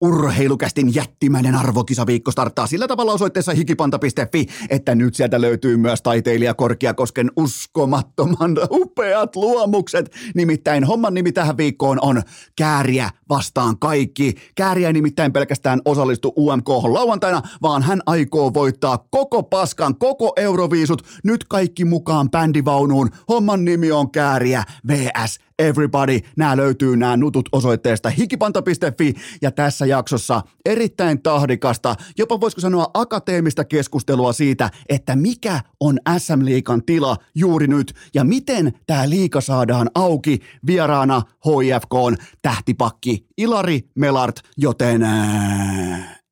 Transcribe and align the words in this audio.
Urheilukästin 0.00 0.94
jättimäinen 0.94 1.54
arvokisaviikko 1.54 2.30
starttaa 2.30 2.66
sillä 2.66 2.88
tavalla 2.88 3.12
osoitteessa 3.12 3.52
hikipanta.fi, 3.52 4.46
että 4.70 4.94
nyt 4.94 5.14
sieltä 5.14 5.40
löytyy 5.40 5.76
myös 5.76 6.02
taiteilija 6.02 6.54
Korkiakosken 6.54 7.30
uskomattoman 7.36 8.56
upeat 8.70 9.36
luomukset. 9.36 10.10
Nimittäin 10.34 10.84
homman 10.84 11.14
nimi 11.14 11.32
tähän 11.32 11.56
viikkoon 11.56 11.98
on 12.02 12.22
Kääriä 12.56 13.10
vastaan 13.28 13.78
kaikki. 13.78 14.34
Kääriä 14.54 14.92
nimittäin 14.92 15.32
pelkästään 15.32 15.80
osallistu 15.84 16.32
UMK 16.36 16.68
lauantaina, 16.68 17.42
vaan 17.62 17.82
hän 17.82 18.00
aikoo 18.06 18.54
voittaa 18.54 19.06
koko 19.10 19.42
paskan, 19.42 19.96
koko 19.98 20.32
Euroviisut, 20.36 21.02
nyt 21.24 21.44
kaikki 21.44 21.84
mukaan 21.84 22.30
bändivaunuun. 22.30 23.10
Homman 23.28 23.64
nimi 23.64 23.92
on 23.92 24.10
Kääriä 24.10 24.64
vs 24.88 25.47
everybody. 25.58 26.20
Nämä 26.36 26.56
löytyy 26.56 26.96
nämä 26.96 27.16
nutut 27.16 27.48
osoitteesta 27.52 28.10
hikipanta.fi 28.10 29.14
ja 29.42 29.50
tässä 29.50 29.86
jaksossa 29.86 30.42
erittäin 30.64 31.22
tahdikasta, 31.22 31.94
jopa 32.18 32.40
voisiko 32.40 32.60
sanoa 32.60 32.90
akateemista 32.94 33.64
keskustelua 33.64 34.32
siitä, 34.32 34.70
että 34.88 35.16
mikä 35.16 35.60
on 35.80 35.98
SM 36.18 36.44
Liikan 36.44 36.84
tila 36.84 37.16
juuri 37.34 37.66
nyt 37.66 37.94
ja 38.14 38.24
miten 38.24 38.72
tämä 38.86 39.10
liika 39.10 39.40
saadaan 39.40 39.90
auki 39.94 40.38
vieraana 40.66 41.22
HIFKn 41.46 42.14
tähtipakki 42.42 43.26
Ilari 43.38 43.90
Melart, 43.94 44.40
joten 44.56 45.06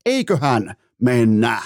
eiköhän 0.07 0.75
mennä. 1.03 1.63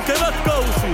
Urheilukäästin 0.00 0.02
kevätkausi. 0.02 0.86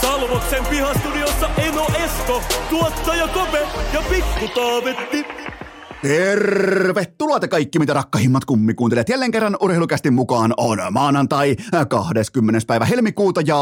Salvoksen 0.00 0.66
pihastudiossa 0.66 1.50
Eno 1.56 1.86
Esko, 2.04 2.42
tuottaja 2.70 3.28
Kope 3.28 3.68
ja 3.92 4.02
Pikku 4.08 4.48
Taavetti. 4.54 5.53
Tervetuloa 6.04 7.40
te 7.40 7.48
kaikki, 7.48 7.78
mitä 7.78 7.94
rakkahimmat 7.94 8.44
kummikuuntelijat. 8.44 9.08
Jälleen 9.08 9.30
kerran 9.30 9.56
urheilukästin 9.60 10.14
mukaan 10.14 10.54
on 10.56 10.78
maanantai 10.90 11.56
20. 11.88 12.60
päivä 12.66 12.84
helmikuuta 12.84 13.40
ja 13.40 13.56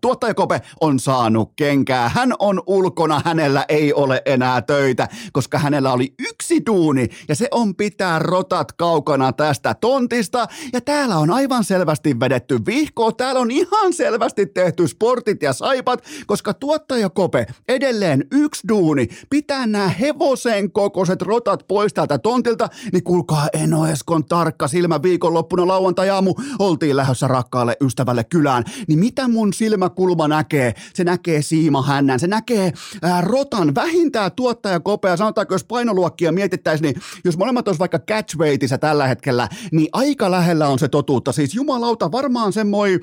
tuottaja 0.00 0.34
Kope 0.34 0.60
on 0.80 1.00
saanut 1.00 1.52
kenkää. 1.56 2.08
Hän 2.08 2.32
on 2.38 2.62
ulkona, 2.66 3.22
hänellä 3.24 3.64
ei 3.68 3.92
ole 3.92 4.22
enää 4.26 4.62
töitä, 4.62 5.08
koska 5.32 5.58
hänellä 5.58 5.92
oli 5.92 6.14
yksi 6.18 6.62
duuni 6.66 7.08
ja 7.28 7.34
se 7.34 7.48
on 7.50 7.74
pitää 7.74 8.18
rotat 8.18 8.72
kaukana 8.72 9.32
tästä 9.32 9.74
tontista. 9.74 10.46
Ja 10.72 10.80
täällä 10.80 11.16
on 11.16 11.30
aivan 11.30 11.64
selvästi 11.64 12.20
vedetty 12.20 12.58
vihkoa, 12.66 13.12
täällä 13.12 13.40
on 13.40 13.50
ihan 13.50 13.92
selvästi 13.92 14.46
tehty 14.46 14.88
sportit 14.88 15.42
ja 15.42 15.52
saipat, 15.52 16.04
koska 16.26 16.54
tuottaja 16.54 17.10
Kope 17.10 17.46
edelleen 17.68 18.24
yksi 18.32 18.68
duuni 18.68 19.08
pitää 19.30 19.66
nämä 19.66 19.93
hevosen 20.00 20.72
kokoiset 20.72 21.22
rotat 21.22 21.64
pois 21.68 21.94
täältä 21.94 22.18
tontilta, 22.18 22.68
niin 22.92 23.04
kuulkaa 23.04 23.48
Eno 23.52 23.86
Eskon 23.86 24.24
tarkka 24.24 24.68
silmä 24.68 25.02
viikonloppuna 25.02 25.66
lauantai-aamu 25.66 26.34
oltiin 26.58 26.96
lähdössä 26.96 27.28
rakkaalle 27.28 27.76
ystävälle 27.80 28.24
kylään. 28.24 28.64
Niin 28.88 28.98
mitä 28.98 29.28
mun 29.28 29.52
silmäkulma 29.52 30.28
näkee? 30.28 30.74
Se 30.94 31.04
näkee 31.04 31.42
siima 31.42 31.82
hännän, 31.82 32.20
se 32.20 32.26
näkee 32.26 32.72
ää, 33.02 33.20
rotan 33.20 33.74
vähintään 33.74 34.32
tuottaja 34.32 34.80
kopea. 34.80 35.16
Sanotaanko, 35.16 35.54
jos 35.54 35.64
painoluokkia 35.64 36.32
mietittäisiin, 36.32 36.92
niin 36.92 37.02
jos 37.24 37.38
molemmat 37.38 37.68
olisi 37.68 37.78
vaikka 37.78 37.98
catchweightissa 37.98 38.78
tällä 38.78 39.06
hetkellä, 39.06 39.48
niin 39.72 39.88
aika 39.92 40.30
lähellä 40.30 40.68
on 40.68 40.78
se 40.78 40.88
totuutta. 40.88 41.32
Siis 41.32 41.54
jumalauta, 41.54 42.12
varmaan 42.12 42.52
semmoinen 42.52 43.00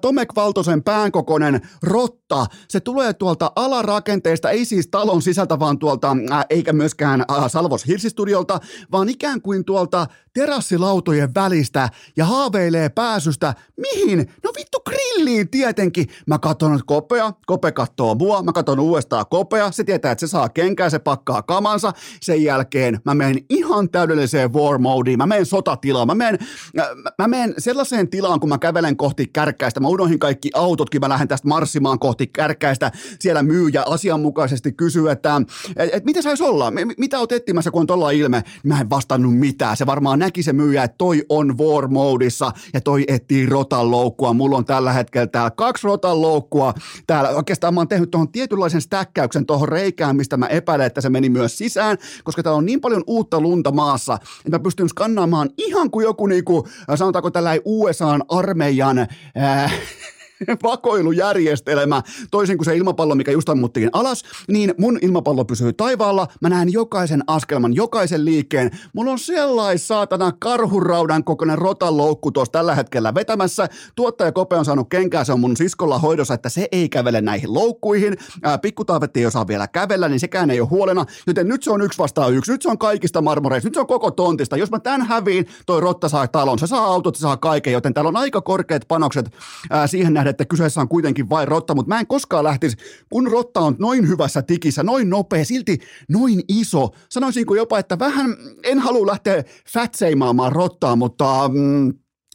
Tomek 0.00 0.28
Valtosen 0.36 0.82
päänkokoinen 0.82 1.60
rotta. 1.82 2.46
Se 2.68 2.80
tulee 2.80 3.12
tuolta 3.12 3.52
alarakenteesta, 3.56 4.50
ei 4.50 4.64
siis 4.64 4.88
talon 4.88 5.22
sisältä, 5.22 5.58
vaan 5.58 5.78
tuolta 5.78 6.16
eikä 6.50 6.72
myöskään 6.72 7.24
äh, 7.30 7.50
Salvos 7.50 7.86
Hirsistudiolta, 7.86 8.60
vaan 8.92 9.08
ikään 9.08 9.42
kuin 9.42 9.64
tuolta 9.64 10.06
terassilautojen 10.34 11.34
välistä 11.34 11.88
ja 12.16 12.24
haaveilee 12.24 12.88
pääsystä. 12.88 13.54
Mihin? 13.76 14.18
No 14.18 14.50
vittu 14.58 14.78
grilliin 14.80 15.48
tietenkin. 15.48 16.06
Mä 16.26 16.38
katson 16.38 16.80
kopea, 16.86 17.32
kope 17.46 17.72
kattoo 17.72 18.14
mua, 18.14 18.42
mä 18.42 18.52
katson 18.52 18.80
uudestaan 18.80 19.24
kopea, 19.30 19.70
se 19.70 19.84
tietää, 19.84 20.12
että 20.12 20.26
se 20.26 20.30
saa 20.30 20.48
kenkää, 20.48 20.90
se 20.90 20.98
pakkaa 20.98 21.42
kamansa. 21.42 21.92
Sen 22.20 22.42
jälkeen 22.44 23.00
mä 23.04 23.14
menen 23.14 23.36
ihan 23.50 23.90
täydelliseen 23.90 24.52
war 24.52 24.78
modeen, 24.78 25.18
mä 25.18 25.26
menen 25.26 25.46
sotatilaan, 25.46 26.06
mä 26.06 26.14
menen, 26.14 26.38
äh, 26.78 26.86
mä 27.18 27.28
menen 27.28 27.54
sellaiseen 27.58 28.08
tilaan, 28.08 28.40
kun 28.40 28.48
mä 28.48 28.58
kävelen 28.58 28.96
kohti 28.96 29.26
kärkkäistä, 29.26 29.80
mä 29.80 29.88
unohin 29.88 30.18
kaikki 30.18 30.50
autotkin, 30.54 31.00
mä 31.00 31.08
lähden 31.08 31.28
tästä 31.28 31.48
marssimaan 31.48 31.98
kohti 31.98 32.26
kärkkäistä, 32.26 32.92
siellä 33.20 33.42
myyjä 33.42 33.82
asianmukaisesti 33.86 34.72
kysyy, 34.72 35.10
että 35.10 35.42
et, 35.76 35.90
et 35.92 36.04
mitä 36.18 36.28
saisi 36.28 36.42
olla, 36.42 36.72
mitä 36.98 37.18
oot 37.18 37.32
etsimässä, 37.32 37.70
kun 37.70 37.80
on 37.80 37.86
tuolla 37.86 38.10
ilme, 38.10 38.44
mä 38.64 38.80
en 38.80 38.90
vastannut 38.90 39.38
mitään, 39.38 39.76
se 39.76 39.86
varmaan 39.86 40.18
näki 40.18 40.42
se 40.42 40.52
myyjä, 40.52 40.84
että 40.84 40.94
toi 40.98 41.24
on 41.28 41.58
war 41.58 41.88
modeissa 41.88 42.52
ja 42.74 42.80
toi 42.80 43.04
etsii 43.08 43.46
rotan 43.46 43.90
loukkua. 43.90 44.32
Mulla 44.32 44.56
on 44.56 44.64
tällä 44.64 44.92
hetkellä 44.92 45.26
täällä 45.26 45.50
kaksi 45.50 45.86
rotan 45.86 46.22
loukkua. 46.22 46.74
Täällä 47.06 47.30
oikeastaan 47.30 47.74
mä 47.74 47.80
oon 47.80 47.88
tehnyt 47.88 48.10
tuohon 48.10 48.32
tietynlaisen 48.32 48.80
stäkkäyksen 48.80 49.46
tuohon 49.46 49.68
reikään, 49.68 50.16
mistä 50.16 50.36
mä 50.36 50.46
epäilen, 50.46 50.86
että 50.86 51.00
se 51.00 51.08
meni 51.08 51.28
myös 51.28 51.58
sisään, 51.58 51.98
koska 52.24 52.42
täällä 52.42 52.58
on 52.58 52.66
niin 52.66 52.80
paljon 52.80 53.04
uutta 53.06 53.40
lunta 53.40 53.72
maassa, 53.72 54.14
että 54.14 54.58
mä 54.58 54.58
pystyn 54.58 54.88
skannaamaan 54.88 55.50
ihan 55.56 55.90
kuin 55.90 56.04
joku 56.04 56.26
niinku, 56.26 56.68
sanotaanko 56.94 57.30
tällä 57.30 57.50
USAn 57.64 58.22
armeijan 58.28 58.98
ää, 59.34 59.70
vakoilujärjestelmä, 60.62 62.02
toisin 62.30 62.58
kuin 62.58 62.64
se 62.64 62.76
ilmapallo, 62.76 63.14
mikä 63.14 63.32
just 63.32 63.48
ammuttiin 63.48 63.90
alas, 63.92 64.22
niin 64.48 64.74
mun 64.78 64.98
ilmapallo 65.02 65.44
pysyy 65.44 65.72
taivaalla, 65.72 66.26
mä 66.40 66.48
näen 66.48 66.72
jokaisen 66.72 67.24
askelman, 67.26 67.74
jokaisen 67.74 68.24
liikkeen. 68.24 68.70
Mulla 68.92 69.10
on 69.10 69.18
sellais 69.18 69.88
saatana 69.88 70.32
karhuraudan 70.38 71.24
kokoinen 71.24 71.58
rotaloukku 71.58 72.30
tuossa 72.30 72.52
tällä 72.52 72.74
hetkellä 72.74 73.14
vetämässä. 73.14 73.68
Tuottaja 73.96 74.32
Kope 74.32 74.56
on 74.56 74.64
saanut 74.64 74.88
kenkää, 74.88 75.24
se 75.24 75.32
on 75.32 75.40
mun 75.40 75.56
siskolla 75.56 75.98
hoidossa, 75.98 76.34
että 76.34 76.48
se 76.48 76.68
ei 76.72 76.88
kävele 76.88 77.20
näihin 77.20 77.54
loukkuihin. 77.54 78.16
Pikkutaavetti 78.62 79.20
ei 79.20 79.26
osaa 79.26 79.46
vielä 79.46 79.68
kävellä, 79.68 80.08
niin 80.08 80.20
sekään 80.20 80.50
ei 80.50 80.60
ole 80.60 80.68
huolena, 80.68 81.06
joten 81.26 81.48
nyt 81.48 81.62
se 81.62 81.70
on 81.70 81.82
yksi 81.82 81.98
vastaan 81.98 82.34
yksi. 82.34 82.52
Nyt 82.52 82.62
se 82.62 82.68
on 82.68 82.78
kaikista 82.78 83.22
marmoreista, 83.22 83.66
nyt 83.66 83.74
se 83.74 83.80
on 83.80 83.86
koko 83.86 84.10
tontista. 84.10 84.56
Jos 84.56 84.70
mä 84.70 84.78
tän 84.78 85.02
häviin, 85.02 85.46
toi 85.66 85.80
rotta 85.80 86.08
saa 86.08 86.28
talon, 86.28 86.58
se 86.58 86.66
saa 86.66 86.84
autot, 86.84 87.16
se 87.16 87.20
saa 87.20 87.36
kaiken, 87.36 87.72
joten 87.72 87.94
täällä 87.94 88.08
on 88.08 88.16
aika 88.16 88.40
korkeat 88.40 88.88
panokset 88.88 89.32
ää, 89.70 89.86
siihen 89.86 90.14
nähden, 90.14 90.27
että 90.28 90.44
kyseessä 90.44 90.80
on 90.80 90.88
kuitenkin 90.88 91.30
vain 91.30 91.48
rotta, 91.48 91.74
mutta 91.74 91.88
mä 91.88 92.00
en 92.00 92.06
koskaan 92.06 92.44
lähtisi, 92.44 92.76
kun 93.10 93.26
rotta 93.26 93.60
on 93.60 93.76
noin 93.78 94.08
hyvässä 94.08 94.42
tikissä, 94.42 94.82
noin 94.82 95.10
nopea, 95.10 95.44
silti 95.44 95.78
noin 96.08 96.40
iso. 96.48 96.88
Sanoisinko 97.10 97.54
jopa, 97.54 97.78
että 97.78 97.98
vähän 97.98 98.36
en 98.62 98.78
halua 98.78 99.06
lähteä 99.06 99.44
fatseimaamaan 99.72 100.52
rottaa, 100.52 100.96
mutta... 100.96 101.50
Mm, 101.52 101.92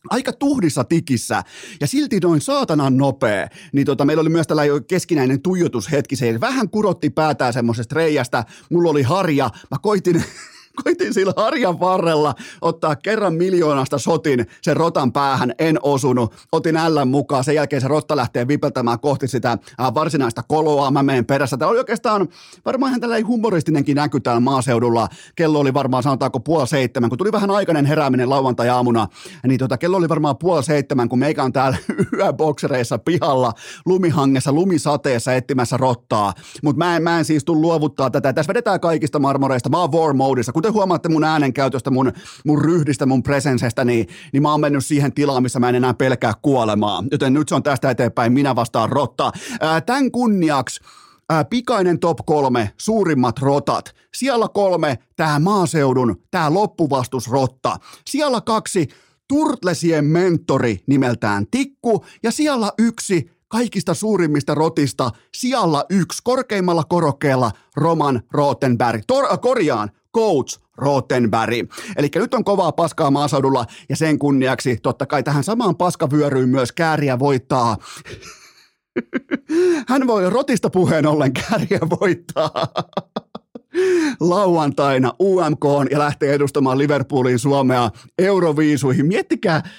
aika 0.10 0.34
tuhdissa 0.34 0.84
tikissä 0.84 1.44
ja 1.82 1.88
silti 1.88 2.20
noin 2.20 2.42
saatanan 2.42 2.98
nopea, 2.98 3.48
niin 3.74 3.86
tota, 3.86 4.06
meillä 4.06 4.22
oli 4.22 4.30
myös 4.30 4.48
tällainen 4.48 4.86
keskinäinen 4.86 5.42
tuijotushetki, 5.42 6.16
se 6.16 6.40
vähän 6.42 6.70
kurotti 6.70 7.10
päätään 7.10 7.54
semmoisesta 7.54 7.96
reijästä, 7.96 8.44
mulla 8.72 8.90
oli 8.90 9.04
harja, 9.04 9.50
mä 9.72 9.78
koitin 9.82 10.24
koitin 10.84 11.14
sillä 11.14 11.34
harjan 11.38 11.80
varrella 11.80 12.36
ottaa 12.62 12.96
kerran 12.96 13.34
miljoonasta 13.34 13.98
sotin 13.98 14.48
sen 14.62 14.78
rotan 14.78 15.14
päähän, 15.14 15.54
en 15.60 15.78
osunut. 15.82 16.34
Otin 16.52 16.78
ällän 16.78 17.08
mukaan, 17.08 17.44
sen 17.44 17.56
jälkeen 17.56 17.82
se 17.82 17.88
rotta 17.88 18.16
lähtee 18.16 18.48
vipeltämään 18.48 19.00
kohti 19.00 19.28
sitä 19.28 19.52
äh, 19.52 19.94
varsinaista 19.94 20.44
koloa, 20.48 20.92
mä 20.92 21.04
menen 21.04 21.26
perässä. 21.26 21.58
Tämä 21.58 21.72
oli 21.72 21.78
oikeastaan 21.78 22.28
varmaan 22.66 22.90
ihan 22.90 23.02
tällainen 23.02 23.28
humoristinenkin 23.28 23.96
näky 23.96 24.20
täällä 24.20 24.40
maaseudulla. 24.40 25.08
Kello 25.36 25.60
oli 25.60 25.74
varmaan 25.74 26.04
sanotaanko 26.04 26.40
puoli 26.40 26.68
seitsemän, 26.68 27.10
kun 27.10 27.18
tuli 27.18 27.32
vähän 27.32 27.52
aikainen 27.52 27.86
herääminen 27.86 28.30
lauantai-aamuna, 28.30 29.08
niin 29.48 29.60
tota, 29.60 29.78
kello 29.78 29.98
oli 29.98 30.10
varmaan 30.10 30.38
puoli 30.38 30.64
seitsemän, 30.64 31.10
kun 31.10 31.20
meikä 31.20 31.44
on 31.44 31.54
täällä 31.54 31.78
yöboksereissa 32.18 32.98
pihalla, 32.98 33.54
lumihangessa, 33.86 34.52
lumisateessa 34.52 35.34
etsimässä 35.34 35.78
rottaa. 35.78 36.34
Mutta 36.64 36.78
mä 36.78 37.00
mä 37.00 37.20
en 37.20 37.26
siis 37.26 37.46
tule 37.46 37.62
luovuttaa 37.62 38.10
tätä. 38.10 38.34
Tässä 38.34 38.50
vedetään 38.50 38.80
kaikista 38.80 39.20
marmoreista. 39.20 39.70
Mä 39.70 39.82
oon 39.82 39.92
war 39.92 40.14
modissa. 40.14 40.52
Kuten 40.64 40.74
huomaatte 40.74 41.10
mun 41.10 41.24
äänenkäytöstä, 41.24 41.92
mun, 41.92 42.14
mun 42.46 42.62
ryhdistä, 42.62 43.06
mun 43.06 43.24
presensestä, 43.24 43.86
niin, 43.86 44.08
niin 44.34 44.44
mä 44.44 44.52
oon 44.52 44.60
mennyt 44.60 44.86
siihen 44.86 45.14
tilaan, 45.14 45.44
missä 45.44 45.60
mä 45.60 45.70
en 45.70 45.76
enää 45.76 45.94
pelkää 45.94 46.34
kuolemaa. 46.42 47.04
Joten 47.12 47.34
nyt 47.34 47.50
se 47.50 47.56
on 47.56 47.64
tästä 47.64 47.90
eteenpäin, 47.90 48.34
minä 48.34 48.56
vastaan 48.56 48.90
rotta. 48.90 49.32
Ää, 49.62 49.82
tämän 49.82 50.12
kunniaksi 50.12 50.82
ää, 51.30 51.46
pikainen 51.46 52.00
top 52.00 52.18
kolme, 52.26 52.72
suurimmat 52.78 53.40
rotat. 53.40 53.96
Siellä 54.14 54.48
kolme, 54.54 55.00
tämä 55.16 55.40
maaseudun, 55.40 56.22
tämä 56.32 56.54
loppuvastusrotta. 56.54 57.78
Siellä 58.10 58.42
kaksi, 58.42 58.88
Turtlesien 59.28 60.06
mentori 60.06 60.80
nimeltään 60.88 61.46
Tikku. 61.52 62.06
Ja 62.24 62.32
siellä 62.32 62.72
yksi, 62.80 63.32
kaikista 63.48 63.94
suurimmista 63.94 64.56
rotista, 64.56 65.12
siellä 65.38 65.86
yksi, 65.90 66.20
korkeimmalla 66.24 66.84
korokkeella 66.84 67.52
Roman 67.76 68.22
Rottenberg. 68.32 69.02
Tor- 69.08 69.32
äh, 69.32 69.40
korjaan, 69.42 69.90
coach 70.16 70.60
Rottenberg. 70.78 71.72
Eli 71.98 72.10
nyt 72.16 72.34
on 72.34 72.44
kovaa 72.44 72.72
paskaa 72.72 73.12
maaseudulla 73.12 73.66
ja 73.90 73.96
sen 73.96 74.20
kunniaksi 74.20 74.78
totta 74.84 75.06
kai 75.06 75.24
tähän 75.24 75.44
samaan 75.44 75.76
paskavyöryyn 75.76 76.50
myös 76.50 76.72
kääriä 76.72 77.20
voittaa 77.20 77.78
hän 79.90 80.08
voi 80.08 80.30
rotista 80.30 80.70
puheen 80.70 81.06
ollen 81.06 81.34
kääriä 81.34 81.80
voittaa 82.00 82.68
lauantaina 84.20 85.14
UMK 85.20 85.66
ja 85.92 86.00
lähtee 86.00 86.34
edustamaan 86.34 86.78
Liverpoolin 86.78 87.40
Suomea 87.40 87.90
Euroviisuihin. 88.18 89.06
Miettikää, 89.06 89.70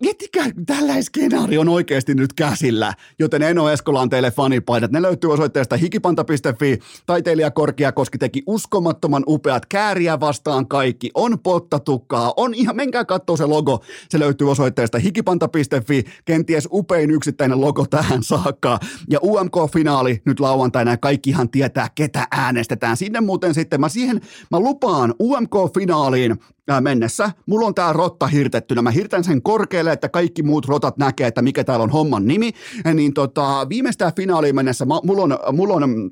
Miettikää, 0.00 0.46
tällainen 0.66 1.02
skenaario 1.02 1.60
on 1.60 1.68
oikeasti 1.68 2.14
nyt 2.14 2.32
käsillä, 2.32 2.94
joten 3.18 3.42
Eno 3.42 3.70
Eskola 3.70 4.00
on 4.00 4.08
teille 4.08 4.30
fanipaidat. 4.30 4.92
Ne 4.92 5.02
löytyy 5.02 5.32
osoitteesta 5.32 5.76
hikipanta.fi. 5.76 6.78
Taiteilija 7.06 7.50
Korkeakoski 7.50 8.18
teki 8.18 8.42
uskomattoman 8.46 9.22
upeat 9.26 9.66
kääriä 9.66 10.20
vastaan 10.20 10.68
kaikki. 10.68 11.10
On 11.14 11.38
pottatukkaa, 11.38 12.34
on 12.36 12.54
ihan, 12.54 12.76
menkää 12.76 13.04
katsoa 13.04 13.36
se 13.36 13.46
logo. 13.46 13.84
Se 14.08 14.18
löytyy 14.18 14.50
osoitteesta 14.50 14.98
hikipanta.fi. 14.98 16.04
Kenties 16.24 16.68
upein 16.72 17.10
yksittäinen 17.10 17.60
logo 17.60 17.86
tähän 17.86 18.22
saakka. 18.22 18.78
Ja 19.10 19.18
UMK-finaali 19.22 20.22
nyt 20.24 20.40
lauantaina 20.40 20.90
ja 20.90 20.96
kaikkihan 20.96 21.50
tietää, 21.50 21.88
ketä 21.94 22.26
äänestetään. 22.30 22.96
Sinne 22.96 23.20
muuten 23.20 23.54
sitten, 23.54 23.80
mä 23.80 23.88
siihen, 23.88 24.20
mä 24.50 24.60
lupaan 24.60 25.14
UMK-finaaliin 25.22 26.36
mennessä. 26.80 27.30
Mulla 27.46 27.66
on 27.66 27.74
tää 27.74 27.92
rotta 27.92 28.26
hirtettynä. 28.26 28.82
Mä 28.82 28.90
hirtän 28.90 29.24
sen 29.24 29.42
korkealle, 29.42 29.92
että 29.92 30.08
kaikki 30.08 30.42
muut 30.42 30.66
rotat 30.66 30.96
näkee, 30.96 31.26
että 31.26 31.42
mikä 31.42 31.64
täällä 31.64 31.82
on 31.82 31.90
homman 31.90 32.26
nimi. 32.26 32.52
Niin 32.94 33.14
tota, 33.14 33.66
viimeistään 33.68 34.12
finaaliin 34.16 34.54
mennessä 34.54 34.84
mulla 34.84 35.22
on, 35.22 35.38
mulla 35.52 35.74
on 35.74 36.10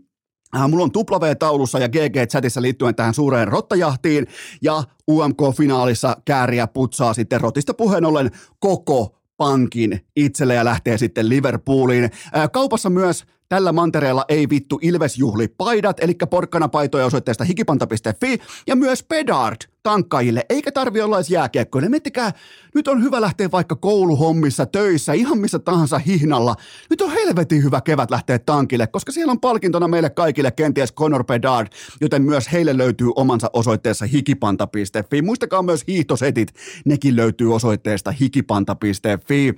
Mulla 0.69 0.85
on 0.85 0.91
W-taulussa 0.91 1.79
ja 1.79 1.89
GG-chatissa 1.89 2.62
liittyen 2.62 2.95
tähän 2.95 3.15
suureen 3.15 3.49
rottajahtiin 3.49 4.27
ja 4.62 4.83
UMK-finaalissa 5.11 6.17
kääriä 6.25 6.67
putsaa 6.67 7.15
sitten 7.15 7.41
rotista 7.41 7.75
puheen 7.75 8.05
ollen 8.05 8.31
koko 8.59 9.19
pankin 9.37 10.00
itselle 10.17 10.55
ja 10.55 10.65
lähtee 10.65 10.99
sitten 10.99 11.29
Liverpooliin. 11.29 12.11
Kaupassa 12.53 12.91
myös 12.91 13.25
Tällä 13.49 13.73
mantereella 13.73 14.25
ei 14.29 14.50
vittu 14.50 14.79
Ilvesjuhli 14.83 15.49
paidat, 15.49 15.97
eli 16.00 16.15
porkkanapaitoja 16.31 17.07
osoitteesta 17.07 17.45
hikipanta.fi 17.45 18.39
ja 18.67 18.77
myös 18.77 19.03
Pedard 19.03 19.57
tankkaajille, 19.85 20.47
eikä 20.49 20.73
tarvi 20.73 21.01
olla 21.01 21.17
edes 21.17 21.31
jääkiekkoille. 21.31 21.89
Miettikää, 21.89 22.33
nyt 22.75 22.89
on 22.89 23.03
hyvä 23.03 23.21
lähteä 23.21 23.51
vaikka 23.51 23.77
kouluhommissa, 23.77 24.67
töissä, 24.67 25.13
ihan 25.13 25.39
missä 25.39 25.59
tahansa 25.59 25.99
hihnalla. 25.99 26.57
Nyt 26.91 27.01
on 27.01 27.11
helvetin 27.11 27.63
hyvä 27.63 27.81
kevät 27.81 28.11
lähteä 28.11 28.39
tankille, 28.39 28.87
koska 28.87 29.13
siellä 29.13 29.31
on 29.31 29.41
palkintona 29.41 29.89
meille 29.89 30.11
kaikille 30.11 30.51
kenties 30.51 30.95
Conor 30.95 31.25
Pedard, 31.25 31.69
joten 32.01 32.23
myös 32.23 32.53
heille 32.53 32.79
löytyy 32.79 33.11
omansa 33.17 33.51
osoitteessa 33.53 34.07
hikipanta.fi. 34.07 35.23
Muistakaa 35.23 35.63
myös 35.63 35.85
hiihtosetit, 35.89 36.55
nekin 36.85 37.17
löytyy 37.17 37.55
osoitteesta 37.55 38.11
hikipanta.fi. 38.11 39.55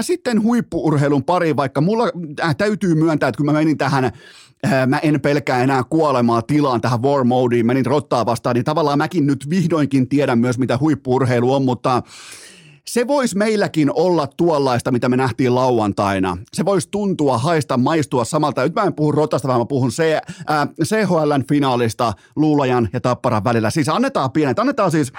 sitten 0.00 0.42
huippuurheilun 0.42 1.24
pari, 1.24 1.56
vaikka 1.56 1.80
mulla 1.80 2.04
äh, 2.40 2.56
täytyy 2.56 2.94
myöntää, 2.94 3.28
että 3.28 3.36
kun 3.36 3.46
mä 3.46 3.52
menin 3.52 3.78
tähän 3.78 4.12
mä 4.86 4.98
en 4.98 5.20
pelkää 5.20 5.62
enää 5.62 5.84
kuolemaa 5.84 6.42
tilaan 6.42 6.80
tähän 6.80 7.02
war 7.02 7.24
modeen, 7.24 7.66
menin 7.66 7.86
rottaa 7.86 8.26
vastaan, 8.26 8.54
niin 8.54 8.64
tavallaan 8.64 8.98
mäkin 8.98 9.26
nyt 9.26 9.50
vihdoinkin 9.68 10.08
tiedän 10.08 10.38
myös, 10.38 10.58
mitä 10.58 10.78
huippuurheilu 10.78 11.54
on, 11.54 11.64
mutta 11.64 12.02
se 12.86 13.06
voisi 13.06 13.36
meilläkin 13.36 13.90
olla 13.94 14.26
tuollaista, 14.26 14.90
mitä 14.90 15.08
me 15.08 15.16
nähtiin 15.16 15.54
lauantaina. 15.54 16.36
Se 16.52 16.64
voisi 16.64 16.88
tuntua, 16.90 17.38
haista, 17.38 17.76
maistua 17.76 18.24
samalta. 18.24 18.62
Nyt 18.62 18.74
mä 18.74 18.82
en 18.82 18.94
puhu 18.94 19.12
rotasta, 19.12 19.48
vaan 19.48 19.60
mä 19.60 19.64
puhun 19.64 19.90
C, 19.90 20.02
äh, 20.50 20.68
CHLn 20.84 21.44
finaalista 21.48 22.12
Luulajan 22.36 22.88
ja 22.92 23.00
Tapparan 23.00 23.44
välillä. 23.44 23.70
Siis 23.70 23.88
annetaan 23.88 24.32
pienet, 24.32 24.58
annetaan 24.58 24.90
siis 24.90 25.12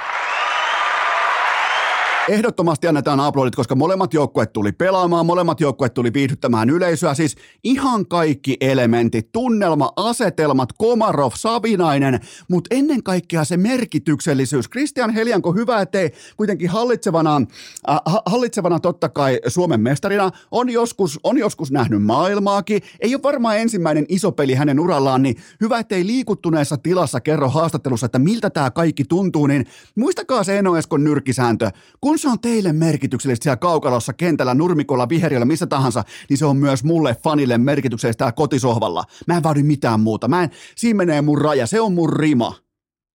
Ehdottomasti 2.30 2.88
annetaan 2.88 3.20
aplodit, 3.20 3.56
koska 3.56 3.76
molemmat 3.76 4.14
joukkueet 4.14 4.54
tuli 4.54 4.72
pelaamaan, 4.72 5.26
molemmat 5.26 5.60
joukkueet 5.60 5.94
tuli 5.94 6.14
viihdyttämään 6.14 6.70
yleisöä. 6.70 7.14
Siis 7.14 7.36
ihan 7.64 8.08
kaikki 8.08 8.58
elementit, 8.62 9.32
tunnelma, 9.32 9.92
asetelmat, 9.96 10.70
Komarov, 10.78 11.32
Savinainen, 11.36 12.20
mutta 12.50 12.76
ennen 12.76 13.04
kaikkea 13.04 13.44
se 13.44 13.58
merkityksellisyys. 13.58 14.70
Christian 14.70 15.10
Helianko, 15.10 15.54
hyvä, 15.54 15.82
ettei 15.82 16.12
kuitenkin 16.38 16.70
hallitsevana, 16.70 17.42
äh, 17.90 17.98
hallitsevana 18.26 18.80
totta 18.80 19.10
kai 19.10 19.40
Suomen 19.48 19.82
mestarina 19.82 20.32
on 20.52 20.70
joskus, 20.70 21.20
on 21.24 21.38
joskus 21.38 21.72
nähnyt 21.72 22.04
maailmaakin. 22.04 22.82
Ei 23.00 23.16
ole 23.16 23.24
varmaan 23.24 23.58
ensimmäinen 23.58 24.06
iso 24.10 24.32
peli 24.32 24.54
hänen 24.54 24.80
urallaan, 24.80 25.24
niin 25.24 25.36
hyvä, 25.62 25.80
ettei 25.80 26.06
liikuttuneessa 26.06 26.78
tilassa 26.78 27.20
kerro 27.20 27.50
haastattelussa, 27.50 28.06
että 28.06 28.20
miltä 28.20 28.50
tämä 28.50 28.72
kaikki 28.72 29.04
tuntuu, 29.04 29.48
niin 29.48 29.66
muistakaa 29.96 30.44
se 30.44 30.58
Eno 30.58 30.78
Eskon 30.78 31.04
nyrkisääntö. 31.04 31.72
Kun 32.02 32.19
se 32.22 32.30
on 32.30 32.40
teille 32.40 32.74
merkityksellistä 32.74 33.44
siellä 33.44 33.58
kaukalossa, 33.58 34.14
kentällä, 34.14 34.54
nurmikolla, 34.54 35.10
viheriöllä, 35.10 35.46
missä 35.46 35.68
tahansa, 35.68 36.04
niin 36.30 36.38
se 36.38 36.46
on 36.46 36.58
myös 36.58 36.84
mulle 36.84 37.16
fanille 37.24 37.58
merkityksellistä 37.58 38.32
kotisohvalla. 38.32 39.04
Mä 39.28 39.38
en 39.38 39.44
vaadi 39.44 39.64
mitään 39.64 40.00
muuta. 40.00 40.28
Mä 40.28 40.44
en, 40.44 40.50
siinä 40.76 40.98
menee 40.98 41.22
mun 41.22 41.38
raja, 41.38 41.68
se 41.68 41.82
on 41.82 41.94
mun 41.94 42.14
rima. 42.14 42.69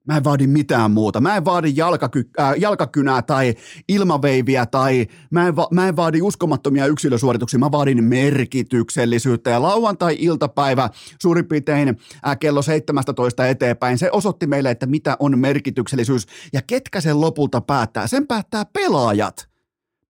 Mä 0.07 0.17
en 0.17 0.25
vaadi 0.25 0.47
mitään 0.47 0.91
muuta. 0.91 1.21
Mä 1.21 1.37
en 1.37 1.45
vaadi 1.45 1.73
jalkaky, 1.77 2.31
äh, 2.41 2.55
jalkakynää 2.59 3.23
tai 3.23 3.55
ilmaveiviä 3.89 4.67
tai 4.67 5.07
mä 5.31 5.49
en, 5.49 5.57
va, 5.57 5.69
mä 5.71 5.89
en 5.89 5.97
vaadi 5.97 6.23
uskomattomia 6.23 6.87
yksilösuorituksia. 6.87 7.59
Mä 7.59 7.73
vaadin 7.73 8.05
merkityksellisyyttä. 8.05 9.51
Ja 9.51 9.63
lauantai-iltapäivä 9.63 10.91
suurin 11.23 11.47
piirtein 11.47 11.89
äh, 12.27 12.39
kello 12.39 12.63
17 12.63 13.47
eteenpäin, 13.47 13.99
se 13.99 14.11
osoitti 14.11 14.47
meille, 14.47 14.71
että 14.71 14.87
mitä 14.87 15.17
on 15.19 15.39
merkityksellisyys 15.39 16.27
ja 16.53 16.63
ketkä 16.67 17.01
sen 17.01 17.21
lopulta 17.21 17.61
päättää. 17.61 18.07
Sen 18.07 18.27
päättää 18.27 18.65
pelaajat. 18.65 19.54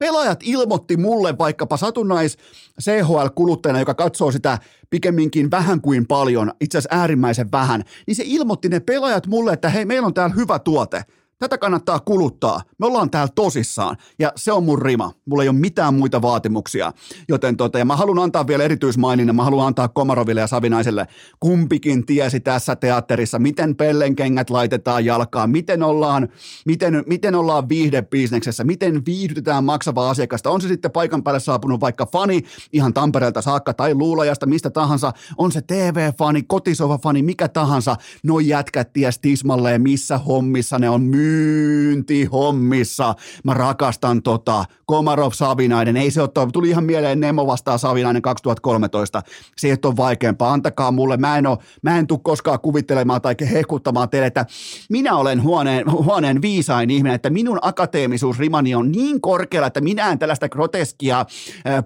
Pelaajat 0.02 0.40
ilmoitti 0.42 0.96
mulle 0.96 1.38
vaikkapa 1.38 1.76
satunnais 1.76 2.38
CHL-kuluttajana, 2.80 3.78
joka 3.78 3.94
katsoo 3.94 4.32
sitä 4.32 4.58
pikemminkin 4.90 5.50
vähän 5.50 5.80
kuin 5.80 6.06
paljon, 6.06 6.52
itse 6.60 6.78
asiassa 6.78 6.96
äärimmäisen 7.00 7.52
vähän, 7.52 7.82
niin 8.06 8.14
se 8.14 8.22
ilmoitti 8.26 8.68
ne 8.68 8.80
pelaajat 8.80 9.26
mulle, 9.26 9.52
että 9.52 9.68
hei, 9.68 9.84
meillä 9.84 10.06
on 10.06 10.14
täällä 10.14 10.34
hyvä 10.34 10.58
tuote. 10.58 11.04
Tätä 11.42 11.58
kannattaa 11.58 12.00
kuluttaa. 12.00 12.62
Me 12.78 12.86
ollaan 12.86 13.10
täällä 13.10 13.32
tosissaan 13.34 13.96
ja 14.18 14.32
se 14.36 14.52
on 14.52 14.64
mun 14.64 14.82
rima. 14.82 15.12
Mulla 15.26 15.42
ei 15.42 15.48
ole 15.48 15.58
mitään 15.58 15.94
muita 15.94 16.22
vaatimuksia. 16.22 16.92
Joten 17.28 17.56
tota, 17.56 17.78
ja 17.78 17.84
mä 17.84 17.96
haluan 17.96 18.18
antaa 18.18 18.46
vielä 18.46 18.64
erityismaininnan. 18.64 19.36
Mä 19.36 19.44
haluan 19.44 19.66
antaa 19.66 19.88
Komaroville 19.88 20.40
ja 20.40 20.46
Savinaiselle. 20.46 21.06
Kumpikin 21.40 22.06
tiesi 22.06 22.40
tässä 22.40 22.76
teatterissa, 22.76 23.38
miten 23.38 23.76
pellenkengät 23.76 24.50
laitetaan 24.50 25.04
jalkaan, 25.04 25.50
miten 25.50 25.82
ollaan, 25.82 26.28
miten, 26.66 27.04
miten 27.06 27.34
ollaan 27.34 27.68
viihdebisneksessä, 27.68 28.64
miten 28.64 29.06
viihdytetään 29.06 29.64
maksavaa 29.64 30.10
asiakasta. 30.10 30.50
On 30.50 30.60
se 30.60 30.68
sitten 30.68 30.90
paikan 30.90 31.22
päälle 31.22 31.40
saapunut 31.40 31.80
vaikka 31.80 32.06
fani 32.06 32.42
ihan 32.72 32.94
Tampereelta 32.94 33.42
saakka 33.42 33.74
tai 33.74 33.94
Luulajasta, 33.94 34.46
mistä 34.46 34.70
tahansa. 34.70 35.12
On 35.38 35.52
se 35.52 35.62
TV-fani, 35.62 36.42
kotisova-fani, 36.42 37.22
mikä 37.22 37.48
tahansa. 37.48 37.96
Noi 38.22 38.48
jätkät 38.48 38.92
ties 38.92 39.18
tismalleen, 39.18 39.82
missä 39.82 40.18
hommissa 40.18 40.78
ne 40.78 40.90
on 40.90 41.02
myy 41.02 41.31
myyntihommissa. 41.32 43.14
Mä 43.44 43.54
rakastan 43.54 44.22
tota 44.22 44.64
Komarov 44.86 45.30
Savinainen. 45.32 45.96
Ei 45.96 46.10
se 46.10 46.22
ole, 46.22 46.50
tuli 46.52 46.68
ihan 46.68 46.84
mieleen 46.84 47.20
Nemo 47.20 47.46
vastaa 47.46 47.78
Savinainen 47.78 48.22
2013. 48.22 49.22
Se 49.56 49.68
ei 49.68 49.76
ole 49.84 49.96
vaikeampaa. 49.96 50.52
Antakaa 50.52 50.90
mulle. 50.90 51.16
Mä 51.16 51.38
en, 51.38 51.44
mä 51.82 51.98
en 51.98 52.06
tule 52.06 52.20
koskaan 52.22 52.60
kuvittelemaan 52.60 53.20
tai 53.20 53.34
hehkuttamaan 53.52 54.08
teille, 54.08 54.26
että 54.26 54.46
minä 54.90 55.16
olen 55.16 55.42
huoneen, 55.42 55.92
huoneen 55.92 56.42
viisain 56.42 56.90
ihminen, 56.90 57.14
että 57.14 57.30
minun 57.30 57.58
akateemisuusrimani 57.62 58.74
on 58.74 58.92
niin 58.92 59.20
korkealla, 59.20 59.66
että 59.66 59.80
minä 59.80 60.12
en 60.12 60.18
tällaista 60.18 60.48
groteskia 60.48 61.26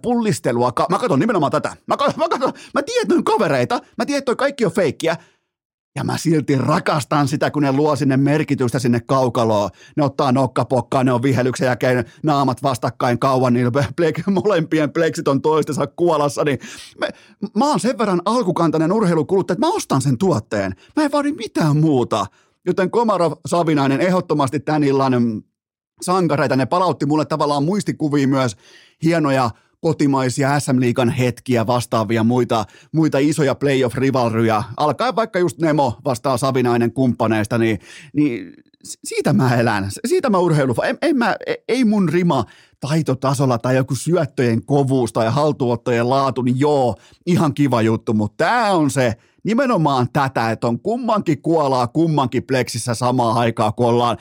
pullistelua. 0.02 0.72
Mä 0.90 0.98
katson 0.98 1.18
nimenomaan 1.18 1.52
tätä. 1.52 1.76
Mä, 1.86 1.96
katson, 1.96 2.24
mä, 2.24 2.28
katson, 2.28 2.52
mä 2.74 2.82
tiedän 2.82 3.24
kavereita. 3.24 3.80
Mä 3.98 4.06
tiedän, 4.06 4.18
että 4.18 4.36
kaikki 4.36 4.64
on 4.64 4.72
feikkiä. 4.72 5.16
Ja 5.96 6.04
mä 6.04 6.18
silti 6.18 6.58
rakastan 6.58 7.28
sitä, 7.28 7.50
kun 7.50 7.62
ne 7.62 7.72
luo 7.72 7.96
sinne 7.96 8.16
merkitystä 8.16 8.78
sinne 8.78 9.00
kaukaloon. 9.00 9.70
Ne 9.96 10.04
ottaa 10.04 10.32
nokkapokkaa, 10.32 11.04
ne 11.04 11.12
on 11.12 11.22
vihellyksen 11.22 11.66
jälkeen 11.66 12.04
naamat 12.22 12.62
vastakkain 12.62 13.18
kauan, 13.18 13.52
niin 13.52 13.70
plek, 13.96 14.26
molempien 14.26 14.92
pleksit 14.92 15.28
on 15.28 15.42
toistensa 15.42 15.86
kuolassa. 15.86 16.44
Niin 16.44 16.58
mä, 17.00 17.08
mä 17.56 17.68
oon 17.68 17.80
sen 17.80 17.98
verran 17.98 18.22
alkukantainen 18.24 18.92
urheilukuluttaja, 18.92 19.54
että 19.54 19.66
mä 19.66 19.72
ostan 19.72 20.02
sen 20.02 20.18
tuotteen. 20.18 20.72
Mä 20.96 21.04
en 21.04 21.12
vaadi 21.12 21.32
mitään 21.32 21.76
muuta. 21.76 22.26
Joten 22.66 22.90
Komarov 22.90 23.32
Savinainen 23.46 24.00
ehdottomasti 24.00 24.60
tän 24.60 24.84
illan 24.84 25.42
sankareita, 26.00 26.56
ne 26.56 26.66
palautti 26.66 27.06
mulle 27.06 27.24
tavallaan 27.24 27.64
muistikuvia 27.64 28.28
myös 28.28 28.56
hienoja 29.02 29.50
kotimaisia 29.80 30.60
SM-liigan 30.60 31.08
hetkiä, 31.08 31.66
vastaavia 31.66 32.24
muita, 32.24 32.64
muita 32.92 33.18
isoja 33.18 33.54
playoff-rivalryjä, 33.54 34.62
alkaen 34.76 35.16
vaikka 35.16 35.38
just 35.38 35.58
Nemo 35.58 35.98
vastaa 36.04 36.36
Savinainen 36.36 36.92
kumppaneista, 36.92 37.58
niin, 37.58 37.78
niin 38.12 38.52
siitä 39.04 39.32
mä 39.32 39.56
elän, 39.56 39.88
siitä 40.06 40.30
mä 40.30 40.38
urheilu, 40.38 40.74
en, 40.84 40.98
en 41.02 41.16
mä, 41.16 41.36
ei 41.68 41.84
mun 41.84 42.08
rima 42.08 42.44
taitotasolla 42.80 43.58
tai 43.58 43.76
joku 43.76 43.94
syöttöjen 43.94 44.66
kovuus 44.66 45.12
tai 45.12 45.30
haltuottojen 45.30 46.10
laatu, 46.10 46.42
niin 46.42 46.60
joo, 46.60 46.96
ihan 47.26 47.54
kiva 47.54 47.82
juttu, 47.82 48.14
mutta 48.14 48.44
tämä 48.44 48.72
on 48.72 48.90
se 48.90 49.16
nimenomaan 49.46 50.08
tätä, 50.12 50.50
että 50.50 50.66
on 50.66 50.80
kummankin 50.80 51.42
kuolaa 51.42 51.86
kummankin 51.86 52.42
pleksissä 52.42 52.94
samaan 52.94 53.36
aikaan, 53.36 53.74
kun 53.74 53.86
ollaan 53.86 54.16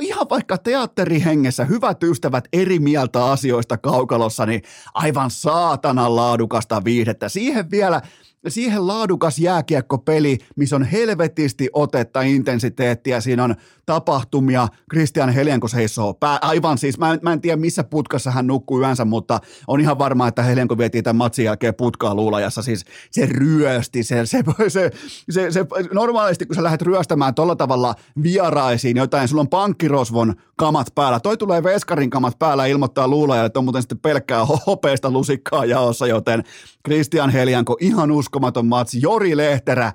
ihan 0.00 0.26
vaikka 0.30 0.58
teatterihengessä 0.58 1.64
hyvät 1.64 2.02
ystävät 2.02 2.44
eri 2.52 2.78
mieltä 2.78 3.24
asioista 3.24 3.78
kaukalossa, 3.78 4.46
niin 4.46 4.62
aivan 4.94 5.30
saatanan 5.30 6.16
laadukasta 6.16 6.84
viihdettä. 6.84 7.28
Siihen 7.28 7.70
vielä 7.70 8.02
siihen 8.48 8.86
laadukas 8.86 9.38
jääkiekkopeli, 9.38 10.38
missä 10.56 10.76
on 10.76 10.84
helvetisti 10.84 11.68
otetta, 11.72 12.22
intensiteettiä, 12.22 13.20
siinä 13.20 13.44
on 13.44 13.54
tapahtumia, 13.86 14.68
Christian 14.90 15.30
Helienko 15.30 15.68
seisoo 15.68 16.14
pää, 16.14 16.38
aivan 16.42 16.78
siis, 16.78 16.98
mä 16.98 17.12
en, 17.12 17.18
mä 17.22 17.32
en 17.32 17.40
tiedä 17.40 17.56
missä 17.56 17.84
putkassa 17.84 18.30
hän 18.30 18.46
nukkuu 18.46 18.80
yönsä, 18.80 19.04
mutta 19.04 19.40
on 19.66 19.80
ihan 19.80 19.98
varma, 19.98 20.28
että 20.28 20.42
Helienko 20.42 20.78
vietiin 20.78 21.04
tämän 21.04 21.16
matsin 21.16 21.44
jälkeen 21.44 21.74
putkaa 21.74 22.14
luulajassa, 22.14 22.62
siis 22.62 22.84
se 23.10 23.26
ryösti, 23.26 24.02
se, 24.02 24.26
se, 24.26 24.42
se, 24.68 24.90
se, 25.30 25.50
se 25.50 25.66
normaalisti 25.92 26.46
kun 26.46 26.56
sä 26.56 26.62
lähdet 26.62 26.82
ryöstämään 26.82 27.34
tolla 27.34 27.56
tavalla 27.56 27.94
vieraisiin 28.22 28.96
jotain, 28.96 29.28
sulla 29.28 29.40
on 29.40 29.48
pankkirosvon 29.48 30.34
kamat 30.56 30.86
päällä, 30.94 31.20
toi 31.20 31.36
tulee 31.36 31.62
veskarin 31.62 32.10
kamat 32.10 32.38
päällä 32.38 32.66
ilmoittaa 32.66 33.08
luulajalle, 33.08 33.46
että 33.46 33.58
on 33.58 33.64
muuten 33.64 33.82
sitten 33.82 33.98
pelkkää 33.98 34.46
hopeista 34.66 35.10
lusikkaa 35.10 35.64
jaossa, 35.64 36.06
joten 36.06 36.44
Christian 36.86 37.30
Helianko 37.30 37.76
ihan 37.80 38.10
uskomaton 38.10 38.66
matsi, 38.66 39.02
Jori 39.02 39.36
Lehterä, 39.36 39.92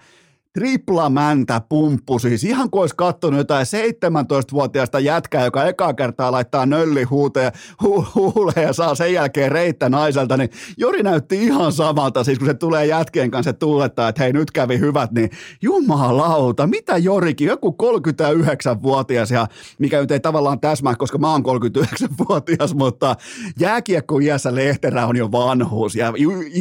tripla 0.54 1.10
mäntä 1.10 1.62
pumppu, 1.70 2.20
siis 2.20 2.44
ihan 2.44 2.70
kuin 2.70 2.82
olisi 2.82 2.96
katsonut 2.96 3.38
jotain 3.38 3.66
17-vuotiaasta 3.66 5.00
jätkää, 5.00 5.46
joka 5.46 5.66
ekaa 5.66 5.94
kertaa 5.94 6.32
laittaa 6.32 6.66
nölli 6.66 7.04
huuteen, 7.04 7.52
hu, 7.84 8.06
huuleen 8.16 8.68
ja 8.68 8.74
saa 8.74 8.96
sen 8.96 9.14
jälkeen 9.14 9.52
reittä 9.52 9.90
naiselta, 9.90 10.38
niin 10.38 10.50
Jori 10.78 11.04
näytti 11.04 11.44
ihan 11.44 11.72
samalta, 11.72 12.24
siis 12.24 12.40
kun 12.40 12.48
se 12.48 12.54
tulee 12.54 12.86
jätkien 12.86 13.32
kanssa 13.32 13.54
tuulettaa, 13.54 14.10
että 14.10 14.24
hei 14.24 14.34
nyt 14.34 14.52
kävi 14.52 14.80
hyvät, 14.80 15.12
niin 15.12 15.30
jumalauta, 15.62 16.68
mitä 16.68 16.98
Jorikin, 16.98 17.48
joku 17.48 17.76
39-vuotias 17.84 19.32
ja 19.32 19.48
mikä 19.80 20.02
nyt 20.02 20.12
ei 20.12 20.20
tavallaan 20.20 20.60
täsmää, 20.60 20.96
koska 20.96 21.18
mä 21.18 21.32
oon 21.32 21.44
39-vuotias, 21.46 22.76
mutta 22.76 23.16
jääkiekko 23.60 24.20
iässä 24.20 24.56
Lehterä 24.56 25.06
on 25.08 25.16
jo 25.16 25.32
vanhuus. 25.32 25.96
Ja 25.96 26.14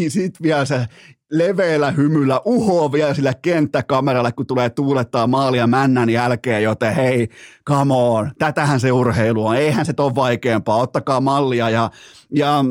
sitten 0.09 0.43
vielä 0.43 0.65
se 0.65 0.87
leveällä 1.31 1.91
hymyllä 1.91 2.41
uhoo 2.45 2.93
vielä 2.93 3.15
sillä 3.15 3.35
kenttäkameralle, 3.35 4.33
kun 4.33 4.47
tulee 4.47 4.71
tuulettaa 4.71 5.27
maalia 5.27 5.67
männän 5.67 6.11
jälkeen, 6.11 6.63
joten 6.63 6.95
hei, 6.95 7.29
come 7.69 7.95
on, 7.95 8.31
tätähän 8.39 8.81
se 8.81 8.93
urheilu 8.93 9.47
on, 9.47 9.57
eihän 9.57 9.87
se 9.87 9.93
ole 9.99 10.15
vaikeampaa, 10.15 10.77
ottakaa 10.77 11.21
mallia 11.21 11.71
ja, 11.71 11.91
ja 12.35 12.65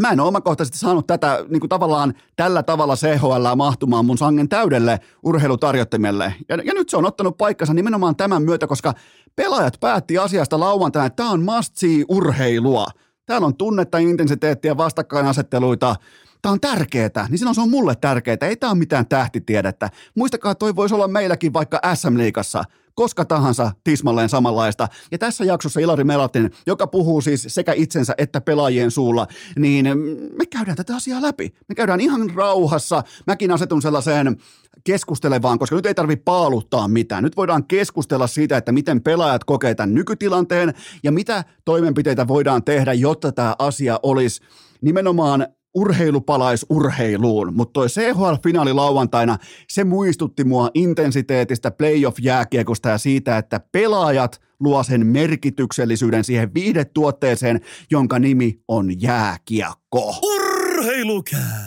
Mä 0.00 0.10
en 0.10 0.20
ole 0.20 0.28
omakohtaisesti 0.28 0.78
saanut 0.78 1.06
tätä 1.06 1.44
niin 1.48 1.60
kuin 1.60 1.68
tavallaan 1.68 2.14
tällä 2.36 2.62
tavalla 2.62 2.96
CHL 2.96 3.54
mahtumaan 3.56 4.06
mun 4.06 4.18
sangen 4.18 4.48
täydelle 4.48 5.00
urheilutarjottimelle. 5.22 6.34
Ja, 6.48 6.56
ja 6.56 6.74
nyt 6.74 6.88
se 6.88 6.96
on 6.96 7.06
ottanut 7.06 7.36
paikkansa 7.36 7.74
nimenomaan 7.74 8.16
tämän 8.16 8.42
myötä, 8.42 8.66
koska 8.66 8.94
pelaajat 9.36 9.76
päätti 9.80 10.18
asiasta 10.18 10.60
lauantaina, 10.60 11.06
että 11.06 11.16
tämä 11.16 11.30
on 11.30 11.42
must 11.42 11.76
urheilua. 12.08 12.86
Täällä 13.26 13.46
on 13.46 13.56
tunnetta, 13.56 13.98
intensiteettiä, 13.98 14.76
vastakkainasetteluita, 14.76 15.96
tämä 16.42 16.52
on 16.52 16.60
tärkeää, 16.60 17.26
niin 17.28 17.38
silloin 17.38 17.54
se 17.54 17.60
on 17.60 17.70
mulle 17.70 17.94
tärkeää. 17.94 18.36
Ei 18.40 18.56
tämä 18.56 18.70
ole 18.70 18.78
mitään 18.78 19.06
tähtitiedettä. 19.06 19.90
Muistakaa, 20.14 20.54
toi 20.54 20.76
voisi 20.76 20.94
olla 20.94 21.08
meilläkin 21.08 21.52
vaikka 21.52 21.80
SM-liigassa 21.94 22.64
koska 22.96 23.24
tahansa 23.24 23.72
tismalleen 23.84 24.28
samanlaista. 24.28 24.88
Ja 25.10 25.18
tässä 25.18 25.44
jaksossa 25.44 25.80
Ilari 25.80 26.04
Melatin, 26.04 26.50
joka 26.66 26.86
puhuu 26.86 27.20
siis 27.20 27.44
sekä 27.48 27.72
itsensä 27.72 28.14
että 28.18 28.40
pelaajien 28.40 28.90
suulla, 28.90 29.26
niin 29.58 29.86
me 30.38 30.46
käydään 30.46 30.76
tätä 30.76 30.96
asiaa 30.96 31.22
läpi. 31.22 31.54
Me 31.68 31.74
käydään 31.74 32.00
ihan 32.00 32.30
rauhassa. 32.30 33.02
Mäkin 33.26 33.50
asetun 33.50 33.82
sellaiseen 33.82 34.36
keskustelevaan, 34.84 35.58
koska 35.58 35.76
nyt 35.76 35.86
ei 35.86 35.94
tarvitse 35.94 36.22
paaluttaa 36.24 36.88
mitään. 36.88 37.24
Nyt 37.24 37.36
voidaan 37.36 37.64
keskustella 37.64 38.26
siitä, 38.26 38.56
että 38.56 38.72
miten 38.72 39.02
pelaajat 39.02 39.44
kokee 39.44 39.74
tämän 39.74 39.94
nykytilanteen 39.94 40.74
ja 41.02 41.12
mitä 41.12 41.44
toimenpiteitä 41.64 42.28
voidaan 42.28 42.64
tehdä, 42.64 42.92
jotta 42.92 43.32
tämä 43.32 43.56
asia 43.58 44.00
olisi 44.02 44.40
nimenomaan 44.80 45.46
urheilu 45.76 46.20
palaisi 46.20 46.66
urheiluun, 46.70 47.54
mutta 47.54 47.72
toi 47.72 47.86
CHL-finaali 47.86 48.72
lauantaina, 48.72 49.38
se 49.68 49.84
muistutti 49.84 50.44
mua 50.44 50.70
intensiteetistä 50.74 51.70
playoff-jääkiekosta 51.70 52.88
ja 52.88 52.98
siitä, 52.98 53.38
että 53.38 53.60
pelaajat 53.72 54.40
luo 54.60 54.82
sen 54.82 55.06
merkityksellisyyden 55.06 56.24
siihen 56.24 56.54
viihdetuotteeseen, 56.54 57.60
jonka 57.90 58.18
nimi 58.18 58.60
on 58.68 59.00
jääkiekko. 59.02 60.14
Urheilukää! 60.22 61.65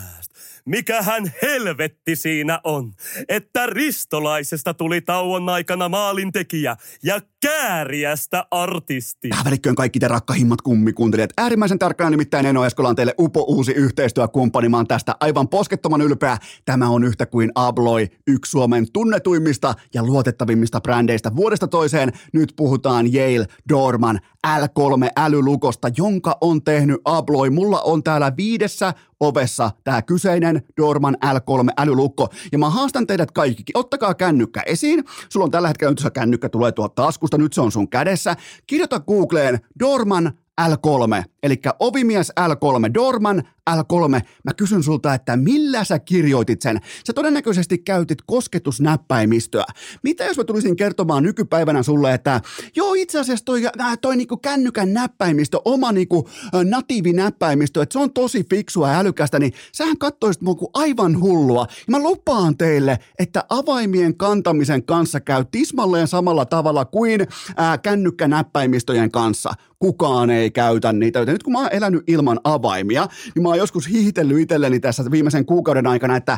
Mikähän 0.70 1.34
helvetti 1.42 2.16
siinä 2.16 2.60
on, 2.64 2.94
että 3.30 3.66
ristolaisesta 3.66 4.74
tuli 4.74 5.02
tauon 5.02 5.50
aikana 5.50 5.90
maalintekijä 5.90 6.78
ja 7.04 7.22
kääriästä 7.42 8.46
artisti. 8.52 9.30
Tähän 9.30 9.46
välikköön 9.46 9.76
kaikki 9.76 10.00
te 10.00 10.08
rakkahimmat 10.08 10.62
kummikuuntelijat. 10.62 11.30
Äärimmäisen 11.38 11.80
tärkeänä 11.80 12.10
nimittäin 12.10 12.46
Eno 12.46 12.66
Eskola 12.66 12.90
on 12.90 12.96
teille 12.96 13.16
upo 13.20 13.46
uusi 13.48 13.72
yhteistyökumppani. 13.72 14.70
Mä 14.70 14.78
oon 14.78 14.88
tästä 14.88 15.16
aivan 15.20 15.48
poskettoman 15.48 16.02
ylpeä. 16.02 16.38
Tämä 16.66 16.90
on 16.90 17.04
yhtä 17.04 17.26
kuin 17.26 17.52
Abloy, 17.56 18.08
yksi 18.28 18.50
Suomen 18.52 18.92
tunnetuimmista 18.94 19.74
ja 19.94 20.04
luotettavimmista 20.04 20.82
brändeistä 20.82 21.36
vuodesta 21.36 21.68
toiseen. 21.68 22.12
Nyt 22.34 22.54
puhutaan 22.56 23.06
Yale 23.16 23.46
Dorman 23.70 24.20
L3 24.48 25.08
älylukosta, 25.18 25.90
jonka 25.98 26.38
on 26.42 26.64
tehnyt 26.64 27.02
Abloy. 27.06 27.50
Mulla 27.50 27.82
on 27.82 28.04
täällä 28.04 28.32
viidessä 28.38 28.94
ovessa 29.20 29.72
tämä 29.84 30.02
kyseinen 30.02 30.62
Dorman 30.78 31.18
L3 31.26 31.68
älylukko. 31.78 32.28
Ja 32.52 32.58
mä 32.58 32.70
haastan 32.70 33.08
teidät 33.08 33.32
kaikki. 33.32 33.74
Ottakaa 33.74 34.14
kännykkä 34.14 34.64
esiin. 34.66 35.04
Sulla 35.30 35.44
on 35.44 35.52
tällä 35.52 35.68
hetkellä 35.68 35.92
nyt 35.92 36.00
se 36.00 36.10
kännykkä 36.10 36.50
tulee 36.50 36.72
tuolta 36.72 37.04
taskusta, 37.04 37.38
nyt 37.38 37.54
se 37.54 37.62
on 37.62 37.72
sun 37.72 37.90
kädessä. 37.90 38.36
Kirjoita 38.68 39.00
Googleen 39.00 39.60
Dorman 39.80 40.32
L3, 40.62 41.24
eli 41.44 41.62
ovimies 41.80 42.32
L3, 42.40 42.94
Dorman 42.94 43.44
L3. 43.70 44.22
Mä 44.44 44.54
kysyn 44.58 44.84
sulta, 44.84 45.14
että 45.14 45.38
millä 45.38 45.84
sä 45.84 46.00
kirjoitit 46.00 46.62
sen? 46.62 46.80
Sä 47.08 47.14
todennäköisesti 47.14 47.78
käytit 47.78 48.18
kosketusnäppäimistöä. 48.26 49.66
Mitä 50.04 50.26
jos 50.26 50.38
mä 50.38 50.44
tulisin 50.44 50.76
kertomaan 50.76 51.24
nykypäivänä 51.24 51.84
sulle, 51.84 52.14
että 52.14 52.42
joo 52.76 52.94
itse 52.94 53.20
asiassa 53.20 53.46
toi, 53.46 53.66
äh, 53.82 53.98
toi 54.02 54.18
niinku 54.18 54.38
kännykän 54.38 54.94
näppäimistö, 54.94 55.62
oma 55.66 55.92
niinku 55.92 56.30
natiivinäppäimistö, 56.64 57.82
että 57.82 57.94
se 57.94 58.00
on 58.00 58.14
tosi 58.14 58.46
fiksua 58.50 58.90
ja 58.90 59.00
älykästä, 59.00 59.40
niin 59.40 59.54
sähän 59.72 59.98
kattoisit 59.98 60.42
mua 60.42 60.56
kuin 60.56 60.72
aivan 60.74 61.22
hullua. 61.22 61.68
Ja 61.70 61.92
mä 61.92 62.00
lupaan 62.00 62.58
teille, 62.58 62.98
että 63.20 63.44
avaimien 63.50 64.18
kantamisen 64.18 64.84
kanssa 64.84 65.20
käy 65.20 65.46
tismalleen 65.52 66.08
samalla 66.08 66.46
tavalla 66.46 66.86
kuin 66.86 67.28
ää, 67.58 67.78
kännykkänäppäimistöjen 67.78 69.12
kanssa. 69.12 69.54
Kukaan 69.80 70.30
ei 70.30 70.52
käytä 70.52 70.94
niitä. 70.94 71.26
Nyt 71.34 71.44
kun 71.44 71.54
mä 71.54 71.60
oon 71.60 71.70
elänyt 71.72 72.04
ilman 72.08 72.40
avaimia, 72.44 73.08
niin 73.36 73.44
mä 73.44 73.50
oon 73.50 73.58
joskus 73.58 73.90
hiihitellyt 73.90 74.40
itselleni 74.40 74.80
tässä 74.80 75.12
viimeisen 75.12 75.46
kuukauden 75.46 75.88
aikana, 75.88 76.16
että 76.16 76.38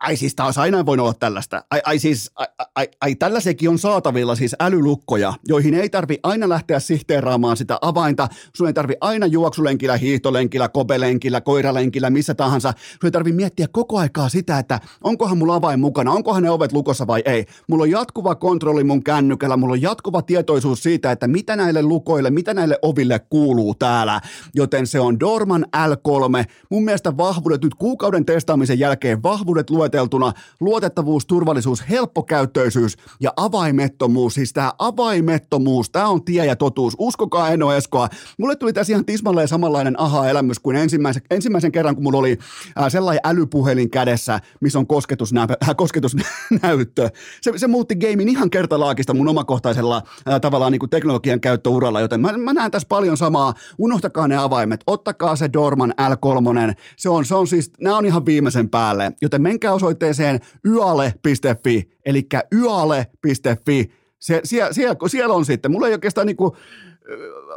Ai 0.00 0.16
siis 0.16 0.34
taas 0.34 0.58
aina 0.58 0.86
voi 0.86 0.98
olla 0.98 1.14
tällaista. 1.14 1.64
Ai, 1.70 1.80
ai 1.84 1.98
siis, 1.98 2.30
ai, 2.34 2.46
ai, 2.74 2.88
ai 3.00 3.14
tällaisekin 3.14 3.68
on 3.68 3.78
saatavilla 3.78 4.34
siis 4.34 4.56
älylukkoja, 4.60 5.32
joihin 5.48 5.74
ei 5.74 5.90
tarvi 5.90 6.18
aina 6.22 6.48
lähteä 6.48 6.80
sihteeraamaan 6.80 7.56
sitä 7.56 7.78
avainta. 7.80 8.28
Sun 8.56 8.66
ei 8.66 8.72
tarvi 8.72 8.94
aina 9.00 9.26
juoksulenkillä, 9.26 9.96
hiihtolenkillä, 9.96 10.68
kobelenkillä, 10.68 11.40
koiralenkillä, 11.40 12.10
missä 12.10 12.34
tahansa. 12.34 12.72
Sun 12.90 13.06
ei 13.08 13.10
tarvi 13.10 13.32
miettiä 13.32 13.66
koko 13.72 13.98
aikaa 13.98 14.28
sitä, 14.28 14.58
että 14.58 14.80
onkohan 15.04 15.38
mulla 15.38 15.54
avain 15.54 15.80
mukana, 15.80 16.12
onkohan 16.12 16.42
ne 16.42 16.50
ovet 16.50 16.72
lukossa 16.72 17.06
vai 17.06 17.22
ei. 17.24 17.44
Mulla 17.68 17.82
on 17.82 17.90
jatkuva 17.90 18.34
kontrolli 18.34 18.84
mun 18.84 19.04
kännykällä, 19.04 19.56
mulla 19.56 19.72
on 19.72 19.82
jatkuva 19.82 20.22
tietoisuus 20.22 20.82
siitä, 20.82 21.12
että 21.12 21.28
mitä 21.28 21.56
näille 21.56 21.82
lukoille, 21.82 22.30
mitä 22.30 22.54
näille 22.54 22.78
oville 22.82 23.18
kuuluu 23.18 23.74
täällä. 23.74 24.20
Joten 24.54 24.86
se 24.86 25.00
on 25.00 25.20
Dorman 25.20 25.66
L3. 25.76 26.44
Mun 26.70 26.84
mielestä 26.84 27.16
vahvuudet 27.16 27.64
nyt 27.64 27.74
kuukauden 27.74 28.24
testaamisen 28.24 28.78
jälkeen 28.78 29.22
vahvuudet 29.22 29.70
luo 29.70 29.85
lueteltuna 29.86 30.32
luotettavuus, 30.60 31.26
turvallisuus, 31.26 31.88
helppokäyttöisyys 31.88 32.96
ja 33.20 33.32
avaimettomuus. 33.36 34.34
Siis 34.34 34.52
tämä 34.52 34.72
avaimettomuus, 34.78 35.90
tämä 35.90 36.08
on 36.08 36.24
tie 36.24 36.46
ja 36.46 36.56
totuus. 36.56 36.96
Uskokaa 36.98 37.50
Eno 37.50 37.72
Eskoa. 37.72 38.08
Mulle 38.38 38.56
tuli 38.56 38.72
tässä 38.72 38.92
ihan 38.92 39.04
tismalleen 39.04 39.48
samanlainen 39.48 40.00
aha-elämys 40.00 40.58
kuin 40.58 40.76
ensimmäisen, 40.76 41.22
ensimmäisen 41.30 41.72
kerran, 41.72 41.94
kun 41.94 42.04
mulla 42.04 42.18
oli 42.18 42.38
äh, 42.80 42.84
sellainen 42.88 43.20
älypuhelin 43.24 43.90
kädessä, 43.90 44.40
missä 44.60 44.78
on 44.78 44.86
kosketusnä, 44.86 45.42
äh, 45.42 45.76
kosketusnäyttö. 45.76 47.10
Se, 47.42 47.52
se 47.56 47.66
muutti 47.66 47.96
gamein 47.96 48.28
ihan 48.28 48.50
kertalaakista 48.50 49.14
mun 49.14 49.28
omakohtaisella 49.28 50.02
äh, 50.28 50.40
tavallaan 50.40 50.72
niin 50.72 50.80
kuin 50.80 50.90
teknologian 50.90 51.40
käyttöuralla, 51.40 52.00
joten 52.00 52.20
mä, 52.20 52.32
mä 52.32 52.52
näen 52.52 52.70
tässä 52.70 52.88
paljon 52.88 53.16
samaa. 53.16 53.54
Unohtakaa 53.78 54.28
ne 54.28 54.36
avaimet, 54.36 54.80
ottakaa 54.86 55.36
se 55.36 55.50
Dorman 55.52 55.94
L3. 56.00 56.74
Se 56.96 57.08
on, 57.08 57.24
se 57.24 57.34
on 57.34 57.46
siis, 57.46 57.70
nämä 57.80 57.96
on 57.96 58.06
ihan 58.06 58.26
viimeisen 58.26 58.68
päälle, 58.68 59.12
joten 59.22 59.42
menkää 59.42 59.72
osoitteeseen 59.76 60.40
yale.fi, 60.68 61.90
eli 62.06 62.26
yale.fi. 62.54 63.92
Se, 64.18 64.40
siellä, 64.44 64.72
siellä, 64.72 65.08
siellä 65.08 65.34
on 65.34 65.44
sitten, 65.44 65.70
mulla 65.70 65.86
ei 65.86 65.92
oikeastaan 65.92 66.26
niinku, 66.26 66.56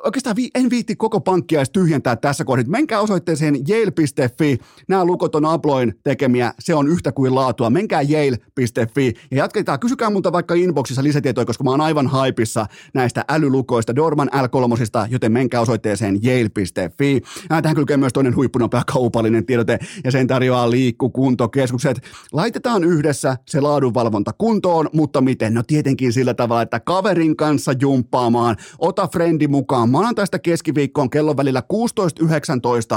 oikeastaan 0.03 0.35
en 0.55 0.69
viitti 0.69 0.95
koko 0.95 1.19
pankkia 1.21 1.59
edes 1.59 1.69
tyhjentää 1.69 2.15
tässä 2.15 2.45
kohdassa. 2.45 2.71
Menkää 2.71 2.99
osoitteeseen 2.99 3.55
yale.fi. 3.69 4.57
Nämä 4.87 5.05
lukot 5.05 5.35
on 5.35 5.45
Abloin 5.45 5.93
tekemiä. 6.03 6.53
Se 6.59 6.75
on 6.75 6.87
yhtä 6.87 7.11
kuin 7.11 7.35
laatua. 7.35 7.69
Menkää 7.69 8.01
yale.fi 8.01 9.13
ja 9.31 9.37
jatketaan. 9.37 9.79
Kysykää 9.79 10.09
multa 10.09 10.31
vaikka 10.31 10.53
inboxissa 10.53 11.03
lisätietoja, 11.03 11.45
koska 11.45 11.63
mä 11.63 11.69
oon 11.69 11.81
aivan 11.81 12.07
haipissa 12.07 12.65
näistä 12.93 13.25
älylukoista, 13.29 13.95
Dorman 13.95 14.29
L3, 14.33 15.07
joten 15.09 15.31
menkää 15.31 15.61
osoitteeseen 15.61 16.19
yale.fi. 16.25 17.21
Tähän 17.47 17.75
kylkee 17.75 17.97
myös 17.97 18.13
toinen 18.13 18.35
huippunopea 18.35 18.81
kaupallinen 18.93 19.45
tiedote 19.45 19.79
ja 20.03 20.11
sen 20.11 20.27
tarjoaa 20.27 20.71
liikkukuntokeskukset. 20.71 22.01
Laitetaan 22.31 22.83
yhdessä 22.83 23.37
se 23.47 23.61
laadunvalvonta 23.61 24.31
kuntoon, 24.37 24.89
mutta 24.93 25.21
miten? 25.21 25.53
No 25.53 25.63
tietenkin 25.67 26.13
sillä 26.13 26.33
tavalla, 26.33 26.61
että 26.61 26.79
kaverin 26.79 27.35
kanssa 27.35 27.73
jumppaamaan. 27.81 28.55
Ota 28.79 29.07
frendi 29.39 29.47
mukaan 29.47 29.89
maanantaista 29.89 30.39
keskiviikkoon 30.39 31.09
kello 31.09 31.37
välillä 31.37 31.63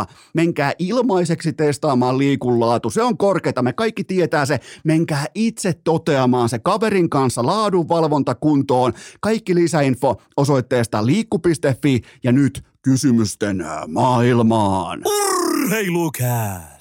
16.19. 0.06 0.12
Menkää 0.34 0.72
ilmaiseksi 0.78 1.52
testaamaan 1.52 2.18
liikunlaatu. 2.18 2.90
Se 2.90 3.02
on 3.02 3.18
korkeata, 3.18 3.62
me 3.62 3.72
kaikki 3.72 4.04
tietää 4.04 4.46
se. 4.46 4.60
Menkää 4.84 5.26
itse 5.34 5.72
toteamaan 5.84 6.48
se 6.48 6.58
kaverin 6.58 7.10
kanssa 7.10 7.46
laadunvalvonta 7.46 8.34
kuntoon. 8.34 8.92
Kaikki 9.20 9.54
lisäinfo 9.54 10.22
osoitteesta 10.36 11.06
liikku.fi 11.06 12.00
ja 12.22 12.32
nyt 12.32 12.64
kysymysten 12.82 13.64
maailmaan. 13.88 15.02
Urheilukääst! 15.06 16.71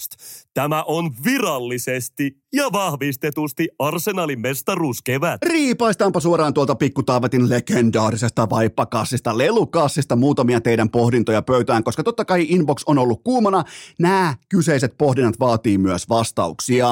Tämä 0.53 0.83
on 0.83 1.11
virallisesti 1.25 2.31
ja 2.53 2.63
vahvistetusti 2.71 3.69
Arsenalin 3.79 4.39
mestaruuskevät. 4.39 5.41
Riipaistaanpa 5.43 6.19
suoraan 6.19 6.53
tuolta 6.53 6.75
pikkutaavetin 6.75 7.49
legendaarisesta 7.49 8.49
vaippakassista, 8.49 9.37
lelukassista 9.37 10.15
muutamia 10.15 10.61
teidän 10.61 10.89
pohdintoja 10.89 11.41
pöytään, 11.41 11.83
koska 11.83 12.03
totta 12.03 12.25
kai 12.25 12.45
inbox 12.49 12.83
on 12.85 12.97
ollut 12.97 13.21
kuumana. 13.23 13.63
Nämä 13.99 14.35
kyseiset 14.49 14.97
pohdinnat 14.97 15.39
vaatii 15.39 15.77
myös 15.77 16.09
vastauksia. 16.09 16.87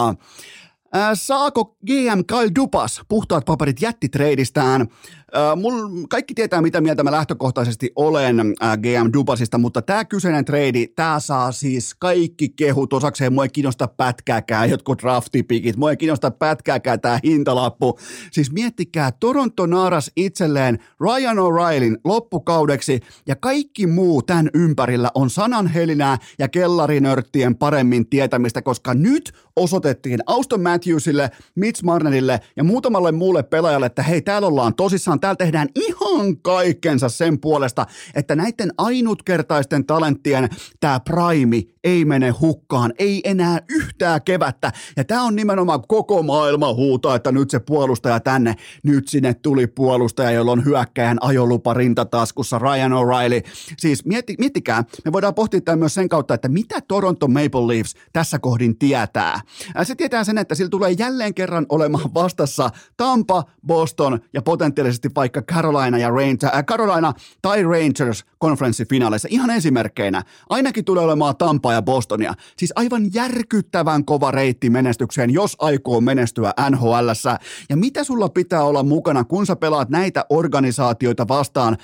Ää, 0.93 1.15
saako 1.15 1.65
GM 1.65 2.25
Kyle 2.27 2.51
Dupas 2.55 3.01
puhtaat 3.09 3.45
paperit 3.45 3.81
jättitreidistään? 3.81 4.87
Ää, 5.33 5.55
mul, 5.55 5.89
kaikki 6.09 6.33
tietää, 6.33 6.62
mitä 6.62 6.81
mieltä 6.81 7.03
mä 7.03 7.12
lähtökohtaisesti 7.12 7.91
olen 7.95 8.53
ää, 8.59 8.77
GM 8.77 9.13
Dupasista, 9.13 9.57
mutta 9.57 9.81
tämä 9.81 10.05
kyseinen 10.05 10.45
treidi, 10.45 10.88
tämä 10.88 11.19
saa 11.19 11.51
siis 11.51 11.95
kaikki 12.00 12.50
kehut 12.50 12.93
osakseen. 12.93 13.33
Mua 13.33 13.43
ei 13.43 13.50
kiinnosta 13.50 13.88
pätkääkään 13.88 14.69
jotkut 14.69 15.01
draftipikit, 15.01 15.77
mua 15.77 15.89
ei 15.89 15.98
kiinnosta 15.98 16.31
pätkääkään 16.31 17.01
tämä 17.01 17.19
hintalappu. 17.24 18.00
Siis 18.31 18.51
miettikää, 18.51 19.12
Toronto 19.12 19.65
naaras 19.65 20.12
itselleen 20.15 20.79
Ryan 21.00 21.38
O'Reillyn 21.38 22.00
loppukaudeksi 22.03 23.00
ja 23.27 23.36
kaikki 23.36 23.88
muu 23.88 24.21
tämän 24.21 24.50
ympärillä 24.53 25.12
on 25.15 25.29
sananhelinää 25.29 26.17
ja 26.39 26.48
kellarinörttien 26.48 27.55
paremmin 27.55 28.09
tietämistä, 28.09 28.62
koska 28.62 28.93
nyt 28.93 29.33
osoitettiin 29.55 30.19
Auston 30.25 30.62
Matthewsille, 30.62 31.31
Mitch 31.55 31.83
Marnerille 31.83 32.39
ja 32.55 32.63
muutamalle 32.63 33.12
muulle 33.12 33.43
pelaajalle, 33.43 33.86
että 33.86 34.03
hei, 34.03 34.21
täällä 34.21 34.48
ollaan 34.48 34.75
tosissaan, 34.75 35.18
täällä 35.19 35.35
tehdään 35.35 35.69
ihan 35.75 36.38
kaikkensa 36.41 37.09
sen 37.09 37.39
puolesta, 37.39 37.85
että 38.15 38.35
näiden 38.35 38.71
ainutkertaisten 38.77 39.85
talenttien 39.85 40.49
tämä 40.79 40.99
prime 40.99 41.63
ei 41.83 42.05
mene 42.05 42.29
hukkaan, 42.29 42.93
ei 43.00 43.21
enää 43.24 43.59
yhtään 43.69 44.21
kevättä. 44.25 44.71
Ja 44.98 45.03
tämä 45.03 45.24
on 45.24 45.36
nimenomaan 45.36 45.81
koko 45.88 46.24
maailma 46.24 46.74
huutaa, 46.74 47.15
että 47.15 47.31
nyt 47.31 47.50
se 47.50 47.59
puolustaja 47.59 48.19
tänne, 48.19 48.55
nyt 48.83 49.07
sinne 49.07 49.33
tuli 49.33 49.67
puolustaja, 49.67 50.31
jolla 50.31 50.51
on 50.51 50.65
hyökkäjän 50.65 51.17
ajolupa 51.21 51.74
rintataskussa, 51.74 52.59
Ryan 52.59 52.91
O'Reilly. 52.91 53.50
Siis 53.77 54.05
mietti, 54.05 54.36
miettikää, 54.39 54.83
me 55.05 55.12
voidaan 55.12 55.36
pohtia 55.36 55.62
tämän 55.62 55.79
myös 55.79 55.93
sen 55.93 56.09
kautta, 56.09 56.33
että 56.33 56.48
mitä 56.48 56.81
Toronto 56.88 57.27
Maple 57.27 57.67
Leafs 57.67 57.95
tässä 58.13 58.39
kohdin 58.39 58.79
tietää. 58.79 59.39
Se 59.83 59.95
tietää 59.95 60.24
sen, 60.24 60.38
että 60.38 60.55
sillä 60.55 60.69
tulee 60.69 60.91
jälleen 60.91 61.33
kerran 61.33 61.65
olemaan 61.69 62.13
vastassa 62.13 62.69
Tampa, 62.98 63.43
Boston 63.67 64.19
ja 64.33 64.41
potentiaalisesti 64.41 65.09
vaikka 65.15 65.41
Carolina 65.41 65.98
ja 65.98 66.09
Rangers, 66.09 66.53
äh, 66.55 66.65
Carolina 66.65 67.13
tai 67.41 67.63
Rangers 67.63 68.25
konferenssifinaaleissa. 68.38 69.27
Ihan 69.31 69.50
esimerkkeinä. 69.50 70.24
Ainakin 70.50 70.86
tulee 70.86 71.03
olemaan 71.03 71.38
Tampa 71.38 71.68
ja 71.73 71.81
Bostonia. 71.81 72.33
Siis 72.57 72.73
aivan 72.75 73.13
järkyttävän 73.13 74.05
kova 74.05 74.32
reitti 74.32 74.69
menestykseen, 74.69 75.29
jos 75.29 75.55
aikoo 75.60 76.01
menestyä 76.01 76.53
NHLssä. 76.69 77.39
Ja 77.69 77.77
mitä 77.77 78.03
sulla 78.03 78.29
pitää 78.29 78.63
olla 78.63 78.84
mukana, 78.84 79.23
kun 79.23 79.45
sä 79.45 79.55
pelaat 79.55 79.89
näitä 79.89 80.25
organisaatioita 80.29 81.27
vastaan, 81.27 81.77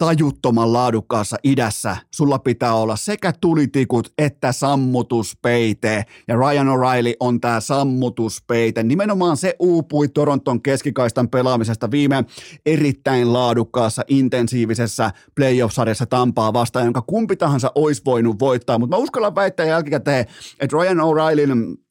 tajuttoman 0.00 0.72
laadukkaassa 0.72 1.36
idässä 1.44 1.96
sulla 2.14 2.38
pitää 2.38 2.74
olla 2.74 2.96
sekä 2.96 3.32
tulitikut 3.40 4.12
että 4.18 4.52
sammutuspeite. 4.52 6.04
Ja 6.28 6.36
Ryan 6.36 6.66
O'Reilly 6.66 7.12
on 7.20 7.40
tämä 7.40 7.60
sammutuspeite. 7.60 8.82
Nimenomaan 8.82 9.36
se 9.36 9.56
uupui 9.58 10.08
Toronton 10.08 10.62
keskikaistan 10.62 11.28
pelaamisesta 11.28 11.90
viime 11.90 12.24
erittäin 12.66 13.32
laadukkaassa, 13.32 14.02
intensiivisessä 14.08 15.10
playoff-sarjassa 15.34 16.06
Tampaa 16.06 16.52
vastaan, 16.52 16.84
jonka 16.84 17.02
kumpi 17.02 17.36
tahansa 17.36 17.72
olisi 17.74 18.02
voinut 18.04 18.38
voittaa. 18.38 18.78
Mutta 18.78 18.96
mä 18.96 19.02
uskallan 19.02 19.34
väittää 19.34 19.66
jälkikäteen, 19.66 20.26
että 20.60 20.76
Ryan 20.76 20.98
O'Reillyn 20.98 21.89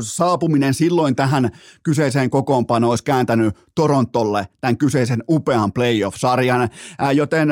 saapuminen 0.00 0.74
silloin 0.74 1.16
tähän 1.16 1.50
kyseiseen 1.82 2.30
kokoonpanoon 2.30 2.90
olisi 2.90 3.04
kääntänyt 3.04 3.56
Torontolle 3.74 4.48
tämän 4.60 4.78
kyseisen 4.78 5.24
upean 5.28 5.72
playoff-sarjan, 5.72 6.68
joten 7.14 7.48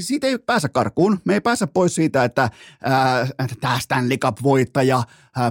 siitä 0.00 0.26
ei 0.26 0.38
pääse 0.38 0.68
karkuun. 0.68 1.18
Me 1.24 1.34
ei 1.34 1.40
pääse 1.40 1.66
pois 1.66 1.94
siitä, 1.94 2.24
että 2.24 2.50
tämä 3.60 3.78
Stanley 3.80 4.16
Cup-voittaja, 4.16 5.02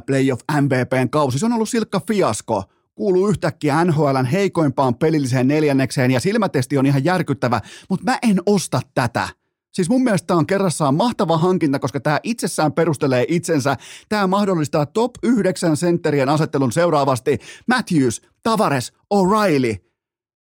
playoff 0.06 0.42
MVPn 0.62 1.10
kausi, 1.10 1.40
se 1.40 1.46
on 1.46 1.54
ollut 1.54 1.70
silkka 1.70 2.02
fiasko 2.08 2.64
kuuluu 2.96 3.28
yhtäkkiä 3.28 3.86
NHLn 3.86 4.26
heikoimpaan 4.26 4.96
pelilliseen 4.96 5.48
neljännekseen 5.48 6.12
ja 6.12 6.20
silmätesti 6.20 6.78
on 6.78 6.86
ihan 6.86 7.04
järkyttävä, 7.04 7.62
mutta 7.90 8.12
mä 8.12 8.20
en 8.22 8.42
osta 8.46 8.82
tätä. 8.94 9.30
Siis 9.72 9.90
mun 9.90 10.04
mielestä 10.04 10.28
tämä 10.28 10.38
on 10.38 10.48
kerrassaan 10.48 10.96
mahtava 10.96 11.38
hankinta, 11.38 11.80
koska 11.80 12.00
tämä 12.00 12.20
itsessään 12.24 12.74
perustelee 12.74 13.26
itsensä. 13.28 13.78
Tämä 14.10 14.28
mahdollistaa 14.28 14.86
top 14.86 15.12
9 15.24 15.78
sentterien 15.78 16.30
asettelun 16.30 16.72
seuraavasti 16.72 17.40
Matthews, 17.68 18.22
Tavares, 18.44 18.94
O'Reilly. 19.14 19.92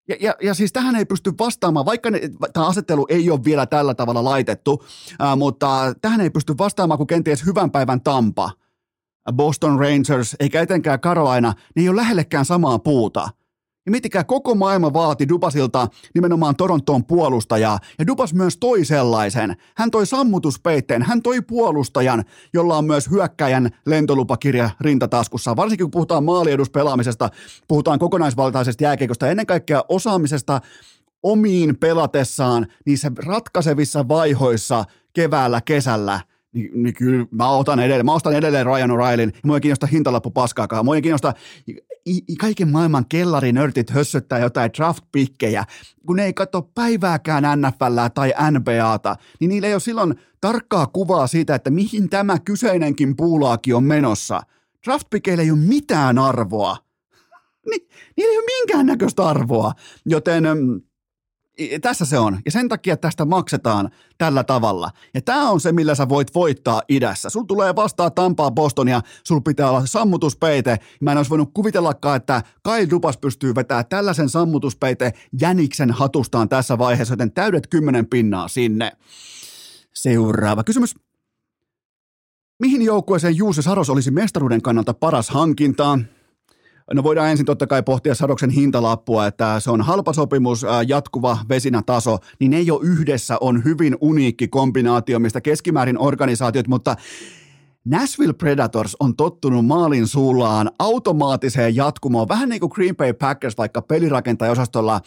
Ja, 0.09 0.15
ja, 0.19 0.35
ja 0.41 0.53
siis 0.53 0.73
tähän 0.73 0.95
ei 0.95 1.05
pysty 1.05 1.33
vastaamaan, 1.39 1.85
vaikka 1.85 2.09
tämä 2.53 2.67
asettelu 2.67 3.05
ei 3.09 3.29
ole 3.29 3.43
vielä 3.43 3.65
tällä 3.65 3.93
tavalla 3.93 4.23
laitettu, 4.23 4.83
ää, 5.19 5.35
mutta 5.35 5.93
tähän 6.01 6.21
ei 6.21 6.29
pysty 6.29 6.57
vastaamaan 6.57 6.97
kuin 6.97 7.07
kenties 7.07 7.45
hyvän 7.45 7.71
päivän 7.71 8.01
Tampa. 8.01 8.51
Boston 9.33 9.79
Rangers, 9.79 10.35
eikä 10.39 10.61
etenkään 10.61 10.99
Carolina, 10.99 11.53
ne 11.75 11.81
ei 11.81 11.89
ole 11.89 11.95
lähellekään 11.95 12.45
samaa 12.45 12.79
puuta. 12.79 13.29
Ja 13.85 13.91
miettikää, 13.91 14.23
koko 14.23 14.55
maailma 14.55 14.93
vaati 14.93 15.29
Dubasilta 15.29 15.87
nimenomaan 16.15 16.55
Torontoon 16.55 17.05
puolustajaa, 17.05 17.79
ja 17.99 18.07
Dubas 18.07 18.33
myös 18.33 18.57
toi 18.57 18.85
sellaisen. 18.85 19.55
Hän 19.77 19.91
toi 19.91 20.05
sammutuspeitteen, 20.05 21.03
hän 21.03 21.21
toi 21.21 21.41
puolustajan, 21.41 22.23
jolla 22.53 22.77
on 22.77 22.85
myös 22.85 23.09
hyökkäjän 23.09 23.69
lentolupakirja 23.85 24.69
rintataskussa. 24.81 25.55
Varsinkin 25.55 25.83
kun 25.85 25.91
puhutaan 25.91 26.23
maalieduspelaamisesta, 26.23 27.29
puhutaan 27.67 27.99
kokonaisvaltaisesta 27.99 28.83
jääkeikosta, 28.83 29.29
ennen 29.29 29.45
kaikkea 29.45 29.83
osaamisesta 29.89 30.61
omiin 31.23 31.77
pelatessaan 31.77 32.67
niissä 32.85 33.11
ratkaisevissa 33.25 34.07
vaihoissa 34.07 34.85
keväällä, 35.13 35.61
kesällä– 35.61 36.19
niin, 36.53 36.83
niin 36.83 36.93
kyllä 36.93 37.25
mä 37.31 37.49
otan 37.49 37.79
edelleen, 37.79 38.05
mä 38.05 38.13
ostan 38.13 38.33
edelleen 38.33 38.65
Ryan 38.65 38.89
O'Reillyn, 38.89 39.39
mua 39.45 39.57
ei 39.57 39.61
kiinnosta 39.61 39.87
hintalappu 39.87 40.31
paskaakaan, 40.31 40.85
mua 40.85 40.95
ei 40.95 41.01
kiinnosta 41.01 41.33
kaiken 42.39 42.69
maailman 42.69 43.05
kellarinörtit 43.09 43.89
hössöttää 43.89 44.39
jotain 44.39 44.71
draft-pikkejä, 44.77 45.63
kun 46.05 46.15
ne 46.15 46.25
ei 46.25 46.33
katso 46.33 46.61
päivääkään 46.61 47.43
NFL 47.61 48.07
tai 48.13 48.33
NBAta, 48.51 49.15
niin 49.39 49.49
niillä 49.49 49.67
ei 49.67 49.73
ole 49.73 49.79
silloin 49.79 50.15
tarkkaa 50.41 50.87
kuvaa 50.87 51.27
siitä, 51.27 51.55
että 51.55 51.69
mihin 51.69 52.09
tämä 52.09 52.39
kyseinenkin 52.39 53.15
puulaaki 53.15 53.73
on 53.73 53.83
menossa. 53.83 54.41
draft 54.85 55.07
ei 55.13 55.51
ole 55.51 55.59
mitään 55.59 56.19
arvoa. 56.19 56.77
Ni, 57.69 57.87
niillä 58.17 58.31
ei 58.31 58.37
ole 58.37 58.45
minkäännäköistä 58.45 59.27
arvoa, 59.27 59.73
joten 60.05 60.43
mm, 60.43 60.81
tässä 61.81 62.05
se 62.05 62.19
on. 62.19 62.39
Ja 62.45 62.51
sen 62.51 62.69
takia 62.69 62.97
tästä 62.97 63.25
maksetaan 63.25 63.89
tällä 64.17 64.43
tavalla. 64.43 64.91
Ja 65.13 65.21
tämä 65.21 65.49
on 65.49 65.61
se, 65.61 65.71
millä 65.71 65.95
sä 65.95 66.09
voit 66.09 66.35
voittaa 66.35 66.81
idässä. 66.89 67.29
Sul 67.29 67.43
tulee 67.43 67.75
vastaan 67.75 68.13
Tampaa 68.13 68.51
Bostonia, 68.51 69.01
sul 69.23 69.39
pitää 69.39 69.69
olla 69.69 69.85
sammutuspeite. 69.85 70.77
Mä 71.01 71.11
en 71.11 71.17
olisi 71.17 71.29
voinut 71.29 71.51
kuvitellakaan, 71.53 72.17
että 72.17 72.43
Kyle 72.63 72.89
Dupas 72.89 73.17
pystyy 73.17 73.55
vetämään 73.55 73.85
tällaisen 73.89 74.29
sammutuspeite 74.29 75.13
jäniksen 75.41 75.91
hatustaan 75.91 76.49
tässä 76.49 76.77
vaiheessa, 76.77 77.13
joten 77.13 77.31
täydet 77.31 77.67
kymmenen 77.67 78.07
pinnaa 78.07 78.47
sinne. 78.47 78.91
Seuraava 79.93 80.63
kysymys. 80.63 80.95
Mihin 82.59 82.81
joukkueeseen 82.81 83.37
Juuse 83.37 83.61
Saros 83.61 83.89
olisi 83.89 84.11
mestaruuden 84.11 84.61
kannalta 84.61 84.93
paras 84.93 85.29
hankinta? 85.29 85.99
No 86.93 87.03
voidaan 87.03 87.29
ensin 87.29 87.45
totta 87.45 87.67
kai 87.67 87.83
pohtia 87.83 88.15
Sadoksen 88.15 88.49
hintalappua, 88.49 89.27
että 89.27 89.59
se 89.59 89.71
on 89.71 89.81
halpa 89.81 90.13
sopimus, 90.13 90.65
jatkuva 90.87 91.37
vesinätaso, 91.49 92.17
niin 92.39 92.51
ne 92.51 92.57
ole 92.71 92.79
yhdessä 92.83 93.37
on 93.41 93.63
hyvin 93.63 93.97
uniikki 94.01 94.47
kombinaatio, 94.47 95.19
mistä 95.19 95.41
keskimäärin 95.41 95.99
organisaatiot, 95.99 96.67
mutta 96.67 96.95
Nashville 97.85 98.33
Predators 98.33 98.95
on 98.99 99.15
tottunut 99.15 99.65
maalin 99.65 100.07
suullaan 100.07 100.71
automaattiseen 100.79 101.75
jatkumoon, 101.75 102.27
vähän 102.27 102.49
niin 102.49 102.59
kuin 102.59 102.71
Green 102.73 102.95
Bay 102.95 103.13
Packers 103.13 103.57
vaikka 103.57 103.81
pelirakentajaosastolla. 103.81 104.95
Äh, 104.95 105.01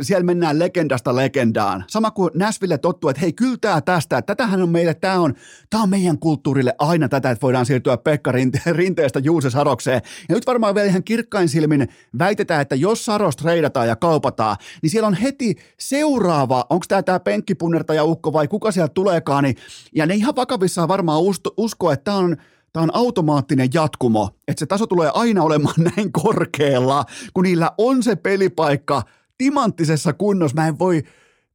siellä 0.00 0.24
mennään 0.24 0.58
legendasta 0.58 1.16
legendaan. 1.16 1.84
Sama 1.88 2.10
kuin 2.10 2.30
Nashville 2.34 2.78
tottuu, 2.78 3.10
että 3.10 3.20
hei, 3.20 3.32
kyllä 3.32 3.56
tämä 3.60 3.80
tästä, 3.80 4.18
että 4.18 4.36
tätähän 4.36 4.62
on 4.62 4.68
meille, 4.68 4.94
tämä 4.94 5.20
on, 5.20 5.34
tämä 5.70 5.82
on 5.82 5.88
meidän 5.88 6.18
kulttuurille 6.18 6.74
aina 6.78 7.08
tätä, 7.08 7.30
että 7.30 7.42
voidaan 7.42 7.66
siirtyä 7.66 7.96
Pekka 7.96 8.32
Rinteestä 8.72 9.18
Juuse 9.18 9.50
Sarokseen. 9.50 10.02
Ja 10.28 10.34
nyt 10.34 10.46
varmaan 10.46 10.74
vielä 10.74 10.88
ihan 10.88 11.04
kirkkain 11.04 11.48
silmin 11.48 11.88
väitetään, 12.18 12.60
että 12.62 12.74
jos 12.74 13.04
Saros 13.04 13.36
treidataan 13.36 13.88
ja 13.88 13.96
kaupataan, 13.96 14.56
niin 14.82 14.90
siellä 14.90 15.06
on 15.06 15.14
heti 15.14 15.56
seuraava, 15.78 16.64
onko 16.70 16.84
tämä 16.88 17.02
tämä 17.02 17.20
penkkipunnertaja 17.20 18.04
ukko 18.04 18.32
vai 18.32 18.48
kuka 18.48 18.72
sieltä 18.72 18.94
tuleekaan, 18.94 19.44
niin, 19.44 19.56
ja 19.94 20.06
ne 20.06 20.14
ihan 20.14 20.36
vakavissaan 20.36 20.88
varmaan 20.88 21.22
usko, 21.56 21.92
tämä 22.04 22.16
on, 22.16 22.36
tämä 22.72 22.82
on 22.82 22.94
automaattinen 22.94 23.68
jatkumo, 23.74 24.30
että 24.48 24.60
se 24.60 24.66
taso 24.66 24.86
tulee 24.86 25.10
aina 25.14 25.42
olemaan 25.42 25.74
näin 25.96 26.12
korkealla, 26.12 27.04
kun 27.34 27.44
niillä 27.44 27.70
on 27.78 28.02
se 28.02 28.16
pelipaikka 28.16 29.02
timanttisessa 29.38 30.12
kunnossa. 30.12 30.54
Mä 30.54 30.68
en 30.68 30.78
voi 30.78 31.02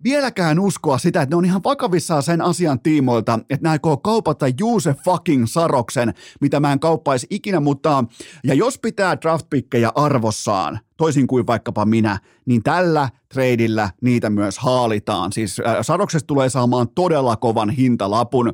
vieläkään 0.04 0.60
uskoa 0.60 0.98
sitä, 0.98 1.22
että 1.22 1.34
ne 1.36 1.38
on 1.38 1.46
ihan 1.46 1.64
vakavissaan 1.64 2.24
sen 2.24 2.42
asian 2.42 2.80
tiimoilta, 2.80 3.40
että 3.50 3.68
ne 3.68 3.70
aikoo 3.70 3.98
kaupata 3.98 4.46
Juuse 4.60 4.96
fucking 5.06 5.46
Saroksen, 5.48 6.14
mitä 6.42 6.60
mä 6.60 6.72
en 6.72 6.80
kauppaisi 6.80 7.28
ikinä, 7.30 7.60
mutta 7.60 8.04
ja 8.44 8.54
jos 8.54 8.80
pitää 8.80 9.22
draftpikkejä 9.22 9.92
arvossaan, 9.96 10.80
toisin 10.98 11.28
kuin 11.28 11.48
vaikkapa 11.48 11.86
minä, 11.86 12.20
niin 12.46 12.64
tällä 12.64 13.10
treidillä 13.34 13.90
niitä 14.02 14.30
myös 14.30 14.60
haalitaan. 14.60 15.34
Siis 15.34 15.60
äh, 15.60 16.24
tulee 16.28 16.50
saamaan 16.50 16.88
todella 16.96 17.36
kovan 17.36 17.70
hintalapun. 17.70 18.54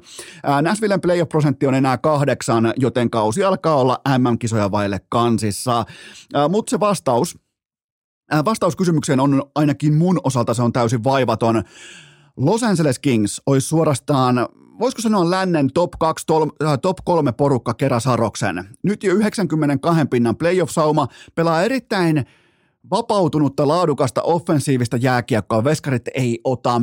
Äh, 0.50 0.62
Nashvillen 0.62 1.02
playoff-prosentti 1.02 1.68
on 1.68 1.76
enää 1.76 1.98
kahdeksan, 1.98 2.74
joten 2.78 3.10
kausi 3.10 3.44
alkaa 3.44 3.76
olla 3.76 4.02
MM-kisoja 4.18 4.72
vaille 4.72 5.00
kansissa. 5.10 5.80
Äh, 6.36 6.50
Mutta 6.50 6.70
se 6.70 6.80
vastaus, 6.80 7.38
vastaus 8.46 8.76
kysymykseen 8.76 9.20
on 9.20 9.44
ainakin 9.56 9.94
mun 9.94 10.20
osalta 10.24 10.54
se 10.54 10.62
on 10.62 10.74
täysin 10.74 11.04
vaivaton. 11.04 11.64
Los 12.38 12.64
Angeles 12.64 13.00
Kings 13.00 13.42
olisi 13.46 13.68
suorastaan 13.68 14.48
voisiko 14.82 15.02
sanoa 15.02 15.30
lännen 15.30 15.74
top, 15.74 15.92
2, 16.00 16.26
tol, 16.26 16.48
äh, 16.64 16.80
top 16.82 16.98
3 17.06 17.32
porukka 17.32 17.76
Saroksen. 18.00 18.66
Nyt 18.84 19.04
jo 19.04 19.14
92 19.14 20.06
pinnan 20.06 20.36
playoff-sauma 20.36 21.08
pelaa 21.36 21.64
erittäin 21.64 22.26
vapautunutta, 22.92 23.68
laadukasta, 23.68 24.22
offensiivista 24.22 24.98
jääkiekkoa. 24.98 25.64
Veskarit 25.64 26.08
ei 26.14 26.40
ota 26.44 26.82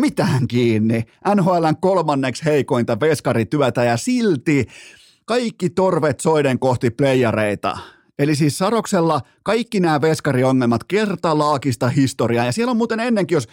mitään 0.00 0.48
kiinni. 0.48 1.04
NHLn 1.34 1.76
kolmanneksi 1.80 2.44
heikointa 2.44 3.00
veskarityötä 3.00 3.84
ja 3.84 3.96
silti 3.96 4.66
kaikki 5.24 5.70
torvet 5.70 6.20
soiden 6.20 6.58
kohti 6.58 6.90
playareita. 6.90 7.78
Eli 8.22 8.34
siis 8.34 8.58
Saroksella 8.58 9.20
kaikki 9.42 9.80
nämä 9.80 10.00
veskariongelmat 10.00 10.84
kertalaakista 10.84 11.88
historiaa. 11.88 12.44
Ja 12.44 12.52
siellä 12.52 12.70
on 12.70 12.76
muuten 12.76 13.00
ennenkin, 13.00 13.36
jos 13.36 13.48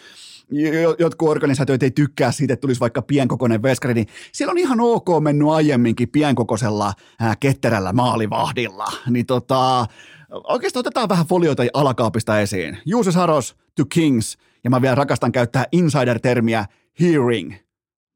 jotkut 1.00 1.30
organisaatiot 1.30 1.84
ei 1.84 1.92
tykkää 1.92 2.32
siitä, 2.32 2.54
että 2.54 2.62
tulisi 2.62 2.80
vaikka 2.80 3.02
pienkokoinen 3.02 3.64
veskari, 3.64 3.94
niin 3.94 4.08
siellä 4.32 4.52
on 4.52 4.58
ihan 4.58 4.80
ok 4.80 5.08
mennyt 5.24 5.48
aiemminkin 5.48 6.10
pienkokoisella 6.10 6.94
ää, 7.20 7.36
ketterällä 7.40 7.94
maalivahdilla. 7.94 8.86
Niin 9.10 9.26
tota, 9.26 9.86
oikeastaan 10.32 10.82
otetaan 10.82 11.10
vähän 11.10 11.26
folioita 11.26 11.64
alakaapista 11.74 12.40
esiin. 12.40 12.78
Juuse 12.86 13.12
Saros 13.12 13.56
to 13.76 13.84
Kings, 13.90 14.38
ja 14.64 14.70
mä 14.70 14.82
vielä 14.82 14.96
rakastan 14.96 15.32
käyttää 15.32 15.66
insider-termiä 15.72 16.66
hearing. 17.00 17.54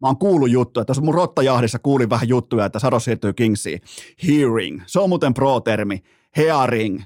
Mä 0.02 0.08
oon 0.08 0.18
kuullut 0.18 0.52
juttuja, 0.52 0.82
että 0.82 1.02
mun 1.02 1.14
rottajahdissa 1.14 1.80
kuulin 1.80 2.10
vähän 2.10 2.28
juttuja, 2.28 2.66
että 2.66 2.80
Saros 2.80 3.06
siirtyy 3.06 3.34
Kingsiin. 3.34 3.82
Hearing. 4.28 4.82
Se 4.86 5.00
on 5.00 5.10
muuten 5.10 5.34
pro-termi. 5.34 6.04
Hearing. 6.38 7.04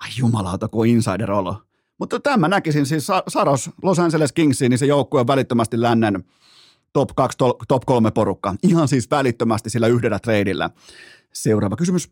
Ai 0.00 0.08
jumalauta, 0.18 0.68
kun 0.68 0.86
insider 0.86 1.32
olo. 1.32 1.62
Mutta 1.98 2.20
tämä 2.20 2.36
mä 2.36 2.48
näkisin 2.48 2.86
siis 2.86 3.06
Saros 3.28 3.70
Los 3.82 3.98
Angeles 3.98 4.32
Kingsiin, 4.32 4.70
niin 4.70 4.78
se 4.78 4.86
joukkue 4.86 5.20
on 5.20 5.26
välittömästi 5.26 5.80
lännen 5.80 6.24
top 6.92 7.10
2, 7.16 7.38
top 7.68 7.82
3 7.86 8.10
porukka. 8.10 8.54
Ihan 8.62 8.88
siis 8.88 9.10
välittömästi 9.10 9.70
sillä 9.70 9.86
yhdellä 9.86 10.18
treidillä. 10.18 10.70
Seuraava 11.32 11.76
kysymys. 11.76 12.10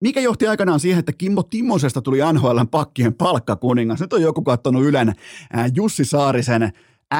Mikä 0.00 0.20
johti 0.20 0.46
aikanaan 0.46 0.80
siihen, 0.80 0.98
että 0.98 1.12
Kimmo 1.12 1.42
Timosesta 1.42 2.02
tuli 2.02 2.18
NHLn 2.32 2.68
pakkien 2.70 3.14
palkkakuningas? 3.14 4.00
Nyt 4.00 4.12
on 4.12 4.22
joku 4.22 4.42
katsonut 4.42 4.84
Ylen 4.84 5.14
Jussi 5.74 6.04
Saarisen 6.04 6.72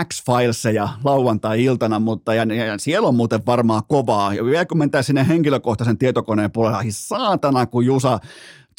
X-Fileseja 0.05 0.89
lauantai-iltana, 1.05 1.99
mutta 1.99 2.35
ja, 2.35 2.55
ja, 2.55 2.79
siellä 2.79 3.09
on 3.09 3.15
muuten 3.15 3.47
varmaan 3.47 3.83
kovaa. 3.89 4.35
Ja 4.35 4.45
vielä 4.45 4.67
kun 4.67 4.79
mentään 4.79 5.05
sinne 5.05 5.29
henkilökohtaisen 5.29 5.99
tietokoneen 5.99 6.53
puolella, 6.53 6.79
ai 6.79 6.91
saatana, 6.91 7.67
kun 7.67 7.87
Jusa 7.87 8.19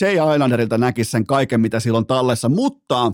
Jay 0.01 0.33
Islanderilta 0.33 0.77
näkisi 0.77 1.11
sen 1.11 1.25
kaiken, 1.25 1.61
mitä 1.61 1.79
silloin 1.79 2.05
tallessa, 2.05 2.49
mutta 2.49 3.11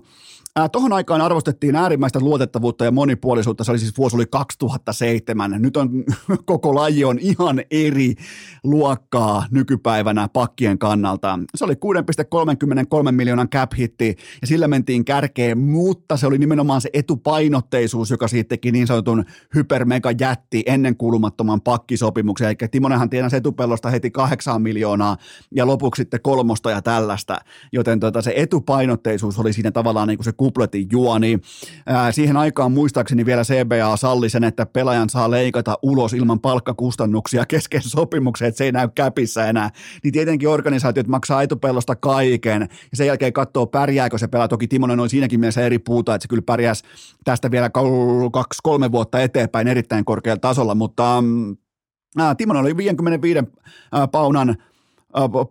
Tuohon 0.71 0.93
aikaan 0.93 1.21
arvostettiin 1.21 1.75
äärimmäistä 1.75 2.19
luotettavuutta 2.19 2.85
ja 2.85 2.91
monipuolisuutta. 2.91 3.63
Se 3.63 3.71
oli 3.71 3.79
siis 3.79 3.97
vuosi 3.97 4.15
oli 4.15 4.25
2007. 4.25 5.55
Nyt 5.59 5.77
on 5.77 6.03
koko 6.45 6.75
laji 6.75 7.05
on 7.05 7.19
ihan 7.19 7.63
eri 7.71 8.15
luokkaa 8.63 9.45
nykypäivänä 9.51 10.27
pakkien 10.33 10.79
kannalta. 10.79 11.39
Se 11.55 11.65
oli 11.65 11.73
6,33 11.73 13.11
miljoonan 13.11 13.49
cap 13.49 13.71
hitti 13.77 14.15
ja 14.41 14.47
sillä 14.47 14.67
mentiin 14.67 15.05
kärkeen, 15.05 15.57
mutta 15.57 16.17
se 16.17 16.27
oli 16.27 16.37
nimenomaan 16.37 16.81
se 16.81 16.89
etupainotteisuus, 16.93 18.11
joka 18.11 18.27
siitä 18.27 18.47
teki 18.47 18.71
niin 18.71 18.87
sanotun 18.87 19.25
hypermega 19.55 20.11
jätti 20.19 20.63
ennen 20.65 20.97
kuulumattoman 20.97 21.61
pakkisopimuksen. 21.61 22.47
Eli 22.47 22.69
Timonenhan 22.71 23.09
tienasi 23.09 23.35
etupellosta 23.35 23.89
heti 23.89 24.11
8 24.11 24.61
miljoonaa 24.61 25.17
ja 25.55 25.67
lopuksi 25.67 25.99
sitten 25.99 26.21
kolmosta 26.21 26.71
ja 26.71 26.81
tällaista. 26.81 27.37
Joten 27.71 27.99
tota, 27.99 28.21
se 28.21 28.33
etupainotteisuus 28.35 29.39
oli 29.39 29.53
siinä 29.53 29.71
tavallaan 29.71 30.07
niin 30.07 30.17
kuin 30.17 30.25
se 30.25 30.40
kupletin 30.41 30.87
juoni. 30.91 31.39
Ää, 31.85 32.11
siihen 32.11 32.37
aikaan 32.37 32.71
muistaakseni 32.71 33.25
vielä 33.25 33.43
CBA 33.43 33.97
salli 33.97 34.29
sen, 34.29 34.43
että 34.43 34.65
pelaajan 34.65 35.09
saa 35.09 35.31
leikata 35.31 35.77
ulos 35.81 36.13
ilman 36.13 36.39
palkkakustannuksia 36.39 37.45
kesken 37.45 37.81
sopimuksen, 37.81 38.47
että 38.47 38.57
se 38.57 38.63
ei 38.63 38.71
näy 38.71 38.89
käpissä 38.95 39.45
enää. 39.45 39.69
Niin 40.03 40.11
tietenkin 40.11 40.49
organisaatiot 40.49 41.07
maksaa 41.07 41.41
etupellosta 41.41 41.95
kaiken 41.95 42.61
ja 42.61 42.97
sen 42.97 43.07
jälkeen 43.07 43.33
katsoo 43.33 43.65
pärjääkö 43.65 44.17
se 44.17 44.27
pelaa. 44.27 44.47
Toki 44.47 44.67
Timonen 44.67 44.99
on 44.99 45.09
siinäkin 45.09 45.39
mielessä 45.39 45.61
eri 45.61 45.79
puuta, 45.79 46.15
että 46.15 46.23
se 46.23 46.27
kyllä 46.27 46.43
pärjäs 46.45 46.83
tästä 47.23 47.51
vielä 47.51 47.69
kaksi-kolme 48.33 48.91
vuotta 48.91 49.21
eteenpäin 49.21 49.67
erittäin 49.67 50.05
korkealla 50.05 50.39
tasolla, 50.39 50.75
mutta 50.75 51.21
mm, 51.21 51.57
Timonen 52.37 52.61
oli 52.61 52.77
55 52.77 53.39
paunan 54.11 54.55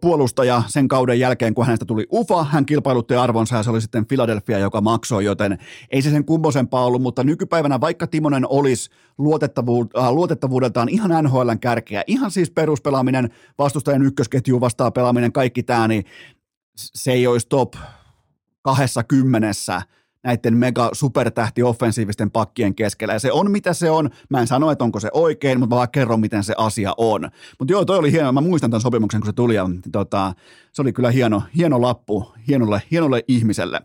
puolustaja 0.00 0.62
sen 0.66 0.88
kauden 0.88 1.20
jälkeen, 1.20 1.54
kun 1.54 1.66
hänestä 1.66 1.84
tuli 1.84 2.06
UFA, 2.12 2.44
hän 2.44 2.66
kilpailutti 2.66 3.14
arvonsa 3.14 3.56
ja 3.56 3.62
se 3.62 3.70
oli 3.70 3.80
sitten 3.80 4.06
Philadelphia, 4.06 4.58
joka 4.58 4.80
maksoi, 4.80 5.24
joten 5.24 5.58
ei 5.90 6.02
se 6.02 6.10
sen 6.10 6.24
kummosempaa 6.24 6.84
ollut, 6.84 7.02
mutta 7.02 7.24
nykypäivänä 7.24 7.80
vaikka 7.80 8.06
Timonen 8.06 8.46
olisi 8.48 8.90
luotettavu- 9.18 9.98
äh, 9.98 10.10
luotettavuudeltaan 10.12 10.88
ihan 10.88 11.24
NHLn 11.24 11.58
kärkeä, 11.60 12.04
ihan 12.06 12.30
siis 12.30 12.50
peruspelaaminen, 12.50 13.30
vastustajan 13.58 14.02
ykkösketju 14.02 14.60
vastaa 14.60 14.90
pelaaminen, 14.90 15.32
kaikki 15.32 15.62
tämä, 15.62 15.88
niin 15.88 16.04
se 16.76 17.12
ei 17.12 17.26
olisi 17.26 17.48
top 17.48 17.74
kahdessa 18.62 19.04
kymmenessä– 19.04 19.82
näiden 20.22 20.56
mega 20.56 20.90
supertähti 20.92 21.62
offensiivisten 21.62 22.30
pakkien 22.30 22.74
keskellä. 22.74 23.12
Ja 23.14 23.18
se 23.18 23.32
on 23.32 23.50
mitä 23.50 23.72
se 23.72 23.90
on. 23.90 24.10
Mä 24.28 24.40
en 24.40 24.46
sano, 24.46 24.70
että 24.70 24.84
onko 24.84 25.00
se 25.00 25.10
oikein, 25.12 25.58
mutta 25.58 25.74
mä 25.74 25.78
vaan 25.78 25.90
kerron, 25.90 26.20
miten 26.20 26.44
se 26.44 26.54
asia 26.58 26.94
on. 26.96 27.30
Mutta 27.58 27.72
joo, 27.72 27.84
toi 27.84 27.98
oli 27.98 28.12
hieno. 28.12 28.32
Mä 28.32 28.40
muistan 28.40 28.70
tämän 28.70 28.80
sopimuksen, 28.80 29.20
kun 29.20 29.26
se 29.26 29.32
tuli. 29.32 29.54
Ja, 29.54 29.70
tota, 29.92 30.32
se 30.72 30.82
oli 30.82 30.92
kyllä 30.92 31.10
hieno, 31.10 31.42
hieno 31.56 31.82
lappu 31.82 32.32
hienolle, 32.48 32.82
hienolle 32.90 33.24
ihmiselle 33.28 33.80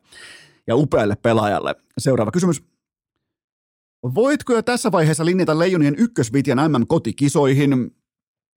ja 0.68 0.76
upealle 0.76 1.16
pelaajalle. 1.16 1.76
Seuraava 1.98 2.32
kysymys. 2.32 2.64
Voitko 4.16 4.54
jo 4.54 4.62
tässä 4.62 4.92
vaiheessa 4.92 5.26
linjata 5.26 5.60
Leijonien 5.60 5.96
ykkösvitjan 5.98 6.72
MM-kotikisoihin? 6.72 7.96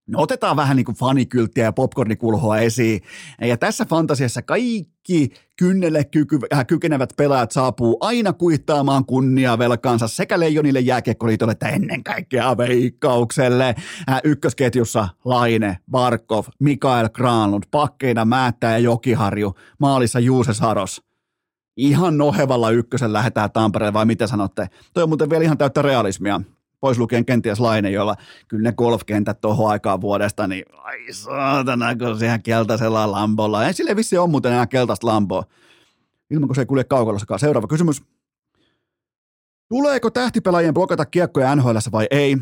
No 0.09 0.21
otetaan 0.23 0.57
vähän 0.57 0.77
niin 0.77 0.85
kuin 0.85 0.97
fanikylttiä 0.97 1.65
ja 1.65 1.73
popcornikulhoa 1.73 2.59
esiin. 2.59 3.01
Ja 3.41 3.57
tässä 3.57 3.85
fantasiassa 3.85 4.43
kaikki 4.43 5.31
kynnelle 5.57 6.05
kyky, 6.05 6.39
äh, 6.53 6.67
kykenevät 6.67 7.13
pelaajat 7.17 7.53
saapuu 7.53 7.97
aina 8.01 8.33
kuittaamaan 8.33 9.05
kunnia 9.05 9.59
velkaansa 9.59 10.09
sekä 10.09 10.41
Leijonille 10.41 10.81
jääkiekkoliitolle 10.81 11.53
että 11.53 11.69
ennen 11.69 12.05
kaikkea 12.05 12.57
veikkaukselle. 12.57 13.75
Äh, 14.11 14.21
ykkösketjussa 14.25 15.09
Laine, 15.25 15.79
Barkov, 15.91 16.45
Mikael 16.61 17.09
Granlund, 17.09 17.65
pakkeina 17.71 18.25
Määttää 18.25 18.73
ja 18.73 18.79
Jokiharju, 18.79 19.55
maalissa 19.79 20.21
Juuse 20.21 20.55
Saros. 20.55 21.03
Ihan 21.77 22.19
nohevalla 22.19 22.71
ykkösen 22.71 23.13
lähdetään 23.13 23.53
Tampereelle 23.53 23.93
vai 23.93 24.07
mitä 24.07 24.27
sanotte? 24.27 24.69
Toi 24.95 25.03
on 25.03 25.09
muuten 25.09 25.31
vielä 25.31 25.45
ihan 25.45 25.59
täyttä 25.59 25.83
realismia 25.83 26.41
pois 26.81 26.99
lukien 26.99 27.25
kenties 27.25 27.61
Laine, 27.61 27.91
jolla 27.91 28.17
kyllä 28.49 28.63
ne 28.63 28.73
golfkentät 28.73 29.41
tuohon 29.41 29.71
aikaan 29.71 30.01
vuodesta, 30.01 30.47
niin 30.47 30.65
ai 30.77 31.13
saatana, 31.13 31.97
kun 31.97 32.19
sehän 32.19 32.43
keltaisella 32.43 33.13
lambolla. 33.13 33.67
Ei 33.67 33.73
sille 33.73 33.97
vissi 33.97 34.19
on 34.19 34.31
muuten 34.31 34.53
enää 34.53 34.67
keltaista 34.67 35.07
lamboa. 35.07 35.45
Ilman 36.31 36.49
kun 36.49 36.55
se 36.55 36.63
ei 36.63 36.67
kulje 36.67 36.85
kaukolossakaan. 36.85 37.41
Seuraava 37.41 37.67
kysymys. 37.67 38.03
Tuleeko 39.69 40.11
tähtipelaajien 40.11 40.75
blokata 40.75 41.07
kiekkoja 41.07 41.57
NHL 41.57 41.77
vai 41.93 42.07
ei? 42.11 42.37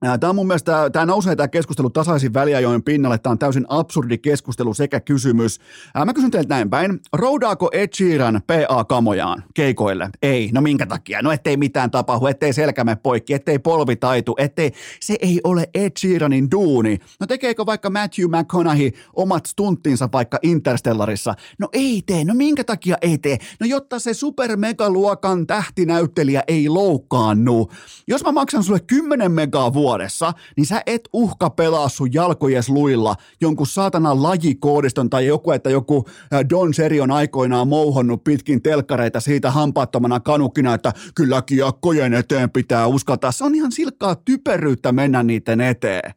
Tämä 0.00 0.28
on 0.28 0.34
mun 0.34 0.46
mielestä, 0.46 0.90
tämä 0.90 1.06
nousee 1.06 1.36
tämä 1.36 1.48
keskustelu 1.48 1.90
tasaisin 1.90 2.34
väliajoin 2.34 2.82
pinnalle. 2.82 3.18
Tämä 3.18 3.30
on 3.30 3.38
täysin 3.38 3.66
absurdi 3.68 4.18
keskustelu 4.18 4.74
sekä 4.74 5.00
kysymys. 5.00 5.60
Mä 6.04 6.14
kysyn 6.14 6.30
teiltä 6.30 6.54
näin 6.54 6.70
päin. 6.70 7.00
Roudaako 7.12 7.70
Ed 7.72 7.88
Sheeran 7.96 8.40
PA-kamojaan 8.46 9.44
keikoille? 9.54 10.10
Ei. 10.22 10.50
No 10.52 10.60
minkä 10.60 10.86
takia? 10.86 11.22
No 11.22 11.32
ettei 11.32 11.56
mitään 11.56 11.90
tapahdu, 11.90 12.26
ettei 12.26 12.52
selkämme 12.52 12.96
poikki, 12.96 13.34
ettei 13.34 13.58
polvi 13.58 13.96
taitu, 13.96 14.34
ettei, 14.38 14.72
se 15.00 15.16
ei 15.20 15.40
ole 15.44 15.68
Ed 15.74 15.92
Sheeranin 15.98 16.50
duuni. 16.50 16.98
No 17.20 17.26
tekeekö 17.26 17.66
vaikka 17.66 17.90
Matthew 17.90 18.26
McConaughey 18.26 18.90
omat 19.14 19.46
stunttinsa 19.46 20.08
vaikka 20.12 20.38
Interstellarissa? 20.42 21.34
No 21.58 21.68
ei 21.72 22.02
tee. 22.06 22.24
No 22.24 22.34
minkä 22.34 22.64
takia 22.64 22.96
ei 23.02 23.18
tee? 23.18 23.38
No 23.60 23.66
jotta 23.66 23.98
se 23.98 24.14
supermegaluokan 24.14 25.46
tähtinäyttelijä 25.46 26.42
ei 26.48 26.68
loukkaannu. 26.68 27.70
Jos 28.08 28.24
mä 28.24 28.32
maksan 28.32 28.64
sulle 28.64 28.80
10 28.86 29.32
megaa 29.32 29.74
vuodessa, 29.86 30.32
niin 30.56 30.66
sä 30.66 30.82
et 30.86 31.08
uhka 31.12 31.50
pelaa 31.50 31.88
sun 31.88 32.12
jalkojes 32.12 32.68
luilla 32.68 33.14
jonkun 33.40 33.66
saatana 33.66 34.22
lajikoodiston 34.22 35.10
tai 35.10 35.26
joku, 35.26 35.50
että 35.50 35.70
joku 35.70 36.04
Don 36.50 36.74
Seri 36.74 37.00
on 37.00 37.10
aikoinaan 37.10 37.68
mouhonnut 37.68 38.24
pitkin 38.24 38.62
telkkareita 38.62 39.20
siitä 39.20 39.50
hampaattomana 39.50 40.20
kanukkina, 40.20 40.74
että 40.74 40.92
kyllä 41.14 41.42
kiekkojen 41.42 42.14
eteen 42.14 42.50
pitää 42.50 42.86
uskaltaa. 42.86 43.32
Se 43.32 43.44
on 43.44 43.54
ihan 43.54 43.72
silkkaa 43.72 44.14
typeryyttä 44.14 44.92
mennä 44.92 45.22
niiden 45.22 45.60
eteen. 45.60 46.14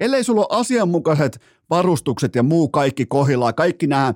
Ellei 0.00 0.24
sulla 0.24 0.40
ole 0.40 0.60
asianmukaiset 0.60 1.40
varustukset 1.70 2.34
ja 2.34 2.42
muu 2.42 2.68
kaikki 2.68 3.06
kohillaan, 3.06 3.54
kaikki 3.54 3.86
nämä 3.86 4.14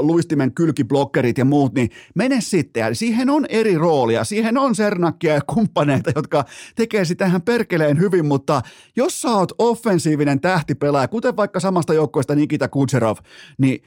luistimen 0.00 0.54
kylkiblokkerit 0.54 1.38
ja 1.38 1.44
muut, 1.44 1.74
niin 1.74 1.90
mene 2.14 2.40
sitten. 2.40 2.80
Ja 2.80 2.94
siihen 2.94 3.30
on 3.30 3.46
eri 3.48 3.78
roolia, 3.78 4.24
siihen 4.24 4.58
on 4.58 4.74
Sernakkia 4.74 5.34
ja 5.34 5.40
kumppaneita, 5.46 6.12
jotka 6.14 6.44
tekee 6.76 7.04
sitä 7.04 7.26
ihan 7.26 7.42
perkeleen 7.42 8.00
hyvin, 8.00 8.26
mutta 8.26 8.62
jos 8.96 9.22
sä 9.22 9.28
oot 9.28 9.52
offensiivinen 9.58 10.40
tähtipelaaja, 10.40 11.08
kuten 11.08 11.36
vaikka 11.36 11.60
samasta 11.60 11.94
joukkueesta 11.94 12.34
Nikita 12.34 12.68
Kutserov, 12.68 13.16
niin 13.58 13.82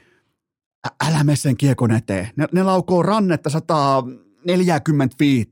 älä 1.08 1.24
mene 1.24 1.36
sen 1.36 1.56
kiekon 1.56 1.90
eteen. 1.90 2.28
Ne, 2.36 2.46
ne 2.52 2.62
laukoo 2.62 3.02
rannetta 3.02 3.50
145. 3.50 5.50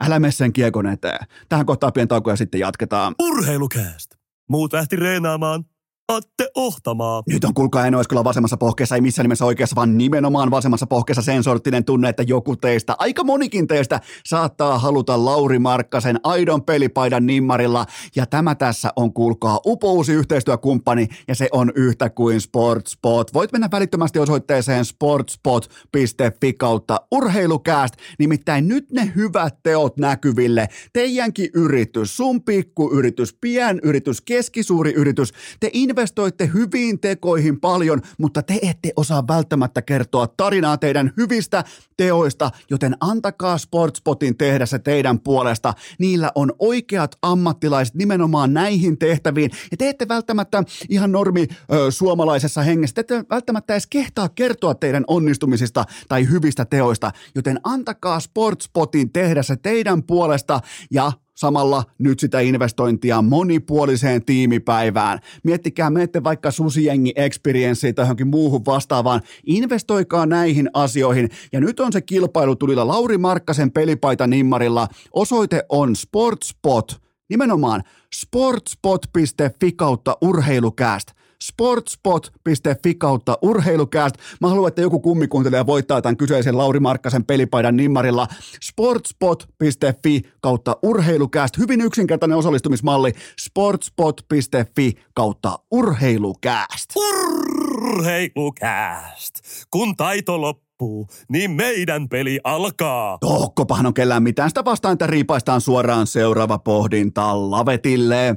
Älä 0.00 0.18
mene 0.18 0.30
sen 0.30 0.52
kiekon 0.52 0.86
eteen. 0.86 1.26
Tähän 1.48 1.66
kohtaan 1.66 1.92
pieni 1.92 2.06
tauko 2.06 2.30
ja 2.30 2.36
sitten 2.36 2.60
jatketaan. 2.60 3.14
Urheilukääst! 3.22 4.13
Muut 4.48 4.72
lähti 4.72 4.96
reenaamaan 4.96 5.64
Atte 6.08 6.48
Ohtamaa. 6.54 7.22
Nyt 7.28 7.44
on 7.44 7.54
kuulkaa 7.54 7.86
en 7.86 7.94
kyllä 8.08 8.24
vasemmassa 8.24 8.56
pohkeessa, 8.56 8.94
ei 8.94 9.00
missään 9.00 9.24
nimessä 9.24 9.44
oikeassa, 9.44 9.76
vaan 9.76 9.98
nimenomaan 9.98 10.50
vasemmassa 10.50 10.86
pohkeessa 10.86 11.22
sen 11.22 11.42
sorttinen 11.42 11.84
tunne, 11.84 12.08
että 12.08 12.22
joku 12.22 12.56
teistä, 12.56 12.96
aika 12.98 13.24
monikin 13.24 13.66
teistä, 13.66 14.00
saattaa 14.24 14.78
haluta 14.78 15.24
Lauri 15.24 15.58
Markkasen 15.58 16.20
aidon 16.22 16.64
pelipaidan 16.64 17.26
nimmarilla. 17.26 17.86
Ja 18.16 18.26
tämä 18.26 18.54
tässä 18.54 18.90
on 18.96 19.12
kuulkaa 19.12 19.60
upousi 19.66 20.12
yhteistyökumppani 20.12 21.08
ja 21.28 21.34
se 21.34 21.48
on 21.52 21.72
yhtä 21.74 22.10
kuin 22.10 22.40
Sportspot. 22.40 23.34
Voit 23.34 23.52
mennä 23.52 23.68
välittömästi 23.72 24.18
osoitteeseen 24.18 24.84
sportspot.fi 24.84 26.52
kautta 26.52 27.00
urheilukääst. 27.12 27.94
Nimittäin 28.18 28.68
nyt 28.68 28.92
ne 28.92 29.12
hyvät 29.16 29.58
teot 29.62 29.96
näkyville. 29.96 30.68
Teidänkin 30.92 31.50
yritys, 31.54 32.16
sun 32.16 32.42
pikkuyritys, 32.42 33.36
pienyritys, 33.40 34.20
keskisuuri 34.20 34.92
yritys, 34.92 35.32
te 35.60 35.70
in 35.72 35.93
investoitte 35.94 36.50
hyviin 36.54 37.00
tekoihin 37.00 37.60
paljon, 37.60 38.02
mutta 38.18 38.42
te 38.42 38.58
ette 38.62 38.92
osaa 38.96 39.26
välttämättä 39.28 39.82
kertoa 39.82 40.26
tarinaa 40.26 40.76
teidän 40.76 41.12
hyvistä 41.16 41.64
teoista, 41.96 42.50
joten 42.70 42.96
antakaa 43.00 43.58
Sportspotin 43.58 44.36
tehdä 44.36 44.66
se 44.66 44.78
teidän 44.78 45.20
puolesta. 45.20 45.74
Niillä 45.98 46.32
on 46.34 46.52
oikeat 46.58 47.16
ammattilaiset 47.22 47.94
nimenomaan 47.94 48.54
näihin 48.54 48.98
tehtäviin. 48.98 49.50
Ja 49.70 49.76
te 49.76 49.88
ette 49.88 50.08
välttämättä 50.08 50.62
ihan 50.88 51.12
normi 51.12 51.46
ö, 51.72 51.90
suomalaisessa 51.90 52.62
hengessä, 52.62 52.94
te 52.94 53.00
ette 53.00 53.24
välttämättä 53.30 53.74
edes 53.74 53.86
kehtaa 53.86 54.28
kertoa 54.28 54.74
teidän 54.74 55.04
onnistumisista 55.06 55.84
tai 56.08 56.28
hyvistä 56.30 56.64
teoista, 56.64 57.10
joten 57.34 57.60
antakaa 57.64 58.20
Sportspotin 58.20 59.12
tehdä 59.12 59.42
se 59.42 59.56
teidän 59.56 60.02
puolesta 60.02 60.60
ja 60.90 61.12
samalla 61.34 61.84
nyt 61.98 62.20
sitä 62.20 62.40
investointia 62.40 63.22
monipuoliseen 63.22 64.24
tiimipäivään. 64.24 65.18
Miettikää, 65.44 65.90
menette 65.90 66.24
vaikka 66.24 66.50
susijengi 66.50 67.12
experienceen 67.16 67.94
tai 67.94 68.02
johonkin 68.02 68.26
muuhun 68.26 68.64
vastaavaan. 68.66 69.20
Investoikaa 69.46 70.26
näihin 70.26 70.70
asioihin. 70.74 71.30
Ja 71.52 71.60
nyt 71.60 71.80
on 71.80 71.92
se 71.92 72.00
kilpailu 72.00 72.56
tulilla 72.56 72.88
Lauri 72.88 73.18
Markkasen 73.18 73.70
pelipaita 73.70 74.26
nimmarilla. 74.26 74.88
Osoite 75.12 75.64
on 75.68 75.96
Sportspot. 75.96 77.04
Nimenomaan 77.28 77.82
sportspot.fi 78.14 79.72
kautta 79.72 80.16
urheilukääst 80.20 81.10
sportspot.fi 81.48 82.94
kautta 82.94 83.38
urheilukääst. 83.42 84.14
Mä 84.40 84.48
haluan, 84.48 84.68
että 84.68 84.82
joku 84.82 85.00
kummikuuntelija 85.00 85.66
voittaa 85.66 86.02
tämän 86.02 86.16
kyseisen 86.16 86.58
Lauri 86.58 86.80
Markkasen 86.80 87.24
pelipaidan 87.24 87.76
nimmarilla. 87.76 88.26
sportspot.fi 88.62 90.22
kautta 90.40 90.76
urheilukääst. 90.82 91.58
Hyvin 91.58 91.80
yksinkertainen 91.80 92.38
osallistumismalli. 92.38 93.12
sportspot.fi 93.40 94.92
kautta 95.14 95.58
urheilukääst. 95.70 96.90
Urheilukääst. 96.96 99.34
Kun 99.70 99.96
taito 99.96 100.40
loppuu, 100.40 101.08
niin 101.28 101.50
meidän 101.50 102.08
peli 102.08 102.40
alkaa. 102.44 103.18
Tohkopahan 103.18 103.86
on 103.86 103.94
kellään 103.94 104.22
mitään 104.22 104.50
sitä 104.50 104.64
vastaan, 104.64 104.92
että 104.92 105.06
riipaistaan 105.06 105.60
suoraan 105.60 106.06
seuraava 106.06 106.58
pohdinta 106.58 107.50
lavetille. 107.50 108.36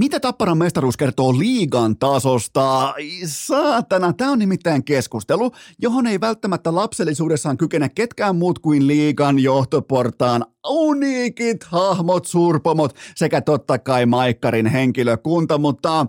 Mitä 0.00 0.20
Tapparan 0.20 0.58
mestaruus 0.58 0.96
kertoo 0.96 1.38
liigan 1.38 1.96
tasosta? 1.96 2.94
Saatana, 3.26 4.12
tämä 4.12 4.30
on 4.30 4.38
nimittäin 4.38 4.84
keskustelu, 4.84 5.52
johon 5.78 6.06
ei 6.06 6.20
välttämättä 6.20 6.74
lapsellisuudessaan 6.74 7.56
kykene 7.56 7.88
ketkään 7.88 8.36
muut 8.36 8.58
kuin 8.58 8.86
liigan 8.86 9.38
johtoportaan 9.38 10.44
uniikit 10.68 11.64
hahmot, 11.64 12.24
suurpomot 12.24 12.94
sekä 13.16 13.40
totta 13.40 13.78
kai 13.78 14.06
Maikkarin 14.06 14.66
henkilökunta, 14.66 15.58
mutta 15.58 16.06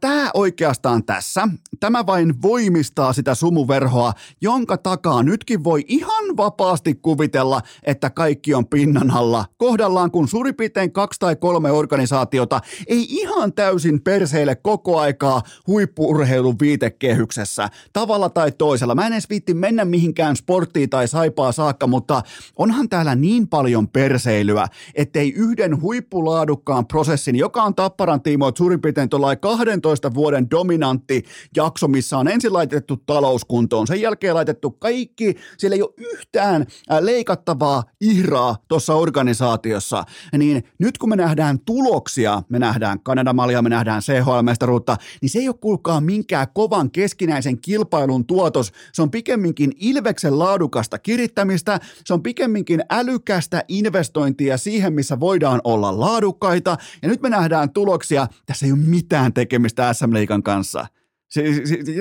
tämä 0.00 0.30
oikeastaan 0.34 1.04
tässä. 1.04 1.48
Tämä 1.80 2.06
vain 2.06 2.42
voimistaa 2.42 3.12
sitä 3.12 3.34
sumuverhoa, 3.34 4.12
jonka 4.40 4.76
takaa 4.76 5.22
nytkin 5.22 5.64
voi 5.64 5.84
ihan 5.88 6.36
vapaasti 6.36 6.94
kuvitella, 6.94 7.60
että 7.82 8.10
kaikki 8.10 8.54
on 8.54 8.66
pinnan 8.66 9.10
alla. 9.10 9.44
Kohdallaan 9.56 10.10
kun 10.10 10.28
suurin 10.28 10.54
piirtein 10.54 10.92
kaksi 10.92 11.20
tai 11.20 11.36
kolme 11.36 11.70
organisaatiota 11.70 12.60
ei 12.86 13.06
ihan 13.08 13.52
täysin 13.52 14.02
perseille 14.02 14.54
koko 14.54 14.98
aikaa 14.98 15.42
huippuurheilun 15.66 16.56
viitekehyksessä, 16.60 17.68
tavalla 17.92 18.28
tai 18.28 18.52
toisella. 18.52 18.94
Mä 18.94 19.06
en 19.06 19.12
edes 19.12 19.30
viitti 19.30 19.54
mennä 19.54 19.84
mihinkään 19.84 20.36
sporttiin 20.36 20.90
tai 20.90 21.08
saipaa 21.08 21.52
saakka, 21.52 21.86
mutta 21.86 22.22
onhan 22.56 22.88
täällä 22.88 23.14
niin 23.14 23.48
paljon 23.48 23.73
paljon 23.74 23.88
perseilyä, 23.88 24.66
ettei 24.94 25.32
yhden 25.32 25.80
huippulaadukkaan 25.80 26.86
prosessin, 26.86 27.36
joka 27.36 27.62
on 27.62 27.74
Tapparan 27.74 28.22
tiimoilta 28.22 28.58
suurin 28.58 28.80
piirtein 28.80 29.08
12 29.40 30.14
vuoden 30.14 30.50
dominantti 30.50 31.22
jakso, 31.56 31.88
missä 31.88 32.18
on 32.18 32.28
ensin 32.28 32.52
laitettu 32.52 32.96
talouskuntoon, 32.96 33.86
sen 33.86 34.00
jälkeen 34.00 34.34
laitettu 34.34 34.70
kaikki, 34.70 35.34
siellä 35.58 35.74
ei 35.74 35.82
ole 35.82 35.94
yhtään 35.96 36.66
leikattavaa 37.00 37.84
ihraa 38.00 38.56
tuossa 38.68 38.94
organisaatiossa, 38.94 40.04
niin 40.38 40.64
nyt 40.78 40.98
kun 40.98 41.08
me 41.08 41.16
nähdään 41.16 41.60
tuloksia, 41.60 42.42
me 42.48 42.58
nähdään 42.58 43.00
Kanadamalia, 43.00 43.62
me 43.62 43.68
nähdään 43.68 44.02
CHL-mestaruutta, 44.02 44.96
niin 45.20 45.30
se 45.30 45.38
ei 45.38 45.48
ole 45.48 45.56
kuulkaa 45.60 46.00
minkään 46.00 46.46
kovan 46.54 46.90
keskinäisen 46.90 47.60
kilpailun 47.60 48.26
tuotos, 48.26 48.72
se 48.92 49.02
on 49.02 49.10
pikemminkin 49.10 49.72
Ilveksen 49.76 50.38
laadukasta 50.38 50.98
kirittämistä, 50.98 51.80
se 52.04 52.14
on 52.14 52.22
pikemminkin 52.22 52.84
älykästä 52.90 53.63
investointia 53.68 54.58
siihen, 54.58 54.92
missä 54.92 55.20
voidaan 55.20 55.60
olla 55.64 56.00
laadukkaita, 56.00 56.76
ja 57.02 57.08
nyt 57.08 57.22
me 57.22 57.28
nähdään 57.28 57.70
tuloksia, 57.70 58.26
tässä 58.46 58.66
ei 58.66 58.72
ole 58.72 58.80
mitään 58.80 59.32
tekemistä 59.32 59.92
SM 59.92 60.14
Liikan 60.14 60.42
kanssa. 60.42 60.86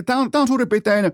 Tämä 0.06 0.20
on, 0.20 0.30
on 0.34 0.48
suurin 0.48 0.70
piirtein 0.70 1.12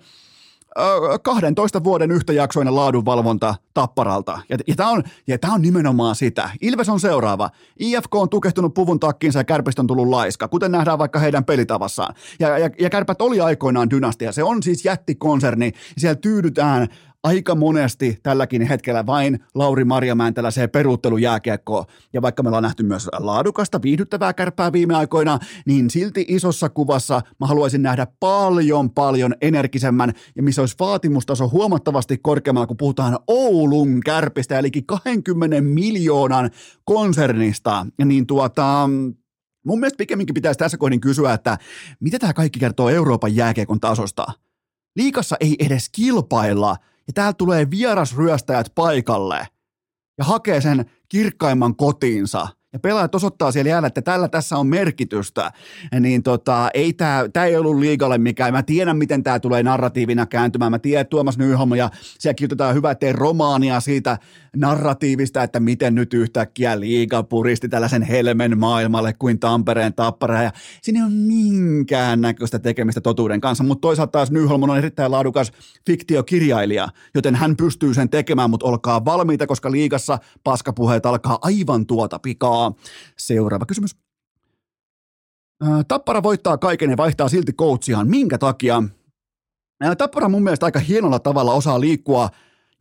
12 1.23 1.83
vuoden 1.83 2.11
yhtäjaksoinen 2.11 2.75
laadunvalvonta 2.75 3.55
tapparalta. 3.73 4.39
Ja, 4.49 4.57
ja 4.67 4.75
tämä 4.75 4.89
on, 4.89 5.03
ja 5.27 5.37
tää 5.37 5.51
on 5.51 5.61
nimenomaan 5.61 6.15
sitä. 6.15 6.49
Ilves 6.61 6.89
on 6.89 6.99
seuraava. 6.99 7.49
IFK 7.79 8.15
on 8.15 8.29
tukehtunut 8.29 8.73
puvun 8.73 8.99
takkiinsa 8.99 9.39
ja 9.39 9.43
kärpistä 9.43 9.81
on 9.81 9.87
tullut 9.87 10.07
laiska, 10.07 10.47
kuten 10.47 10.71
nähdään 10.71 10.99
vaikka 10.99 11.19
heidän 11.19 11.45
pelitavassaan. 11.45 12.15
Ja, 12.39 12.57
ja, 12.57 12.69
ja 12.79 12.89
kärpät 12.89 13.21
oli 13.21 13.41
aikoinaan 13.41 13.89
dynastia. 13.89 14.31
Se 14.31 14.43
on 14.43 14.63
siis 14.63 14.85
jättikonserni. 14.85 15.71
Siellä 15.97 16.15
tyydytään 16.15 16.87
aika 17.23 17.55
monesti 17.55 18.19
tälläkin 18.23 18.61
hetkellä 18.61 19.05
vain 19.05 19.39
Lauri 19.55 19.85
Marjamäen 19.85 20.33
tällaiseen 20.33 20.69
peruuttelujääkiekkoon. 20.69 21.85
Ja 22.13 22.21
vaikka 22.21 22.43
me 22.43 22.49
ollaan 22.49 22.63
nähty 22.63 22.83
myös 22.83 23.09
laadukasta, 23.19 23.81
viihdyttävää 23.81 24.33
kärpää 24.33 24.71
viime 24.71 24.95
aikoina, 24.95 25.39
niin 25.65 25.89
silti 25.89 26.25
isossa 26.27 26.69
kuvassa 26.69 27.21
mä 27.39 27.47
haluaisin 27.47 27.81
nähdä 27.81 28.07
paljon, 28.19 28.91
paljon 28.91 29.35
energisemmän 29.41 30.13
ja 30.35 30.43
missä 30.43 30.61
olisi 30.61 30.75
vaatimustaso 30.79 31.49
huomattavasti 31.49 32.17
korkeammalla, 32.17 32.67
kun 32.67 32.77
puhutaan 32.77 33.19
Oulun 33.27 33.99
kärpistä, 34.05 34.59
eli 34.59 34.71
20 34.85 35.61
miljoonan 35.61 36.49
konsernista. 36.85 37.85
Ja 37.99 38.05
niin 38.05 38.27
tuota, 38.27 38.89
Mun 39.65 39.79
mielestä 39.79 39.97
pikemminkin 39.97 40.33
pitäisi 40.33 40.57
tässä 40.57 40.77
kohdin 40.77 41.01
kysyä, 41.01 41.33
että 41.33 41.57
mitä 41.99 42.19
tämä 42.19 42.33
kaikki 42.33 42.59
kertoo 42.59 42.89
Euroopan 42.89 43.35
jääkiekon 43.35 43.79
tasosta? 43.79 44.25
Liikassa 44.95 45.35
ei 45.39 45.55
edes 45.59 45.89
kilpailla, 45.89 46.75
ja 47.09 47.13
täällä 47.13 47.33
tulee 47.33 47.69
vierasryöstäjät 47.69 48.71
paikalle 48.75 49.47
ja 50.17 50.25
hakee 50.25 50.61
sen 50.61 50.91
kirkkaimman 51.09 51.75
kotiinsa– 51.75 52.47
ja 52.73 52.79
pelaajat 52.79 53.15
osoittaa 53.15 53.51
siellä 53.51 53.69
jäällä, 53.69 53.87
että 53.87 54.01
tällä 54.01 54.27
tässä 54.27 54.57
on 54.57 54.67
merkitystä, 54.67 55.51
niin 55.99 56.23
tota, 56.23 56.69
ei 56.73 56.93
tämä, 56.93 57.25
tämä 57.33 57.45
ei 57.45 57.55
ollut 57.55 57.79
liigalle 57.79 58.17
mikään. 58.17 58.53
Mä 58.53 58.63
tiedän, 58.63 58.97
miten 58.97 59.23
tämä 59.23 59.39
tulee 59.39 59.63
narratiivina 59.63 60.25
kääntymään. 60.25 60.71
Mä 60.71 60.79
tiedän, 60.79 61.01
että 61.01 61.09
Tuomas 61.09 61.37
Nyholm 61.37 61.75
ja 61.75 61.89
siellä 62.19 62.33
kirjoitetaan 62.33 62.75
hyvä, 62.75 62.91
ettei 62.91 63.13
romaania 63.13 63.79
siitä 63.79 64.17
narratiivista, 64.55 65.43
että 65.43 65.59
miten 65.59 65.95
nyt 65.95 66.13
yhtäkkiä 66.13 66.79
liiga 66.79 67.23
puristi 67.23 67.69
tällaisen 67.69 68.01
helmen 68.01 68.59
maailmalle 68.59 69.13
kuin 69.13 69.39
Tampereen 69.39 69.93
tappara. 69.93 70.43
Ja 70.43 70.51
siinä 70.81 70.99
ei 70.99 71.03
ole 71.03 71.13
minkäännäköistä 71.13 72.59
tekemistä 72.59 73.01
totuuden 73.01 73.41
kanssa, 73.41 73.63
mutta 73.63 73.81
toisaalta 73.81 74.11
taas 74.11 74.31
Nyholm 74.31 74.63
on 74.63 74.77
erittäin 74.77 75.11
laadukas 75.11 75.51
fiktiokirjailija, 75.85 76.89
joten 77.15 77.35
hän 77.35 77.55
pystyy 77.55 77.93
sen 77.93 78.09
tekemään, 78.09 78.49
mutta 78.49 78.65
olkaa 78.65 79.05
valmiita, 79.05 79.47
koska 79.47 79.71
liigassa 79.71 80.19
paskapuheet 80.43 81.05
alkaa 81.05 81.39
aivan 81.41 81.85
tuota 81.85 82.19
pikaa. 82.19 82.58
Seuraava 83.17 83.65
kysymys. 83.65 83.95
Tappara 85.87 86.23
voittaa 86.23 86.57
kaiken 86.57 86.89
ja 86.89 86.97
vaihtaa 86.97 87.29
silti 87.29 87.53
coachiaan. 87.53 88.09
Minkä 88.09 88.37
takia? 88.37 88.83
Tappara 89.97 90.29
mun 90.29 90.43
mielestä 90.43 90.65
aika 90.65 90.79
hienolla 90.79 91.19
tavalla 91.19 91.53
osaa 91.53 91.79
liikkua 91.79 92.29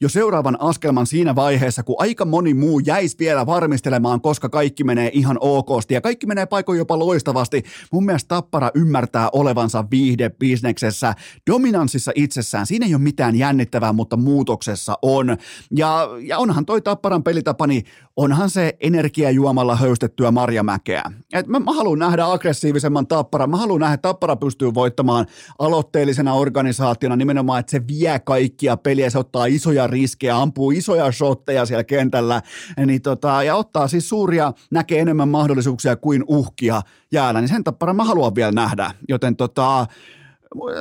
jo 0.01 0.09
seuraavan 0.09 0.61
askelman 0.61 1.07
siinä 1.07 1.35
vaiheessa, 1.35 1.83
kun 1.83 1.97
aika 1.99 2.25
moni 2.25 2.55
muu 2.55 2.79
jäisi 2.79 3.17
vielä 3.19 3.47
varmistelemaan, 3.47 4.21
koska 4.21 4.49
kaikki 4.49 4.85
menee 4.85 5.11
ihan 5.13 5.37
okosti 5.41 5.95
ja 5.95 6.01
kaikki 6.01 6.27
menee 6.27 6.47
paikoin 6.47 6.79
jopa 6.79 6.99
loistavasti. 6.99 7.63
Mun 7.93 8.05
mielestä 8.07 8.29
Tappara 8.29 8.71
ymmärtää 8.75 9.29
olevansa 9.33 9.85
viihdebisneksessä, 9.91 11.15
dominanssissa 11.51 12.13
itsessään. 12.15 12.67
Siinä 12.67 12.87
ei 12.87 12.95
ole 12.95 13.03
mitään 13.03 13.37
jännittävää, 13.37 13.93
mutta 13.93 14.17
muutoksessa 14.17 14.99
on. 15.03 15.37
Ja, 15.77 16.09
ja 16.23 16.39
onhan 16.39 16.67
toi 16.67 16.83
Tapparan 16.83 17.23
pelitapa, 17.23 17.67
niin 17.67 17.85
onhan 18.17 18.51
se 18.51 18.77
energiajuomalla 18.81 19.77
höystettyä 19.77 20.31
Marjamäkeä. 20.31 21.03
Et 21.33 21.47
mä, 21.47 21.61
mä 21.61 21.73
haluan 21.73 21.99
nähdä 21.99 22.33
aggressiivisemman 22.33 23.07
Tappara. 23.07 23.47
Mä 23.47 23.57
haluan 23.57 23.81
nähdä, 23.81 23.95
että 23.95 24.09
Tappara 24.09 24.37
pystyy 24.37 24.75
voittamaan 24.75 25.27
aloitteellisena 25.59 26.35
organisaationa 26.35 27.17
nimenomaan, 27.17 27.61
että 27.61 27.71
se 27.71 27.87
vie 27.87 28.19
kaikkia 28.19 28.77
peliä, 28.77 29.11
se 29.11 29.19
ottaa 29.19 29.47
isoja 29.47 29.88
riskejä, 29.89 30.37
ampuu 30.37 30.71
isoja 30.71 31.13
shotteja 31.13 31.67
siellä 31.67 31.85
kentällä 31.85 32.43
niin 32.87 33.03
tota, 33.03 33.43
ja 33.43 33.55
ottaa 33.57 33.89
siis 33.89 34.09
suuria, 34.09 34.53
näkee 34.71 35.01
enemmän 35.01 35.29
mahdollisuuksia 35.29 35.97
kuin 35.97 36.25
uhkia 36.27 36.83
jäällä, 37.13 37.41
niin 37.41 37.49
sen 37.49 37.65
Tappara 37.65 37.95
mä 37.95 38.05
haluan 38.05 38.35
vielä 38.35 38.53
nähdä. 38.53 38.91
Joten 39.09 39.37
tota, 39.37 39.87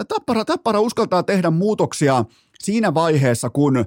tappara, 0.08 0.46
tappara 0.46 0.80
uskaltaa 0.80 1.24
tehdä 1.24 1.50
muutoksia 1.50 2.26
siinä 2.60 2.94
vaiheessa, 2.94 3.50
kun 3.50 3.86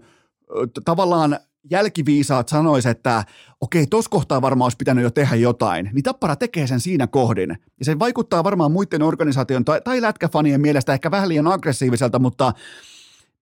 tavallaan 0.85 1.39
jälkiviisaat 1.71 2.49
sanois, 2.49 2.87
että 2.87 3.25
okei, 3.61 3.87
tos 3.87 4.09
kohtaa 4.09 4.43
varmaan 4.43 4.67
olisi 4.67 4.77
pitänyt 4.77 5.05
jo 5.05 5.11
tehdä 5.11 5.37
jotain, 5.37 5.91
niin 5.93 6.03
Tappara 6.03 6.37
tekee 6.37 6.67
sen 6.67 6.81
siinä 6.81 7.07
kohdin. 7.07 7.51
Ja 7.79 7.85
se 7.85 7.99
vaikuttaa 7.99 8.45
varmaan 8.45 8.73
muiden 8.73 9.03
organisaation 9.03 9.65
tai, 9.65 9.81
tai 9.85 10.01
lätkäfanien 10.01 10.61
mielestä 10.61 10.93
ehkä 10.93 11.11
vähän 11.11 11.29
liian 11.29 11.47
aggressiiviselta, 11.47 12.19
mutta 12.19 12.53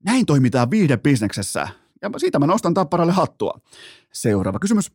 näin 0.04 0.26
toimitaan 0.26 0.70
viihdebisneksessä. 0.70 1.68
Ja 2.02 2.10
siitä 2.16 2.38
mä 2.38 2.46
nostan 2.46 2.74
Tapparalle 2.74 3.12
hattua. 3.12 3.60
Seuraava 4.12 4.58
kysymys. 4.58 4.92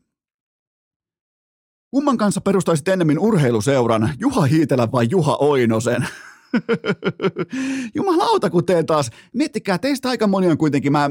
Kumman 1.91 2.17
kanssa 2.17 2.41
perustaisit 2.41 2.87
ennemmin 2.87 3.19
urheiluseuran, 3.19 4.13
Juha 4.19 4.41
Hiitelän 4.41 4.91
vai 4.91 5.07
Juha 5.09 5.35
Oinosen? 5.35 6.07
Jumalauta, 7.95 8.49
kun 8.49 8.65
teen 8.65 8.85
taas. 8.85 9.09
Miettikää, 9.33 9.77
teistä 9.77 10.09
aika 10.09 10.27
moni 10.27 10.47
on 10.47 10.57
kuitenkin, 10.57 10.91
mä 10.91 11.09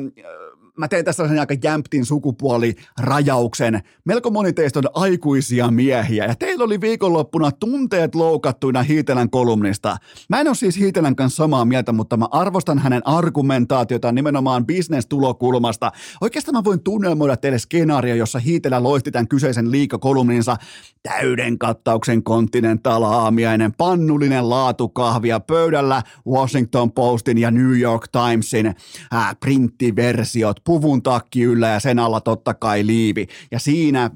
mä 0.79 0.89
teen 0.89 1.05
tässä 1.05 1.29
sen 1.29 1.39
aika 1.39 1.55
jämptin 1.63 2.05
sukupuolirajauksen. 2.05 3.83
Melko 4.05 4.31
moni 4.31 4.53
teistä 4.53 4.79
on 4.79 4.85
aikuisia 4.95 5.71
miehiä 5.71 6.25
ja 6.25 6.35
teillä 6.35 6.65
oli 6.65 6.81
viikonloppuna 6.81 7.53
tunteet 7.53 8.15
loukattuina 8.15 8.83
Hiitelän 8.83 9.31
kolumnista. 9.31 9.97
Mä 10.29 10.41
en 10.41 10.49
ole 10.49 10.55
siis 10.55 10.77
Hiitelän 10.77 11.17
kanssa 11.17 11.43
samaa 11.43 11.65
mieltä, 11.65 11.93
mutta 11.93 12.17
mä 12.17 12.29
arvostan 12.31 12.79
hänen 12.79 13.03
argumentaatiota 13.05 14.13
nimenomaan 14.13 14.67
bisnestulokulmasta. 14.67 15.93
Oikeastaan 16.21 16.55
mä 16.55 16.65
voin 16.65 16.83
tunnelmoida 16.83 17.37
teille 17.37 17.59
skenaario, 17.59 18.15
jossa 18.15 18.39
Hiitelä 18.39 18.83
loisti 18.83 19.11
tämän 19.11 19.29
kyseisen 19.29 19.71
liikakolumninsa 19.71 20.57
täyden 21.03 21.59
kattauksen 21.59 22.23
kontinentaal 22.23 23.03
aamiainen, 23.03 23.73
pannullinen 23.73 24.51
laatukahvia 24.51 25.41
pöydällä 25.41 26.03
Washington 26.29 26.93
Postin 26.93 27.39
ja 27.39 27.51
New 27.51 27.81
York 27.81 28.09
Timesin 28.09 28.75
ää, 29.13 29.35
printtiversiot 29.41 30.62
puvun 30.65 31.03
takki 31.03 31.43
yllä 31.43 31.69
ja 31.69 31.81
sen 31.81 31.99
alla 31.99 32.21
totta 32.21 32.55
kai 32.55 32.87
liivi. 32.87 33.27
Ja 33.51 33.59
siinä 33.59 34.11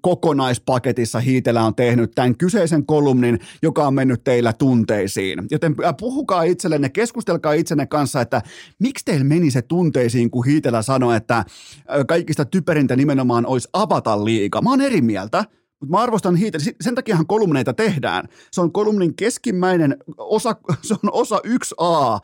kokonaispaketissa 0.00 1.20
Hiitelä 1.20 1.64
on 1.64 1.74
tehnyt 1.74 2.10
tämän 2.14 2.36
kyseisen 2.36 2.86
kolumnin, 2.86 3.38
joka 3.62 3.86
on 3.86 3.94
mennyt 3.94 4.24
teillä 4.24 4.52
tunteisiin. 4.52 5.38
Joten 5.50 5.76
puhukaa 6.00 6.42
itsellenne, 6.42 6.88
keskustelkaa 6.88 7.52
itsenne 7.52 7.86
kanssa, 7.86 8.20
että 8.20 8.42
miksi 8.78 9.04
teillä 9.04 9.24
meni 9.24 9.50
se 9.50 9.62
tunteisiin, 9.62 10.30
kun 10.30 10.44
Hiitelä 10.44 10.82
sanoi, 10.82 11.16
että 11.16 11.44
kaikista 12.08 12.44
typerintä 12.44 12.96
nimenomaan 12.96 13.46
olisi 13.46 13.68
avata 13.72 14.24
liiga. 14.24 14.62
Mä 14.62 14.70
oon 14.70 14.80
eri 14.80 15.00
mieltä. 15.00 15.44
Mutta 15.80 15.96
mä 15.96 16.02
arvostan 16.02 16.36
Hiitelä. 16.36 16.64
Sen 16.80 16.94
takiahan 16.94 17.26
kolumneita 17.26 17.72
tehdään. 17.72 18.28
Se 18.52 18.60
on 18.60 18.72
kolumnin 18.72 19.14
keskimmäinen 19.14 19.96
osa, 20.18 20.56
se 20.82 20.94
on 20.94 21.12
osa 21.12 21.40
1A 21.46 22.20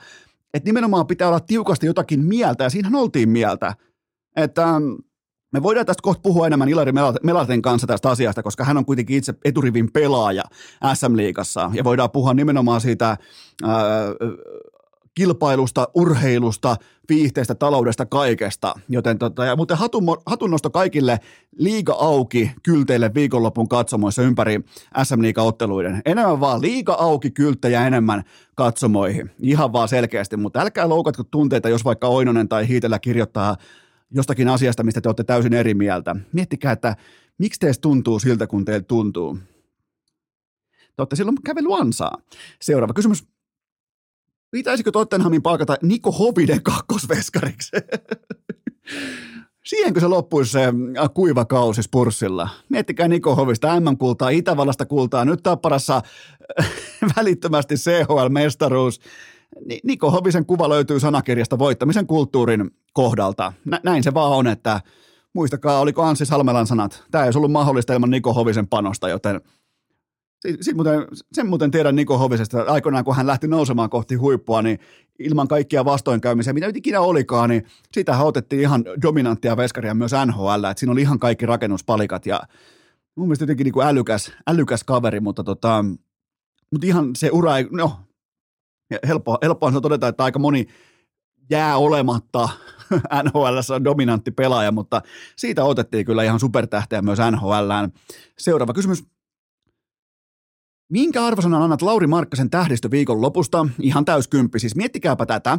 että 0.56 0.68
nimenomaan 0.68 1.06
pitää 1.06 1.28
olla 1.28 1.40
tiukasti 1.40 1.86
jotakin 1.86 2.24
mieltä, 2.24 2.64
ja 2.64 2.70
siinähän 2.70 2.94
oltiin 2.94 3.28
mieltä, 3.28 3.74
että 4.36 4.64
ähm, 4.64 4.84
me 5.52 5.62
voidaan 5.62 5.86
tästä 5.86 6.02
kohta 6.02 6.22
puhua 6.22 6.46
enemmän 6.46 6.68
Ilari 6.68 6.92
Melaten 7.22 7.62
kanssa 7.62 7.86
tästä 7.86 8.10
asiasta, 8.10 8.42
koska 8.42 8.64
hän 8.64 8.76
on 8.76 8.84
kuitenkin 8.84 9.16
itse 9.16 9.34
eturivin 9.44 9.92
pelaaja 9.92 10.42
SM-liigassa, 10.94 11.70
ja 11.74 11.84
voidaan 11.84 12.10
puhua 12.10 12.34
nimenomaan 12.34 12.80
siitä 12.80 13.06
ää, 13.06 13.18
äh, 13.68 14.10
kilpailusta, 15.16 15.88
urheilusta, 15.94 16.76
viihteestä, 17.08 17.54
taloudesta, 17.54 18.06
kaikesta. 18.06 18.74
Joten 18.88 19.18
tota, 19.18 19.44
ja 19.44 19.56
muuten 19.56 19.76
hatun, 19.76 20.04
hatunnosto 20.26 20.70
kaikille 20.70 21.18
liiga 21.58 21.92
auki 21.92 22.52
kylteille 22.62 23.14
viikonlopun 23.14 23.68
katsomoissa 23.68 24.22
ympäri 24.22 24.60
SM 25.02 25.22
Liiga-otteluiden. 25.22 26.02
Enemmän 26.04 26.40
vaan 26.40 26.62
liiga 26.62 26.92
auki 26.92 27.30
kylttejä 27.30 27.86
enemmän 27.86 28.22
katsomoihin. 28.54 29.30
Ihan 29.40 29.72
vaan 29.72 29.88
selkeästi, 29.88 30.36
mutta 30.36 30.60
älkää 30.60 30.88
loukatko 30.88 31.24
tunteita, 31.24 31.68
jos 31.68 31.84
vaikka 31.84 32.08
Oinonen 32.08 32.48
tai 32.48 32.68
Hiitellä 32.68 32.98
kirjoittaa 32.98 33.56
jostakin 34.10 34.48
asiasta, 34.48 34.82
mistä 34.82 35.00
te 35.00 35.08
olette 35.08 35.24
täysin 35.24 35.54
eri 35.54 35.74
mieltä. 35.74 36.16
Miettikää, 36.32 36.72
että 36.72 36.96
miksi 37.38 37.60
teistä 37.60 37.82
tuntuu 37.82 38.18
siltä, 38.18 38.46
kun 38.46 38.64
teiltä 38.64 38.86
tuntuu. 38.88 39.38
Te 40.76 41.02
olette 41.02 41.16
silloin 41.16 41.36
kävely 41.44 41.68
ansaa. 41.80 42.18
Seuraava 42.60 42.94
kysymys. 42.94 43.35
Pitäisikö 44.50 44.90
Tottenhamin 44.90 45.42
palkata 45.42 45.76
Niko 45.82 46.12
Hovinen 46.12 46.62
kakkosveskariksi? 46.62 47.70
Siihenkö 49.66 50.00
se 50.00 50.06
loppuisi 50.08 50.50
se 50.50 50.64
äh, 50.64 51.10
kuiva 51.14 51.44
kausi 51.44 51.82
Spurssilla? 51.82 52.48
Miettikää 52.68 53.08
Niko 53.08 53.34
Hovista, 53.34 53.80
M-kultaa, 53.80 54.28
Itävallasta 54.28 54.86
kultaa, 54.86 55.24
nyt 55.24 55.42
Tapparassa 55.42 56.02
äh, 56.60 56.70
välittömästi 57.16 57.74
CHL-mestaruus. 57.74 59.00
Niko 59.84 60.10
Hovisen 60.10 60.46
kuva 60.46 60.68
löytyy 60.68 61.00
sanakirjasta 61.00 61.58
voittamisen 61.58 62.06
kulttuurin 62.06 62.70
kohdalta. 62.92 63.52
Nä- 63.64 63.80
näin 63.82 64.02
se 64.02 64.14
vaan 64.14 64.32
on, 64.32 64.46
että 64.46 64.80
muistakaa, 65.32 65.80
oliko 65.80 66.02
Anssi 66.02 66.26
Salmelan 66.26 66.66
sanat. 66.66 67.04
Tämä 67.10 67.24
ei 67.24 67.26
olisi 67.26 67.38
ollut 67.38 67.52
mahdollista 67.52 67.94
ilman 67.94 68.10
Niko 68.10 68.32
Hovisen 68.32 68.68
panosta, 68.68 69.08
joten– 69.08 69.40
Sitten 70.46 70.76
muuten, 70.76 71.06
sen 71.32 71.46
muuten 71.46 71.70
tiedän 71.70 71.96
Niko 71.96 72.18
Hovisesta, 72.18 72.60
että 72.60 72.72
aikoinaan 72.72 73.04
kun 73.04 73.16
hän 73.16 73.26
lähti 73.26 73.48
nousemaan 73.48 73.90
kohti 73.90 74.14
huippua, 74.14 74.62
niin 74.62 74.78
ilman 75.18 75.48
kaikkia 75.48 75.84
vastoinkäymisiä, 75.84 76.52
mitä 76.52 76.66
nyt 76.66 76.76
ikinä 76.76 77.00
olikaan, 77.00 77.50
niin 77.50 77.66
sitä 77.92 78.18
otettiin 78.18 78.62
ihan 78.62 78.84
dominanttia 79.02 79.56
veskaria 79.56 79.94
myös 79.94 80.12
NHL, 80.26 80.64
että 80.64 80.80
siinä 80.80 80.92
oli 80.92 81.00
ihan 81.00 81.18
kaikki 81.18 81.46
rakennuspalikat 81.46 82.26
ja 82.26 82.40
mun 83.16 83.28
mielestä 83.28 83.42
jotenkin 83.42 83.64
niin 83.64 83.72
kuin 83.72 83.86
älykäs, 83.86 84.32
älykäs 84.46 84.84
kaveri, 84.84 85.20
mutta, 85.20 85.44
tota, 85.44 85.84
mutta 86.72 86.86
ihan 86.86 87.10
se 87.16 87.30
ura 87.32 87.56
ei, 87.56 87.66
no, 87.70 87.92
helppo, 89.06 89.38
helppoa 89.42 89.70
on 89.74 89.82
todeta, 89.82 90.08
että 90.08 90.24
aika 90.24 90.38
moni 90.38 90.66
jää 91.50 91.76
olematta 91.76 92.48
NHL 93.24 93.74
on 93.74 93.84
dominantti 93.84 94.30
pelaaja, 94.30 94.72
mutta 94.72 95.02
siitä 95.36 95.64
otettiin 95.64 96.06
kyllä 96.06 96.22
ihan 96.22 96.40
supertähteä 96.40 97.02
myös 97.02 97.18
NHLään. 97.30 97.92
Seuraava 98.38 98.72
kysymys. 98.72 99.04
Minkä 100.88 101.26
arvosanan 101.26 101.62
annat 101.62 101.82
Lauri 101.82 102.06
Markkasen 102.06 102.50
tähdistö 102.50 102.90
viikon 102.90 103.20
lopusta? 103.20 103.66
Ihan 103.80 104.04
täyskymppi, 104.04 104.58
siis 104.58 104.76
miettikääpä 104.76 105.26
tätä. 105.26 105.58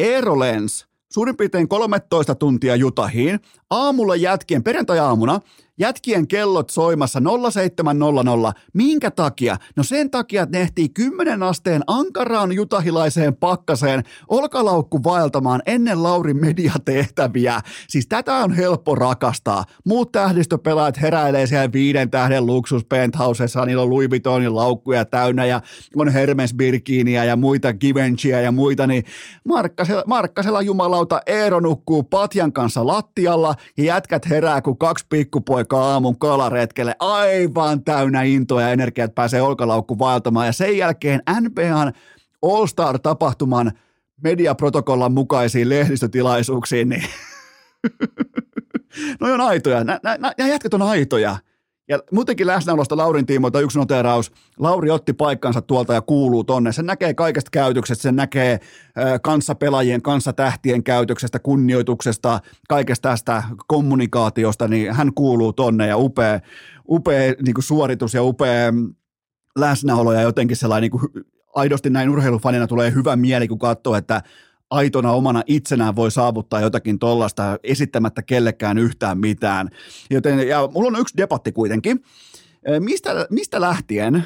Aero 0.00 0.38
Lens, 0.38 0.86
suurin 1.12 1.36
piirtein 1.36 1.68
13 1.68 2.34
tuntia 2.34 2.76
Jutahiin, 2.76 3.40
aamulla 3.70 4.16
jätkien, 4.16 4.62
perjantai-aamuna, 4.62 5.40
jätkien 5.78 6.28
kellot 6.28 6.70
soimassa 6.70 7.20
0700. 7.52 8.52
Minkä 8.72 9.10
takia? 9.10 9.56
No 9.76 9.82
sen 9.82 10.10
takia, 10.10 10.42
että 10.42 10.58
ne 10.58 10.62
ehtii 10.62 10.88
10 10.88 11.42
asteen 11.42 11.82
ankaraan 11.86 12.52
jutahilaiseen 12.52 13.36
pakkaseen 13.36 14.02
olkalaukku 14.28 15.04
vaeltamaan 15.04 15.62
ennen 15.66 16.02
Laurin 16.02 16.36
mediatehtäviä. 16.36 17.60
Siis 17.88 18.06
tätä 18.06 18.34
on 18.34 18.52
helppo 18.52 18.94
rakastaa. 18.94 19.64
Muut 19.84 20.12
tähdistöpelaajat 20.12 21.00
heräilee 21.00 21.46
siellä 21.46 21.72
viiden 21.72 22.10
tähden 22.10 22.46
luksus 22.46 22.84
penthousessa, 22.84 23.64
niillä 23.64 23.82
on 23.82 23.90
Louis 23.90 24.10
Vuittonin 24.10 24.54
laukkuja 24.54 25.04
täynnä 25.04 25.44
ja 25.44 25.60
on 25.96 26.08
Hermes 26.08 26.54
Birkinia 26.54 27.24
ja 27.24 27.36
muita 27.36 27.72
Givenchyä 27.72 28.40
ja 28.40 28.52
muita, 28.52 28.86
niin 28.86 29.04
Markkasella, 29.44 30.02
Markkasella 30.06 30.62
jumalauta 30.62 31.20
Eero 31.26 31.60
nukkuu 31.60 32.02
patjan 32.02 32.52
kanssa 32.52 32.86
lattialla 32.86 33.54
ja 33.76 33.84
jätkät 33.84 34.28
herää, 34.28 34.62
kun 34.62 34.78
kaksi 34.78 35.06
pikkupoikaa 35.08 35.65
aamun 35.72 36.18
kalaretkelle 36.18 36.94
aivan 36.98 37.84
täynnä 37.84 38.22
intoa 38.22 38.62
ja 38.62 38.70
energiaa, 38.70 39.04
että 39.04 39.14
pääsee 39.14 39.42
olkalaukku 39.42 39.98
vaeltamaan. 39.98 40.46
Ja 40.46 40.52
sen 40.52 40.78
jälkeen 40.78 41.22
NBAn 41.40 41.92
All-Star-tapahtuman 42.42 43.72
mediaprotokollan 44.22 45.12
mukaisiin 45.12 45.68
lehdistötilaisuuksiin, 45.68 46.88
niin 46.88 47.04
no 49.20 49.32
on 49.32 49.40
aitoja. 49.40 49.84
Nämä 49.84 50.32
jätkät 50.38 50.74
on 50.74 50.82
aitoja. 50.82 51.36
Ja 51.88 51.98
muutenkin 52.12 52.46
läsnäolosta 52.46 52.96
Laurin 52.96 53.26
tiimoilta 53.26 53.60
yksi 53.60 53.78
noteraus. 53.78 54.32
Lauri 54.58 54.90
otti 54.90 55.12
paikkansa 55.12 55.62
tuolta 55.62 55.94
ja 55.94 56.00
kuuluu 56.00 56.44
tonne. 56.44 56.72
Se 56.72 56.82
näkee 56.82 57.14
kaikesta 57.14 57.50
käytöksestä, 57.50 58.02
se 58.02 58.12
näkee 58.12 58.60
kanssa 59.22 59.54
pelaajien, 59.54 60.02
kanssa 60.02 60.32
tähtien 60.32 60.84
käytöksestä, 60.84 61.38
kunnioituksesta, 61.38 62.40
kaikesta 62.68 63.08
tästä 63.08 63.42
kommunikaatiosta, 63.66 64.68
niin 64.68 64.94
hän 64.94 65.14
kuuluu 65.14 65.52
tonne 65.52 65.86
ja 65.86 65.96
upea, 65.96 66.40
upea 66.88 67.34
niin 67.42 67.54
kuin 67.54 67.64
suoritus 67.64 68.14
ja 68.14 68.22
upea 68.22 68.72
läsnäolo 69.58 70.12
ja 70.12 70.22
jotenkin 70.22 70.56
sellainen 70.56 70.90
niin 70.90 71.00
kuin, 71.00 71.24
aidosti 71.54 71.90
näin 71.90 72.10
urheilufanina 72.10 72.66
tulee 72.66 72.92
hyvä 72.94 73.16
mieli, 73.16 73.48
kun 73.48 73.58
katsoo, 73.58 73.94
että 73.94 74.22
aitona 74.70 75.12
omana 75.12 75.42
itsenään 75.46 75.96
voi 75.96 76.10
saavuttaa 76.10 76.60
jotakin 76.60 76.98
tollasta 76.98 77.58
esittämättä 77.62 78.22
kellekään 78.22 78.78
yhtään 78.78 79.18
mitään. 79.18 79.70
Joten, 80.10 80.48
ja 80.48 80.68
mulla 80.72 80.88
on 80.88 81.00
yksi 81.00 81.16
debatti 81.16 81.52
kuitenkin. 81.52 82.04
Mistä, 82.80 83.26
mistä 83.30 83.60
lähtien 83.60 84.24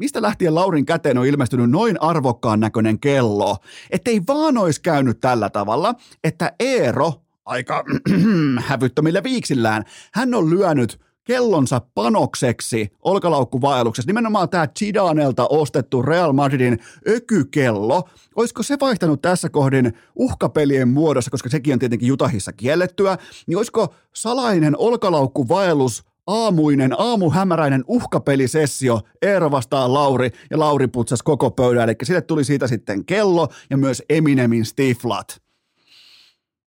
Mistä 0.00 0.22
lähtien 0.22 0.54
Laurin 0.54 0.86
käteen 0.86 1.18
on 1.18 1.26
ilmestynyt 1.26 1.70
noin 1.70 2.02
arvokkaan 2.02 2.60
näköinen 2.60 3.00
kello, 3.00 3.56
ettei 3.90 4.20
vaan 4.28 4.58
olisi 4.58 4.82
käynyt 4.82 5.20
tällä 5.20 5.50
tavalla, 5.50 5.94
että 6.24 6.52
Eero 6.60 7.12
aika 7.44 7.84
hävyttömillä 8.68 9.22
viiksillään, 9.22 9.84
hän 10.12 10.34
on 10.34 10.50
lyönyt 10.50 11.00
kellonsa 11.30 11.80
panokseksi 11.94 12.88
olkalaukkuvaelluksessa. 13.02 14.06
Nimenomaan 14.08 14.48
tämä 14.48 14.66
Chidanelta 14.66 15.46
ostettu 15.50 16.02
Real 16.02 16.32
Madridin 16.32 16.78
ökykello. 17.08 18.08
Olisiko 18.36 18.62
se 18.62 18.76
vaihtanut 18.80 19.22
tässä 19.22 19.48
kohdin 19.48 19.92
uhkapelien 20.16 20.88
muodossa, 20.88 21.30
koska 21.30 21.48
sekin 21.48 21.72
on 21.72 21.78
tietenkin 21.78 22.08
Jutahissa 22.08 22.52
kiellettyä, 22.52 23.18
niin 23.46 23.56
olisiko 23.56 23.94
salainen 24.14 24.78
olkalaukkuvaellus 24.78 26.04
aamuinen, 26.26 27.00
aamuhämäräinen 27.00 27.84
uhkapelisessio, 27.86 29.00
Eero 29.22 29.50
vastaa 29.50 29.92
Lauri 29.92 30.30
ja 30.50 30.58
Lauri 30.58 30.88
putsasi 30.88 31.24
koko 31.24 31.50
pöydän, 31.50 31.88
eli 31.88 31.96
sille 32.02 32.20
tuli 32.20 32.44
siitä 32.44 32.66
sitten 32.66 33.04
kello 33.04 33.48
ja 33.70 33.76
myös 33.76 34.02
Eminemin 34.08 34.64
stiflat. 34.64 35.42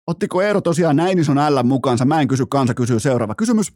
Ottiko 0.08 0.42
Eero 0.42 0.62
tosiaan 0.62 0.96
näin 0.96 1.20
ison 1.20 1.38
L 1.38 1.64
mukaansa? 1.64 2.06
Mä 2.06 2.22
en 2.22 2.28
kysy, 2.28 2.46
kansa 2.46 2.74
kysyy 2.74 3.00
seuraava 3.00 3.36
kysymys. 3.36 3.74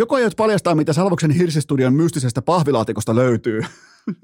Joko 0.00 0.14
aiot 0.16 0.36
paljastaa, 0.36 0.74
mitä 0.74 0.92
Salvoksen 0.92 1.30
Hirsistudion 1.30 1.94
mystisestä 1.94 2.42
pahvilaatikosta 2.42 3.14
löytyy? 3.14 3.60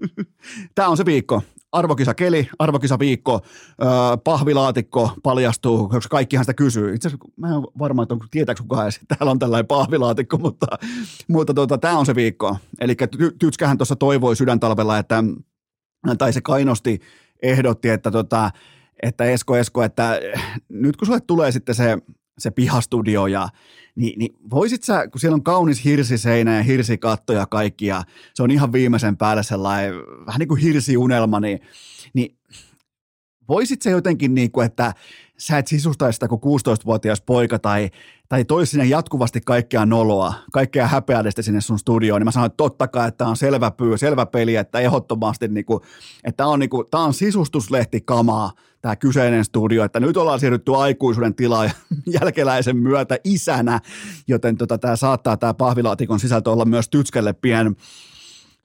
Tämä 0.74 0.88
on 0.88 0.96
se 0.96 1.04
viikko. 1.04 1.42
Arvokisa 1.72 2.14
keli, 2.14 2.48
arvokisa 2.58 2.98
viikko, 2.98 3.40
öö, 3.82 3.88
pahvilaatikko 4.24 5.10
paljastuu, 5.22 5.88
koska 5.88 6.08
kaikkihan 6.08 6.44
sitä 6.44 6.54
kysyy. 6.54 6.94
Itse 6.94 7.08
asiassa 7.08 7.28
mä 7.36 7.48
en 7.48 7.62
varma, 7.78 8.02
että 8.02 8.14
onko, 8.14 8.26
tietääkö 8.30 8.62
kukaan 8.62 8.84
edes, 8.84 9.00
täällä 9.08 9.30
on 9.30 9.38
tällainen 9.38 9.66
pahvilaatikko, 9.66 10.38
mutta, 10.38 10.66
mutta 11.28 11.54
tota, 11.54 11.78
tämä 11.78 11.98
on 11.98 12.06
se 12.06 12.14
viikko. 12.14 12.56
Eli 12.80 12.96
Tytskähän 13.38 13.78
tuossa 13.78 13.96
toivoi 13.96 14.36
sydäntalvella, 14.36 14.98
että, 14.98 15.24
tai 16.18 16.32
se 16.32 16.40
kainosti 16.40 17.00
ehdotti, 17.42 17.88
että, 17.88 18.10
tota, 18.10 18.50
että 19.02 19.24
Esko, 19.24 19.56
Esko, 19.56 19.82
että 19.82 20.20
nyt 20.68 20.96
kun 20.96 21.06
sulle 21.06 21.20
tulee 21.20 21.52
sitten 21.52 21.74
se, 21.74 21.98
se 22.38 22.50
pihastudio 22.50 23.26
ja 23.26 23.48
niin, 23.96 24.18
niin 24.18 24.36
voisit 24.50 24.82
sä, 24.82 25.08
kun 25.08 25.20
siellä 25.20 25.34
on 25.34 25.44
kaunis 25.44 25.84
hirsiseinä 25.84 26.56
ja 26.56 26.62
hirsikatto 26.62 27.32
ja 27.32 27.46
kaikki, 27.46 27.86
ja 27.86 28.04
se 28.34 28.42
on 28.42 28.50
ihan 28.50 28.72
viimeisen 28.72 29.16
päällä 29.16 29.42
sellainen 29.42 29.94
vähän 30.26 30.38
niin 30.38 30.48
kuin 30.48 30.60
hirsiunelma, 30.60 31.40
niin, 31.40 31.60
niin 32.14 32.38
voisit 33.48 33.82
sä 33.82 33.90
jotenkin 33.90 34.34
niin 34.34 34.50
kuin, 34.50 34.66
että 34.66 34.94
sä 35.38 35.58
et 35.58 35.66
sisustaisi 35.66 36.16
sitä 36.16 36.28
kuin 36.28 36.40
16-vuotias 36.40 37.20
poika 37.20 37.58
tai, 37.58 37.90
tai 38.28 38.44
toisi 38.44 38.70
sinne 38.70 38.84
jatkuvasti 38.84 39.40
kaikkea 39.40 39.86
noloa, 39.86 40.34
kaikkea 40.52 40.86
häpeällistä 40.86 41.42
sinne 41.42 41.60
sun 41.60 41.78
studioon, 41.78 42.20
niin 42.20 42.26
mä 42.26 42.30
sanoin, 42.30 42.46
että 42.46 42.56
totta 42.56 42.88
kai, 42.88 43.08
että 43.08 43.18
tämä 43.18 43.30
on 43.30 43.36
selvä 43.36 43.70
pyy, 43.70 43.98
selvä 43.98 44.26
peli, 44.26 44.56
että 44.56 44.78
ehdottomasti, 44.78 45.48
niin 45.48 45.64
kuin, 45.64 45.80
että 46.24 46.36
tämä 46.36 46.48
on, 46.48 46.58
niin 46.58 46.70
on 46.92 47.14
sisustuslehti 47.14 48.00
kamaa, 48.00 48.52
tämä 48.80 48.96
kyseinen 48.96 49.44
studio, 49.44 49.84
että 49.84 50.00
nyt 50.00 50.16
ollaan 50.16 50.40
siirrytty 50.40 50.74
aikuisuuden 50.74 51.34
tilaan 51.34 51.70
jälkeläisen 52.20 52.76
myötä 52.76 53.18
isänä, 53.24 53.80
joten 54.28 54.56
tota, 54.56 54.78
tämä 54.78 54.96
saattaa 54.96 55.36
tämä 55.36 55.54
pahvilaatikon 55.54 56.20
sisältö 56.20 56.50
olla 56.50 56.64
myös 56.64 56.88
tytskelle 56.88 57.32
pien 57.32 57.76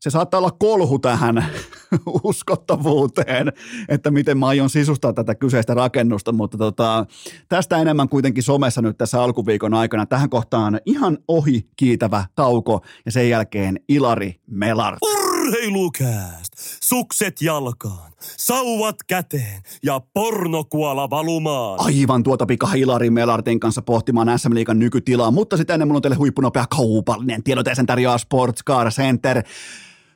se 0.02 0.10
saattaa 0.10 0.38
olla 0.38 0.52
kolhu 0.52 0.99
tähän 0.99 1.45
uskottavuuteen, 2.24 3.54
että 3.89 4.12
miten 4.12 4.38
mä 4.38 4.47
aion 4.47 4.70
sisustaa 4.70 5.14
tätä 5.14 5.36
kyseistä 5.36 5.74
rakennusta, 5.74 6.32
mutta 6.32 6.58
tota, 6.58 7.06
tästä 7.49 7.78
enemmän 7.78 8.10
kuitenkin 8.10 8.43
somessa 8.43 8.82
nyt 8.82 8.97
tässä 8.97 9.24
alkuviikon 9.24 9.74
aikana. 9.74 10.06
Tähän 10.06 10.30
kohtaan 10.30 10.80
ihan 10.86 11.18
ohi 11.28 11.68
kiitävä 11.76 12.26
tauko 12.36 12.86
ja 13.06 13.12
sen 13.12 13.30
jälkeen 13.30 13.80
Ilari 13.89 14.36
Melar. 14.47 14.97
Urheilukääst! 15.02 16.54
Sukset 16.84 17.41
jalkaan, 17.41 18.12
sauvat 18.20 18.95
käteen 19.08 19.62
ja 19.84 20.02
pornokuola 20.14 21.10
valumaan. 21.10 21.80
Aivan 21.80 22.24
tuota 22.24 22.45
pika 22.45 22.68
Hilari 22.68 23.10
Melartin 23.10 23.60
kanssa 23.60 23.82
pohtimaan 23.82 24.39
SM 24.39 24.54
Liigan 24.54 24.80
nykytilaa, 24.80 25.32
mutta 25.32 25.58
sitä 25.58 25.74
ennen 25.74 25.88
mulla 25.88 25.97
on 25.97 26.02
teille 26.02 26.18
huippunopea 26.18 26.66
kaupallinen 26.70 27.43
tiedoteesen 27.43 27.86
tarjoaa 27.86 28.18
Sports 28.18 28.64
Car 28.64 28.91
Center 28.91 29.43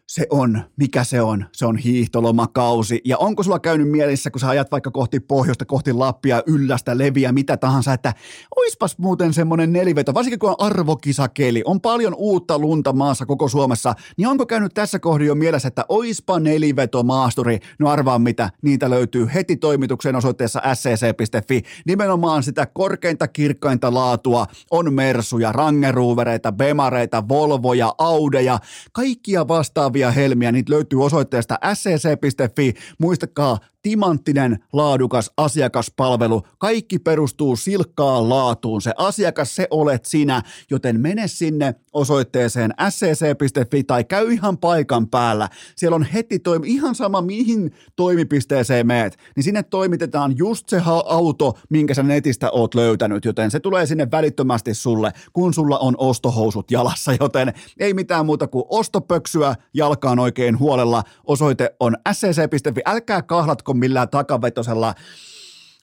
se 0.07 0.27
on, 0.29 0.61
mikä 0.77 1.03
se 1.03 1.21
on? 1.21 1.45
Se 1.51 1.65
on 1.65 1.77
hiihtolomakausi. 1.77 3.01
Ja 3.05 3.17
onko 3.17 3.43
sulla 3.43 3.59
käynyt 3.59 3.91
mielessä, 3.91 4.31
kun 4.31 4.39
sä 4.39 4.49
ajat 4.49 4.71
vaikka 4.71 4.91
kohti 4.91 5.19
pohjoista, 5.19 5.65
kohti 5.65 5.93
Lappia, 5.93 6.43
yllästä, 6.47 6.97
leviä, 6.97 7.31
mitä 7.31 7.57
tahansa, 7.57 7.93
että 7.93 8.13
oispas 8.55 8.97
muuten 8.97 9.33
semmoinen 9.33 9.73
neliveto, 9.73 10.13
varsinkin 10.13 10.39
kun 10.39 10.49
on 10.49 10.55
arvokisakeli, 10.59 11.61
on 11.65 11.81
paljon 11.81 12.15
uutta 12.17 12.59
lunta 12.59 12.93
maassa 12.93 13.25
koko 13.25 13.47
Suomessa, 13.47 13.93
niin 14.17 14.27
onko 14.27 14.45
käynyt 14.45 14.73
tässä 14.73 14.99
kohdin 14.99 15.27
jo 15.27 15.35
mielessä, 15.35 15.67
että 15.67 15.85
oispa 15.89 16.39
neliveto 16.39 17.03
maasturi? 17.03 17.59
No 17.79 17.89
arvaa 17.89 18.19
mitä, 18.19 18.49
niitä 18.61 18.89
löytyy 18.89 19.27
heti 19.33 19.57
toimituksen 19.57 20.15
osoitteessa 20.15 20.61
scc.fi. 20.73 21.61
Nimenomaan 21.85 22.43
sitä 22.43 22.65
korkeinta, 22.65 23.27
kirkkainta 23.27 23.93
laatua 23.93 24.45
on 24.71 24.93
mersuja, 24.93 25.51
rangeruuvereita, 25.51 26.51
bemareita, 26.51 27.27
volvoja, 27.27 27.95
audeja, 27.97 28.59
kaikkia 28.93 29.47
vastaavia 29.47 29.94
luovia 29.95 30.11
helmiä, 30.11 30.51
niitä 30.51 30.73
löytyy 30.73 31.03
osoitteesta 31.03 31.59
scc.fi. 31.73 32.73
Muistakaa, 32.99 33.59
timanttinen, 33.85 34.59
laadukas 34.73 35.31
asiakaspalvelu. 35.37 36.41
Kaikki 36.57 36.99
perustuu 36.99 37.55
silkkaan 37.55 38.29
laatuun. 38.29 38.81
Se 38.81 38.93
asiakas, 38.97 39.55
se 39.55 39.67
olet 39.69 40.05
sinä, 40.05 40.41
joten 40.71 40.99
mene 40.99 41.27
sinne 41.27 41.75
osoitteeseen 41.93 42.73
scc.fi 42.89 43.83
tai 43.83 44.03
käy 44.03 44.31
ihan 44.31 44.57
paikan 44.57 45.07
päällä. 45.07 45.49
Siellä 45.75 45.95
on 45.95 46.03
heti 46.03 46.39
toimi, 46.39 46.67
ihan 46.67 46.95
sama 46.95 47.21
mihin 47.21 47.71
toimipisteeseen 47.95 48.87
meet, 48.87 49.17
niin 49.35 49.43
sinne 49.43 49.63
toimitetaan 49.63 50.37
just 50.37 50.69
se 50.69 50.81
auto, 51.05 51.57
minkä 51.69 51.93
sä 51.93 52.03
netistä 52.03 52.51
oot 52.51 52.75
löytänyt, 52.75 53.25
joten 53.25 53.51
se 53.51 53.59
tulee 53.59 53.85
sinne 53.85 54.11
välittömästi 54.11 54.73
sulle, 54.73 55.11
kun 55.33 55.53
sulla 55.53 55.77
on 55.77 55.95
ostohousut 55.97 56.71
jalassa, 56.71 57.11
joten 57.21 57.53
ei 57.79 57.93
mitään 57.93 58.25
muuta 58.25 58.47
kuin 58.47 58.65
ostopöksyä 58.69 59.55
jalkaan 59.73 60.19
oikein 60.19 60.59
huolella. 60.59 61.03
Osoite 61.23 61.75
on 61.79 61.97
scc.fi. 62.13 62.81
Älkää 62.85 63.21
kahlatko 63.21 63.74
millään 63.77 64.09
takavetosella 64.09 64.93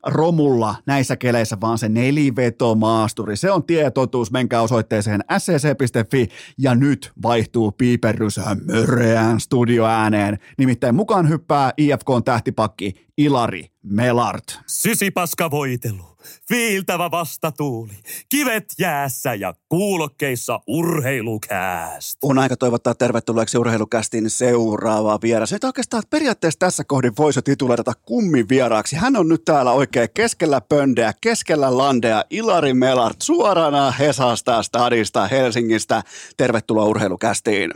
romulla 0.06 0.74
näissä 0.86 1.16
keleissä, 1.16 1.56
vaan 1.60 1.78
se 1.78 1.88
nelivetomaasturi. 1.88 3.36
Se 3.36 3.50
on 3.50 3.64
tietotuus, 3.64 4.30
menkää 4.30 4.62
osoitteeseen 4.62 5.20
scc.fi 5.38 6.28
ja 6.58 6.74
nyt 6.74 7.12
vaihtuu 7.22 7.72
piiperrys 7.72 8.40
möreään 8.64 9.40
studioääneen. 9.40 10.38
Nimittäin 10.58 10.94
mukaan 10.94 11.28
hyppää 11.28 11.72
IFK 11.76 12.06
tähtipakki 12.24 13.06
Ilari 13.18 13.66
Melart. 13.82 14.60
Sysipaska 14.66 15.50
voitelu, 15.50 16.11
viiltävä 16.50 17.10
vastatuuli, 17.10 17.92
kivet 18.28 18.64
jäässä 18.78 19.34
ja 19.34 19.54
kuulokkeissa 19.68 20.60
urheilukääst. 20.66 22.18
On 22.22 22.38
aika 22.38 22.56
toivottaa 22.56 22.94
tervetulleeksi 22.94 23.58
urheilukästin 23.58 24.30
seuraava 24.30 25.18
vieras. 25.22 25.52
Nyt 25.52 25.64
oikeastaan 25.64 26.02
periaatteessa 26.10 26.58
tässä 26.58 26.84
kohdin 26.84 27.12
voisi 27.18 27.38
jo 27.38 27.42
tituleerata 27.42 27.92
kummin 28.02 28.48
vieraaksi. 28.48 28.96
Hän 28.96 29.16
on 29.16 29.28
nyt 29.28 29.44
täällä 29.44 29.72
oikein 29.72 30.08
keskellä 30.14 30.60
pöndeä, 30.60 31.12
keskellä 31.20 31.78
landea. 31.78 32.24
Ilari 32.30 32.74
Melart 32.74 33.22
suorana 33.22 33.90
Hesasta, 33.90 34.62
Stadista, 34.62 35.26
Helsingistä. 35.26 36.02
Tervetuloa 36.36 36.84
urheilukästiin. 36.84 37.70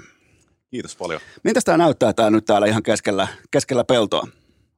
Kiitos 0.70 0.96
paljon. 0.96 1.20
Miltä 1.44 1.60
tämä 1.64 1.78
näyttää 1.78 2.12
tää 2.12 2.30
nyt 2.30 2.44
täällä 2.44 2.66
ihan 2.66 2.82
keskellä, 2.82 3.28
keskellä 3.50 3.84
peltoa? 3.84 4.28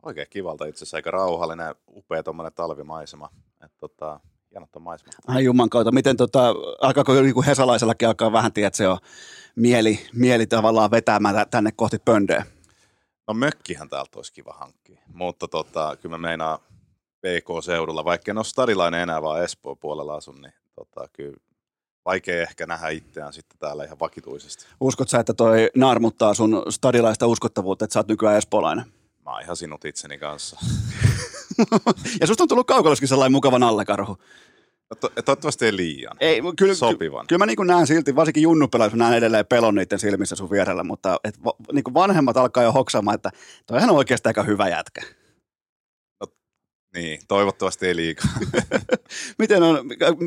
Oikein 0.03 0.27
kivalta 0.31 0.67
itse 0.67 0.79
asiassa, 0.79 0.97
aika 0.97 1.11
rauhallinen, 1.11 1.75
upea 1.97 2.23
tuommoinen 2.23 2.53
talvimaisema. 2.53 3.31
Että 3.65 3.79
tota, 3.81 4.21
hienot 4.51 4.71
maisema. 4.79 5.11
Ai 5.27 5.45
jumman 5.45 5.71
kautta, 5.71 5.93
miten 5.93 6.17
tota, 6.17 6.55
alkaako 6.81 7.15
niin 7.15 7.45
Hesalaisellakin 7.45 8.09
alkaa 8.09 8.33
vähän, 8.33 8.53
tiedät, 8.53 8.75
se 8.75 8.89
on 8.89 8.99
mieli, 9.57 10.07
mieli 10.15 10.47
tavallaan 10.47 10.91
vetämään 10.91 11.47
tänne 11.51 11.71
kohti 11.77 11.99
pöndeä? 11.99 12.47
No 13.27 13.35
mökkihän 13.35 13.89
täältä 13.89 14.19
olisi 14.19 14.33
kiva 14.33 14.53
hankkia, 14.53 15.01
mutta 15.15 15.49
tota, 15.49 15.97
kyllä 16.03 16.19
mä 16.19 16.29
meinaan 16.29 16.59
PK-seudulla, 17.21 18.05
vaikka 18.05 18.31
en 18.31 18.39
ole 18.39 18.45
stadilainen 18.45 19.01
enää, 19.01 19.23
vaan 19.23 19.45
Espoon 19.45 19.79
puolella 19.79 20.15
asun, 20.15 20.43
niin 20.43 20.53
tota, 20.75 21.09
kyllä 21.13 21.37
vaikea 22.05 22.43
ehkä 22.43 22.67
nähdä 22.67 22.89
itseään 22.89 23.33
sitten 23.33 23.59
täällä 23.59 23.85
ihan 23.85 24.01
vakituisesti. 24.01 24.65
Uskot 24.81 25.09
sä, 25.09 25.21
että 25.21 25.35
toi 25.35 25.71
naarmuttaa 25.77 26.35
sun 26.35 26.63
stadilaista 26.69 27.27
uskottavuutta, 27.27 27.85
että 27.85 27.93
sä 27.93 27.99
oot 27.99 28.09
nykyään 28.09 28.39
espoolainen? 28.39 28.85
Mä 29.25 29.33
oon 29.33 29.43
ihan 29.43 29.57
sinut 29.57 29.85
itseni 29.85 30.19
kanssa. 30.19 30.59
ja 32.21 32.27
susta 32.27 32.45
on 32.45 32.49
tullut 32.49 32.67
kaukaloskin 32.67 33.09
sellainen 33.09 33.33
mukavan 33.33 33.63
allekarhu. 33.63 34.19
No 34.91 34.97
to- 35.01 35.09
toivottavasti 35.25 35.65
ei 35.65 35.77
liian. 35.77 36.17
Ei, 36.21 36.41
kyllä, 36.59 36.75
Sopivan. 36.75 37.27
Kyllä 37.27 37.39
mä 37.39 37.47
niin 37.47 37.67
näen 37.67 37.87
silti, 37.87 38.17
varsinkin 38.17 38.43
junnupelaissa, 38.43 38.97
näen 38.97 39.15
edelleen 39.15 39.47
pelon 39.47 39.75
niiden 39.75 39.99
silmissä 39.99 40.37
sun 40.37 40.51
vierellä, 40.51 40.85
mutta 40.85 41.21
et, 41.25 41.39
niin 41.73 41.95
vanhemmat 41.95 42.37
alkaa 42.37 42.63
jo 42.63 42.73
hoksaamaan, 42.73 43.15
että 43.15 43.31
toihan 43.67 43.91
on 43.91 43.97
oikeastaan 43.97 44.31
aika 44.31 44.43
hyvä 44.43 44.69
jätkä. 44.69 45.03
Niin, 46.95 47.21
toivottavasti 47.29 47.87
ei 47.87 47.97
liikaa. 47.97 48.31
miten 49.39 49.63
on, 49.63 49.79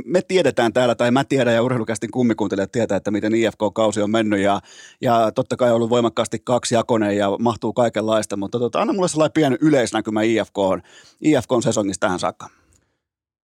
me 0.05 0.21
tiedetään 0.21 0.73
täällä, 0.73 0.95
tai 0.95 1.11
mä 1.11 1.23
tiedän 1.23 1.53
ja 1.53 1.63
urheilukästin 1.63 2.11
kummikuuntelijat 2.11 2.71
tietää, 2.71 2.97
että 2.97 3.11
miten 3.11 3.35
IFK-kausi 3.35 4.01
on 4.01 4.11
mennyt 4.11 4.39
ja, 4.39 4.61
ja 5.01 5.31
totta 5.31 5.57
kai 5.57 5.69
on 5.69 5.75
ollut 5.75 5.89
voimakkaasti 5.89 6.39
kaksi 6.39 6.75
jakonen 6.75 7.17
ja 7.17 7.29
mahtuu 7.39 7.73
kaikenlaista, 7.73 8.37
mutta 8.37 8.59
tota, 8.59 8.81
anna 8.81 8.93
mulle 8.93 9.07
sellainen 9.07 9.33
pieni 9.33 9.57
yleisnäkymä 9.61 10.21
IFK 10.21 10.57
on, 10.57 10.81
IFK 11.21 11.51
on 11.51 11.63
sesongista 11.63 12.05
tähän 12.07 12.19
saakka. 12.19 12.49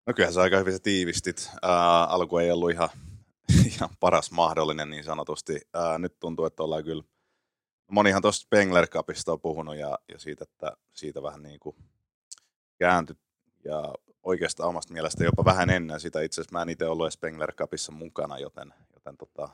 No 0.06 0.14
kyllähän 0.14 0.34
se 0.34 0.40
aika 0.40 0.58
hyvin 0.58 0.72
se 0.72 0.78
tiivistit. 0.78 1.50
Ää, 1.62 2.04
alku 2.04 2.38
ei 2.38 2.50
ollut 2.50 2.70
ihan, 2.70 2.88
ihan 3.76 3.90
paras 4.00 4.30
mahdollinen 4.30 4.90
niin 4.90 5.04
sanotusti. 5.04 5.60
Ää, 5.74 5.98
nyt 5.98 6.18
tuntuu, 6.20 6.44
että 6.44 6.62
ollaan 6.62 6.84
kyllä, 6.84 7.02
monihan 7.90 8.22
tuosta 8.22 8.42
Spengler 8.42 8.86
Cupista 8.88 9.32
on 9.32 9.40
puhunut 9.40 9.76
ja, 9.76 9.98
ja 10.12 10.18
siitä, 10.18 10.44
että 10.44 10.76
siitä 10.92 11.22
vähän 11.22 11.42
niin 11.42 11.60
kuin 11.60 11.76
kääntyi 12.78 13.16
ja 13.64 13.94
oikeastaan 14.22 14.68
omasta 14.68 14.92
mielestä 14.92 15.24
jopa 15.24 15.44
vähän 15.44 15.70
ennen 15.70 16.00
sitä. 16.00 16.20
Itse 16.20 16.40
asiassa 16.40 16.58
mä 16.58 16.62
en 16.62 16.68
itse 16.68 16.86
ollut 16.86 17.12
Spengler 17.12 17.52
Cupissa 17.52 17.92
mukana, 17.92 18.38
joten, 18.38 18.74
joten 18.94 19.16
tota, 19.16 19.48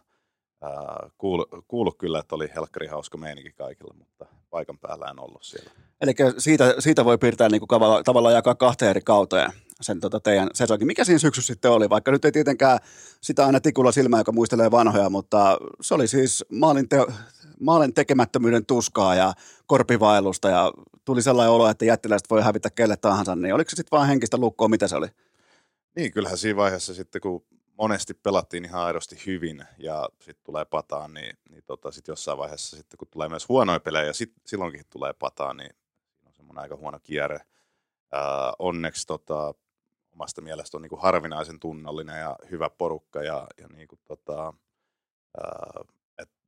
kuulu, 1.19 1.47
kuulu 1.69 1.93
kyllä, 1.93 2.19
että 2.19 2.35
oli 2.35 2.51
helkkari 2.55 2.87
hauska 2.87 3.19
meininki 3.19 3.53
kaikilla, 3.53 3.95
mutta 3.99 4.27
paikan 4.51 4.79
päällä 4.79 5.07
en 5.11 5.21
ollut 5.21 5.43
siellä. 5.43 5.71
Eli 6.01 6.15
siitä, 6.39 6.75
siitä 6.79 7.05
voi 7.05 7.19
piirtää 7.19 7.49
niin 7.49 7.61
kuin 7.61 7.81
tavallaan 8.05 8.35
jakaa 8.35 8.55
kahteen 8.55 8.91
eri 8.91 9.01
kauteen 9.01 9.53
sen 9.81 10.01
tota 10.01 10.21
teidän 10.21 10.49
sesonkin. 10.55 10.87
Mikä 10.87 11.05
siinä 11.05 11.19
syksyssä 11.19 11.53
sitten 11.53 11.71
oli? 11.71 11.89
Vaikka 11.91 12.11
nyt 12.11 12.25
ei 12.25 12.33
tietenkään 12.33 12.79
sitä 13.21 13.47
aina 13.47 13.61
tikulla 13.61 13.93
silmää, 13.93 14.21
joka 14.21 14.33
muistelee 14.33 14.71
vanhoja, 14.71 15.11
mutta 15.11 15.59
se 15.81 15.95
oli 15.95 16.09
siis 16.09 16.45
maalin, 16.53 16.89
te, 17.63 17.65
maalin 17.65 17.95
tekemättömyyden 17.95 18.67
tuskaa 18.67 19.15
ja 19.15 19.33
korpivailusta 19.67 20.49
ja 20.49 20.73
tuli 21.05 21.23
sellainen 21.23 21.53
olo, 21.53 21.69
että 21.69 21.85
jättiläiset 21.85 22.31
voi 22.31 22.43
hävitä 22.43 22.71
kelle 22.71 22.97
tahansa, 22.97 23.37
niin 23.37 23.55
oliko 23.55 23.71
se 23.71 23.77
sitten 23.77 23.97
vaan 23.97 24.09
henkistä 24.09 24.37
lukkoa, 24.37 24.69
mitä 24.69 24.89
se 24.89 24.97
oli? 24.97 25.09
Niin, 25.97 26.13
kyllähän 26.13 26.39
siinä 26.39 26.57
vaiheessa 26.57 26.95
sitten, 26.95 27.21
kun 27.21 27.45
monesti 27.79 28.15
pelattiin 28.15 28.65
ihan 28.65 28.83
aidosti 28.83 29.17
hyvin 29.27 29.65
ja 29.79 30.09
sitten 30.21 30.45
tulee 30.45 30.65
pataan, 30.65 31.15
niin, 31.15 31.37
niin 31.51 31.63
tota, 31.67 31.91
sitten 31.91 32.13
jossain 32.13 32.39
vaiheessa 32.39 32.77
sitten, 32.77 32.99
kun 32.99 33.09
tulee 33.11 33.29
myös 33.29 33.49
huonoja 33.49 33.81
pelejä 33.81 34.07
ja 34.07 34.13
sit, 34.13 34.33
silloinkin 34.47 34.85
tulee 34.91 35.13
pataan, 35.13 35.57
niin 35.57 35.71
on 36.27 36.35
semmoinen 36.35 36.63
aika 36.63 36.77
huono 36.77 36.99
kierre. 37.03 37.41
Ää, 38.13 38.53
onneksi 38.59 39.07
tota, 39.07 39.55
omasta 40.13 40.41
mielestä 40.41 40.77
on 40.77 40.83
niin 40.83 40.91
kuin 40.91 41.03
harvinaisen 41.03 41.61
tunnollinen 41.61 42.21
ja 42.21 42.37
hyvä 42.51 42.71
porukka 42.71 43.23
ja, 43.23 43.47
ja 43.61 43.69
niin 43.69 43.89
kuin, 43.89 44.01
tota, 44.05 44.55
ää, 45.37 45.85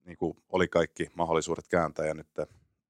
niin 0.04 0.16
kuin 0.16 0.36
oli 0.48 0.68
kaikki 0.68 1.10
mahdollisuudet 1.14 1.68
kääntää 1.68 2.06
ja 2.06 2.14
nyt 2.14 2.28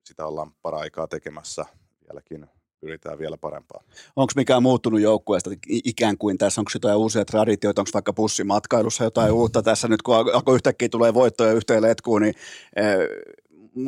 sitä 0.04 0.26
ollaan 0.26 0.52
para-aikaa 0.62 1.06
tekemässä 1.06 1.64
vieläkin 2.08 2.46
pyritään 2.80 3.18
vielä 3.18 3.36
parempaa. 3.36 3.82
Onko 4.16 4.32
mikään 4.36 4.62
muuttunut 4.62 5.00
joukkueesta 5.00 5.50
ikään 5.66 6.18
kuin 6.18 6.38
tässä? 6.38 6.60
Onko 6.60 6.70
jotain 6.74 6.96
uusia 6.96 7.24
traditioita? 7.24 7.80
Onko 7.80 7.90
vaikka 7.94 8.12
bussimatkailussa 8.12 9.04
jotain 9.04 9.30
mm. 9.30 9.36
uutta 9.36 9.62
tässä 9.62 9.88
nyt, 9.88 10.02
kun 10.02 10.14
alkoi 10.14 10.54
yhtäkkiä 10.54 10.88
tulee 10.88 11.14
voittoja 11.14 11.52
yhteen 11.52 11.82
letkuun, 11.82 12.22
niin 12.22 12.34
äh, 12.78 12.96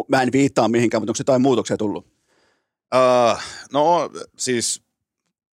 mä 0.08 0.22
en 0.22 0.32
viittaa 0.32 0.68
mihinkään, 0.68 1.02
mutta 1.02 1.10
onko 1.10 1.20
jotain 1.20 1.42
muutoksia 1.42 1.76
tullut? 1.76 2.06
Uh, 2.94 3.40
no 3.72 4.10
siis 4.36 4.82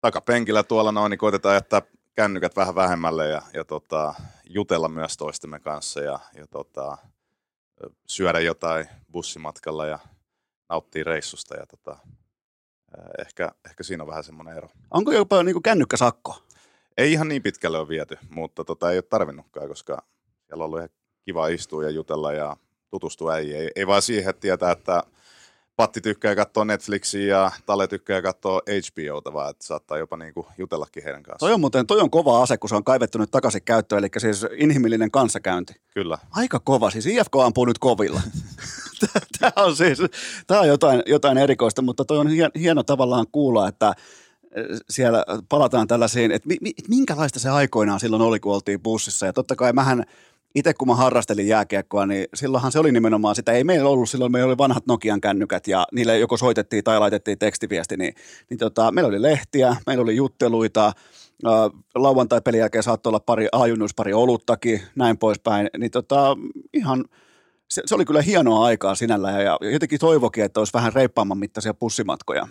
takapenkillä 0.00 0.62
tuolla 0.62 0.92
noin, 0.92 1.10
niin 1.10 1.18
koitetaan 1.18 1.54
jättää 1.54 1.82
kännykät 2.14 2.56
vähän 2.56 2.74
vähemmälle 2.74 3.28
ja, 3.28 3.42
ja 3.54 3.64
tota, 3.64 4.14
jutella 4.48 4.88
myös 4.88 5.16
toistemme 5.16 5.60
kanssa 5.60 6.00
ja, 6.00 6.18
ja 6.34 6.46
tota, 6.46 6.98
syödä 8.06 8.40
jotain 8.40 8.86
bussimatkalla 9.12 9.86
ja 9.86 9.98
nauttia 10.68 11.04
reissusta 11.04 11.56
ja 11.56 11.66
tota, 11.66 11.96
ehkä, 13.18 13.52
ehkä 13.70 13.82
siinä 13.82 14.02
on 14.02 14.08
vähän 14.08 14.24
semmoinen 14.24 14.56
ero. 14.56 14.68
Onko 14.90 15.12
jopa 15.12 15.42
niin 15.42 15.54
kuin 15.54 15.62
kännykkäsakko? 15.62 16.42
Ei 16.96 17.12
ihan 17.12 17.28
niin 17.28 17.42
pitkälle 17.42 17.78
ole 17.78 17.88
viety, 17.88 18.18
mutta 18.30 18.64
tota, 18.64 18.90
ei 18.90 18.96
ole 18.96 19.02
tarvinnutkaan, 19.02 19.68
koska 19.68 20.02
siellä 20.46 20.62
on 20.62 20.66
ollut 20.66 20.78
ihan 20.78 20.88
kiva 21.24 21.48
istua 21.48 21.84
ja 21.84 21.90
jutella 21.90 22.32
ja 22.32 22.56
tutustua. 22.90 23.36
Ei, 23.36 23.54
ei, 23.54 23.70
ei 23.76 23.86
vaan 23.86 24.02
siihen, 24.02 24.30
että 24.30 24.40
tietää, 24.40 24.72
että 24.72 25.02
Patti 25.82 26.00
tykkää 26.00 26.34
katsoa 26.34 26.64
Netflixiä 26.64 27.26
ja 27.26 27.50
Tale 27.66 27.88
tykkää 27.88 28.22
katsoa 28.22 28.60
HBOta, 28.60 29.32
vaan 29.32 29.50
että 29.50 29.66
saattaa 29.66 29.98
jopa 29.98 30.16
niinku 30.16 30.46
jutellakin 30.58 31.02
heidän 31.04 31.22
kanssaan. 31.22 31.38
Toi 31.38 31.52
on 31.52 31.60
muuten 31.60 31.86
toi 31.86 32.00
on 32.00 32.10
kova 32.10 32.42
ase, 32.42 32.56
kun 32.56 32.68
se 32.68 32.76
on 32.76 32.84
kaivettu 32.84 33.18
nyt 33.18 33.30
takaisin 33.30 33.62
käyttöön, 33.62 33.98
eli 33.98 34.08
siis 34.18 34.46
inhimillinen 34.56 35.10
kanssakäynti. 35.10 35.74
Kyllä. 35.94 36.18
Aika 36.30 36.60
kova, 36.64 36.90
siis 36.90 37.06
IFK 37.06 37.36
ampuu 37.44 37.64
nyt 37.64 37.78
kovilla. 37.78 38.20
tämä 39.40 39.52
on 39.56 39.76
siis, 39.76 39.98
tämä 40.46 40.60
on 40.60 40.68
jotain, 40.68 41.02
jotain 41.06 41.38
erikoista, 41.38 41.82
mutta 41.82 42.04
toi 42.04 42.18
on 42.18 42.28
hieno 42.58 42.82
tavallaan 42.82 43.26
kuulla, 43.32 43.68
että 43.68 43.94
eh, 44.56 44.64
siellä 44.90 45.24
palataan 45.48 45.88
tällaisiin, 45.88 46.32
että 46.32 46.48
minkälaista 46.88 47.38
se 47.38 47.50
aikoinaan 47.50 48.00
silloin 48.00 48.22
oli, 48.22 48.40
kun 48.40 48.54
oltiin 48.54 48.80
bussissa. 48.80 49.26
Ja 49.26 49.32
totta 49.32 49.56
kai 49.56 49.72
mähän 49.72 50.04
itse 50.54 50.74
kun 50.74 50.88
mä 50.88 50.94
harrastelin 50.94 51.48
jääkiekkoa, 51.48 52.06
niin 52.06 52.26
silloinhan 52.34 52.72
se 52.72 52.78
oli 52.78 52.92
nimenomaan 52.92 53.34
sitä. 53.34 53.52
Ei 53.52 53.64
meillä 53.64 53.88
ollut 53.88 54.10
silloin, 54.10 54.32
meillä 54.32 54.48
oli 54.48 54.58
vanhat 54.58 54.86
Nokian 54.86 55.20
kännykät 55.20 55.68
ja 55.68 55.86
niille 55.92 56.18
joko 56.18 56.36
soitettiin 56.36 56.84
tai 56.84 56.98
laitettiin 56.98 57.38
tekstiviesti, 57.38 57.96
niin, 57.96 58.14
niin 58.50 58.58
tota, 58.58 58.92
meillä 58.92 59.08
oli 59.08 59.22
lehtiä, 59.22 59.76
meillä 59.86 60.02
oli 60.02 60.16
jutteluita, 60.16 60.92
lauantai-pelin 61.94 62.60
jälkeen 62.60 62.82
saattoi 62.82 63.10
olla 63.10 63.20
pari 63.20 63.48
ajunnus, 63.52 63.94
pari 63.94 64.12
oluttakin, 64.12 64.82
näin 64.96 65.18
poispäin, 65.18 65.70
niin 65.78 65.90
tota, 65.90 66.36
ihan 66.72 67.04
se, 67.70 67.82
se, 67.86 67.94
oli 67.94 68.04
kyllä 68.04 68.22
hienoa 68.22 68.64
aikaa 68.64 68.94
sinällään 68.94 69.44
ja 69.44 69.58
jotenkin 69.72 70.00
toivokin, 70.00 70.44
että 70.44 70.60
olisi 70.60 70.72
vähän 70.72 70.92
reippaamman 70.92 71.38
mittaisia 71.38 71.74
pussimatkoja. 71.74 72.48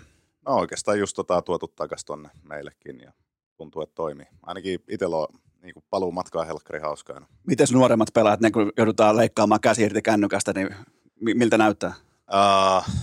No 0.47 0.56
oikeastaan 0.56 0.99
just 0.99 1.16
tota 1.16 1.41
tuotu 1.41 1.68
takaisin 1.68 2.06
tuonne 2.06 2.30
meillekin 2.43 2.99
ja 2.99 3.12
tuntuu, 3.58 3.82
että 3.82 3.95
toimii. 3.95 4.26
Ainakin 4.43 4.80
itsellä 4.89 5.18
on 5.18 5.28
niin 5.62 5.74
kuin 5.74 5.84
paluu 5.89 6.12
matkaa 6.12 6.45
helkkari 6.45 6.80
hauskaa. 6.80 7.28
Miten 7.47 7.68
nuoremmat 7.72 8.09
pelaajat, 8.14 8.39
ne 8.39 8.51
kun 8.51 8.72
joudutaan 8.78 9.18
leikkaamaan 9.18 9.62
käsi 9.62 9.84
irti 9.84 10.01
kännykästä, 10.01 10.53
niin 10.53 10.76
miltä 11.22 11.57
näyttää? 11.57 11.93
Uh, 12.34 12.93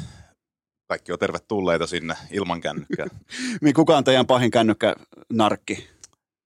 kaikki 0.86 1.12
on 1.12 1.18
tervetulleita 1.18 1.86
sinne 1.86 2.14
ilman 2.30 2.60
kännykkää. 2.60 3.06
Kuka 3.76 3.96
on 3.96 4.04
teidän 4.04 4.26
pahin 4.26 4.50
kännykkänarkki? 4.50 5.88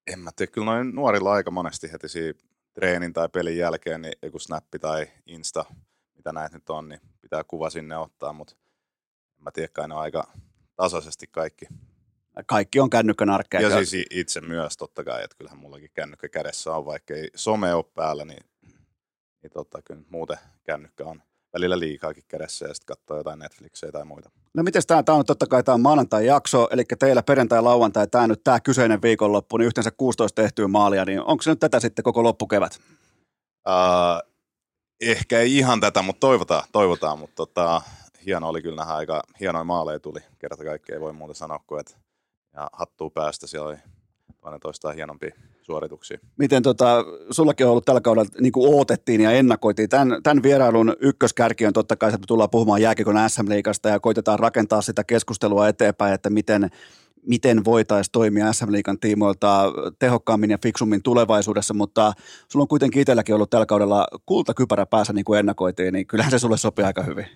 En 0.07 0.19
mä 0.19 0.31
tiedä, 0.37 0.53
kyllä 0.53 0.65
noin 0.65 0.95
nuorilla 0.95 1.33
aika 1.33 1.51
monesti 1.51 1.93
heti 1.93 2.09
siinä 2.09 2.39
treenin 2.75 3.13
tai 3.13 3.29
pelin 3.29 3.57
jälkeen, 3.57 4.03
niin 4.03 4.15
joku 4.23 4.39
snappi 4.39 4.79
tai 4.79 5.07
insta, 5.27 5.65
mitä 6.17 6.33
näet 6.33 6.53
nyt 6.53 6.71
on, 6.71 6.89
niin 6.89 7.01
pitää 7.21 7.45
kuva 7.45 7.71
sinne 7.71 7.97
ottaa, 7.97 8.33
mutta 8.33 8.55
en 9.39 9.45
mä 9.45 9.51
tiedä, 9.51 9.69
kai 9.69 9.89
ne 9.89 9.95
on 9.95 10.01
aika 10.01 10.29
tasaisesti 10.77 11.27
kaikki 11.27 11.67
Kaikki 12.47 12.81
on 12.81 12.91
kännykän 12.91 13.31
arkea. 13.31 13.61
Ja 13.61 13.85
siis 13.85 14.07
itse 14.11 14.41
myös 14.41 14.77
totta 14.77 15.05
kai, 15.05 15.25
että 15.25 15.37
kyllähän 15.37 15.59
mullakin 15.59 15.91
kännykkä 15.95 16.29
kädessä 16.29 16.75
on, 16.75 16.87
vaikka 16.87 17.15
ei 17.15 17.31
some 17.35 17.75
ole 17.75 17.85
päällä, 17.95 18.25
niin, 18.25 18.45
niin 19.43 19.51
tota, 19.53 19.83
kyllä 19.83 20.03
muuten 20.11 20.39
kännykkä 20.65 21.05
on 21.05 21.23
välillä 21.53 21.79
liikaakin 21.79 22.25
kädessä 22.29 22.67
ja 22.67 22.75
sitten 22.75 22.97
katsoo 22.97 23.17
jotain 23.17 23.39
Netflixejä 23.39 23.93
tai 23.93 24.05
muita. 24.05 24.31
No 24.55 24.63
miten 24.63 24.83
tämä, 24.87 25.03
tämä 25.03 25.19
on 25.19 25.25
totta 25.25 25.47
kai 25.47 25.63
tämä 25.63 25.75
on 25.75 25.81
maanantai-jakso, 25.81 26.69
eli 26.71 26.85
teillä 26.99 27.23
perjantai, 27.23 27.63
lauantai, 27.63 28.07
tämä 28.07 28.27
nyt 28.27 28.45
tämä 28.45 28.61
kyseinen 28.61 29.03
viikonloppu, 29.03 29.57
niin 29.57 29.67
yhteensä 29.67 29.91
16 29.91 30.43
tehtyä 30.43 30.69
maalia, 30.69 31.05
niin 31.05 31.21
onko 31.21 31.43
se 31.43 31.51
nyt 31.51 31.61
tätä 31.61 31.81
sitten 31.81 32.03
koko 32.03 32.23
loppukevät? 32.23 32.81
Uh, 33.69 34.33
ehkä 35.01 35.41
ei 35.41 35.57
ihan 35.57 35.81
tätä, 35.81 36.03
mutta 36.03 36.21
toivotaan, 36.21 36.65
toivotaan 36.73 37.19
mutta 37.19 37.37
tota, 37.37 37.83
hieno 38.27 38.49
oli 38.49 38.63
kyllä 38.63 38.77
nähdä 38.77 38.93
aika 38.95 39.23
hienoja 39.41 39.65
maaleja 39.65 40.01
tuli. 40.01 40.21
Kerta 40.39 40.65
kaikkea 40.65 40.97
ei 40.97 41.01
voi 41.01 41.13
muuta 41.13 41.35
sanoa 41.35 41.61
kuin, 41.67 41.81
että 41.81 42.02
ja 42.55 42.69
hattuu 42.73 43.11
päästä 43.11 43.47
siellä 43.47 43.69
oli 43.69 43.77
toinen 44.41 44.61
toistaan 44.61 44.95
hienompia 44.95 45.35
suorituksia. 45.63 46.19
Miten 46.39 46.63
tota, 46.63 47.05
sullakin 47.31 47.67
on 47.67 47.71
ollut 47.71 47.85
tällä 47.85 48.01
kaudella, 48.01 48.31
niin 48.41 48.53
kuin 48.53 48.75
ootettiin 48.75 49.21
ja 49.21 49.31
ennakoitiin, 49.31 49.89
tämän, 49.89 50.23
tämän 50.23 50.43
vierailun 50.43 50.97
ykköskärki 51.01 51.67
on 51.67 51.73
totta 51.73 51.97
kai, 51.97 52.09
että 52.09 52.19
me 52.19 52.27
tullaan 52.27 52.51
puhumaan 52.51 52.83
jääkikon 52.83 53.31
SM-liigasta 53.31 53.89
ja 53.89 54.01
koitetaan 54.01 54.39
rakentaa 54.39 54.83
sitä 54.83 55.05
keskustelua 55.05 55.69
eteenpäin, 55.69 56.15
että 56.15 56.31
miten, 56.31 56.71
miten 57.27 57.65
voitaisiin 57.65 58.13
toimia 58.13 58.53
SM-liigan 58.53 58.99
tiimoilta 59.01 59.73
tehokkaammin 59.99 60.51
ja 60.51 60.59
fiksummin 60.63 61.03
tulevaisuudessa, 61.03 61.75
mutta 61.75 62.13
sulla 62.49 62.63
on 62.63 62.69
kuitenkin 62.69 63.03
itselläkin 63.03 63.35
ollut 63.35 63.51
tällä 63.51 63.67
kaudella 63.67 64.07
kultakypärä 64.27 64.87
päässä 64.87 65.13
niin 65.13 65.25
kuin 65.25 65.39
ennakoitiin, 65.39 65.93
niin 65.93 66.07
kyllähän 66.07 66.31
se 66.31 66.39
sulle 66.39 66.57
sopii 66.57 66.85
aika 66.85 67.03
hyvin. 67.03 67.27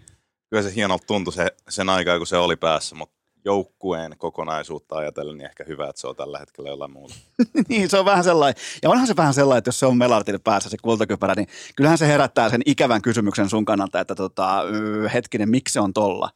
Kyllä 0.50 0.62
se 0.62 0.74
hienolta 0.74 1.06
tuntui 1.06 1.32
se, 1.32 1.46
sen 1.68 1.88
aikaa, 1.88 2.18
kun 2.18 2.26
se 2.26 2.36
oli 2.36 2.56
päässä, 2.56 2.94
mutta 2.94 3.15
joukkueen 3.46 4.14
kokonaisuutta 4.18 4.96
ajatellen, 4.96 5.38
niin 5.38 5.46
ehkä 5.46 5.64
hyvä, 5.68 5.88
että 5.88 6.00
se 6.00 6.06
on 6.06 6.16
tällä 6.16 6.38
hetkellä 6.38 6.70
jollain 6.70 6.92
muulla. 6.92 7.14
niin, 7.68 7.90
se 7.90 7.98
on 7.98 8.04
vähän 8.04 8.24
sellainen. 8.24 8.62
Ja 8.82 8.90
onhan 8.90 9.06
se 9.06 9.16
vähän 9.16 9.34
sellainen, 9.34 9.58
että 9.58 9.68
jos 9.68 9.78
se 9.78 9.86
on 9.86 9.96
Melartin 9.96 10.40
päässä 10.40 10.70
se 10.70 10.76
kultakypärä, 10.82 11.34
niin 11.34 11.48
kyllähän 11.76 11.98
se 11.98 12.06
herättää 12.06 12.50
sen 12.50 12.62
ikävän 12.66 13.02
kysymyksen 13.02 13.48
sun 13.48 13.64
kannalta, 13.64 14.00
että 14.00 14.14
tota, 14.14 14.62
hetkinen, 15.14 15.50
miksi 15.50 15.72
se 15.72 15.80
on 15.80 15.92
tolla? 15.92 16.30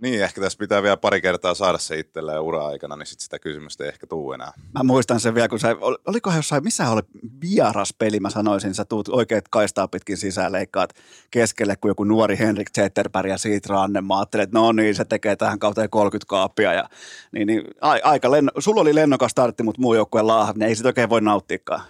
Niin, 0.00 0.22
ehkä 0.22 0.40
tässä 0.40 0.58
pitää 0.58 0.82
vielä 0.82 0.96
pari 0.96 1.20
kertaa 1.20 1.54
saada 1.54 1.78
se 1.78 1.98
itselleen 1.98 2.40
ura-aikana, 2.40 2.96
niin 2.96 3.06
sit 3.06 3.20
sitä 3.20 3.38
kysymystä 3.38 3.84
ei 3.84 3.88
ehkä 3.88 4.06
tuu 4.06 4.32
enää. 4.32 4.52
Mä 4.74 4.82
muistan 4.82 5.20
sen 5.20 5.34
vielä, 5.34 5.48
kun 5.48 5.58
sä, 5.58 5.76
olikohan 6.06 6.38
jossain, 6.38 6.64
missä 6.64 6.90
oli 6.90 7.00
vieras 7.40 7.94
peli, 7.98 8.20
mä 8.20 8.30
sanoisin, 8.30 8.74
sä 8.74 8.84
tuut 8.84 9.08
oikeat 9.08 9.48
kaistaa 9.50 9.88
pitkin 9.88 10.16
sisään, 10.16 10.52
leikkaat 10.52 10.94
keskelle, 11.30 11.76
kun 11.76 11.90
joku 11.90 12.04
nuori 12.04 12.38
Henrik 12.38 12.70
Zetterberg 12.70 13.30
ja 13.30 13.38
siitä 13.38 13.68
ranne, 13.68 14.00
mä 14.00 14.18
ajattelin, 14.18 14.44
että 14.44 14.58
no 14.58 14.72
niin, 14.72 14.94
se 14.94 15.04
tekee 15.04 15.36
tähän 15.36 15.58
kauteen 15.58 15.90
30 15.90 16.28
kaappia, 16.28 16.72
ja 16.72 16.88
niin, 17.32 17.46
niin 17.46 17.64
a, 17.80 17.94
aika 18.02 18.30
lenno, 18.30 18.50
sulla 18.58 18.80
oli 18.80 18.94
lennokas 18.94 19.30
startti, 19.30 19.62
mutta 19.62 19.80
muu 19.80 19.94
joukkue 19.94 20.22
laahat, 20.22 20.56
niin 20.56 20.68
ei 20.68 20.76
sitä 20.76 20.88
oikein 20.88 21.10
voi 21.10 21.20
nauttiakaan. 21.20 21.82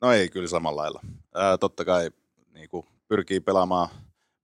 No 0.00 0.12
ei, 0.12 0.28
kyllä 0.28 0.48
samalla 0.48 0.82
lailla. 0.82 1.00
Ää, 1.34 1.58
totta 1.58 1.84
kai 1.84 2.10
niin 2.54 2.68
kuin 2.68 2.86
pyrkii 3.08 3.40
pelaamaan 3.40 3.88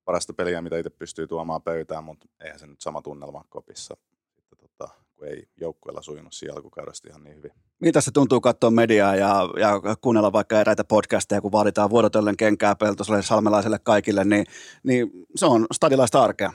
parasta 0.04 0.32
peliä, 0.32 0.62
mitä 0.62 0.78
itse 0.78 0.90
pystyy 0.90 1.26
tuomaan 1.26 1.62
pöytään, 1.62 2.04
mutta 2.04 2.26
eihän 2.44 2.58
se 2.58 2.66
nyt 2.66 2.80
sama 2.80 3.02
tunnelma 3.02 3.44
kopissa, 3.48 3.96
sitten, 4.36 4.58
tota, 4.58 4.88
kun 5.14 5.26
ei 5.28 5.48
joukkueella 5.56 6.02
sujunut 6.02 6.32
siinä 6.32 6.54
alkukaudesta 6.54 7.08
ihan 7.08 7.24
niin 7.24 7.36
hyvin. 7.36 7.52
Mitä 7.80 8.00
se 8.00 8.10
tuntuu 8.10 8.40
katsoa 8.40 8.70
mediaa 8.70 9.16
ja, 9.16 9.48
ja 9.60 9.96
kuunnella 10.00 10.32
vaikka 10.32 10.60
eräitä 10.60 10.84
podcasteja, 10.84 11.40
kun 11.40 11.52
vaaditaan 11.52 11.90
vuorotellen 11.90 12.36
kenkää 12.36 12.74
peltoselle 12.74 13.22
salmelaiselle 13.22 13.78
kaikille, 13.82 14.24
niin, 14.24 14.46
niin 14.82 15.10
se 15.36 15.46
on 15.46 15.66
stadilaista 15.72 16.22
arkea. 16.22 16.52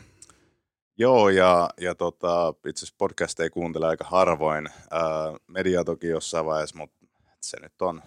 Joo, 0.99 1.29
ja, 1.29 1.69
ja 1.81 1.95
tota, 1.95 2.53
itse 2.67 2.79
asiassa 2.85 2.95
podcasteja 2.97 3.49
kuuntelee 3.49 3.89
aika 3.89 4.05
harvoin. 4.07 4.67
Ää, 4.91 5.01
media 5.47 5.83
toki 5.83 6.07
jossain 6.07 6.45
vaiheessa, 6.45 6.77
mutta 6.77 6.97
se 7.41 7.59
nyt 7.61 7.81
on, 7.81 8.01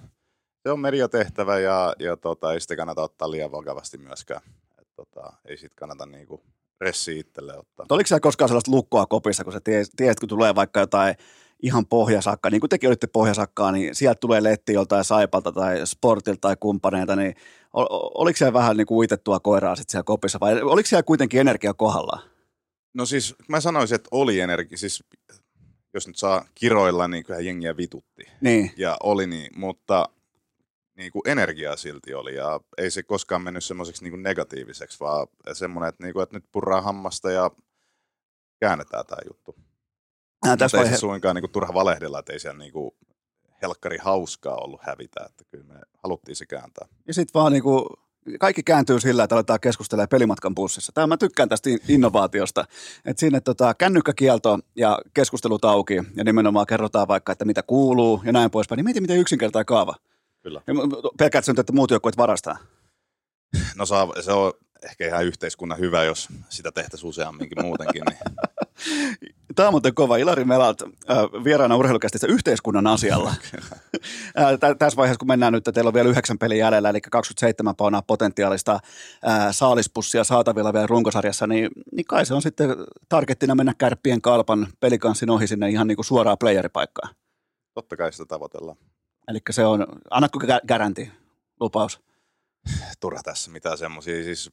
se 0.62 0.70
on 0.70 0.80
mediatehtävä 0.80 1.58
ja, 1.58 1.94
ja 1.98 2.16
tota, 2.16 2.52
ei 2.52 2.60
sitä 2.60 2.76
kannata 2.76 3.02
ottaa 3.02 3.30
liian 3.30 3.52
vakavasti 3.52 3.98
myöskään 3.98 4.40
tota, 5.04 5.32
ei 5.44 5.56
sit 5.56 5.74
kannata 5.74 6.06
niinku 6.06 6.42
ressi 6.80 7.18
itselle 7.18 7.58
ottaa. 7.58 7.86
Oliko 7.90 8.06
siellä 8.06 8.20
koskaan 8.20 8.48
sellaista 8.48 8.70
lukkoa 8.70 9.06
kopissa, 9.06 9.44
kun 9.44 9.52
sä 9.52 9.60
tiesit, 9.96 10.20
kun 10.20 10.28
tulee 10.28 10.54
vaikka 10.54 10.80
jotain 10.80 11.14
ihan 11.62 11.86
pohjasakkaa, 11.86 12.50
niin 12.50 12.60
kuin 12.60 12.68
tekin 12.68 12.88
olitte 12.88 13.06
pohjasakkaa, 13.06 13.72
niin 13.72 13.94
sieltä 13.94 14.18
tulee 14.20 14.42
letti 14.42 14.72
joltain 14.72 15.04
Saipalta 15.04 15.52
tai 15.52 15.86
Sportilta 15.86 16.40
tai 16.40 16.56
kumppaneilta, 16.60 17.16
niin 17.16 17.34
oliko 18.14 18.36
siellä 18.36 18.52
vähän 18.52 18.76
niin 18.76 18.86
kuin 18.86 18.98
uitettua 18.98 19.40
koiraa 19.40 19.76
sitten 19.76 19.92
siellä 19.92 20.04
kopissa 20.04 20.40
vai 20.40 20.62
oliko 20.62 20.86
siellä 20.86 21.02
kuitenkin 21.02 21.40
energia 21.40 21.74
kohdalla? 21.74 22.22
No 22.94 23.06
siis 23.06 23.34
mä 23.48 23.60
sanoisin, 23.60 23.94
että 23.94 24.08
oli 24.10 24.40
energia, 24.40 24.78
siis 24.78 25.04
jos 25.94 26.06
nyt 26.06 26.16
saa 26.16 26.44
kiroilla, 26.54 27.08
niin 27.08 27.24
kyllähän 27.24 27.46
jengiä 27.46 27.76
vitutti. 27.76 28.22
Niin. 28.40 28.72
Ja 28.76 28.96
oli 29.02 29.26
niin, 29.26 29.58
mutta 29.58 30.08
niin 31.00 31.12
kuin 31.12 31.22
energiaa 31.24 31.76
silti 31.76 32.14
oli 32.14 32.34
ja 32.34 32.60
ei 32.78 32.90
se 32.90 33.02
koskaan 33.02 33.42
mennyt 33.42 33.64
semmoiseksi 33.64 34.04
niin 34.04 34.22
negatiiviseksi, 34.22 35.00
vaan 35.00 35.26
semmoinen, 35.52 35.88
että, 35.88 36.04
niin 36.04 36.12
kuin, 36.12 36.22
että 36.22 36.36
nyt 36.36 36.44
purraa 36.52 36.80
hammasta 36.80 37.30
ja 37.30 37.50
käännetään 38.60 39.06
tämä 39.06 39.20
juttu. 39.28 39.56
Ää, 40.46 40.56
tässä 40.56 40.80
ei 40.80 40.88
se 40.88 40.96
suinkaan 40.96 41.34
niin 41.36 41.42
kuin, 41.42 41.52
turha 41.52 41.74
valehdella, 41.74 42.18
että 42.18 42.32
ei 42.32 42.40
siellä 42.40 42.58
niin 42.58 42.72
kuin, 42.72 42.90
helkkari 43.62 43.98
hauskaa 43.98 44.56
ollut 44.56 44.80
hävitä, 44.82 45.20
että 45.26 45.44
kyllä 45.50 45.64
me 45.64 45.80
haluttiin 46.04 46.36
se 46.36 46.46
kääntää. 46.46 46.88
Ja 47.06 47.14
sitten 47.14 47.40
vaan 47.40 47.52
niin 47.52 47.62
kuin, 47.62 47.84
kaikki 48.40 48.62
kääntyy 48.62 49.00
sillä, 49.00 49.24
että 49.24 49.34
aletaan 49.34 49.60
keskustella 49.60 50.06
pelimatkan 50.06 50.54
bussissa. 50.54 50.92
Tämä 50.92 51.06
mä 51.06 51.16
tykkään 51.16 51.48
tästä 51.48 51.70
innovaatiosta, 51.88 52.64
että 53.04 53.20
sinne 53.20 53.40
tota, 53.40 53.74
kännykkäkielto 53.74 54.58
ja 54.76 54.98
keskustelut 55.14 55.64
auki 55.64 55.94
ja 56.16 56.24
nimenomaan 56.24 56.66
kerrotaan 56.66 57.08
vaikka, 57.08 57.32
että 57.32 57.44
mitä 57.44 57.62
kuuluu 57.62 58.20
ja 58.24 58.32
näin 58.32 58.50
poispäin. 58.50 58.76
Niin 58.76 58.84
mieti, 58.84 59.00
miten 59.00 59.18
yksinkertainen 59.18 59.66
kaava. 59.66 59.94
Kyllä. 60.42 60.62
Pelkäätkö 61.18 61.52
nyt, 61.52 61.58
että 61.58 61.72
muut 61.72 61.90
joukkueet 61.90 62.16
varastaa? 62.16 62.56
No 63.76 63.86
saa, 63.86 64.08
se 64.20 64.32
on 64.32 64.52
ehkä 64.82 65.06
ihan 65.06 65.24
yhteiskunnan 65.24 65.78
hyvä, 65.78 66.04
jos 66.04 66.28
sitä 66.48 66.72
tehtäisiin 66.72 67.08
useamminkin 67.08 67.62
muutenkin. 67.62 68.02
Niin. 68.10 68.18
Tämä 69.56 69.68
on 69.68 69.72
muuten 69.72 69.94
kova. 69.94 70.16
Ilari 70.16 70.44
Melat 70.44 70.82
vieraana 71.44 71.76
urheilukästissä 71.76 72.26
yhteiskunnan 72.26 72.86
asialla. 72.86 73.34
Tässä 74.78 74.96
vaiheessa, 74.96 75.18
kun 75.18 75.28
mennään 75.28 75.52
nyt, 75.52 75.60
että 75.60 75.72
teillä 75.72 75.88
on 75.88 75.94
vielä 75.94 76.08
yhdeksän 76.08 76.38
peliä 76.38 76.66
jäljellä, 76.66 76.90
eli 76.90 77.00
27 77.00 77.76
paunaa 77.76 78.02
potentiaalista 78.02 78.80
saalispussia 79.50 80.24
saatavilla 80.24 80.72
vielä 80.72 80.86
runkosarjassa, 80.86 81.46
niin, 81.46 81.68
niin 81.92 82.06
kai 82.06 82.26
se 82.26 82.34
on 82.34 82.42
sitten 82.42 82.70
targettina 83.08 83.54
mennä 83.54 83.74
kärppien 83.78 84.22
kalpan 84.22 84.66
pelikanssin 84.80 85.30
ohi 85.30 85.46
sinne 85.46 85.70
ihan 85.70 85.86
niin 85.86 85.96
kuin 85.96 86.06
suoraan 86.06 86.38
playeripaikkaan. 86.38 87.14
Totta 87.74 87.96
kai 87.96 88.12
sitä 88.12 88.26
tavoitellaan. 88.26 88.76
Eli 89.30 89.38
se 89.50 89.64
on, 89.64 89.86
annatko 90.10 90.40
garanti, 90.68 91.12
lupaus? 91.60 92.00
Turha 93.00 93.22
tässä 93.22 93.50
mitään 93.50 93.78
semmoisia, 93.78 94.24
siis 94.24 94.50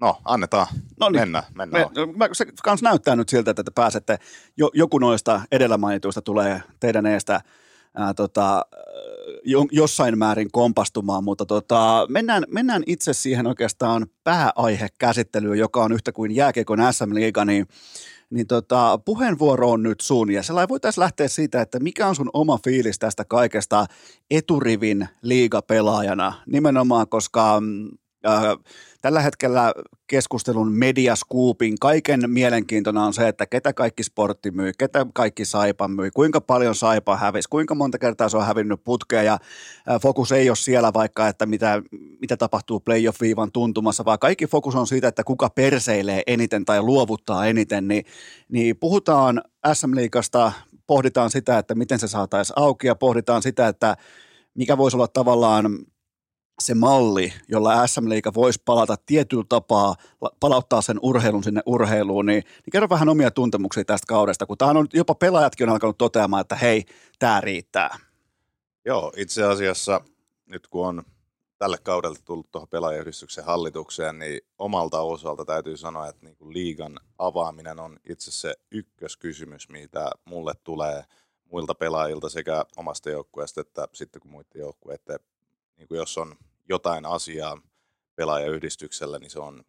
No, 0.00 0.16
annetaan. 0.24 0.66
No 1.00 1.08
niin. 1.08 1.20
Mennään, 1.20 1.44
mennään. 1.54 1.90
Me, 2.16 2.28
se 2.32 2.46
kans 2.62 2.82
näyttää 2.82 3.16
nyt 3.16 3.28
siltä, 3.28 3.50
että 3.50 3.64
te 3.64 3.70
pääsette, 3.74 4.18
jo, 4.56 4.70
joku 4.74 4.98
noista 4.98 5.40
edellä 5.52 5.76
mainituista 5.76 6.22
tulee 6.22 6.62
teidän 6.80 7.06
eestä 7.06 7.40
ää, 7.94 8.14
tota, 8.14 8.66
jo, 9.44 9.66
jossain 9.72 10.18
määrin 10.18 10.50
kompastumaan, 10.52 11.24
mutta 11.24 11.46
tota, 11.46 12.06
mennään, 12.08 12.44
mennään 12.48 12.82
itse 12.86 13.12
siihen 13.12 13.46
oikeastaan 13.46 14.06
pääaihekäsittelyyn, 14.24 15.58
joka 15.58 15.84
on 15.84 15.92
yhtä 15.92 16.12
kuin 16.12 16.34
jääkiekon 16.34 16.78
SM-liiga, 16.92 17.44
niin 17.44 17.66
niin 18.30 18.46
tota, 18.46 18.98
puheenvuoro 19.04 19.70
on 19.70 19.82
nyt 19.82 20.00
sun. 20.00 20.30
Ja 20.30 20.42
sellainen 20.42 20.68
voitaisiin 20.68 21.02
lähteä 21.02 21.28
siitä, 21.28 21.60
että 21.60 21.80
mikä 21.80 22.06
on 22.06 22.16
sun 22.16 22.30
oma 22.32 22.58
fiilis 22.64 22.98
tästä 22.98 23.24
kaikesta 23.24 23.86
eturivin 24.30 25.08
liigapelaajana? 25.22 26.32
Nimenomaan, 26.46 27.08
koska 27.08 27.60
mm, 27.60 27.88
äh, 28.26 28.42
tällä 29.00 29.20
hetkellä 29.20 29.72
keskustelun 30.06 30.72
mediaskuupin 30.72 31.78
kaiken 31.80 32.20
mielenkiintona 32.26 33.04
on 33.04 33.14
se, 33.14 33.28
että 33.28 33.46
ketä 33.46 33.72
kaikki 33.72 34.02
sportti 34.02 34.50
myy, 34.50 34.72
ketä 34.78 35.06
kaikki 35.14 35.44
saipa 35.44 35.88
myy, 35.88 36.10
kuinka 36.10 36.40
paljon 36.40 36.74
saipa 36.74 37.16
hävisi, 37.16 37.48
kuinka 37.48 37.74
monta 37.74 37.98
kertaa 37.98 38.28
se 38.28 38.36
on 38.36 38.46
hävinnyt 38.46 38.84
putkea 38.84 39.22
ja 39.22 39.38
fokus 40.02 40.32
ei 40.32 40.50
ole 40.50 40.56
siellä 40.56 40.92
vaikka, 40.94 41.28
että 41.28 41.46
mitä, 41.46 41.82
mitä 42.20 42.36
tapahtuu 42.36 42.80
playoff-viivan 42.80 43.52
tuntumassa, 43.52 44.04
vaan 44.04 44.18
kaikki 44.18 44.46
fokus 44.46 44.74
on 44.74 44.86
siitä, 44.86 45.08
että 45.08 45.24
kuka 45.24 45.50
perseilee 45.50 46.22
eniten 46.26 46.64
tai 46.64 46.82
luovuttaa 46.82 47.46
eniten, 47.46 47.88
niin, 47.88 48.04
niin 48.48 48.76
puhutaan 48.76 49.42
SM-liikasta, 49.72 50.52
pohditaan 50.86 51.30
sitä, 51.30 51.58
että 51.58 51.74
miten 51.74 51.98
se 51.98 52.08
saataisiin 52.08 52.58
auki 52.58 52.86
ja 52.86 52.94
pohditaan 52.94 53.42
sitä, 53.42 53.68
että 53.68 53.96
mikä 54.54 54.78
voisi 54.78 54.96
olla 54.96 55.08
tavallaan 55.08 55.78
se 56.60 56.74
malli, 56.74 57.32
jolla 57.48 57.86
SM 57.86 58.08
Liiga 58.08 58.34
voisi 58.34 58.62
palata 58.64 58.96
tietyllä 59.06 59.44
tapaa, 59.48 59.94
palauttaa 60.40 60.82
sen 60.82 60.98
urheilun 61.02 61.44
sinne 61.44 61.60
urheiluun, 61.66 62.26
niin, 62.26 62.42
niin 62.42 62.72
kerro 62.72 62.88
vähän 62.88 63.08
omia 63.08 63.30
tuntemuksia 63.30 63.84
tästä 63.84 64.06
kaudesta, 64.08 64.46
kun 64.46 64.58
tähän 64.58 64.76
on 64.76 64.86
jopa 64.92 65.14
pelaajatkin 65.14 65.68
on 65.68 65.72
alkanut 65.72 65.98
toteamaan, 65.98 66.40
että 66.40 66.56
hei, 66.56 66.84
tämä 67.18 67.40
riittää. 67.40 67.98
Joo, 68.84 69.12
itse 69.16 69.44
asiassa 69.44 70.00
nyt 70.46 70.66
kun 70.66 70.86
on 70.86 71.02
tälle 71.58 71.78
kaudelle 71.82 72.18
tullut 72.24 72.50
tuohon 72.50 72.68
pelaajayhdistyksen 72.68 73.44
hallitukseen, 73.44 74.18
niin 74.18 74.40
omalta 74.58 75.00
osalta 75.00 75.44
täytyy 75.44 75.76
sanoa, 75.76 76.08
että 76.08 76.26
niin 76.26 76.36
kuin 76.36 76.52
liigan 76.52 77.00
avaaminen 77.18 77.80
on 77.80 77.98
itse 78.08 78.30
se 78.30 78.54
ykköskysymys, 78.70 79.68
mitä 79.68 80.10
mulle 80.24 80.52
tulee 80.64 81.04
muilta 81.52 81.74
pelaajilta 81.74 82.28
sekä 82.28 82.64
omasta 82.76 83.10
joukkueesta 83.10 83.60
että 83.60 83.88
sitten 83.92 84.20
kun 84.20 84.30
muiden 84.30 84.60
joukkueiden, 84.60 85.18
niin 85.76 85.88
kuin 85.88 85.98
jos 85.98 86.18
on 86.18 86.36
jotain 86.70 87.06
asiaa 87.06 87.62
pelaajayhdistyksellä, 88.16 89.18
niin 89.18 89.30
se 89.30 89.40
on 89.40 89.64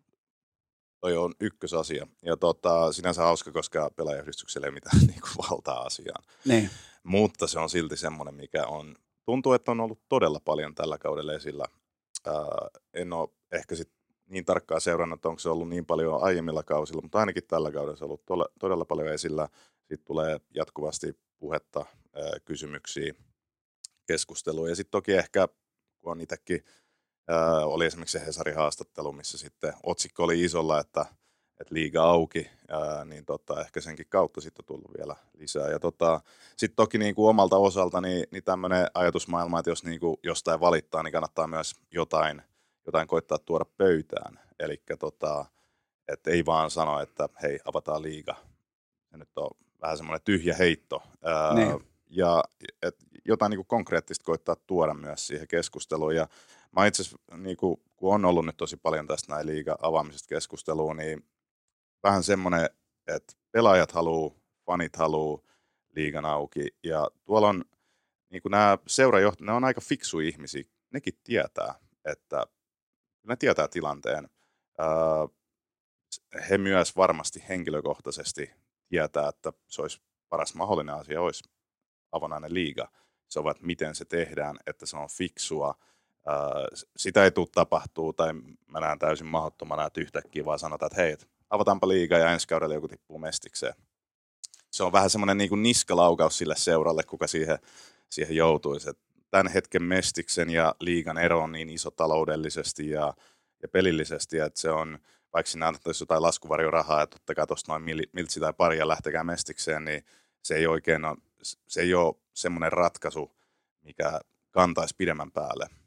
toi 1.01 1.17
on 1.17 1.33
ykkösasia. 1.39 2.07
Ja 2.23 2.37
tota, 2.37 2.93
sinänsä 2.93 3.21
hauska, 3.21 3.51
koska 3.51 3.91
pelaajayhdistyksellä 3.95 4.67
ei 4.67 4.71
mitään 4.71 4.99
niin 5.07 5.21
kuin 5.21 5.49
valtaa 5.49 5.81
asiaan. 5.81 6.23
Niin. 6.45 6.69
Mutta 7.03 7.47
se 7.47 7.59
on 7.59 7.69
silti 7.69 7.97
semmoinen, 7.97 8.35
mikä 8.35 8.67
on, 8.67 8.95
tuntuu, 9.25 9.53
että 9.53 9.71
on 9.71 9.79
ollut 9.79 10.01
todella 10.09 10.39
paljon 10.39 10.75
tällä 10.75 10.97
kaudella 10.97 11.33
esillä. 11.33 11.65
Ää, 12.25 12.33
en 12.93 13.13
ole 13.13 13.29
ehkä 13.51 13.75
sit 13.75 13.91
niin 14.29 14.45
tarkkaan 14.45 14.81
seurannut, 14.81 15.17
että 15.17 15.29
onko 15.29 15.39
se 15.39 15.49
ollut 15.49 15.69
niin 15.69 15.85
paljon 15.85 16.23
aiemmilla 16.23 16.63
kausilla, 16.63 17.01
mutta 17.01 17.19
ainakin 17.19 17.43
tällä 17.47 17.71
kaudella 17.71 17.97
se 17.97 18.03
on 18.03 18.07
ollut 18.07 18.25
tole, 18.25 18.45
todella 18.59 18.85
paljon 18.85 19.07
esillä. 19.07 19.49
Sitten 19.79 20.05
tulee 20.05 20.39
jatkuvasti 20.55 21.17
puhetta, 21.37 21.85
ää, 22.13 22.31
kysymyksiä, 22.45 23.13
keskustelua. 24.07 24.69
Ja 24.69 24.75
sitten 24.75 24.91
toki 24.91 25.13
ehkä, 25.13 25.47
kun 25.99 26.11
on 26.11 26.21
itsekin 26.21 26.63
Ää, 27.27 27.65
oli 27.65 27.85
esimerkiksi 27.85 28.19
se 28.19 28.25
Hesarin 28.25 28.55
haastattelu, 28.55 29.11
missä 29.11 29.37
sitten 29.37 29.73
otsikko 29.83 30.23
oli 30.23 30.43
isolla, 30.43 30.79
että, 30.79 31.05
että 31.59 31.73
liiga 31.73 32.03
auki, 32.03 32.49
ää, 32.67 33.05
niin 33.05 33.25
tota, 33.25 33.61
ehkä 33.61 33.81
senkin 33.81 34.05
kautta 34.09 34.41
sitten 34.41 34.63
on 34.63 34.67
tullut 34.67 34.97
vielä 34.97 35.15
lisää. 35.33 35.69
Ja 35.69 35.79
tota, 35.79 36.21
sitten 36.57 36.75
toki 36.75 36.97
niin 36.97 37.15
kuin 37.15 37.29
omalta 37.29 37.57
osalta 37.57 38.01
niin, 38.01 38.25
niin 38.31 38.43
tämmöinen 38.43 38.87
ajatusmaailma, 38.93 39.59
että 39.59 39.71
jos 39.71 39.83
niin 39.83 39.99
kuin 39.99 40.17
jostain 40.23 40.59
valittaa, 40.59 41.03
niin 41.03 41.11
kannattaa 41.11 41.47
myös 41.47 41.75
jotain, 41.91 42.41
jotain 42.85 43.07
koittaa 43.07 43.37
tuoda 43.37 43.65
pöytään. 43.77 44.39
Eli 44.59 44.81
tota, 44.99 45.45
että 46.07 46.31
ei 46.31 46.45
vaan 46.45 46.71
sano, 46.71 46.99
että 46.99 47.29
hei, 47.41 47.59
avataan 47.65 48.01
liiga. 48.01 48.35
Se 49.11 49.17
nyt 49.17 49.37
on 49.37 49.49
vähän 49.81 49.97
semmoinen 49.97 50.21
tyhjä 50.25 50.55
heitto. 50.55 51.03
Ää, 51.23 51.53
niin. 51.53 51.85
Ja 52.09 52.43
et 52.81 52.95
jotain 53.25 53.49
niin 53.49 53.57
kuin 53.57 53.67
konkreettista 53.67 54.25
koittaa 54.25 54.55
tuoda 54.55 54.93
myös 54.93 55.27
siihen 55.27 55.47
keskusteluun. 55.47 56.15
Ja 56.15 56.27
mä 56.75 56.85
itse 56.85 57.01
asiassa, 57.01 57.37
niin 57.37 57.57
kun 57.57 57.77
on 58.01 58.25
ollut 58.25 58.45
nyt 58.45 58.57
tosi 58.57 58.77
paljon 58.77 59.07
tästä 59.07 59.33
näin 59.33 59.47
liiga 59.47 59.77
avaamisesta 59.81 60.27
keskustelua, 60.27 60.93
niin 60.93 61.25
vähän 62.03 62.23
semmoinen, 62.23 62.69
että 63.07 63.33
pelaajat 63.51 63.91
haluaa, 63.91 64.35
fanit 64.65 64.95
haluaa 64.95 65.41
liigan 65.95 66.25
auki. 66.25 66.67
Ja 66.83 67.07
tuolla 67.25 67.49
on 67.49 67.65
niin 68.29 68.41
nämä 68.49 68.77
seurajohtajat, 68.87 69.47
ne 69.47 69.51
on 69.51 69.63
aika 69.63 69.81
fiksu 69.81 70.19
ihmisiä. 70.19 70.63
Nekin 70.91 71.13
tietää, 71.23 71.75
että 72.05 72.45
ne 73.23 73.35
tietää 73.35 73.67
tilanteen. 73.67 74.29
he 76.49 76.57
myös 76.57 76.95
varmasti 76.95 77.43
henkilökohtaisesti 77.49 78.51
tietää, 78.87 79.29
että 79.29 79.53
se 79.67 79.81
olisi 79.81 80.01
paras 80.29 80.55
mahdollinen 80.55 80.95
asia 80.95 81.21
olisi 81.21 81.43
avonainen 82.11 82.53
liiga. 82.53 82.91
Se 83.27 83.39
että 83.51 83.65
miten 83.65 83.95
se 83.95 84.05
tehdään, 84.05 84.57
että 84.67 84.85
se 84.85 84.97
on 84.97 85.09
fiksua– 85.09 85.75
sitä 86.97 87.23
ei 87.23 87.31
tule 87.31 87.47
tapahtuu, 87.51 88.13
tai 88.13 88.33
mä 88.67 88.79
näen 88.79 88.99
täysin 88.99 89.27
mahdottomana, 89.27 89.85
että 89.85 90.01
yhtäkkiä 90.01 90.45
vaan 90.45 90.59
sanotaan, 90.59 90.87
että 90.91 91.01
hei, 91.01 91.17
avataanpa 91.49 91.87
liiga 91.87 92.17
ja 92.17 92.31
ensi 92.31 92.47
kaudella 92.47 92.75
joku 92.75 92.87
tippuu 92.87 93.19
mestikseen. 93.19 93.73
Se 94.71 94.83
on 94.83 94.91
vähän 94.91 95.09
semmoinen 95.09 95.37
niin 95.37 95.63
niskalaukaus 95.63 96.37
sille 96.37 96.55
seuralle, 96.55 97.03
kuka 97.03 97.27
siihen, 97.27 97.59
siihen 98.09 98.35
joutuisi. 98.35 98.89
Et 98.89 98.97
tämän 99.31 99.47
hetken 99.47 99.83
mestiksen 99.83 100.49
ja 100.49 100.75
liigan 100.79 101.17
ero 101.17 101.43
on 101.43 101.51
niin 101.51 101.69
iso 101.69 101.91
taloudellisesti 101.91 102.89
ja, 102.89 103.13
ja 103.61 103.67
pelillisesti, 103.67 104.37
että 104.37 104.59
se 104.59 104.71
on, 104.71 104.99
vaikka 105.33 105.51
sinä 105.51 105.67
annettaisiin 105.67 106.03
jotain 106.03 106.21
laskuvarjorahaa, 106.21 107.01
että 107.01 107.15
ottakaa 107.15 107.47
tuosta 107.47 107.71
noin 107.71 107.83
miltsi 108.13 108.39
tai 108.39 108.53
pari 108.53 108.77
ja 108.77 108.87
lähtekää 108.87 109.23
mestikseen, 109.23 109.85
niin 109.85 110.05
se 110.43 110.55
ei 110.55 110.67
oikein 110.67 111.05
ole, 111.05 111.17
se 111.67 111.81
ei 111.81 111.93
ole 111.93 112.15
semmoinen 112.33 112.71
ratkaisu, 112.71 113.31
mikä 113.81 114.21
kantaisi 114.51 114.95
pidemmän 114.97 115.31
päälle. 115.31 115.80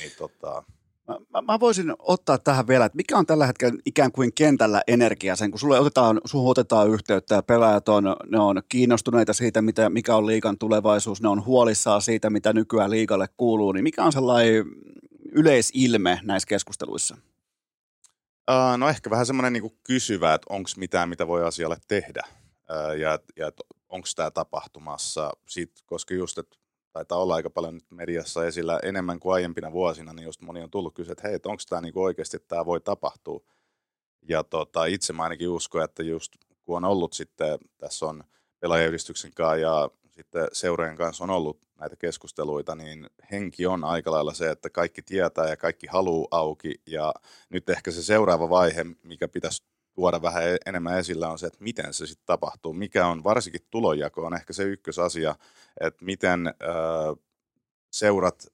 Niin 0.00 0.12
tota... 0.18 0.62
Mä, 1.08 1.42
mä, 1.42 1.60
voisin 1.60 1.94
ottaa 1.98 2.38
tähän 2.38 2.68
vielä, 2.68 2.84
että 2.84 2.96
mikä 2.96 3.18
on 3.18 3.26
tällä 3.26 3.46
hetkellä 3.46 3.78
ikään 3.86 4.12
kuin 4.12 4.32
kentällä 4.34 4.82
energia 4.86 5.36
sen, 5.36 5.50
kun 5.50 5.60
sulle 5.60 5.80
otetaan, 5.80 6.20
suhun 6.24 6.50
otetaan 6.50 6.90
yhteyttä 6.90 7.34
ja 7.34 7.42
pelaajat 7.42 7.88
on, 7.88 8.04
ne 8.26 8.38
on 8.38 8.62
kiinnostuneita 8.68 9.32
siitä, 9.32 9.62
mitä, 9.62 9.90
mikä 9.90 10.16
on 10.16 10.26
liikan 10.26 10.58
tulevaisuus, 10.58 11.22
ne 11.22 11.28
on 11.28 11.44
huolissaan 11.44 12.02
siitä, 12.02 12.30
mitä 12.30 12.52
nykyään 12.52 12.90
liikalle 12.90 13.26
kuuluu, 13.36 13.72
niin 13.72 13.82
mikä 13.82 14.04
on 14.04 14.12
sellainen 14.12 14.64
yleisilme 15.32 16.20
näissä 16.22 16.46
keskusteluissa? 16.46 17.16
Uh, 18.50 18.78
no 18.78 18.88
ehkä 18.88 19.10
vähän 19.10 19.26
semmoinen 19.26 19.52
niin 19.52 19.78
kysyvä, 19.84 20.34
että 20.34 20.46
onko 20.50 20.70
mitään, 20.76 21.08
mitä 21.08 21.26
voi 21.26 21.44
asialle 21.44 21.76
tehdä 21.88 22.22
uh, 22.26 22.98
ja, 22.98 23.18
ja 23.36 23.52
onko 23.88 24.08
tämä 24.16 24.30
tapahtumassa, 24.30 25.30
Sit, 25.48 25.72
koska 25.86 26.14
just, 26.14 26.38
että 26.38 26.56
taitaa 26.94 27.18
olla 27.18 27.34
aika 27.34 27.50
paljon 27.50 27.74
nyt 27.74 27.90
mediassa 27.90 28.46
esillä 28.46 28.80
enemmän 28.82 29.20
kuin 29.20 29.34
aiempina 29.34 29.72
vuosina, 29.72 30.12
niin 30.12 30.24
just 30.24 30.40
moni 30.40 30.62
on 30.62 30.70
tullut 30.70 30.94
kysyä, 30.94 31.12
että 31.12 31.28
hei, 31.28 31.38
onko 31.44 31.62
tämä 31.68 31.80
niinku 31.80 32.02
oikeasti, 32.02 32.38
tämä 32.38 32.66
voi 32.66 32.80
tapahtua. 32.80 33.40
Ja 34.28 34.44
tota, 34.44 34.84
itse 34.84 35.12
mä 35.12 35.22
ainakin 35.22 35.48
uskon, 35.48 35.84
että 35.84 36.02
just 36.02 36.32
kun 36.62 36.76
on 36.76 36.84
ollut 36.84 37.12
sitten, 37.12 37.58
tässä 37.78 38.06
on 38.06 38.24
pelaajayhdistyksen 38.60 39.30
kanssa 39.34 39.56
ja 39.56 39.90
sitten 40.10 40.48
seurojen 40.52 40.96
kanssa 40.96 41.24
on 41.24 41.30
ollut 41.30 41.58
näitä 41.80 41.96
keskusteluita, 41.96 42.74
niin 42.74 43.06
henki 43.30 43.66
on 43.66 43.84
aika 43.84 44.10
lailla 44.10 44.34
se, 44.34 44.50
että 44.50 44.70
kaikki 44.70 45.02
tietää 45.02 45.48
ja 45.48 45.56
kaikki 45.56 45.86
haluaa 45.86 46.28
auki. 46.30 46.74
Ja 46.86 47.14
nyt 47.48 47.68
ehkä 47.68 47.90
se 47.90 48.02
seuraava 48.02 48.50
vaihe, 48.50 48.84
mikä 49.02 49.28
pitäisi 49.28 49.62
tuoda 49.94 50.22
vähän 50.22 50.48
e-, 50.48 50.56
enemmän 50.66 50.98
esillä 50.98 51.28
on 51.28 51.38
se, 51.38 51.46
että 51.46 51.64
miten 51.64 51.94
se 51.94 52.06
sitten 52.06 52.26
tapahtuu. 52.26 52.72
Mikä 52.72 53.06
on 53.06 53.24
varsinkin 53.24 53.66
tulonjako 53.70 54.26
on 54.26 54.34
ehkä 54.34 54.52
se 54.52 54.62
ykkösasia, 54.62 55.34
että 55.80 56.04
miten 56.04 56.46
ö, 56.46 57.16
seurat, 57.92 58.46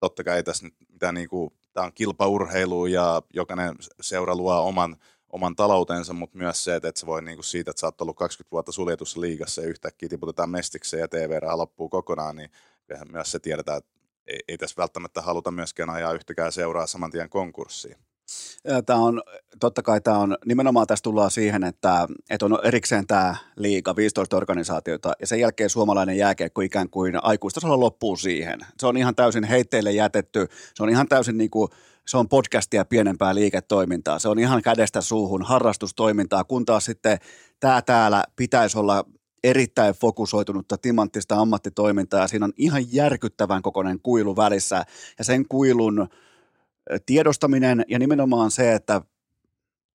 totta 0.00 0.24
kai 0.24 0.36
ei 0.36 0.42
tässä 0.42 0.64
nyt 0.64 0.74
mitään 0.88 1.14
niin 1.14 1.28
kuin, 1.28 1.50
tämä 1.72 1.86
on 1.86 1.92
kilpaurheilu 1.92 2.86
ja 2.86 3.22
jokainen 3.34 3.76
seura 4.00 4.34
luo 4.34 4.66
oman, 4.68 4.96
oman 5.28 5.56
taloutensa, 5.56 6.12
mutta 6.12 6.38
myös 6.38 6.64
se, 6.64 6.74
että, 6.74 6.88
että 6.88 7.00
se 7.00 7.06
voi 7.06 7.22
niin 7.22 7.36
kuin 7.36 7.44
siitä, 7.44 7.70
että 7.70 7.80
sä 7.80 7.86
oot 7.86 8.00
ollut 8.00 8.16
20 8.16 8.50
vuotta 8.52 8.72
suljetussa 8.72 9.20
liigassa 9.20 9.62
ja 9.62 9.68
yhtäkkiä 9.68 10.08
tiputetaan 10.08 10.50
mestikseen 10.50 11.00
ja 11.00 11.08
TV-raha 11.08 11.58
loppuu 11.58 11.88
kokonaan, 11.88 12.36
niin 12.36 12.50
myös 13.12 13.30
se 13.30 13.38
tiedetään, 13.38 13.78
että 13.78 13.90
ei, 14.26 14.40
ei 14.48 14.58
tässä 14.58 14.76
välttämättä 14.78 15.22
haluta 15.22 15.50
myöskään 15.50 15.90
ajaa 15.90 16.12
yhtäkään 16.12 16.52
seuraa 16.52 16.86
saman 16.86 17.10
tien 17.10 17.28
konkurssiin. 17.28 17.96
Tämä 18.86 18.98
on, 18.98 19.22
totta 19.60 19.82
kai 19.82 20.00
tämä 20.00 20.18
on, 20.18 20.36
nimenomaan 20.44 20.86
tässä 20.86 21.02
tullaan 21.02 21.30
siihen, 21.30 21.64
että, 21.64 22.06
että 22.30 22.46
on 22.46 22.58
erikseen 22.62 23.06
tämä 23.06 23.36
liiga, 23.56 23.96
15 23.96 24.36
organisaatiota, 24.36 25.12
ja 25.20 25.26
sen 25.26 25.40
jälkeen 25.40 25.70
suomalainen 25.70 26.16
jääkiekko 26.16 26.60
ikään 26.60 26.90
kuin 26.90 27.24
aikuistasolla 27.24 27.80
loppuu 27.80 28.16
siihen. 28.16 28.60
Se 28.78 28.86
on 28.86 28.96
ihan 28.96 29.14
täysin 29.14 29.44
heitteille 29.44 29.92
jätetty, 29.92 30.46
se 30.74 30.82
on 30.82 30.90
ihan 30.90 31.08
täysin 31.08 31.38
niin 31.38 31.50
kuin, 31.50 31.68
se 32.06 32.16
on 32.16 32.28
podcastia 32.28 32.84
pienempää 32.84 33.34
liiketoimintaa, 33.34 34.18
se 34.18 34.28
on 34.28 34.38
ihan 34.38 34.62
kädestä 34.62 35.00
suuhun 35.00 35.42
harrastustoimintaa, 35.42 36.44
kun 36.44 36.64
taas 36.64 36.84
sitten 36.84 37.18
tämä 37.60 37.82
täällä 37.82 38.24
pitäisi 38.36 38.78
olla 38.78 39.04
erittäin 39.44 39.94
fokusoitunutta 39.94 40.78
timanttista 40.78 41.36
ammattitoimintaa, 41.36 42.20
ja 42.20 42.28
siinä 42.28 42.44
on 42.44 42.52
ihan 42.56 42.82
järkyttävän 42.92 43.62
kokoinen 43.62 44.00
kuilu 44.02 44.36
välissä, 44.36 44.84
ja 45.18 45.24
sen 45.24 45.48
kuilun 45.48 46.08
tiedostaminen 47.06 47.84
ja 47.88 47.98
nimenomaan 47.98 48.50
se, 48.50 48.74
että 48.74 49.00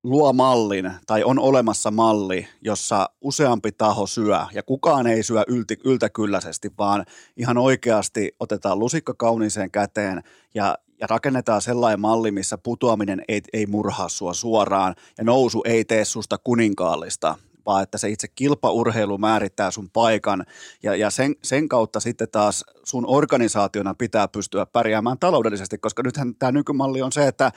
luo 0.04 0.34
mallin 0.34 0.92
tai 1.08 1.24
on 1.24 1.40
olemassa 1.40 1.92
malli, 1.92 2.48
jossa 2.62 3.10
useampi 3.22 3.72
taho 3.72 4.08
syö 4.08 4.40
ja 4.54 4.64
kukaan 4.64 5.08
ei 5.08 5.24
syö 5.24 5.44
ylti, 5.48 5.78
yltäkylläisesti, 5.86 6.72
vaan 6.78 7.06
ihan 7.38 7.58
oikeasti 7.58 8.36
otetaan 8.40 8.80
lusikka 8.80 9.14
kauniiseen 9.14 9.72
käteen 9.72 10.24
ja, 10.56 10.78
ja 11.00 11.08
rakennetaan 11.08 11.62
sellainen 11.62 12.00
malli, 12.00 12.32
missä 12.32 12.58
putoaminen 12.58 13.22
ei, 13.28 13.42
ei 13.54 13.66
murhaa 13.66 14.10
sua 14.10 14.34
suoraan 14.34 14.96
ja 15.18 15.24
nousu 15.24 15.62
ei 15.66 15.86
tee 15.86 16.06
susta 16.06 16.38
kuninkaallista, 16.44 17.36
vaan 17.68 17.84
että 17.84 17.98
se 17.98 18.10
itse 18.10 18.28
kilpaurheilu 18.28 19.18
määrittää 19.18 19.72
sun 19.72 19.90
paikan 19.90 20.46
ja, 20.84 20.96
ja 20.96 21.10
sen, 21.10 21.36
sen 21.44 21.70
kautta 21.70 22.00
sitten 22.00 22.28
taas 22.32 22.66
sun 22.84 23.04
organisaationa 23.08 23.94
pitää 23.94 24.28
pystyä 24.28 24.66
pärjäämään 24.66 25.20
taloudellisesti, 25.20 25.78
koska 25.78 26.04
nythän 26.04 26.36
tämä 26.36 26.52
nykymalli 26.52 27.02
on 27.02 27.12
se, 27.12 27.28
että 27.28 27.52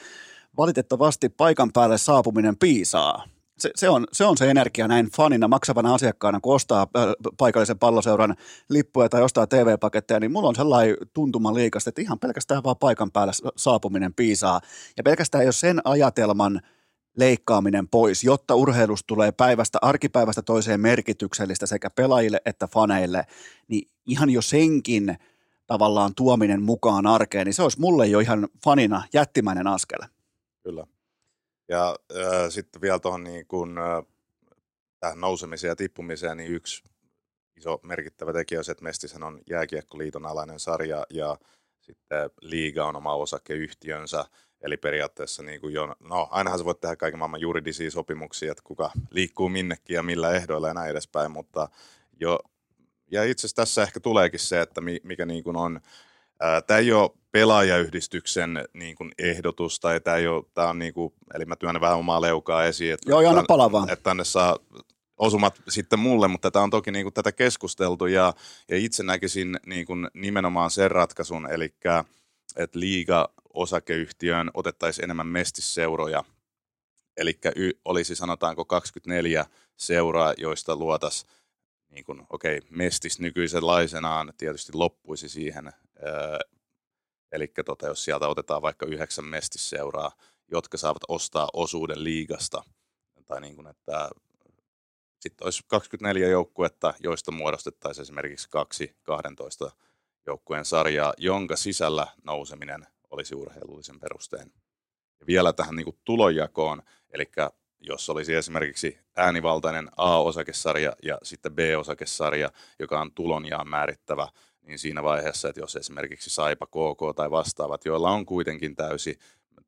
valitettavasti 0.56 1.28
paikan 1.28 1.72
päälle 1.72 1.98
saapuminen 1.98 2.56
piisaa. 2.56 3.24
Se, 3.58 3.70
se, 3.74 3.88
on, 3.88 4.06
se 4.12 4.24
on 4.24 4.36
se 4.36 4.50
energia 4.50 4.88
näin 4.88 5.11
fanina, 5.16 5.48
maksavana 5.48 5.94
asiakkaana, 5.94 6.40
kun 6.40 6.54
ostaa 6.54 6.86
paikallisen 7.38 7.78
palloseuran 7.78 8.36
lippuja 8.68 9.08
tai 9.08 9.22
ostaa 9.22 9.46
TV-paketteja, 9.46 10.20
niin 10.20 10.32
mulla 10.32 10.48
on 10.48 10.54
sellainen 10.54 10.96
tuntuma 11.12 11.54
liikasta, 11.54 11.90
että 11.90 12.02
ihan 12.02 12.18
pelkästään 12.18 12.64
vaan 12.64 12.76
paikan 12.76 13.11
päälle 13.11 13.32
saapuminen 13.56 14.14
piisaa. 14.14 14.61
Ja 14.96 15.02
pelkästään 15.02 15.44
jos 15.44 15.61
sen 15.61 15.80
ajatelman– 15.84 16.61
leikkaaminen 17.20 17.88
pois, 17.88 18.24
jotta 18.24 18.54
urheilusta 18.54 19.06
tulee 19.06 19.32
päivästä, 19.32 19.78
arkipäivästä 19.82 20.42
toiseen 20.42 20.80
merkityksellistä 20.80 21.66
sekä 21.66 21.90
pelaajille 21.90 22.40
että 22.44 22.66
faneille, 22.66 23.26
niin 23.68 23.88
ihan 24.06 24.30
jo 24.30 24.42
senkin 24.42 25.18
tavallaan 25.66 26.14
tuominen 26.14 26.62
mukaan 26.62 27.06
arkeen, 27.06 27.46
niin 27.46 27.54
se 27.54 27.62
olisi 27.62 27.80
mulle 27.80 28.06
jo 28.06 28.20
ihan 28.20 28.48
fanina 28.64 29.02
jättimäinen 29.12 29.66
askel. 29.66 29.98
Kyllä. 30.62 30.86
Ja 31.68 31.96
äh, 32.16 32.50
sitten 32.50 32.82
vielä 32.82 32.98
tuohon 32.98 33.24
niin 33.24 33.46
kun, 33.46 33.78
äh, 33.78 34.04
tähän 35.00 35.20
nousemiseen 35.20 35.68
ja 35.68 35.76
tippumiseen, 35.76 36.36
niin 36.36 36.52
yksi 36.52 36.82
iso 37.56 37.80
merkittävä 37.82 38.32
tekijä 38.32 38.60
on 38.60 38.64
se, 38.64 38.72
että 38.72 38.84
Mestishän 38.84 39.22
on 39.22 39.40
jääkiekkoliiton 39.50 40.26
alainen 40.26 40.60
sarja 40.60 41.06
ja 41.10 41.36
sitten 41.80 42.30
liiga 42.40 42.86
on 42.86 42.96
oma 42.96 43.14
osakeyhtiönsä, 43.14 44.24
eli 44.62 44.76
periaatteessa 44.76 45.42
niin 45.42 45.61
kuin 45.61 45.74
jo, 45.74 45.94
no 46.00 46.28
ainahan 46.30 46.58
sä 46.58 46.64
voit 46.64 46.80
tehdä 46.80 46.96
kaiken 46.96 47.18
maailman 47.18 47.40
juridisia 47.40 47.90
sopimuksia, 47.90 48.52
että 48.52 48.64
kuka 48.66 48.90
liikkuu 49.11 49.48
minnekin 49.48 49.94
ja 49.94 50.02
millä 50.02 50.30
ehdoilla 50.30 50.68
ja 50.68 50.74
näin 50.74 50.90
edespäin, 50.90 51.30
mutta 51.30 51.68
jo, 52.20 52.40
ja 53.11 53.24
itse 53.24 53.40
asiassa 53.40 53.56
tässä 53.56 53.82
ehkä 53.82 54.00
tuleekin 54.00 54.40
se, 54.40 54.61
että 54.61 54.80
mikä 55.02 55.26
niin 55.26 55.44
kuin 55.44 55.56
on, 55.56 55.80
tämä 56.66 56.78
ei 56.78 56.92
ole 56.92 57.11
pelaajayhdistyksen 57.32 58.64
niin 58.74 58.96
kuin 58.96 59.12
ehdotus, 59.18 59.80
tai 59.80 60.00
tämä 60.00 60.16
ei 60.16 60.26
ole, 60.26 60.44
tämä 60.54 60.68
on 60.68 60.78
niin 60.78 60.94
kuin, 60.94 61.12
eli 61.34 61.44
mä 61.44 61.56
työnnän 61.56 61.80
vähän 61.80 61.98
omaa 61.98 62.20
leukaa 62.20 62.64
esiin, 62.64 62.94
että, 62.94 63.11
Joo, 63.11 63.28
anna 63.28 63.44
palaa 63.48 63.72
vaan. 63.72 63.90
että 63.90 64.02
tänne 64.02 64.24
saa 64.24 64.58
osumat 65.18 65.62
sitten 65.68 65.98
mulle, 65.98 66.28
mutta 66.28 66.50
tämä 66.50 66.62
on 66.62 66.70
toki 66.70 66.90
niin 66.90 67.04
kuin 67.04 67.14
tätä 67.14 67.32
keskusteltu 67.32 68.06
ja, 68.06 68.34
ja 68.68 68.76
itse 68.76 69.02
näkisin 69.02 69.58
niin 69.66 69.86
kuin 69.86 70.08
nimenomaan 70.14 70.70
sen 70.70 70.90
ratkaisun, 70.90 71.50
eli 71.50 71.74
että 72.56 72.80
liiga 72.80 73.28
osakeyhtiöön 73.55 74.51
otettaisiin 74.55 75.05
enemmän 75.05 75.26
mestisseuroja, 75.26 76.24
eli 77.16 77.38
olisi 77.84 78.14
sanotaanko 78.14 78.64
24 78.64 79.46
seuraa, 79.76 80.34
joista 80.36 80.76
luotas 80.76 81.26
niin 81.90 82.05
okei, 82.30 82.59
okay, 82.59 82.68
mestis 82.70 83.20
nykyisenlaisenaan 83.20 84.32
tietysti 84.36 84.72
loppuisi 84.74 85.28
siihen, 85.28 85.72
eli 87.32 87.53
tota, 87.64 87.86
jos 87.86 88.05
sieltä 88.05 88.28
otetaan 88.28 88.62
vaikka 88.62 88.86
yhdeksän 88.86 89.24
mestisseuraa, 89.24 90.12
jotka 90.48 90.78
saavat 90.78 91.03
ostaa 91.09 91.48
osuuden 91.53 92.05
liigasta, 92.05 92.62
tai 93.26 93.40
niin 93.40 93.57
kuin, 93.57 93.66
että 93.66 94.11
sitten 95.20 95.46
olisi 95.46 95.62
24 95.68 96.28
joukkuetta, 96.28 96.94
joista 97.01 97.32
muodostettaisiin 97.32 98.03
esimerkiksi 98.03 98.48
kaksi 98.51 98.96
12 99.03 99.70
joukkueen 100.26 100.64
sarjaa, 100.64 101.14
jonka 101.16 101.57
sisällä 101.57 102.07
nouseminen 102.24 102.86
olisi 103.11 103.34
urheilullisen 103.34 104.00
perusteen. 104.00 104.52
Ja 105.20 105.26
vielä 105.26 105.52
tähän 105.52 105.76
niin 105.76 105.84
kuin 105.84 105.98
tulonjakoon, 106.04 106.82
eli 107.11 107.30
jos 107.80 108.11
olisi 108.11 108.34
esimerkiksi 108.34 108.98
äänivaltainen 109.16 109.88
A-osakesarja 109.96 110.92
ja 111.02 111.18
sitten 111.22 111.54
B-osakesarja, 111.54 112.50
joka 112.78 113.00
on 113.00 113.12
tulonjaan 113.12 113.68
määrittävä, 113.68 114.28
niin 114.62 114.78
siinä 114.78 115.02
vaiheessa, 115.02 115.48
että 115.48 115.61
jos 115.61 115.76
esimerkiksi 115.76 116.30
Saipa, 116.30 116.66
KK 116.66 117.16
tai 117.16 117.30
vastaavat, 117.30 117.84
joilla 117.84 118.11
on 118.11 118.26
kuitenkin 118.26 118.76
täysi 118.76 119.18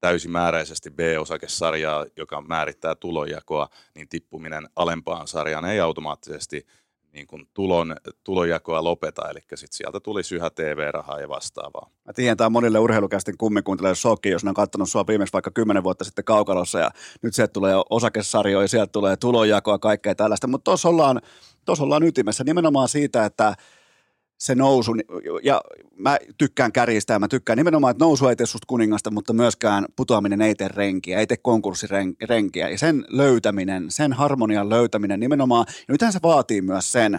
täysimääräisesti 0.00 0.90
B-osakesarjaa, 0.90 2.06
joka 2.16 2.40
määrittää 2.40 2.94
tulonjakoa, 2.94 3.68
niin 3.94 4.08
tippuminen 4.08 4.68
alempaan 4.76 5.28
sarjaan 5.28 5.64
ei 5.64 5.80
automaattisesti 5.80 6.66
niin 7.12 7.26
kuin 7.26 7.48
tulon, 7.54 7.96
tulonjakoa 8.24 8.84
lopeta, 8.84 9.30
eli 9.30 9.40
sitten 9.40 9.76
sieltä 9.76 10.00
tuli 10.00 10.20
yhä 10.34 10.50
TV-rahaa 10.50 11.20
ja 11.20 11.28
vastaavaa. 11.28 11.90
Mä 12.04 12.12
tiedän, 12.12 12.36
tämä 12.36 12.46
on 12.46 12.52
monille 12.52 12.78
urheilukästin 12.78 13.38
kummikuuntelijoille 13.38 13.96
shokki, 13.96 14.28
jos 14.28 14.44
ne 14.44 14.48
on 14.48 14.54
katsonut 14.54 14.88
sua 14.88 15.06
viimeksi 15.06 15.32
vaikka 15.32 15.50
kymmenen 15.50 15.84
vuotta 15.84 16.04
sitten 16.04 16.24
kaukalossa 16.24 16.78
ja 16.78 16.90
nyt 17.22 17.34
sieltä 17.34 17.52
tulee 17.52 17.74
osakesarjoja, 17.90 18.68
sieltä 18.68 18.92
tulee 18.92 19.16
tulonjakoa, 19.16 19.78
kaikkea 19.78 20.14
tällaista, 20.14 20.46
mutta 20.46 20.64
tuossa 20.64 20.88
ollaan, 20.88 21.20
ollaan 21.80 22.02
ytimessä 22.02 22.44
nimenomaan 22.44 22.88
siitä, 22.88 23.24
että 23.24 23.54
se 24.42 24.54
nousu, 24.54 24.92
ja 25.42 25.60
mä 25.96 26.18
tykkään 26.38 26.72
kärjistää, 26.72 27.18
mä 27.18 27.28
tykkään 27.28 27.56
nimenomaan, 27.56 27.90
että 27.90 28.04
nousu 28.04 28.28
ei 28.28 28.36
tee 28.36 28.46
susta 28.46 28.66
kuningasta, 28.66 29.10
mutta 29.10 29.32
myöskään 29.32 29.84
putoaminen 29.96 30.42
ei 30.42 30.54
tee 30.54 30.68
renkiä, 30.68 31.18
ei 31.18 31.26
tee 31.26 31.36
konkurssirenkiä, 31.36 32.68
ja 32.68 32.78
sen 32.78 33.04
löytäminen, 33.08 33.90
sen 33.90 34.12
harmonian 34.12 34.70
löytäminen 34.70 35.20
nimenomaan, 35.20 35.66
ja 35.68 35.84
nythän 35.88 36.12
se 36.12 36.18
vaatii 36.22 36.62
myös 36.62 36.92
sen, 36.92 37.18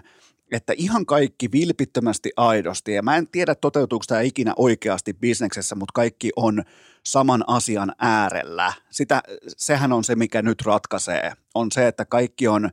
että 0.51 0.73
ihan 0.77 1.05
kaikki 1.05 1.51
vilpittömästi 1.51 2.31
aidosti, 2.37 2.93
ja 2.93 3.03
mä 3.03 3.17
en 3.17 3.27
tiedä 3.27 3.55
toteutuuko 3.55 4.05
tämä 4.07 4.21
ikinä 4.21 4.53
oikeasti 4.57 5.13
bisneksessä, 5.13 5.75
mutta 5.75 5.93
kaikki 5.93 6.31
on 6.35 6.63
saman 7.05 7.43
asian 7.47 7.93
äärellä. 7.99 8.73
Sitä, 8.89 9.21
sehän 9.47 9.93
on 9.93 10.03
se, 10.03 10.15
mikä 10.15 10.41
nyt 10.41 10.61
ratkaisee, 10.61 11.31
on 11.55 11.71
se, 11.71 11.87
että 11.87 12.05
kaikki 12.05 12.47
on 12.47 12.69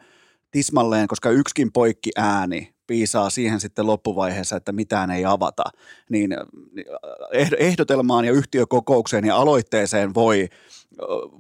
tismalleen, 0.51 1.09
koska 1.09 1.31
yksikin 1.31 1.73
poikki 1.73 2.11
ääni 2.17 2.75
piisaa 2.91 3.31
siihen 3.31 3.61
sitten 3.61 3.87
loppuvaiheessa, 3.87 4.57
että 4.57 4.73
mitään 4.73 5.11
ei 5.11 5.25
avata, 5.25 5.63
niin 6.09 6.33
äh, 6.33 7.51
ehdotelmaan 7.59 8.25
ja 8.25 8.33
yhtiökokoukseen 8.33 9.25
ja 9.25 9.37
aloitteeseen 9.37 10.15
voi, 10.15 10.49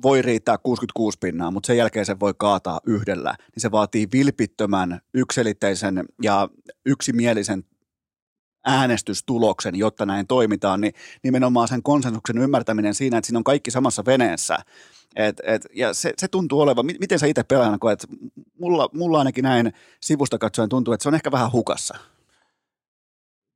voi 0.02 0.22
riittää 0.22 0.58
66 0.58 1.18
pinnaa, 1.18 1.50
mutta 1.50 1.66
sen 1.66 1.76
jälkeen 1.76 2.06
se 2.06 2.20
voi 2.20 2.34
kaataa 2.38 2.80
yhdellä, 2.86 3.34
niin 3.38 3.60
se 3.60 3.70
vaatii 3.70 4.08
vilpittömän, 4.12 5.00
yksilitteisen 5.14 6.04
ja 6.22 6.48
yksimielisen 6.86 7.64
äänestystuloksen, 8.64 9.76
jotta 9.76 10.06
näin 10.06 10.26
toimitaan, 10.26 10.80
niin 10.80 10.94
nimenomaan 11.22 11.68
sen 11.68 11.82
konsensuksen 11.82 12.38
ymmärtäminen 12.38 12.94
siinä, 12.94 13.18
että 13.18 13.26
siinä 13.26 13.38
on 13.38 13.44
kaikki 13.44 13.70
samassa 13.70 14.04
veneessä, 14.04 14.58
et, 15.16 15.40
et, 15.42 15.66
ja 15.74 15.94
se, 15.94 16.14
se 16.18 16.28
tuntuu 16.28 16.60
olevan, 16.60 16.86
miten 16.86 17.18
sä 17.18 17.26
itse 17.26 17.42
pelaajana 17.42 17.78
koet, 17.78 18.06
mulla, 18.58 18.88
mulla 18.92 19.18
ainakin 19.18 19.44
näin 19.44 19.72
sivusta 20.00 20.38
katsoen 20.38 20.68
tuntuu, 20.68 20.94
että 20.94 21.02
se 21.02 21.08
on 21.08 21.14
ehkä 21.14 21.32
vähän 21.32 21.52
hukassa. 21.52 21.98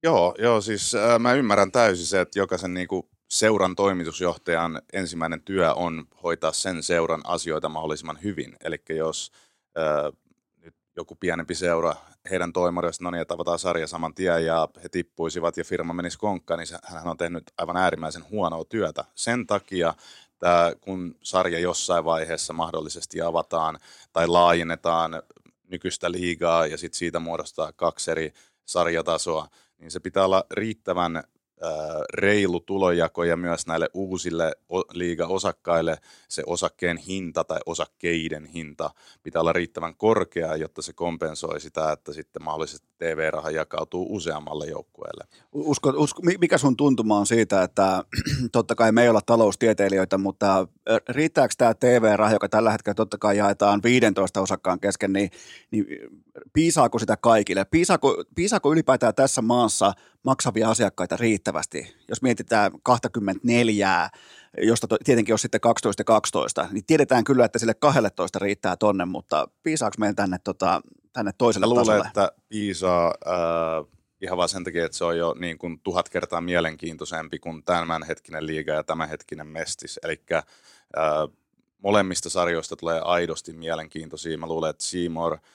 Joo, 0.02 0.34
joo 0.38 0.60
siis 0.60 0.94
äh, 0.94 1.18
mä 1.18 1.32
ymmärrän 1.32 1.72
täysin 1.72 2.06
se, 2.06 2.20
että 2.20 2.38
jokaisen 2.38 2.74
niin 2.74 2.88
kuin, 2.88 3.08
seuran 3.30 3.76
toimitusjohtajan 3.76 4.82
ensimmäinen 4.92 5.42
työ 5.42 5.74
on 5.74 6.06
hoitaa 6.22 6.52
sen 6.52 6.82
seuran 6.82 7.20
asioita 7.24 7.68
mahdollisimman 7.68 8.18
hyvin. 8.22 8.56
Eli 8.64 8.82
jos 8.88 9.32
äh, 9.78 10.12
nyt 10.62 10.74
joku 10.96 11.14
pienempi 11.14 11.54
seura, 11.54 11.94
heidän 12.30 12.52
toimareista, 12.52 13.04
no 13.04 13.10
niin, 13.10 13.22
että 13.22 13.34
avataan 13.34 13.58
sarja 13.58 13.86
saman 13.86 14.14
tien 14.14 14.46
ja 14.46 14.68
he 14.82 14.88
tippuisivat 14.88 15.56
ja 15.56 15.64
firma 15.64 15.92
menisi 15.92 16.18
konkkaan, 16.18 16.58
niin 16.58 16.78
hän 16.84 17.08
on 17.08 17.16
tehnyt 17.16 17.52
aivan 17.58 17.76
äärimmäisen 17.76 18.24
huonoa 18.30 18.64
työtä. 18.64 19.04
Sen 19.14 19.46
takia 19.46 19.94
että 20.44 20.76
kun 20.80 21.16
sarja 21.22 21.58
jossain 21.58 22.04
vaiheessa 22.04 22.52
mahdollisesti 22.52 23.22
avataan 23.22 23.78
tai 24.12 24.26
laajennetaan 24.26 25.22
nykyistä 25.68 26.10
liigaa 26.12 26.66
ja 26.66 26.78
sitten 26.78 26.98
siitä 26.98 27.18
muodostaa 27.18 27.72
kaksi 27.72 28.10
eri 28.10 28.32
sarjatasoa, 28.64 29.48
niin 29.78 29.90
se 29.90 30.00
pitää 30.00 30.24
olla 30.24 30.44
riittävän 30.50 31.24
reilu 32.12 32.60
tulojako 32.60 33.24
ja 33.24 33.36
myös 33.36 33.66
näille 33.66 33.88
uusille 33.94 34.52
liiga-osakkaille 34.92 35.98
se 36.28 36.42
osakkeen 36.46 36.96
hinta 36.96 37.44
tai 37.44 37.60
osakkeiden 37.66 38.44
hinta 38.44 38.90
pitää 39.22 39.40
olla 39.40 39.52
riittävän 39.52 39.96
korkea, 39.96 40.56
jotta 40.56 40.82
se 40.82 40.92
kompensoi 40.92 41.60
sitä, 41.60 41.92
että 41.92 42.12
sitten 42.12 42.44
mahdollisesti 42.44 42.88
TV-raha 43.04 43.50
jakautuu 43.50 44.06
useammalle 44.10 44.66
joukkueelle. 44.66 45.24
Usko, 45.52 45.92
usko, 45.96 46.22
mikä 46.40 46.58
sun 46.58 46.76
tuntuma 46.76 47.18
on 47.18 47.26
siitä, 47.26 47.62
että 47.62 48.04
totta 48.52 48.74
kai 48.74 48.92
me 48.92 49.02
ei 49.02 49.08
olla 49.08 49.20
taloustieteilijöitä, 49.26 50.18
mutta 50.18 50.68
riittääkö 51.08 51.54
tämä 51.58 51.74
TV-raha, 51.74 52.32
joka 52.32 52.48
tällä 52.48 52.72
hetkellä 52.72 52.94
totta 52.94 53.18
kai 53.18 53.36
jaetaan 53.36 53.80
15 53.82 54.40
osakkaan 54.40 54.80
kesken, 54.80 55.12
niin, 55.12 55.30
niin 55.70 55.86
piisaako 56.52 56.98
sitä 56.98 57.16
kaikille? 57.16 57.64
Piisaako, 57.64 58.24
piisaako 58.34 58.72
ylipäätään 58.72 59.14
tässä 59.14 59.42
maassa 59.42 59.92
maksavia 60.22 60.70
asiakkaita 60.70 61.16
riittävästi? 61.16 61.96
Jos 62.08 62.22
mietitään 62.22 62.72
24, 62.82 64.10
josta 64.62 64.86
to, 64.86 64.96
tietenkin 65.04 65.34
on 65.34 65.38
sitten 65.38 65.60
12 65.60 66.00
ja 66.00 66.04
12, 66.04 66.68
niin 66.72 66.84
tiedetään 66.86 67.24
kyllä, 67.24 67.44
että 67.44 67.58
sille 67.58 67.74
12 67.74 68.38
riittää 68.38 68.76
tonne, 68.76 69.04
mutta 69.04 69.48
piisaako 69.62 69.94
meidän 69.98 70.16
tänne, 70.16 70.38
tota, 70.44 70.82
tänne 71.14 71.32
toiselle 71.38 71.66
luulen, 71.66 71.86
tasolle? 71.86 72.06
että 72.06 72.32
piisaa 72.48 73.14
äh, 73.26 73.98
ihan 74.20 74.38
vaan 74.38 74.48
sen 74.48 74.64
takia, 74.64 74.84
että 74.84 74.98
se 74.98 75.04
on 75.04 75.18
jo 75.18 75.34
niin 75.38 75.58
kuin 75.58 75.80
tuhat 75.80 76.08
kertaa 76.08 76.40
mielenkiintoisempi 76.40 77.38
kuin 77.38 77.64
tämänhetkinen 77.64 78.46
liiga 78.46 78.72
ja 78.72 78.84
tämänhetkinen 78.84 79.46
mestis. 79.46 80.00
Eli 80.02 80.22
äh, 80.32 80.42
molemmista 81.78 82.30
sarjoista 82.30 82.76
tulee 82.76 83.00
aidosti 83.00 83.52
mielenkiintoisia. 83.52 84.38
Mä 84.38 84.46
luulen, 84.46 84.70
että 84.70 84.84
Seymour– 84.84 85.38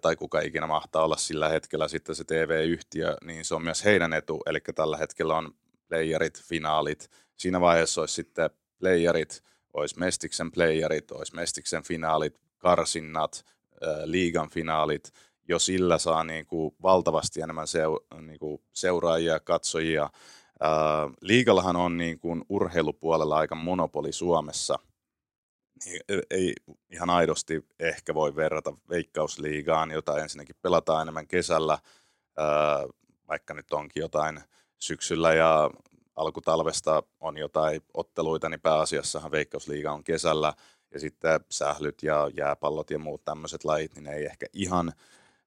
tai 0.00 0.16
kuka 0.16 0.40
ikinä 0.40 0.66
mahtaa 0.66 1.04
olla 1.04 1.16
sillä 1.16 1.48
hetkellä 1.48 1.88
sitten 1.88 2.14
se 2.14 2.24
TV-yhtiö, 2.24 3.16
niin 3.24 3.44
se 3.44 3.54
on 3.54 3.62
myös 3.62 3.84
heidän 3.84 4.12
etu. 4.12 4.42
Eli 4.46 4.60
tällä 4.74 4.96
hetkellä 4.96 5.36
on 5.36 5.54
playerit, 5.88 6.42
finaalit. 6.42 7.10
Siinä 7.36 7.60
vaiheessa 7.60 8.00
olisi 8.00 8.14
sitten 8.14 8.50
playerit, 8.78 9.42
olisi 9.72 9.98
Mestiksen 9.98 10.52
playerit, 10.52 11.10
olisi 11.10 11.34
Mestiksen 11.34 11.82
finaalit, 11.82 12.40
karsinnat, 12.58 13.44
liigan 14.04 14.50
finaalit. 14.50 15.12
Jo 15.48 15.58
sillä 15.58 15.98
saa 15.98 16.24
niin 16.24 16.46
kuin 16.46 16.74
valtavasti 16.82 17.40
enemmän 17.40 17.66
seu- 17.66 18.06
niin 18.20 18.38
kuin 18.38 18.62
seuraajia, 18.72 19.40
katsojia. 19.40 20.10
Liigallahan 21.20 21.76
on 21.76 21.96
niin 21.96 22.18
kuin 22.18 22.44
urheilupuolella 22.48 23.36
aika 23.36 23.54
monopoli 23.54 24.12
Suomessa– 24.12 24.78
niin 25.84 26.00
ei 26.30 26.54
ihan 26.90 27.10
aidosti 27.10 27.66
ehkä 27.78 28.14
voi 28.14 28.36
verrata 28.36 28.72
veikkausliigaan, 28.88 29.90
jota 29.90 30.18
ensinnäkin 30.18 30.56
pelataan 30.62 31.02
enemmän 31.02 31.26
kesällä, 31.26 31.78
vaikka 33.28 33.54
nyt 33.54 33.72
onkin 33.72 34.00
jotain 34.00 34.40
syksyllä 34.78 35.34
ja 35.34 35.70
alkutalvesta 36.16 37.02
on 37.20 37.38
jotain 37.38 37.82
otteluita, 37.94 38.48
niin 38.48 38.60
pääasiassahan 38.60 39.30
Veikkausliiga 39.30 39.92
on 39.92 40.04
kesällä 40.04 40.54
ja 40.94 41.00
sitten 41.00 41.40
sählyt 41.50 42.02
ja 42.02 42.30
jääpallot 42.34 42.90
ja 42.90 42.98
muut 42.98 43.24
tämmöiset 43.24 43.64
lajit, 43.64 43.94
niin 43.94 44.04
ne 44.04 44.14
ei 44.14 44.26
ehkä 44.26 44.46
ihan 44.52 44.92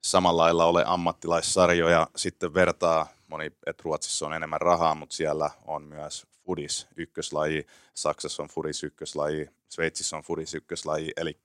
samalla 0.02 0.42
lailla 0.44 0.66
ole 0.66 0.84
ammattilaissarjoja. 0.88 2.08
Sitten 2.16 2.54
vertaa 2.54 3.08
moni, 3.28 3.46
että 3.46 3.84
Ruotsissa 3.84 4.26
on 4.26 4.34
enemmän 4.34 4.62
rahaa, 4.62 4.96
mutta 4.96 5.16
siellä 5.16 5.50
on 5.66 5.84
myös 5.84 6.28
fudis 6.46 6.88
ykköslaji, 6.98 7.68
Saksassa 7.94 8.44
on 8.44 8.50
fudis 8.50 8.84
ykköslaji, 8.84 9.50
Sveitsissä 9.70 10.18
on 10.18 10.24
fudis 10.24 10.54
ykköslaji, 10.54 11.12
eli 11.18 11.40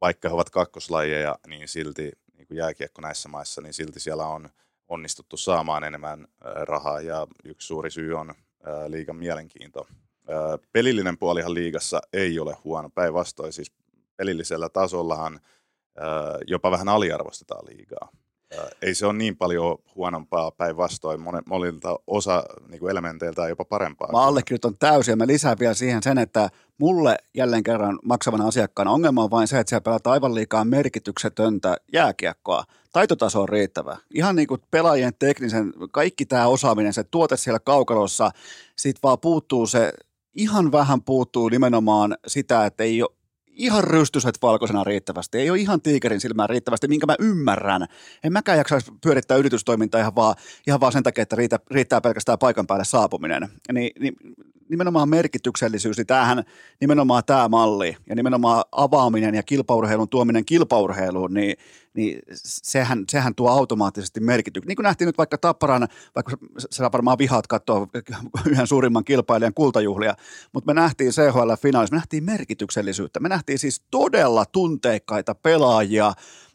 vaikka 0.00 0.28
he 0.28 0.34
ovat 0.34 0.50
kakkoslajeja, 0.50 1.38
niin 1.46 1.68
silti 1.68 2.12
niin 2.36 2.46
kuin 2.46 2.58
jääkiekko 2.58 3.02
näissä 3.02 3.28
maissa, 3.28 3.60
niin 3.60 3.74
silti 3.74 4.00
siellä 4.00 4.26
on 4.26 4.50
onnistuttu 4.88 5.36
saamaan 5.36 5.84
enemmän 5.84 6.28
rahaa 6.40 7.00
ja 7.00 7.26
yksi 7.44 7.66
suuri 7.66 7.90
syy 7.90 8.14
on 8.14 8.34
liigan 8.88 9.16
mielenkiinto. 9.16 9.86
Pelillinen 10.72 11.18
puolihan 11.18 11.54
liigassa 11.54 12.00
ei 12.12 12.38
ole 12.38 12.56
huono, 12.64 12.90
päinvastoin 12.90 13.52
siis 13.52 13.72
pelillisellä 14.16 14.68
tasollahan 14.68 15.40
jopa 16.46 16.70
vähän 16.70 16.88
aliarvostetaan 16.88 17.66
liigaa. 17.66 18.08
Ei 18.82 18.94
se 18.94 19.06
ole 19.06 19.12
niin 19.12 19.36
paljon 19.36 19.78
huonompaa 19.94 20.50
päinvastoin, 20.50 21.20
monilta 21.46 21.98
osa 22.06 22.44
niin 22.68 22.90
elementeiltä 22.90 23.48
jopa 23.48 23.64
parempaa. 23.64 24.12
Mä 24.12 24.22
allekirjoitan 24.22 24.78
täysin 24.78 25.12
ja 25.12 25.16
mä 25.16 25.26
lisään 25.26 25.58
vielä 25.60 25.74
siihen 25.74 26.02
sen, 26.02 26.18
että 26.18 26.50
mulle 26.78 27.16
jälleen 27.34 27.62
kerran 27.62 27.98
maksavana 28.04 28.46
asiakkaana 28.46 28.90
ongelma 28.90 29.24
on 29.24 29.30
vain 29.30 29.48
se, 29.48 29.58
että 29.58 29.68
siellä 29.68 29.84
pelataan 29.84 30.12
aivan 30.14 30.34
liikaa 30.34 30.64
merkityksetöntä 30.64 31.76
jääkiekkoa. 31.92 32.64
Taitotaso 32.92 33.42
on 33.42 33.48
riittävä. 33.48 33.96
Ihan 34.14 34.36
niin 34.36 34.48
kuin 34.48 34.60
pelaajien 34.70 35.14
teknisen, 35.18 35.72
kaikki 35.92 36.26
tämä 36.26 36.46
osaaminen, 36.46 36.92
se 36.92 37.04
tuote 37.04 37.36
siellä 37.36 37.60
kaukalossa, 37.60 38.30
siitä 38.76 39.00
vaan 39.02 39.20
puuttuu 39.20 39.66
se, 39.66 39.92
ihan 40.34 40.72
vähän 40.72 41.02
puuttuu 41.02 41.48
nimenomaan 41.48 42.16
sitä, 42.26 42.66
että 42.66 42.84
ei 42.84 43.02
ole 43.02 43.10
ihan 43.46 43.84
rystyset 43.84 44.38
valkoisena 44.42 44.84
riittävästi, 44.84 45.38
ei 45.38 45.50
ole 45.50 45.58
ihan 45.58 45.82
tiikerin 45.82 46.20
silmään 46.20 46.50
riittävästi, 46.50 46.88
minkä 46.88 47.06
mä 47.06 47.16
ymmärrän. 47.18 47.86
En 48.24 48.32
mäkään 48.32 48.58
jaksaisi 48.58 48.92
pyörittää 49.02 49.36
yritystoimintaa 49.36 50.00
ihan 50.00 50.14
vaan, 50.14 50.34
ihan 50.66 50.80
vaan 50.80 50.92
sen 50.92 51.02
takia, 51.02 51.22
että 51.22 51.36
riitä, 51.36 51.58
riittää 51.70 52.00
pelkästään 52.00 52.38
paikan 52.38 52.66
päälle 52.66 52.84
saapuminen. 52.84 53.48
Ni, 53.72 53.90
ni, 54.00 54.12
nimenomaan 54.72 55.08
merkityksellisyys, 55.08 55.96
niin 55.96 56.06
tämähän 56.06 56.44
nimenomaan 56.80 57.22
tämä 57.26 57.48
malli 57.48 57.96
ja 58.08 58.14
nimenomaan 58.14 58.64
avaaminen 58.72 59.34
ja 59.34 59.42
kilpaurheilun 59.42 60.08
tuominen 60.08 60.44
kilpaurheiluun, 60.44 61.34
niin, 61.34 61.56
niin 61.94 62.18
sehän, 62.44 63.04
sehän 63.08 63.34
tuo 63.34 63.50
automaattisesti 63.50 64.20
merkityksen. 64.20 64.68
Niin 64.68 64.76
kuin 64.76 64.84
nähtiin 64.84 65.06
nyt 65.06 65.18
vaikka 65.18 65.38
Tapparan, 65.38 65.88
vaikka 66.14 66.36
sä 66.70 66.90
varmaan 66.92 67.18
vihaat 67.18 67.46
katsoa 67.46 67.88
yhden 68.50 68.66
suurimman 68.66 69.04
kilpailijan 69.04 69.54
kultajuhlia, 69.54 70.14
mutta 70.52 70.74
me 70.74 70.80
nähtiin 70.80 71.10
CHL-finaalissa, 71.10 71.94
me 71.94 71.98
nähtiin 71.98 72.24
merkityksellisyyttä. 72.24 73.20
Me 73.20 73.28
nähtiin 73.28 73.58
siis 73.58 73.82
todella 73.90 74.44
tunteikkaita 74.44 75.34
pelaajia, 75.34 76.12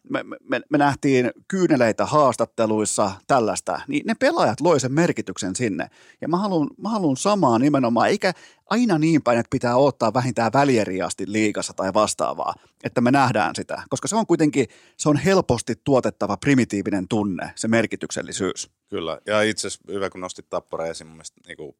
me, 0.09 0.23
me, 0.23 0.61
me 0.69 0.77
nähtiin 0.77 1.31
kyyneleitä 1.47 2.05
haastatteluissa, 2.05 3.11
tällaista, 3.27 3.81
niin 3.87 4.03
ne 4.05 4.15
pelaajat 4.15 4.61
loi 4.61 4.79
sen 4.79 4.91
merkityksen 4.91 5.55
sinne. 5.55 5.89
Ja 6.21 6.27
mä 6.27 6.37
haluan, 6.37 6.69
mä 6.77 6.89
samaa 7.17 7.59
nimenomaan, 7.59 8.09
eikä 8.09 8.33
aina 8.69 8.97
niin 8.97 9.21
päin, 9.21 9.39
että 9.39 9.49
pitää 9.49 9.77
ottaa 9.77 10.13
vähintään 10.13 10.53
välieriasti 10.53 11.23
liikassa 11.27 11.73
tai 11.73 11.93
vastaavaa, 11.93 12.53
että 12.83 13.01
me 13.01 13.11
nähdään 13.11 13.55
sitä, 13.55 13.83
koska 13.89 14.07
se 14.07 14.15
on 14.15 14.27
kuitenkin, 14.27 14.67
se 14.97 15.09
on 15.09 15.17
helposti 15.17 15.73
tuotettava 15.83 16.37
primitiivinen 16.37 17.07
tunne, 17.07 17.51
se 17.55 17.67
merkityksellisyys. 17.67 18.69
Kyllä, 18.89 19.19
ja 19.25 19.41
itse 19.41 19.67
asiassa 19.67 19.91
hyvä, 19.91 20.09
kun 20.09 20.21
nostit 20.21 20.49
Tappara 20.49 20.85
esiin, 20.85 21.07
mun 21.07 21.15
mielestä, 21.15 21.41
niin 21.47 21.57
kuin, 21.57 21.75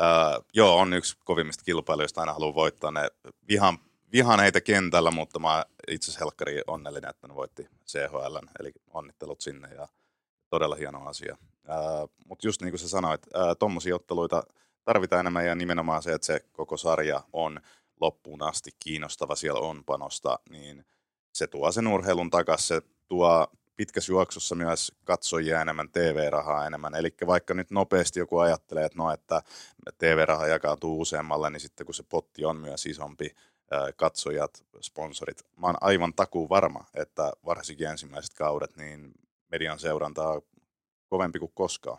ää, 0.00 0.40
joo, 0.54 0.78
on 0.78 0.92
yksi 0.92 1.16
kovimmista 1.24 1.64
kilpailijoista, 1.64 2.20
aina 2.20 2.32
haluaa 2.32 2.54
voittaa 2.54 2.90
ne 2.90 3.08
vihan 3.48 3.78
vihaan 4.14 4.40
heitä 4.40 4.60
kentällä, 4.60 5.10
mutta 5.10 5.38
mä 5.38 5.64
itse 5.88 6.04
asiassa 6.04 6.24
helkkari 6.24 6.62
onnellinen, 6.66 7.10
että 7.10 7.28
ne 7.28 7.34
voitti 7.34 7.68
CHL, 7.86 8.36
eli 8.60 8.72
onnittelut 8.90 9.40
sinne 9.40 9.68
ja 9.74 9.88
todella 10.50 10.74
hieno 10.74 11.06
asia. 11.06 11.36
Mutta 12.26 12.46
just 12.46 12.62
niin 12.62 12.72
kuin 12.72 12.80
sä 12.80 12.88
sanoit, 12.88 13.22
tuommoisia 13.58 13.94
otteluita 13.94 14.42
tarvitaan 14.84 15.20
enemmän 15.20 15.46
ja 15.46 15.54
nimenomaan 15.54 16.02
se, 16.02 16.12
että 16.12 16.26
se 16.26 16.40
koko 16.52 16.76
sarja 16.76 17.24
on 17.32 17.60
loppuun 18.00 18.42
asti 18.42 18.70
kiinnostava, 18.84 19.36
siellä 19.36 19.60
on 19.60 19.84
panosta, 19.84 20.38
niin 20.50 20.84
se 21.32 21.46
tuo 21.46 21.72
sen 21.72 21.86
urheilun 21.86 22.30
takaisin, 22.30 22.66
se 22.66 22.82
tuo 23.08 23.46
pitkässä 23.76 24.12
juoksussa 24.12 24.54
myös 24.54 24.92
katsojia 25.04 25.60
enemmän, 25.60 25.90
TV-rahaa 25.90 26.66
enemmän. 26.66 26.94
Eli 26.94 27.14
vaikka 27.26 27.54
nyt 27.54 27.70
nopeasti 27.70 28.18
joku 28.18 28.38
ajattelee, 28.38 28.84
että 28.84 28.98
no, 28.98 29.12
että 29.12 29.42
TV-raha 29.98 30.46
jakautuu 30.46 31.00
useammalle, 31.00 31.50
niin 31.50 31.60
sitten 31.60 31.86
kun 31.86 31.94
se 31.94 32.02
potti 32.02 32.44
on 32.44 32.56
myös 32.56 32.86
isompi, 32.86 33.34
katsojat, 33.96 34.64
sponsorit. 34.80 35.44
Mä 35.56 35.66
oon 35.66 35.76
aivan 35.80 36.14
takuu 36.14 36.48
varma, 36.48 36.84
että 36.94 37.32
varsinkin 37.44 37.86
ensimmäiset 37.86 38.34
kaudet, 38.34 38.76
niin 38.76 39.12
median 39.50 39.78
seurantaa 39.78 40.40
kovempi 41.08 41.38
kuin 41.38 41.52
koskaan. 41.54 41.98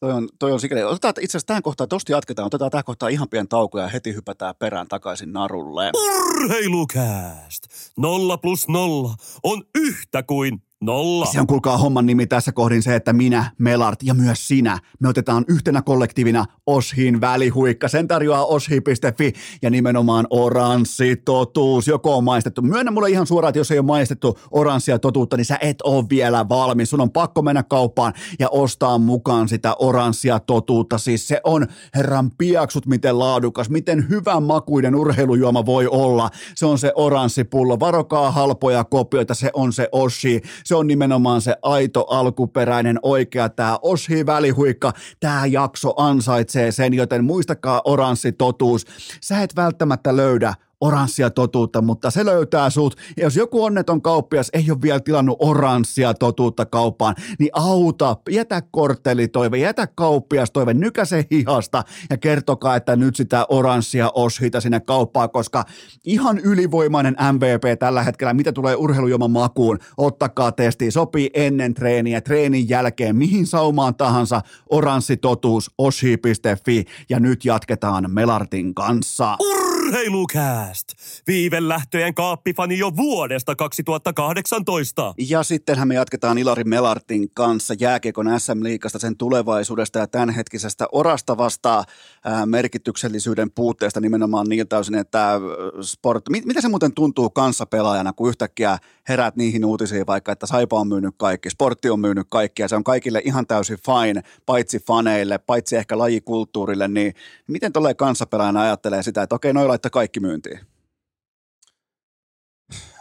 Toi 0.00 0.12
on, 0.12 0.28
toi 0.38 0.52
on 0.52 0.60
sikäli. 0.60 0.84
Otetaan 0.84 1.14
itse 1.20 1.30
asiassa 1.38 1.46
tähän 1.46 1.62
kohtaan, 1.62 1.88
tosti 1.88 2.12
jatketaan, 2.12 2.46
otetaan 2.46 2.70
tähän 2.70 2.84
kohtaan 2.84 3.12
ihan 3.12 3.28
pieni 3.28 3.46
tauko 3.46 3.78
ja 3.78 3.88
heti 3.88 4.14
hypätään 4.14 4.54
perään 4.58 4.88
takaisin 4.88 5.32
narulle. 5.32 5.90
Urheilukääst! 5.94 7.62
Nolla 7.98 8.36
plus 8.36 8.68
nolla 8.68 9.14
on 9.42 9.64
yhtä 9.74 10.22
kuin 10.22 10.62
Nolla. 10.84 11.26
Se 11.26 11.40
on 11.40 11.46
kuulkaa 11.46 11.78
homman 11.78 12.06
nimi 12.06 12.26
tässä 12.26 12.52
kohdin 12.52 12.82
se, 12.82 12.94
että 12.94 13.12
minä, 13.12 13.50
Melart 13.58 14.02
ja 14.02 14.14
myös 14.14 14.48
sinä, 14.48 14.78
me 15.00 15.08
otetaan 15.08 15.44
yhtenä 15.48 15.82
kollektiivina 15.82 16.44
Oshin 16.66 17.20
välihuikka. 17.20 17.88
Sen 17.88 18.08
tarjoaa 18.08 18.44
oshi.fi 18.44 19.32
ja 19.62 19.70
nimenomaan 19.70 20.26
oranssi 20.30 21.16
totuus. 21.16 21.88
Joko 21.88 22.16
on 22.16 22.24
maistettu. 22.24 22.62
Myönnä 22.62 22.90
mulle 22.90 23.10
ihan 23.10 23.26
suoraan, 23.26 23.48
että 23.48 23.58
jos 23.58 23.70
ei 23.70 23.78
ole 23.78 23.86
maistettu 23.86 24.38
oranssia 24.50 24.98
totuutta, 24.98 25.36
niin 25.36 25.44
sä 25.44 25.58
et 25.60 25.82
ole 25.82 26.04
vielä 26.10 26.48
valmis. 26.48 26.90
Sun 26.90 27.00
on 27.00 27.10
pakko 27.10 27.42
mennä 27.42 27.62
kauppaan 27.62 28.12
ja 28.38 28.48
ostaa 28.48 28.98
mukaan 28.98 29.48
sitä 29.48 29.74
oranssia 29.78 30.40
totuutta. 30.40 30.98
Siis 30.98 31.28
se 31.28 31.40
on 31.44 31.66
herran 31.94 32.30
piaksut 32.38 32.86
miten 32.86 33.18
laadukas, 33.18 33.70
miten 33.70 34.08
hyvän 34.08 34.42
makuiden 34.42 34.94
urheilujuoma 34.94 35.66
voi 35.66 35.86
olla. 35.86 36.30
Se 36.54 36.66
on 36.66 36.78
se 36.78 36.92
oranssipullo. 36.94 37.80
Varokaa 37.80 38.30
halpoja 38.30 38.84
kopioita, 38.84 39.34
se 39.34 39.50
on 39.54 39.72
se 39.72 39.88
Oshi 39.92 40.40
se 40.70 40.74
on 40.74 40.86
nimenomaan 40.86 41.40
se 41.40 41.56
aito, 41.62 42.06
alkuperäinen, 42.10 42.98
oikea, 43.02 43.48
tämä 43.48 43.78
Oshi 43.82 44.26
välihuikka, 44.26 44.92
tämä 45.20 45.46
jakso 45.46 45.94
ansaitsee 45.96 46.72
sen, 46.72 46.94
joten 46.94 47.24
muistakaa 47.24 47.82
oranssi 47.84 48.32
totuus. 48.32 48.86
Sä 49.20 49.42
et 49.42 49.56
välttämättä 49.56 50.16
löydä 50.16 50.54
oranssia 50.80 51.30
totuutta, 51.30 51.82
mutta 51.82 52.10
se 52.10 52.24
löytää 52.24 52.70
sut. 52.70 52.94
Ja 53.16 53.22
jos 53.22 53.36
joku 53.36 53.64
onneton 53.64 54.02
kauppias 54.02 54.50
ei 54.52 54.70
ole 54.70 54.82
vielä 54.82 55.00
tilannut 55.00 55.36
oranssia 55.40 56.14
totuutta 56.14 56.66
kauppaan, 56.66 57.14
niin 57.38 57.50
auta, 57.52 58.16
jätä 58.30 58.62
korttelitoive, 58.70 59.58
jätä 59.58 59.86
kauppias 59.86 60.50
toive, 60.50 60.74
nykäse 60.74 61.24
hihasta 61.30 61.84
ja 62.10 62.16
kertokaa, 62.16 62.76
että 62.76 62.96
nyt 62.96 63.16
sitä 63.16 63.46
oranssia 63.48 64.10
oshita 64.14 64.60
sinne 64.60 64.80
kauppaan, 64.80 65.30
koska 65.30 65.64
ihan 66.04 66.38
ylivoimainen 66.38 67.16
MVP 67.32 67.78
tällä 67.78 68.02
hetkellä, 68.02 68.34
mitä 68.34 68.52
tulee 68.52 68.76
urheilujoman 68.76 69.30
makuun, 69.30 69.78
ottakaa 69.96 70.52
testi, 70.52 70.90
sopii 70.90 71.30
ennen 71.34 71.74
treeniä, 71.74 72.20
treenin 72.20 72.68
jälkeen, 72.68 73.16
mihin 73.16 73.46
saumaan 73.46 73.94
tahansa, 73.94 74.40
oranssi 74.70 75.16
totuus, 75.16 75.70
oshi.fi 75.78 76.84
ja 77.08 77.20
nyt 77.20 77.44
jatketaan 77.44 78.10
Melartin 78.10 78.74
kanssa. 78.74 79.36
Urheilukää! 79.40 79.69
Podcast. 79.90 80.88
Viivelähtöjen 81.26 82.14
kaappifani 82.14 82.78
jo 82.78 82.96
vuodesta 82.96 83.56
2018. 83.56 85.14
Ja 85.18 85.42
sittenhän 85.42 85.88
me 85.88 85.94
jatketaan 85.94 86.38
Ilari 86.38 86.64
Melartin 86.64 87.30
kanssa 87.34 87.74
jääkiekon 87.80 88.40
SM-liikasta, 88.40 88.98
sen 88.98 89.16
tulevaisuudesta 89.16 89.98
ja 89.98 90.06
tämänhetkisestä 90.06 90.86
orastavasta 90.92 91.84
ää, 92.24 92.46
merkityksellisyyden 92.46 93.50
puutteesta 93.50 94.00
nimenomaan 94.00 94.46
niiltä 94.48 94.78
osin, 94.78 94.94
että 94.94 95.40
sport... 95.80 96.24
Miten 96.28 96.62
se 96.62 96.68
muuten 96.68 96.94
tuntuu 96.94 97.30
kanssapelaajana, 97.30 98.12
kun 98.12 98.28
yhtäkkiä 98.28 98.78
herät 99.08 99.36
niihin 99.36 99.64
uutisiin 99.64 100.06
vaikka, 100.06 100.32
että 100.32 100.46
Saipa 100.46 100.80
on 100.80 100.88
myynyt 100.88 101.14
kaikki, 101.16 101.50
sportti 101.50 101.90
on 101.90 102.00
myynyt 102.00 102.26
kaikki 102.30 102.62
ja 102.62 102.68
se 102.68 102.76
on 102.76 102.84
kaikille 102.84 103.22
ihan 103.24 103.46
täysin 103.46 103.78
fine, 103.86 104.22
paitsi 104.46 104.78
faneille, 104.78 105.38
paitsi 105.38 105.76
ehkä 105.76 105.98
lajikulttuurille, 105.98 106.88
niin 106.88 107.14
miten 107.46 107.72
tulee 107.72 107.94
kanssapelaajana 107.94 108.60
ajattelee 108.60 109.02
sitä, 109.02 109.22
että 109.22 109.34
okei, 109.34 109.52
noi 109.52 109.68
laittaa 109.80 109.90
kaikki 109.90 110.20
myyntiin? 110.20 110.60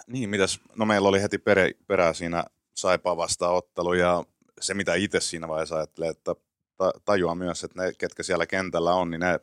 Niin, 0.08 0.30
mitäs, 0.30 0.60
no 0.76 0.86
meillä 0.86 1.10
oli 1.10 1.22
heti 1.22 1.38
perä, 1.38 1.70
perää 1.88 2.14
siinä 2.14 2.44
Saipaa 2.76 3.18
vastaanottelu 3.18 3.94
ja 3.94 4.24
se 4.62 4.74
mitä 4.74 4.96
itse 4.96 5.20
siinä 5.20 5.48
vaiheessa 5.48 5.76
ajattelee, 5.76 6.10
että 6.10 6.36
tajuaa 7.06 7.36
myös, 7.36 7.64
että 7.64 7.82
ne, 7.82 7.94
ketkä 7.98 8.24
siellä 8.24 8.46
kentällä 8.46 8.94
on, 8.94 9.10
niin 9.10 9.20
ne 9.20 9.40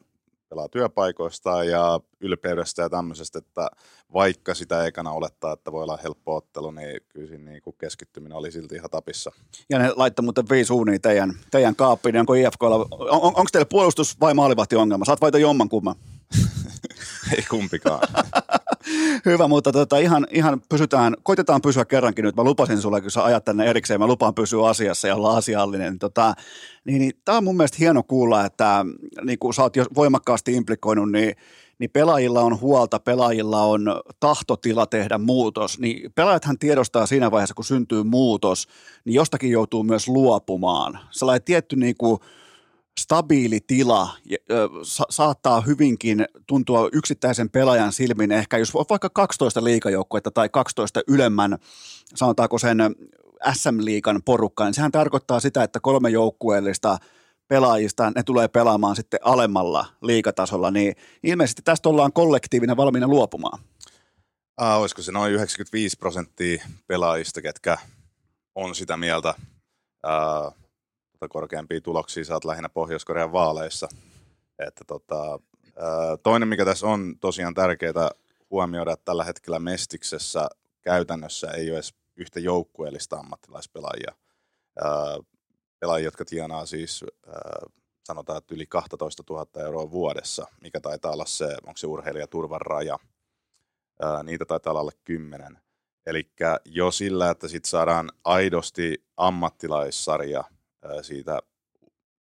pelaa 0.49 0.69
työpaikoistaan 0.69 1.69
ja 1.69 2.01
ylpeydestä 2.21 2.83
ja 2.83 2.91
tämmöisestä, 2.91 3.39
että 3.39 3.71
vaikka 4.13 4.55
sitä 4.55 4.87
ekana 4.87 5.11
olettaa, 5.13 5.53
että 5.53 5.73
voi 5.73 5.83
olla 5.83 5.99
helppo 6.03 6.37
ottelu, 6.37 6.71
niin 6.71 7.01
kyllä 7.09 7.29
siinä 7.29 7.51
niin 7.51 7.63
kuin 7.63 7.77
keskittyminen 7.79 8.39
oli 8.39 8.53
silti 8.53 8.75
ihan 8.75 8.91
tapissa. 8.91 9.33
Ja 9.71 9.79
ne 9.79 9.93
laittoi 9.97 10.23
muuten 10.23 10.49
viisi 10.51 10.73
uunia 10.73 10.99
teidän, 10.99 11.33
teidän 11.51 11.77
kaappiin, 11.77 12.13
niin 12.13 12.21
onko 12.21 12.35
IFKlla, 12.35 12.77
on, 12.77 12.87
on, 12.91 13.23
onko 13.23 13.47
teillä 13.53 13.69
puolustus 13.71 14.21
vai 14.21 14.35
maalivahti 14.35 14.77
ongelma? 14.77 15.05
Saat 15.05 15.21
vaita 15.21 15.39
jomman 15.39 15.69
kumman. 15.69 15.97
Ei 17.33 17.43
kumpikaan. 17.51 18.09
Hyvä, 19.27 19.49
mutta 19.49 19.73
tota, 19.73 19.99
ihan, 19.99 20.27
ihan 20.31 20.61
pysytään, 20.69 21.15
koitetaan 21.23 21.63
pysyä 21.63 21.85
kerrankin 21.85 22.25
nyt. 22.25 22.37
Mä 22.37 22.45
lupasin 22.45 22.81
sulle, 22.81 23.01
kun 23.01 23.11
sä 23.11 23.25
ajat 23.25 23.45
tänne 23.45 23.65
erikseen, 23.65 24.01
mä 24.01 24.07
lupaan 24.07 24.35
pysyä 24.35 24.67
asiassa 24.67 25.09
ja 25.09 25.17
olla 25.17 25.37
asiallinen. 25.37 25.99
Tota, 25.99 26.35
niin, 26.85 26.99
niin, 26.99 27.13
tämä 27.25 27.39
on 27.39 27.45
mun 27.45 27.57
mielestä 27.57 27.77
hieno 27.81 28.03
kuulla, 28.03 28.45
että 28.45 28.85
niin 29.25 29.39
kun 29.39 29.55
sä 29.55 29.63
oot 29.63 29.77
jo 29.77 29.85
voimakkaasti 29.95 30.55
implikoinut, 30.55 31.13
niin 31.13 31.35
niin 31.79 31.91
pelaajilla 31.91 32.41
on 32.41 32.61
huolta, 32.61 32.99
pelaajilla 32.99 33.63
on 33.63 34.01
tahtotila 34.21 34.87
tehdä 34.87 35.19
muutos, 35.19 35.79
niin 35.79 36.13
pelaajathan 36.15 36.59
tiedostaa 36.59 37.07
siinä 37.07 37.31
vaiheessa, 37.31 37.55
kun 37.55 37.65
syntyy 37.65 38.03
muutos, 38.03 38.69
niin 39.05 39.15
jostakin 39.15 39.51
joutuu 39.51 39.83
myös 39.83 40.09
luopumaan. 40.09 40.99
Sellainen 41.11 41.45
tietty 41.45 41.77
niin 41.77 41.95
kuin, 41.99 42.21
stabiili 43.01 43.61
tila 43.67 44.09
sa- 44.83 45.07
saattaa 45.11 45.61
hyvinkin 45.61 46.25
tuntua 46.47 46.89
yksittäisen 46.93 47.51
pelaajan 47.51 47.93
silmin 47.93 48.33
ehkä, 48.33 48.59
jos 48.59 48.75
vaikka 48.75 49.11
12 49.11 49.65
liikajoukkuetta 49.65 50.31
tai 50.31 50.49
12 50.49 51.01
ylemmän, 51.09 51.59
sanotaanko 52.15 52.59
sen 52.59 52.79
SM-liikan 53.53 54.23
porukka, 54.25 54.65
niin 54.65 54.75
sehän 54.75 54.93
tarkoittaa 54.93 55.41
sitä, 55.41 55.63
että 55.63 55.81
kolme 55.81 56.11
joukkueellista 56.11 56.99
pelaajista, 57.49 58.13
ne 58.17 58.23
tulee 58.23 58.49
pelaamaan 58.49 58.97
sitten 58.97 59.21
alemmalla 59.23 59.87
liikatasolla, 60.03 60.71
niin 60.71 60.95
ilmeisesti 61.23 61.63
tästä 61.63 61.89
ollaan 61.89 62.13
kollektiivina 62.13 62.77
valmiina 62.77 63.09
luopumaan. 63.09 63.59
Ah, 64.57 64.81
olisiko 64.81 65.03
se 65.03 65.13
noin 65.13 65.33
95 65.33 65.99
prosenttia 65.99 66.65
pelaajista, 66.87 67.43
ketkä 67.43 67.79
on 68.55 68.75
sitä 68.75 68.97
mieltä, 68.97 69.35
ää, 70.05 70.53
tota 71.29 71.33
korkeampia 71.33 71.81
tuloksia 71.81 72.25
saat 72.25 72.45
lähinnä 72.45 72.69
Pohjois-Korean 72.69 73.33
vaaleissa. 73.33 73.89
Että 74.59 74.85
tota, 74.87 75.41
toinen, 76.23 76.49
mikä 76.49 76.65
tässä 76.65 76.87
on 76.87 77.15
tosiaan 77.21 77.55
tärkeää 77.55 78.11
huomioida, 78.51 78.93
että 78.93 79.05
tällä 79.05 79.25
hetkellä 79.25 79.59
Mestiksessä 79.59 80.49
käytännössä 80.83 81.51
ei 81.51 81.71
ole 81.71 81.77
edes 81.77 81.95
yhtä 82.17 82.41
joukkueellista 82.41 83.17
ammattilaispelaajia. 83.17 84.13
Pelaajia, 85.81 86.07
jotka 86.07 86.25
tienaa 86.25 86.67
siis 86.67 87.05
sanotaan, 88.05 88.39
että 88.39 88.55
yli 88.55 88.67
12 88.67 89.23
000 89.31 89.47
euroa 89.65 89.91
vuodessa, 89.91 90.47
mikä 90.61 90.81
taitaa 90.81 91.13
olla 91.13 91.27
se, 91.27 91.57
onko 91.67 91.77
se 91.77 91.87
urheilijaturvan 91.87 92.61
raja. 92.61 92.99
Niitä 94.23 94.45
taitaa 94.45 94.71
olla 94.71 94.81
alle 94.81 94.93
10. 95.05 95.59
Eli 96.07 96.31
jo 96.65 96.91
sillä, 96.91 97.31
että 97.31 97.49
sit 97.49 97.65
saadaan 97.65 98.11
aidosti 98.25 99.05
ammattilaissarja 99.17 100.45
siitä 101.03 101.39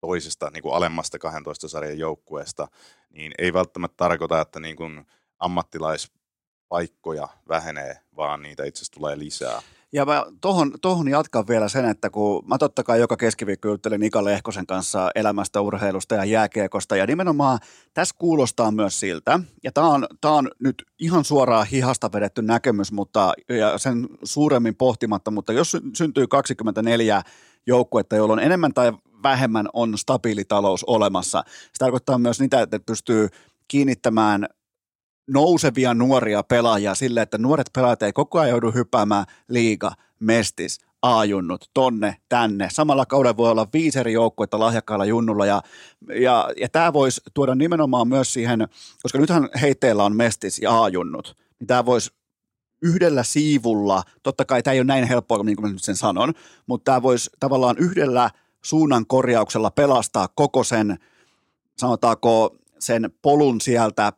toisesta 0.02 0.50
niin 0.50 0.64
kuin 0.64 0.76
alemmasta 0.76 1.20
12 1.20 1.68
sarjan 1.68 2.00
joukkueesta, 2.00 2.68
niin 3.10 3.32
ei 3.38 3.54
välttämättä 3.54 3.96
tarkoita, 3.98 4.42
että 4.42 4.60
niin 4.60 4.76
kuin 4.76 5.06
ammattilaispaikkoja 5.40 7.28
vähenee, 7.48 8.00
vaan 8.16 8.42
niitä 8.42 8.66
itse 8.66 8.78
asiassa 8.78 8.94
tulee 8.94 9.20
lisää. 9.20 9.62
Ja 9.94 10.06
mä 10.06 10.26
tohon, 10.42 10.72
tohon 10.82 11.08
jatkan 11.08 11.48
vielä 11.48 11.70
sen, 11.70 11.86
että 11.86 12.10
kun 12.10 12.44
mä 12.48 12.58
totta 12.58 12.84
kai 12.84 13.00
joka 13.00 13.18
keskiviikko 13.18 13.68
juttelin 13.68 14.04
Ika 14.04 14.24
Lehkosen 14.24 14.68
kanssa 14.68 15.12
elämästä, 15.16 15.62
urheilusta 15.62 16.16
ja 16.16 16.26
jääkiekosta, 16.26 16.96
ja 16.96 17.08
nimenomaan 17.08 17.60
tässä 17.94 18.16
kuulostaa 18.18 18.72
myös 18.72 19.00
siltä, 19.00 19.40
ja 19.64 19.72
tämä 19.72 19.88
on, 19.88 20.08
tää 20.22 20.32
on 20.32 20.52
nyt 20.60 20.84
ihan 21.00 21.26
suoraan 21.26 21.68
hihasta 21.68 22.12
vedetty 22.14 22.42
näkemys, 22.42 22.92
mutta 22.92 23.34
ja 23.50 23.78
sen 23.78 24.08
suuremmin 24.24 24.76
pohtimatta, 24.76 25.32
mutta 25.32 25.54
jos 25.54 25.78
syntyy 25.96 26.28
24 26.28 27.22
joukkuetta, 27.68 28.16
joilla 28.16 28.34
on 28.34 28.40
enemmän 28.40 28.74
tai 28.74 28.92
vähemmän 29.24 29.70
on 29.74 29.98
stabiili 29.98 30.46
talous 30.46 30.84
olemassa. 30.84 31.44
Se 31.48 31.78
tarkoittaa 31.80 32.18
myös 32.18 32.40
niitä, 32.40 32.62
että 32.62 32.80
pystyy 32.80 33.30
kiinnittämään 33.68 34.48
nousevia 35.28 35.94
nuoria 35.94 36.44
pelaajia 36.44 36.96
sille, 36.96 37.22
että 37.22 37.38
nuoret 37.38 37.70
pelaajat 37.74 38.04
ei 38.04 38.14
koko 38.14 38.40
ajan 38.40 38.50
joudu 38.50 38.72
hyppäämään 38.72 39.26
liiga, 39.48 39.92
mestis, 40.20 40.80
A-junnut, 41.02 41.70
tonne, 41.74 42.16
tänne. 42.30 42.68
Samalla 42.72 43.06
kaudella 43.06 43.38
voi 43.38 43.52
olla 43.52 43.68
viisi 43.74 44.00
eri 44.00 44.14
joukkuetta 44.14 44.60
lahjakkailla 44.60 45.06
junnulla 45.06 45.46
ja, 45.46 45.62
ja, 46.22 46.50
ja 46.58 46.70
tämä 46.70 46.94
voisi 46.94 47.22
tuoda 47.34 47.56
nimenomaan 47.56 48.08
myös 48.08 48.34
siihen, 48.34 48.68
koska 49.02 49.18
nythän 49.18 49.50
heitteillä 49.62 50.04
on 50.04 50.16
mestis 50.16 50.60
ja 50.60 50.84
A-junnut, 50.84 51.36
niin 51.60 51.68
tämä 51.68 51.86
voisi 51.86 52.12
yhdellä 52.82 53.24
siivulla, 53.24 54.04
totta 54.24 54.46
kai 54.46 54.64
tämä 54.64 54.74
ei 54.74 54.80
ole 54.80 54.86
näin 54.86 55.08
helppoa, 55.08 55.44
niin 55.44 55.56
kuin 55.56 55.68
mä 55.68 55.74
nyt 55.74 55.84
sen 55.84 55.96
sanon, 55.96 56.34
mutta 56.68 56.92
tämä 56.92 57.02
voisi 57.02 57.30
tavallaan 57.40 57.78
yhdellä 57.78 58.30
suunnan 58.64 59.06
korjauksella 59.08 59.72
pelastaa 59.72 60.28
koko 60.36 60.64
sen, 60.64 60.98
sanotaanko, 61.78 62.56
sen 62.80 63.12
polun 63.22 63.62
sieltä 63.62 64.14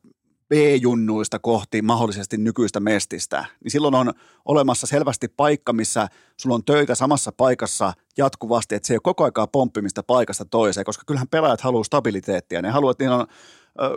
B-junnuista 0.50 1.40
kohti 1.40 1.82
mahdollisesti 1.82 2.38
nykyistä 2.38 2.80
mestistä, 2.80 3.46
niin 3.64 3.72
silloin 3.72 3.96
on 3.96 4.14
olemassa 4.46 4.88
selvästi 4.88 5.28
paikka, 5.28 5.74
missä 5.74 6.08
sulla 6.38 6.56
on 6.56 6.66
töitä 6.66 6.96
samassa 6.96 7.32
paikassa 7.32 7.94
jatkuvasti, 8.18 8.76
että 8.76 8.88
se 8.88 8.94
ei 8.94 8.96
ole 8.96 9.02
koko 9.04 9.24
aikaa 9.24 9.48
pomppimista 9.48 10.04
paikasta 10.04 10.46
toiseen, 10.46 10.86
koska 10.86 11.04
kyllähän 11.08 11.28
pelaajat 11.28 11.62
haluaa 11.62 11.84
stabiliteettia. 11.84 12.62
Ne 12.62 12.70
haluaa, 12.70 12.92
että 12.92 13.04
niillä 13.04 13.18
on 13.18 13.28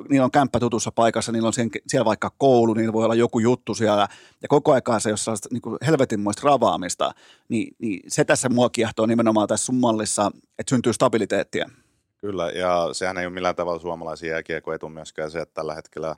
niillä 0.08 0.24
on 0.24 0.30
kämppä 0.30 0.60
tutussa 0.60 0.92
paikassa, 0.92 1.32
niillä 1.32 1.46
on 1.46 1.52
siellä 1.86 2.04
vaikka 2.04 2.30
koulu, 2.38 2.74
niillä 2.74 2.92
voi 2.92 3.04
olla 3.04 3.14
joku 3.14 3.38
juttu 3.38 3.74
siellä, 3.74 4.08
ja 4.42 4.48
koko 4.48 4.72
aikaa 4.72 5.00
se, 5.00 5.10
jos 5.10 5.26
niin 5.50 5.62
kuin 5.62 5.76
helvetinmoista 5.86 6.42
ravaamista, 6.44 7.12
niin, 7.48 7.76
niin 7.78 8.00
se 8.08 8.24
tässä 8.24 8.48
mua 8.48 8.70
kiehtoo 8.70 9.06
nimenomaan 9.06 9.48
tässä 9.48 9.66
sun 9.66 9.74
mallissa, 9.74 10.30
että 10.58 10.70
syntyy 10.70 10.92
stabiliteettia. 10.92 11.70
Kyllä, 12.18 12.50
ja 12.50 12.88
sehän 12.92 13.18
ei 13.18 13.26
ole 13.26 13.34
millään 13.34 13.56
tavalla 13.56 13.80
suomalaisia 13.80 14.30
jääkiekoetu 14.32 14.88
myöskään 14.88 15.30
se, 15.30 15.40
että 15.40 15.54
tällä 15.54 15.74
hetkellä 15.74 16.16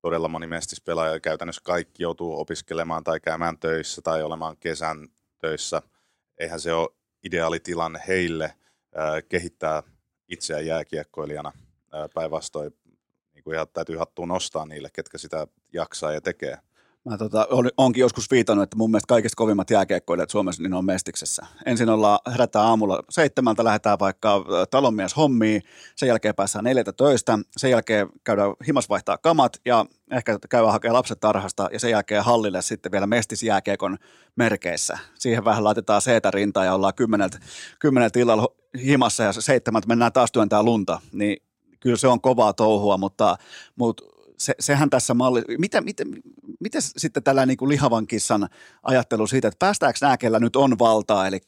todella 0.00 0.28
moni 0.28 0.46
mestispelaaja, 0.46 1.20
käytännössä 1.20 1.62
kaikki 1.64 2.02
joutuu 2.02 2.40
opiskelemaan 2.40 3.04
tai 3.04 3.20
käymään 3.20 3.58
töissä 3.58 4.02
tai 4.02 4.22
olemaan 4.22 4.56
kesän 4.56 5.08
töissä. 5.38 5.82
Eihän 6.38 6.60
se 6.60 6.72
ole 6.72 6.88
ideaalitilanne 7.24 8.00
heille 8.08 8.44
äh, 8.44 9.22
kehittää 9.28 9.82
itseään 10.28 10.66
jääkiekkoilijana. 10.66 11.52
Päinvastoin 12.14 12.72
ihan 13.54 13.68
täytyy 13.72 13.96
hattuun 13.96 14.28
nostaa 14.28 14.66
niille, 14.66 14.90
ketkä 14.92 15.18
sitä 15.18 15.46
jaksaa 15.72 16.12
ja 16.12 16.20
tekee. 16.20 16.58
Mä 17.08 17.18
tota, 17.18 17.46
onkin 17.76 18.00
joskus 18.00 18.30
viitannut, 18.30 18.62
että 18.62 18.76
mun 18.76 18.90
mielestä 18.90 19.06
kaikista 19.06 19.36
kovimmat 19.36 19.70
jääkiekkoilijat 19.70 20.30
Suomessa 20.30 20.62
niin 20.62 20.74
on 20.74 20.84
Mestiksessä. 20.84 21.46
Ensin 21.66 21.88
ollaan, 21.88 22.18
herätään 22.32 22.64
aamulla 22.64 23.02
seitsemältä, 23.10 23.64
lähdetään 23.64 23.98
vaikka 23.98 24.44
talonmies 24.70 25.16
hommiin, 25.16 25.62
sen 25.96 26.06
jälkeen 26.06 26.34
päässään 26.34 26.64
neljätä 26.64 26.92
töistä, 26.92 27.38
sen 27.56 27.70
jälkeen 27.70 28.08
käydään 28.24 28.54
himas 28.66 28.88
vaihtaa 28.88 29.18
kamat 29.18 29.60
ja 29.64 29.86
ehkä 30.10 30.38
käydään 30.50 30.72
hakemaan 30.72 30.94
lapset 30.94 31.20
tarhasta 31.20 31.68
ja 31.72 31.80
sen 31.80 31.90
jälkeen 31.90 32.24
hallille 32.24 32.62
sitten 32.62 32.92
vielä 32.92 33.06
mestisjääkiekon 33.06 33.96
merkeissä. 34.36 34.98
Siihen 35.14 35.44
vähän 35.44 35.64
laitetaan 35.64 36.02
seetä 36.02 36.30
rintaa 36.30 36.64
ja 36.64 36.74
ollaan 36.74 36.94
kymmeneltä, 36.94 37.38
kymmeneltä 37.78 38.18
illalla 38.18 38.48
himassa 38.84 39.22
ja 39.22 39.32
seitsemältä 39.32 39.88
mennään 39.88 40.12
taas 40.12 40.32
työntää 40.32 40.62
lunta. 40.62 41.00
Niin 41.12 41.42
kyllä 41.80 41.96
se 41.96 42.08
on 42.08 42.20
kovaa 42.20 42.52
touhua, 42.52 42.98
mutta, 42.98 43.36
mutta 43.76 44.17
se, 44.38 44.54
sehän 44.60 44.90
tässä 44.90 45.14
malli, 45.14 45.42
mitä, 45.58 45.80
mitä, 45.80 46.04
mitä 46.60 46.78
sitten 46.80 47.22
tällä 47.22 47.46
niin 47.46 47.56
kuin 47.56 47.68
lihavan 47.68 48.06
kissan 48.06 48.48
ajattelu 48.82 49.26
siitä, 49.26 49.48
että 49.48 49.58
päästäänkö 49.58 49.98
nämä, 50.02 50.16
kellä 50.16 50.38
nyt 50.38 50.56
on 50.56 50.78
valtaa, 50.78 51.26
eli 51.26 51.38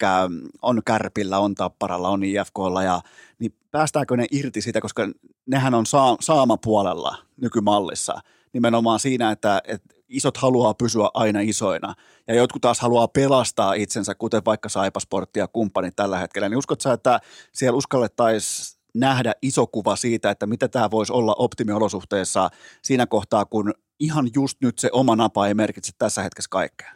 on 0.63 0.83
Kärpillä, 0.87 1.39
on 1.39 1.55
Tapparalla, 1.55 2.09
on 2.09 2.25
IFKlla, 2.25 2.83
ja, 2.83 3.01
niin 3.39 3.55
päästäänkö 3.71 4.17
ne 4.17 4.27
irti 4.31 4.63
siitä, 4.63 4.81
koska 4.81 5.09
nehän 5.47 5.75
on 5.75 5.87
saa, 5.87 6.17
saamapuolella 6.21 7.17
nykymallissa, 7.37 8.21
nimenomaan 8.53 9.01
siinä, 9.01 9.31
että, 9.31 9.63
että 9.65 9.95
isot 10.09 10.37
haluaa 10.37 10.75
pysyä 10.75 11.09
aina 11.15 11.41
isoina, 11.41 11.95
ja 12.29 12.35
jotkut 12.35 12.63
taas 12.63 12.81
haluaa 12.81 13.09
pelastaa 13.09 13.75
itsensä, 13.75 14.15
kuten 14.15 14.43
vaikka 14.45 14.69
Saipasportti 14.69 15.39
ja 15.39 15.49
kumppanit 15.49 15.97
tällä 15.97 16.19
hetkellä, 16.19 16.49
niin 16.49 16.59
uskotko 16.59 16.93
että 16.93 17.21
siellä 17.53 17.77
uskallettaisiin 17.77 18.80
nähdä 18.95 19.33
iso 19.43 19.67
kuva 19.67 19.97
siitä, 19.97 20.31
että 20.31 20.47
mitä 20.47 20.69
tämä 20.69 20.91
voisi 20.91 21.13
olla 21.13 21.35
optimiolosuhteessa 21.35 22.51
siinä 22.83 23.07
kohtaa, 23.07 23.45
kun 23.45 23.75
ihan 24.01 24.31
just 24.35 24.59
nyt 24.61 24.79
se 24.79 24.89
oma 24.93 25.17
napa 25.17 25.47
ei 25.47 25.55
merkitse 25.55 25.93
tässä 25.99 26.23
hetkessä 26.23 26.49
kaikkea? 26.51 26.93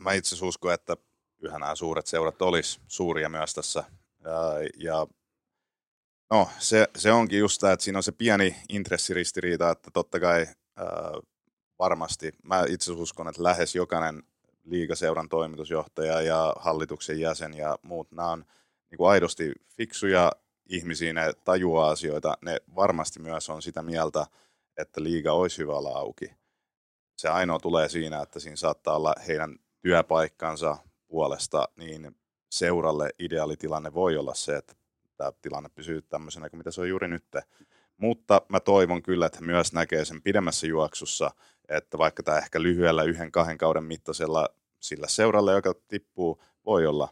Mä 0.00 0.12
itse 0.12 0.28
asiassa 0.28 0.46
uskon, 0.46 0.74
että 0.74 0.96
yhä 1.42 1.58
nämä 1.58 1.74
suuret 1.74 2.06
seurat 2.06 2.42
olisi 2.42 2.80
suuria 2.88 3.28
myös 3.28 3.54
tässä. 3.54 3.84
Ja 4.76 5.06
no, 6.30 6.48
se, 6.58 6.88
se 6.96 7.12
onkin 7.12 7.38
just 7.38 7.60
tämä, 7.60 7.72
että 7.72 7.84
siinä 7.84 7.98
on 7.98 8.02
se 8.02 8.12
pieni 8.12 8.56
intressiristiriita, 8.68 9.70
että 9.70 9.90
totta 9.90 10.20
kai 10.20 10.46
varmasti, 11.78 12.32
mä 12.42 12.64
itse 12.68 12.92
uskon, 12.92 13.28
että 13.28 13.42
lähes 13.42 13.74
jokainen 13.74 14.22
liigaseuran 14.64 15.28
toimitusjohtaja 15.28 16.20
ja 16.20 16.54
hallituksen 16.58 17.20
jäsen 17.20 17.54
ja 17.54 17.78
muut, 17.82 18.12
nämä 18.12 18.30
on 18.30 18.44
niin 18.90 18.98
kuin 18.98 19.10
aidosti 19.10 19.52
fiksuja 19.76 20.32
ihmisiä, 20.70 21.12
ne 21.12 21.32
tajuaa 21.44 21.90
asioita, 21.90 22.38
ne 22.42 22.56
varmasti 22.76 23.20
myös 23.20 23.50
on 23.50 23.62
sitä 23.62 23.82
mieltä, 23.82 24.26
että 24.76 25.02
liiga 25.02 25.32
olisi 25.32 25.58
hyvä 25.58 25.72
olla 25.72 25.98
auki. 25.98 26.30
Se 27.16 27.28
ainoa 27.28 27.58
tulee 27.58 27.88
siinä, 27.88 28.22
että 28.22 28.40
siinä 28.40 28.56
saattaa 28.56 28.96
olla 28.96 29.14
heidän 29.26 29.58
työpaikkansa 29.80 30.76
puolesta, 31.08 31.68
niin 31.76 32.16
seuralle 32.50 33.10
ideaalitilanne 33.18 33.94
voi 33.94 34.16
olla 34.16 34.34
se, 34.34 34.56
että 34.56 34.74
tämä 35.16 35.32
tilanne 35.42 35.68
pysyy 35.74 36.02
tämmöisenä 36.02 36.50
kuin 36.50 36.58
mitä 36.58 36.70
se 36.70 36.80
on 36.80 36.88
juuri 36.88 37.08
nyt. 37.08 37.24
Mutta 37.96 38.42
mä 38.48 38.60
toivon 38.60 39.02
kyllä, 39.02 39.26
että 39.26 39.42
myös 39.42 39.72
näkee 39.72 40.04
sen 40.04 40.22
pidemmässä 40.22 40.66
juoksussa, 40.66 41.30
että 41.68 41.98
vaikka 41.98 42.22
tämä 42.22 42.38
ehkä 42.38 42.62
lyhyellä 42.62 43.02
yhden 43.02 43.32
kahden 43.32 43.58
kauden 43.58 43.84
mittaisella 43.84 44.48
sillä 44.80 45.08
seuralle, 45.08 45.52
joka 45.52 45.74
tippuu, 45.88 46.42
voi 46.66 46.86
olla 46.86 47.08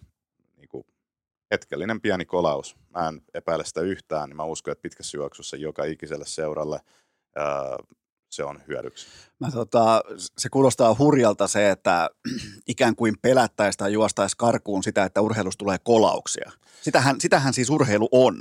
hetkellinen 1.50 2.00
pieni 2.00 2.24
kolaus. 2.24 2.76
Mä 2.90 3.08
en 3.08 3.22
epäile 3.34 3.64
sitä 3.64 3.80
yhtään, 3.80 4.28
niin 4.28 4.36
mä 4.36 4.44
uskon, 4.44 4.72
että 4.72 4.82
pitkässä 4.82 5.16
juoksussa 5.16 5.56
joka 5.56 5.84
ikiselle 5.84 6.26
seuralle 6.26 6.80
ää, 7.36 7.76
se 8.30 8.44
on 8.44 8.60
hyödyksi. 8.68 9.06
Mä 9.40 9.50
tota, 9.50 10.02
se 10.38 10.48
kuulostaa 10.48 10.96
hurjalta 10.98 11.48
se, 11.48 11.70
että 11.70 12.10
ikään 12.68 12.96
kuin 12.96 13.14
pelättäisi 13.22 13.78
tai 13.78 13.92
juostaisi 13.92 14.36
karkuun 14.36 14.82
sitä, 14.82 15.04
että 15.04 15.20
urheilusta 15.20 15.58
tulee 15.58 15.78
kolauksia. 15.82 16.52
Sitähän, 16.82 17.20
sitähän 17.20 17.54
siis 17.54 17.70
urheilu 17.70 18.08
on. 18.12 18.40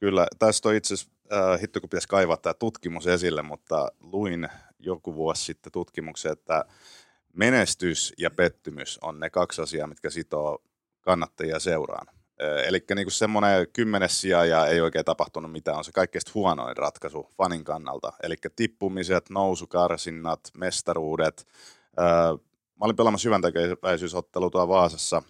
Kyllä, 0.00 0.26
tästä 0.38 0.68
on 0.68 0.74
itse 0.74 0.94
asiassa, 0.94 1.12
äh, 1.32 1.60
hitto 1.60 1.80
kun 1.80 1.88
pitäisi 1.88 2.08
kaivaa 2.08 2.36
tämä 2.36 2.54
tutkimus 2.54 3.06
esille, 3.06 3.42
mutta 3.42 3.92
luin 4.00 4.48
joku 4.78 5.14
vuosi 5.14 5.44
sitten 5.44 5.72
tutkimuksen, 5.72 6.32
että 6.32 6.64
menestys 7.32 8.12
ja 8.18 8.30
pettymys 8.30 8.98
on 9.02 9.20
ne 9.20 9.30
kaksi 9.30 9.62
asiaa, 9.62 9.86
mitkä 9.86 10.10
sitoo 10.10 10.62
kannattajia 11.00 11.58
seuraan. 11.58 12.17
Eli 12.66 12.84
niin 12.94 13.10
semmoinen 13.10 13.66
kymmenes 13.72 14.20
sija 14.20 14.44
ja 14.44 14.66
ei 14.66 14.80
oikein 14.80 15.04
tapahtunut 15.04 15.52
mitään, 15.52 15.78
on 15.78 15.84
se 15.84 15.92
kaikkein 15.92 16.22
huonoin 16.34 16.76
ratkaisu 16.76 17.28
fanin 17.36 17.64
kannalta. 17.64 18.12
Eli 18.22 18.36
tippumiset, 18.56 19.30
nousukarsinnat, 19.30 20.40
mestaruudet. 20.56 21.46
Mä 22.76 22.80
olin 22.80 22.96
pelaamassa 22.96 23.22
syväntäkeväisyysottelu 23.22 24.50
tuolla 24.50 24.68
Vaasassa 24.68 25.22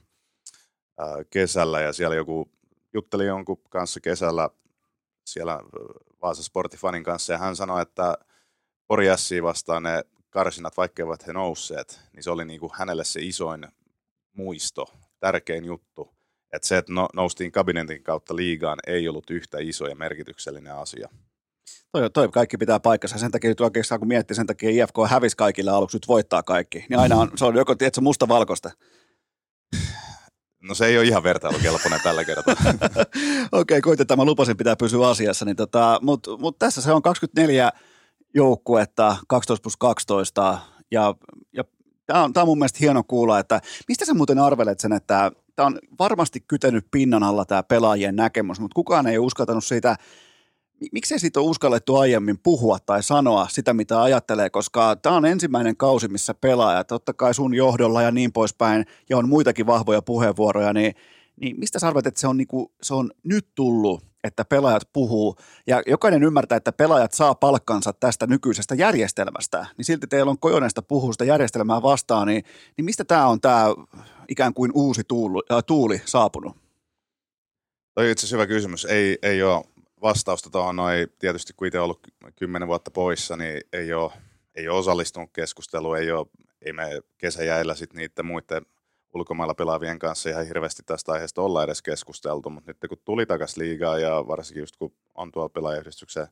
kesällä 1.30 1.80
ja 1.80 1.92
siellä 1.92 2.16
joku 2.16 2.50
jutteli 2.94 3.26
jonkun 3.26 3.62
kanssa 3.70 4.00
kesällä 4.00 4.50
siellä 5.26 5.60
Vaasa 6.22 6.42
Sportifanin 6.42 7.04
kanssa 7.04 7.32
ja 7.32 7.38
hän 7.38 7.56
sanoi, 7.56 7.82
että 7.82 8.18
Pori 8.86 9.06
vastaan 9.42 9.82
ne 9.82 10.04
karsinat, 10.30 10.76
vaikka 10.76 11.02
eivät 11.02 11.26
he 11.26 11.32
nousseet, 11.32 12.00
niin 12.12 12.22
se 12.22 12.30
oli 12.30 12.44
niin 12.44 12.60
kuin 12.60 12.72
hänelle 12.74 13.04
se 13.04 13.20
isoin 13.20 13.68
muisto, 14.32 14.94
tärkein 15.20 15.64
juttu. 15.64 16.17
Että 16.52 16.68
se, 16.68 16.78
että 16.78 16.92
no, 16.92 17.08
noustiin 17.14 17.52
kabinetin 17.52 18.02
kautta 18.02 18.36
liigaan, 18.36 18.78
ei 18.86 19.08
ollut 19.08 19.30
yhtä 19.30 19.58
iso 19.60 19.86
ja 19.86 19.94
merkityksellinen 19.94 20.74
asia. 20.74 21.08
Toi, 21.92 22.10
toi 22.10 22.28
kaikki 22.28 22.56
pitää 22.56 22.80
paikkansa. 22.80 23.18
Sen 23.18 23.30
takia 23.30 23.50
nyt 23.50 23.60
oikeastaan 23.60 23.98
kun 23.98 24.08
miettii, 24.08 24.34
sen 24.34 24.46
takia 24.46 24.70
IFK 24.70 24.94
hävisi 25.08 25.36
kaikille 25.36 25.70
aluksi, 25.70 25.96
nyt 25.96 26.08
voittaa 26.08 26.42
kaikki. 26.42 26.86
Niin 26.88 26.98
aina 26.98 27.16
on, 27.16 27.30
se 27.36 27.44
on 27.44 27.56
joko, 27.56 27.74
tiedätkö, 27.74 28.00
musta 28.00 28.28
valkoista. 28.28 28.70
No 30.62 30.74
se 30.74 30.86
ei 30.86 30.98
ole 30.98 31.06
ihan 31.06 31.22
vertailukelpoinen 31.22 32.00
tällä 32.02 32.24
kertaa. 32.24 32.54
Okei, 32.64 32.88
okay, 33.52 33.80
koitetaan. 33.80 34.18
Mä 34.18 34.24
lupasin 34.24 34.56
pitää 34.56 34.76
pysyä 34.76 35.08
asiassa. 35.08 35.44
Niin 35.44 35.56
tota, 35.56 35.98
Mutta 36.02 36.36
mut 36.36 36.58
tässä 36.58 36.82
se 36.82 36.92
on 36.92 37.02
24 37.02 37.72
joukkuetta, 38.34 39.16
12 39.28 39.62
plus 39.62 39.76
12. 39.76 40.58
Ja, 40.90 41.14
ja 41.52 41.64
tämä 42.06 42.24
on, 42.24 42.32
tää 42.32 42.42
on 42.42 42.48
mun 42.48 42.58
mielestä 42.58 42.78
hieno 42.80 43.02
kuulla, 43.04 43.38
että 43.38 43.60
mistä 43.88 44.04
sä 44.04 44.14
muuten 44.14 44.38
arvelet 44.38 44.80
sen, 44.80 44.92
että 44.92 45.32
tämä 45.58 45.66
on 45.66 45.78
varmasti 45.98 46.40
kytenyt 46.40 46.86
pinnan 46.90 47.22
alla 47.22 47.44
tämä 47.44 47.62
pelaajien 47.62 48.16
näkemys, 48.16 48.60
mutta 48.60 48.74
kukaan 48.74 49.06
ei 49.06 49.18
uskaltanut 49.18 49.64
siitä 49.64 49.96
miksei 50.92 51.18
siitä 51.18 51.40
ole 51.40 51.48
uskallettu 51.48 51.96
aiemmin 51.96 52.38
puhua 52.38 52.78
tai 52.86 53.02
sanoa 53.02 53.46
sitä, 53.50 53.74
mitä 53.74 54.02
ajattelee, 54.02 54.50
koska 54.50 54.96
tämä 54.96 55.16
on 55.16 55.26
ensimmäinen 55.26 55.76
kausi, 55.76 56.08
missä 56.08 56.34
pelaaja, 56.34 56.84
totta 56.84 57.14
kai 57.14 57.34
sun 57.34 57.54
johdolla 57.54 58.02
ja 58.02 58.10
niin 58.10 58.32
poispäin, 58.32 58.84
ja 59.08 59.18
on 59.18 59.28
muitakin 59.28 59.66
vahvoja 59.66 60.02
puheenvuoroja, 60.02 60.72
niin, 60.72 60.94
niin 61.40 61.58
mistä 61.58 61.78
sä 61.78 61.88
arvet, 61.88 62.06
että 62.06 62.20
se 62.20 62.28
on, 62.28 62.36
niinku, 62.36 62.72
se 62.82 62.94
on 62.94 63.10
nyt 63.24 63.46
tullut, 63.54 64.04
että 64.24 64.44
pelaajat 64.44 64.88
puhuu, 64.92 65.36
ja 65.66 65.82
jokainen 65.86 66.22
ymmärtää, 66.22 66.56
että 66.56 66.72
pelaajat 66.72 67.12
saa 67.12 67.34
palkkansa 67.34 67.92
tästä 67.92 68.26
nykyisestä 68.26 68.74
järjestelmästä, 68.74 69.66
niin 69.76 69.84
silti 69.84 70.06
teillä 70.06 70.30
on 70.30 70.38
kojoneesta 70.38 70.82
puhua 70.82 71.12
sitä 71.12 71.24
järjestelmää 71.24 71.82
vastaan, 71.82 72.26
niin, 72.26 72.44
niin 72.76 72.84
mistä 72.84 73.04
tämä 73.04 73.26
on 73.26 73.40
tämä 73.40 73.64
ikään 74.28 74.54
kuin 74.54 74.72
uusi 74.74 75.04
tuuli, 75.08 75.42
äh, 75.52 75.64
tuuli 75.66 76.02
saapunut? 76.04 76.56
Toi 77.94 78.10
itse 78.10 78.20
asiassa 78.20 78.36
hyvä 78.36 78.46
kysymys. 78.46 78.84
Ei, 78.84 79.18
ei 79.22 79.42
ole 79.42 79.64
vastausta 80.02 80.50
tuohon 80.50 80.76
noin, 80.76 81.08
tietysti 81.18 81.52
kun 81.56 81.66
itse 81.66 81.80
ollut 81.80 82.00
kymmenen 82.36 82.68
vuotta 82.68 82.90
poissa, 82.90 83.36
niin 83.36 83.60
ei 83.72 83.92
ole, 83.92 84.12
ei 84.54 84.68
ole 84.68 84.78
osallistunut 84.78 85.30
keskusteluun, 85.32 85.98
ei, 85.98 86.10
ole, 86.10 86.26
ei 86.62 86.72
me 86.72 87.00
kesäjäillä 87.18 87.74
sitten 87.74 87.98
niiden 87.98 88.26
muiden 88.26 88.62
ulkomailla 89.18 89.54
pelaavien 89.54 89.98
kanssa 89.98 90.30
ihan 90.30 90.46
hirveästi 90.46 90.82
tästä 90.86 91.12
aiheesta 91.12 91.42
olla 91.42 91.64
edes 91.64 91.82
keskusteltu, 91.82 92.50
mutta 92.50 92.70
nyt 92.70 92.78
kun 92.88 92.98
tuli 93.04 93.26
takaisin 93.26 93.62
liigaa 93.62 93.98
ja 93.98 94.24
varsinkin 94.28 94.60
just 94.60 94.76
kun 94.76 94.92
on 95.14 95.32
tuolla 95.32 95.48
pelaajayhdistyksen 95.48 96.28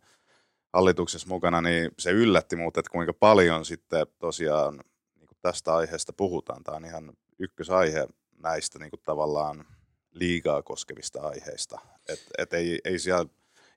hallituksessa 0.73 1.29
mukana, 1.29 1.61
niin 1.61 1.91
se 1.99 2.11
yllätti 2.11 2.57
muut, 2.57 2.77
että 2.77 2.91
kuinka 2.91 3.13
paljon 3.13 3.65
sitten 3.65 4.07
tosiaan 4.19 4.75
niin 5.15 5.27
kuin 5.27 5.39
tästä 5.43 5.75
aiheesta 5.75 6.13
puhutaan. 6.13 6.63
Tämä 6.65 6.77
on 6.77 6.85
ihan 6.85 7.13
ykkösaihe 7.39 8.07
näistä 8.39 8.79
niin 8.79 8.91
kuin 8.91 9.01
tavallaan 9.05 9.65
liigaa 10.13 10.63
koskevista 10.63 11.23
aiheista. 11.23 11.79
Et, 12.09 12.21
et 12.39 12.53
ei, 12.53 12.79
ei 12.85 12.99
siellä 12.99 13.27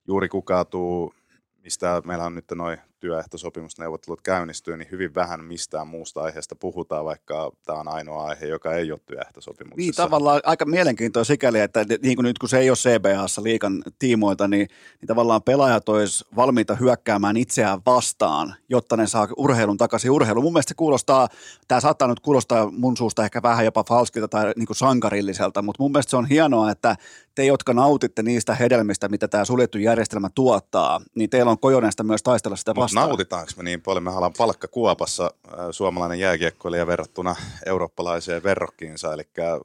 juuri 0.08 0.30
kukaan 0.30 0.68
tuu, 0.68 1.14
mistä 1.58 2.02
meillä 2.06 2.26
on 2.26 2.36
nyt 2.36 2.52
noin 2.56 2.78
työehtosopimusneuvottelut 3.00 4.22
käynnistyy, 4.22 4.78
niin 4.78 4.92
hyvin 4.92 5.16
vähän 5.16 5.44
mistään 5.44 5.88
muusta 5.88 6.22
aiheesta 6.22 6.56
puhutaan, 6.56 7.06
vaikka 7.06 7.52
tämä 7.66 7.80
on 7.80 7.88
ainoa 7.88 8.24
aihe, 8.24 8.46
joka 8.46 8.74
ei 8.74 8.92
ole 8.92 9.00
työehtosopimuksessa. 9.06 9.78
Niin, 9.78 9.96
tavallaan 9.96 10.42
aika 10.44 10.66
mielenkiintoista 10.66 11.34
sikäli, 11.34 11.60
että 11.60 11.86
niin 12.02 12.16
kuin 12.16 12.24
nyt 12.24 12.40
kun 12.40 12.50
se 12.50 12.60
ei 12.60 12.70
ole 12.70 12.78
CBAssa 12.78 13.44
liikan 13.44 13.84
tiimoilta, 14.00 14.48
niin, 14.48 14.68
niin 15.02 15.08
tavallaan 15.08 15.44
pelaajat 15.44 15.90
olisi 15.90 16.26
valmiita 16.36 16.76
hyökkäämään 16.76 17.38
itseään 17.38 17.80
vastaan, 17.86 18.56
jotta 18.70 18.98
ne 18.98 19.08
saa 19.08 19.28
urheilun 19.38 19.78
takaisin 19.78 20.12
urheiluun. 20.12 20.44
Mun 20.44 20.54
mielestä 20.54 20.70
se 20.70 20.76
kuulostaa, 20.76 21.28
tämä 21.68 21.82
saattaa 21.82 22.08
nyt 22.08 22.20
kuulostaa 22.20 22.72
mun 22.72 22.98
suusta 22.98 23.24
ehkä 23.24 23.42
vähän 23.42 23.66
jopa 23.66 23.84
falskilta 23.84 24.28
tai 24.28 24.54
niin 24.56 24.68
kuin 24.68 24.78
sankarilliselta, 24.78 25.62
mutta 25.62 25.84
mun 25.84 25.92
mielestä 25.92 26.10
se 26.10 26.18
on 26.18 26.26
hienoa, 26.26 26.72
että 26.72 26.96
te, 27.40 27.46
jotka 27.46 27.74
nautitte 27.74 28.24
niistä 28.24 28.56
hedelmistä, 28.56 29.10
mitä 29.10 29.28
tämä 29.28 29.46
suljettu 29.46 29.78
järjestelmä 29.78 30.30
tuottaa, 30.36 31.02
niin 31.16 31.30
teillä 31.30 31.52
on 31.52 31.60
kojoneesta 31.60 32.04
myös 32.04 32.24
taistella 32.24 32.58
sitä 32.58 32.76
vastaan 32.76 33.08
nautitaanko 33.08 33.52
me 33.58 33.64
niin 33.64 33.82
paljon? 33.82 34.04
Me 34.04 34.10
ollaan 34.10 34.34
palkka 34.38 34.68
kuopassa 34.68 35.32
suomalainen 35.72 36.20
jääkiekkoilija 36.20 36.88
verrattuna 36.88 37.36
eurooppalaiseen 37.66 38.44
verrokkiinsa, 38.44 39.14
eli 39.14 39.24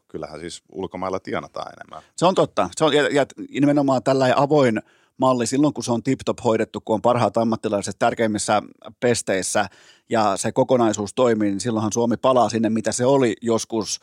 kyllähän 0.08 0.40
siis 0.40 0.62
ulkomailla 0.72 1.20
tienataan 1.20 1.72
enemmän. 1.72 2.02
Se 2.16 2.26
on 2.26 2.34
totta. 2.34 2.70
Se 2.76 2.84
on, 2.84 2.92
ja, 2.92 3.08
ja 3.08 3.26
nimenomaan 3.60 4.02
tällä 4.02 4.34
avoin 4.36 4.82
malli 5.16 5.46
silloin, 5.46 5.74
kun 5.74 5.84
se 5.84 5.92
on 5.92 6.02
tip-top 6.02 6.44
hoidettu, 6.44 6.80
kun 6.80 6.94
on 6.94 7.02
parhaat 7.02 7.36
ammattilaiset 7.36 7.96
tärkeimmissä 7.98 8.62
pesteissä 9.00 9.66
ja 10.08 10.36
se 10.36 10.52
kokonaisuus 10.52 11.14
toimii, 11.14 11.50
niin 11.50 11.60
silloinhan 11.60 11.92
Suomi 11.92 12.16
palaa 12.16 12.48
sinne, 12.48 12.70
mitä 12.70 12.92
se 12.92 13.06
oli 13.06 13.36
joskus 13.42 14.00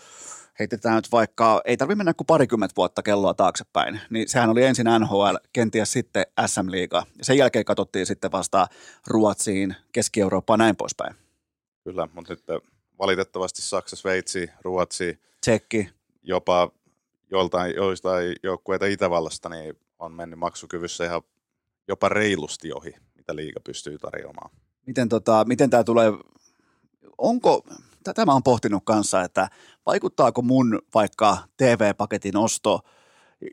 heitetään 0.62 0.96
nyt 0.96 1.12
vaikka, 1.12 1.62
ei 1.66 1.78
tarvitse 1.78 1.98
mennä 1.98 2.14
kuin 2.14 2.28
parikymmentä 2.28 2.76
vuotta 2.78 3.04
kelloa 3.04 3.34
taaksepäin, 3.34 4.02
niin 4.10 4.30
sehän 4.30 4.50
oli 4.50 4.64
ensin 4.64 4.86
NHL, 5.00 5.36
kenties 5.54 5.92
sitten 5.92 6.26
SM-liiga. 6.46 7.04
Ja 7.18 7.26
sen 7.26 7.38
jälkeen 7.38 7.66
katsottiin 7.66 8.06
sitten 8.06 8.32
vasta 8.32 8.68
Ruotsiin, 9.08 9.76
Keski-Eurooppaan 9.92 10.60
näin 10.60 10.76
poispäin. 10.76 11.16
Kyllä, 11.84 12.08
mutta 12.14 12.34
nyt 12.34 12.44
valitettavasti 13.00 13.62
Saksa, 13.62 13.96
Sveitsi, 13.96 14.50
Ruotsi, 14.62 15.20
Tsekki, 15.42 15.90
jopa 16.24 16.72
joltain, 17.32 17.76
joistain 17.76 18.36
joukkueita 18.44 18.86
Itävallasta 18.86 19.50
niin 19.50 19.78
on 20.00 20.12
mennyt 20.14 20.40
maksukyvyssä 20.40 21.06
ihan 21.06 21.22
jopa 21.88 22.10
reilusti 22.10 22.74
ohi, 22.74 22.96
mitä 23.16 23.36
liiga 23.36 23.60
pystyy 23.60 23.98
tarjoamaan. 23.98 24.52
Miten, 24.86 25.10
tota, 25.10 25.46
miten 25.48 25.70
tämä 25.70 25.84
tulee, 25.84 26.12
onko, 27.18 27.64
tämä 28.16 28.34
on 28.34 28.44
pohtinut 28.44 28.84
kanssa, 28.86 29.22
että 29.22 29.50
vaikuttaako 29.86 30.42
mun 30.42 30.80
vaikka 30.94 31.38
TV-paketin 31.58 32.38
osto, 32.38 32.80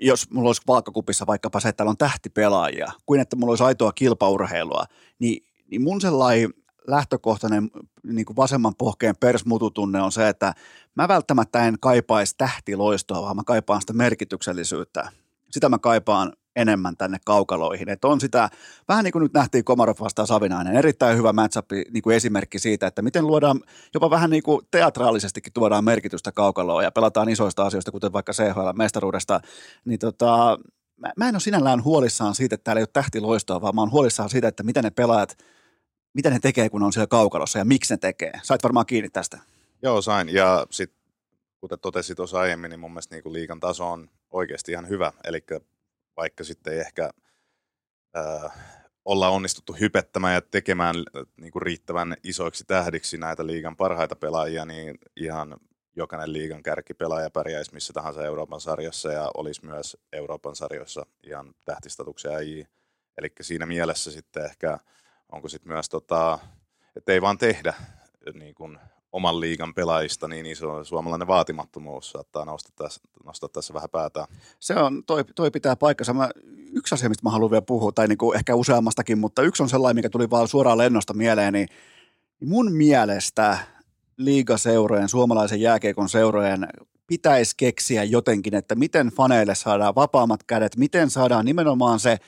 jos 0.00 0.30
mulla 0.30 0.48
olisi 0.48 0.62
vaakakupissa 0.66 1.26
vaikkapa 1.26 1.60
se, 1.60 1.68
että 1.68 1.76
täällä 1.76 1.90
on 1.90 1.96
tähtipelaajia, 1.96 2.92
kuin 3.06 3.20
että 3.20 3.36
mulla 3.36 3.50
olisi 3.50 3.64
aitoa 3.64 3.92
kilpaurheilua, 3.92 4.84
niin, 5.18 5.46
niin 5.70 5.82
mun 5.82 6.00
sellainen 6.00 6.54
lähtökohtainen 6.86 7.70
niin 8.02 8.26
kuin 8.26 8.36
vasemman 8.36 8.74
pohkeen 8.78 9.14
persmututunne 9.20 10.02
on 10.02 10.12
se, 10.12 10.28
että 10.28 10.54
mä 10.94 11.08
välttämättä 11.08 11.66
en 11.66 11.76
kaipaisi 11.80 12.34
tähtiloistoa, 12.38 13.22
vaan 13.22 13.36
mä 13.36 13.42
kaipaan 13.46 13.80
sitä 13.80 13.92
merkityksellisyyttä. 13.92 15.12
Sitä 15.50 15.68
mä 15.68 15.78
kaipaan 15.78 16.32
enemmän 16.58 16.96
tänne 16.96 17.18
kaukaloihin. 17.24 17.88
Että 17.88 18.08
on 18.08 18.20
sitä, 18.20 18.50
vähän 18.88 19.04
niin 19.04 19.12
kuin 19.12 19.22
nyt 19.22 19.32
nähtiin 19.32 19.64
Komarov 19.64 19.96
vastaan 20.00 20.26
Savinainen, 20.26 20.76
erittäin 20.76 21.18
hyvä 21.18 21.32
matchup 21.32 21.70
niin 21.90 22.02
kuin 22.02 22.16
esimerkki 22.16 22.58
siitä, 22.58 22.86
että 22.86 23.02
miten 23.02 23.26
luodaan, 23.26 23.60
jopa 23.94 24.10
vähän 24.10 24.30
niin 24.30 24.42
kuin 24.42 24.66
teatraalisestikin 24.70 25.52
tuodaan 25.52 25.84
merkitystä 25.84 26.32
kaukaloon 26.32 26.84
ja 26.84 26.90
pelataan 26.90 27.28
isoista 27.28 27.66
asioista, 27.66 27.90
kuten 27.90 28.12
vaikka 28.12 28.32
CHL-mestaruudesta, 28.32 29.40
niin 29.84 29.98
tota, 29.98 30.58
mä, 30.96 31.12
mä 31.16 31.28
en 31.28 31.34
ole 31.34 31.40
sinällään 31.40 31.84
huolissaan 31.84 32.34
siitä, 32.34 32.54
että 32.54 32.64
täällä 32.64 32.78
ei 32.78 32.82
ole 32.82 32.88
tähtiloistoa, 32.92 33.60
vaan 33.60 33.74
mä 33.74 33.80
oon 33.80 33.92
huolissaan 33.92 34.30
siitä, 34.30 34.48
että 34.48 34.62
miten 34.62 34.84
ne 34.84 34.90
pelaajat, 34.90 35.38
mitä 36.14 36.30
ne 36.30 36.38
tekee, 36.42 36.68
kun 36.68 36.82
on 36.82 36.92
siellä 36.92 37.06
kaukalossa 37.06 37.58
ja 37.58 37.64
miksi 37.64 37.94
ne 37.94 37.98
tekee. 37.98 38.32
Sait 38.42 38.62
varmaan 38.62 38.86
kiinni 38.86 39.10
tästä. 39.10 39.38
Joo, 39.82 40.02
sain. 40.02 40.28
Ja 40.28 40.66
sitten 40.70 40.98
kuten 41.60 41.78
totesin 41.78 42.16
tuossa 42.16 42.40
aiemmin, 42.40 42.70
niin 42.70 42.80
mun 42.80 42.90
mielestä 42.90 43.14
niin 43.14 43.32
liikan 43.32 43.60
taso 43.60 43.90
on 43.90 44.10
oikeasti 44.30 44.72
ihan 44.72 44.88
hyvä. 44.88 45.12
Eli 45.24 45.44
vaikka 46.18 46.44
sitten 46.44 46.72
ei 46.72 46.80
ehkä 46.80 47.10
äh, 48.16 48.52
olla 49.04 49.28
onnistuttu 49.28 49.72
hypettämään 49.72 50.34
ja 50.34 50.40
tekemään 50.40 50.94
niin 51.40 51.52
kuin 51.52 51.62
riittävän 51.62 52.16
isoiksi 52.24 52.64
tähdiksi 52.64 53.18
näitä 53.18 53.46
liigan 53.46 53.76
parhaita 53.76 54.16
pelaajia, 54.16 54.64
niin 54.64 54.98
ihan 55.16 55.56
jokainen 55.96 56.32
liigan 56.32 56.62
kärkipelaaja 56.62 57.30
pärjäisi 57.30 57.74
missä 57.74 57.92
tahansa 57.92 58.24
Euroopan 58.24 58.60
sarjassa 58.60 59.12
ja 59.12 59.30
olisi 59.34 59.66
myös 59.66 59.96
Euroopan 60.12 60.56
sarjoissa 60.56 61.06
ihan 61.26 61.54
tähtistatuksia 61.64 62.30
äijii. 62.30 62.66
Eli 63.18 63.32
siinä 63.40 63.66
mielessä 63.66 64.10
sitten 64.10 64.44
ehkä 64.44 64.78
onko 65.32 65.48
sitten 65.48 65.72
myös, 65.72 65.88
tota, 65.88 66.38
että 66.96 67.12
ei 67.12 67.22
vaan 67.22 67.38
tehdä 67.38 67.74
niin 68.34 68.54
kuin 68.54 68.78
oman 69.12 69.40
liigan 69.40 69.74
pelaajista 69.74 70.28
niin 70.28 70.46
iso 70.46 70.84
suomalainen 70.84 71.28
vaatimattomuus 71.28 72.10
saattaa 72.10 72.44
nostaa 72.44 72.72
tässä, 72.76 73.00
nostaa 73.24 73.48
tässä 73.48 73.74
vähän 73.74 73.90
päätään. 73.90 74.26
Se 74.58 74.74
on, 74.74 75.04
toi, 75.04 75.24
toi 75.24 75.50
pitää 75.50 75.76
paikkansa. 75.76 76.14
Mä, 76.14 76.30
yksi 76.72 76.94
asia, 76.94 77.08
mistä 77.08 77.26
mä 77.26 77.30
haluan 77.30 77.50
vielä 77.50 77.62
puhua, 77.62 77.92
tai 77.92 78.08
niin 78.08 78.18
kuin 78.18 78.36
ehkä 78.36 78.54
useammastakin, 78.54 79.18
mutta 79.18 79.42
yksi 79.42 79.62
on 79.62 79.68
sellainen, 79.68 79.96
mikä 79.96 80.10
tuli 80.10 80.30
vaan 80.30 80.48
suoraan 80.48 80.78
lennosta 80.78 81.14
mieleen, 81.14 81.52
niin 81.52 81.68
mun 82.44 82.72
mielestä 82.72 83.58
liigaseurojen, 84.16 85.08
suomalaisen 85.08 85.60
jääkeikon 85.60 86.08
seurojen 86.08 86.68
pitäisi 87.06 87.54
keksiä 87.56 88.04
jotenkin, 88.04 88.54
että 88.54 88.74
miten 88.74 89.08
faneille 89.08 89.54
saadaan 89.54 89.94
vapaammat 89.94 90.42
kädet, 90.42 90.76
miten 90.76 91.10
saadaan 91.10 91.44
nimenomaan 91.44 92.00
se– 92.00 92.16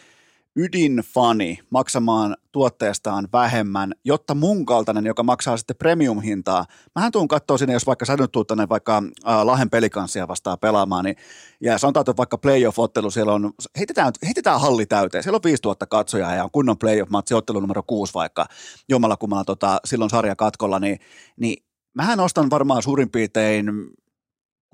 ydinfani 0.56 1.58
maksamaan 1.70 2.36
tuotteestaan 2.52 3.28
vähemmän, 3.32 3.92
jotta 4.04 4.34
mun 4.34 4.66
kaltainen, 4.66 5.06
joka 5.06 5.22
maksaa 5.22 5.56
sitten 5.56 5.76
premium-hintaa, 5.76 6.64
mähän 6.94 7.12
tuun 7.12 7.28
katsoa 7.28 7.58
sinne, 7.58 7.72
jos 7.72 7.86
vaikka 7.86 8.04
sä 8.04 8.16
nyt 8.16 8.32
tuut 8.32 8.46
tänne 8.46 8.68
vaikka 8.68 9.02
äh, 9.28 9.42
Lahen 9.42 9.70
pelikanssia 9.70 10.28
vastaan 10.28 10.58
pelaamaan, 10.58 11.04
niin, 11.04 11.16
ja 11.60 11.78
sanotaan, 11.78 12.02
että 12.02 12.16
vaikka 12.16 12.38
playoff-ottelu, 12.38 13.10
siellä 13.10 13.32
on, 13.32 13.52
heitetään, 13.78 14.12
heitetään 14.24 14.60
halli 14.60 14.86
täyteen, 14.86 15.22
siellä 15.22 15.36
on 15.36 15.42
5000 15.44 15.86
katsojaa 15.86 16.34
ja 16.34 16.44
on 16.44 16.50
kunnon 16.50 16.78
playoff-matsi, 16.78 17.34
ottelu 17.34 17.60
numero 17.60 17.82
6 17.82 18.14
vaikka, 18.14 18.46
jomalla 18.88 19.16
kummalla 19.16 19.44
tota, 19.44 19.80
silloin 19.84 20.10
sarja 20.10 20.36
katkolla, 20.36 20.78
niin, 20.78 20.98
niin 21.36 21.64
mähän 21.94 22.20
ostan 22.20 22.50
varmaan 22.50 22.82
suurin 22.82 23.10
piirtein 23.10 23.70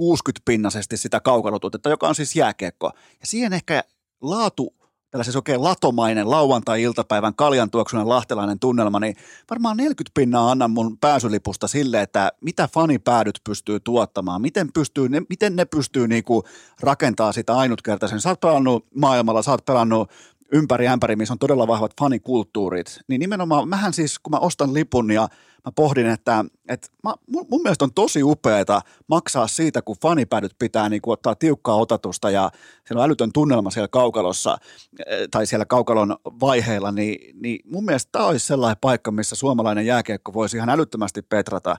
60-pinnasesti 0.02 0.96
sitä 0.96 1.20
kaukalotuotetta, 1.20 1.90
joka 1.90 2.08
on 2.08 2.14
siis 2.14 2.36
jääkiekko, 2.36 2.92
ja 3.20 3.26
siihen 3.26 3.52
ehkä 3.52 3.84
laatu 4.22 4.75
tällaisen 5.16 5.38
oikein 5.38 5.62
latomainen 5.62 6.30
lauantai-iltapäivän 6.30 7.34
kaljantuoksunen 7.34 8.08
lahtelainen 8.08 8.58
tunnelma, 8.58 9.00
niin 9.00 9.16
varmaan 9.50 9.76
40 9.76 10.10
pinnaa 10.14 10.50
annan 10.50 10.70
mun 10.70 10.98
pääsylipusta 10.98 11.68
sille, 11.68 12.02
että 12.02 12.32
mitä 12.40 12.68
fanipäädyt 12.74 13.40
pystyy 13.44 13.80
tuottamaan, 13.80 14.42
miten, 14.42 14.72
pystyy, 14.72 15.08
ne, 15.08 15.22
miten 15.28 15.56
ne 15.56 15.64
pystyy 15.64 16.08
niinku 16.08 16.44
rakentaa 16.80 17.32
sitä 17.32 17.56
ainutkertaisen. 17.56 18.20
Sä 18.20 18.28
oot 18.28 18.40
pelannut 18.40 18.86
maailmalla, 18.94 19.42
sä 19.42 19.50
oot 19.50 19.64
pelannut 19.64 20.10
ympäri 20.52 20.88
ämpäri, 20.88 21.16
missä 21.16 21.34
on 21.34 21.38
todella 21.38 21.66
vahvat 21.66 21.92
fanikulttuurit, 22.00 23.00
niin 23.08 23.18
nimenomaan 23.18 23.68
mähän 23.68 23.92
siis, 23.92 24.18
kun 24.18 24.30
mä 24.30 24.38
ostan 24.38 24.74
lipun 24.74 25.10
ja 25.10 25.28
mä 25.66 25.72
pohdin, 25.76 26.06
että, 26.06 26.44
että 26.68 26.88
mä, 27.04 27.14
mun, 27.26 27.46
mun 27.50 27.62
mielestä 27.62 27.84
on 27.84 27.94
tosi 27.94 28.22
upeeta 28.22 28.80
maksaa 29.08 29.46
siitä, 29.46 29.82
kun 29.82 29.96
fanipädyt 30.02 30.52
pitää 30.58 30.88
niin 30.88 31.02
kuin 31.02 31.12
ottaa 31.12 31.34
tiukkaa 31.34 31.76
otatusta 31.76 32.30
ja 32.30 32.50
siellä 32.84 33.00
on 33.02 33.06
älytön 33.06 33.32
tunnelma 33.32 33.70
siellä 33.70 33.88
kaukalossa 33.88 34.58
eh, 35.06 35.28
tai 35.30 35.46
siellä 35.46 35.64
kaukalon 35.64 36.16
vaiheilla, 36.24 36.92
niin, 36.92 37.40
niin 37.40 37.60
mun 37.64 37.84
mielestä 37.84 38.08
tämä 38.12 38.26
olisi 38.26 38.46
sellainen 38.46 38.76
paikka, 38.80 39.10
missä 39.10 39.36
suomalainen 39.36 39.86
jääkiekko 39.86 40.32
voisi 40.32 40.56
ihan 40.56 40.70
älyttömästi 40.70 41.22
petrata 41.22 41.76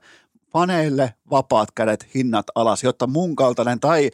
faneille 0.51 1.13
vapaat 1.31 1.71
kädet, 1.71 2.07
hinnat 2.15 2.45
alas, 2.55 2.83
jotta 2.83 3.07
mun 3.07 3.35
kaltainen 3.35 3.79
tai 3.79 4.11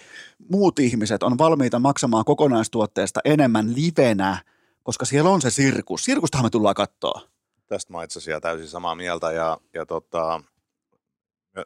muut 0.50 0.80
ihmiset 0.80 1.24
on 1.24 1.38
valmiita 1.38 1.80
maksamaan 1.80 2.26
kokonaistuotteesta 2.26 3.20
enemmän 3.26 3.76
livenä, 3.76 4.44
koska 4.84 5.06
siellä 5.06 5.30
on 5.30 5.42
se 5.42 5.50
sirkus. 5.50 6.06
Sirkustahan 6.06 6.46
me 6.46 6.50
tullaan 6.50 6.76
katsoa. 6.76 7.22
Tästä 7.68 7.94
mä 7.94 8.04
itse 8.04 8.20
asiassa 8.20 8.42
täysin 8.42 8.68
samaa 8.68 8.96
mieltä 8.96 9.32
ja, 9.32 9.58
ja 9.74 9.86
tota, 9.86 10.42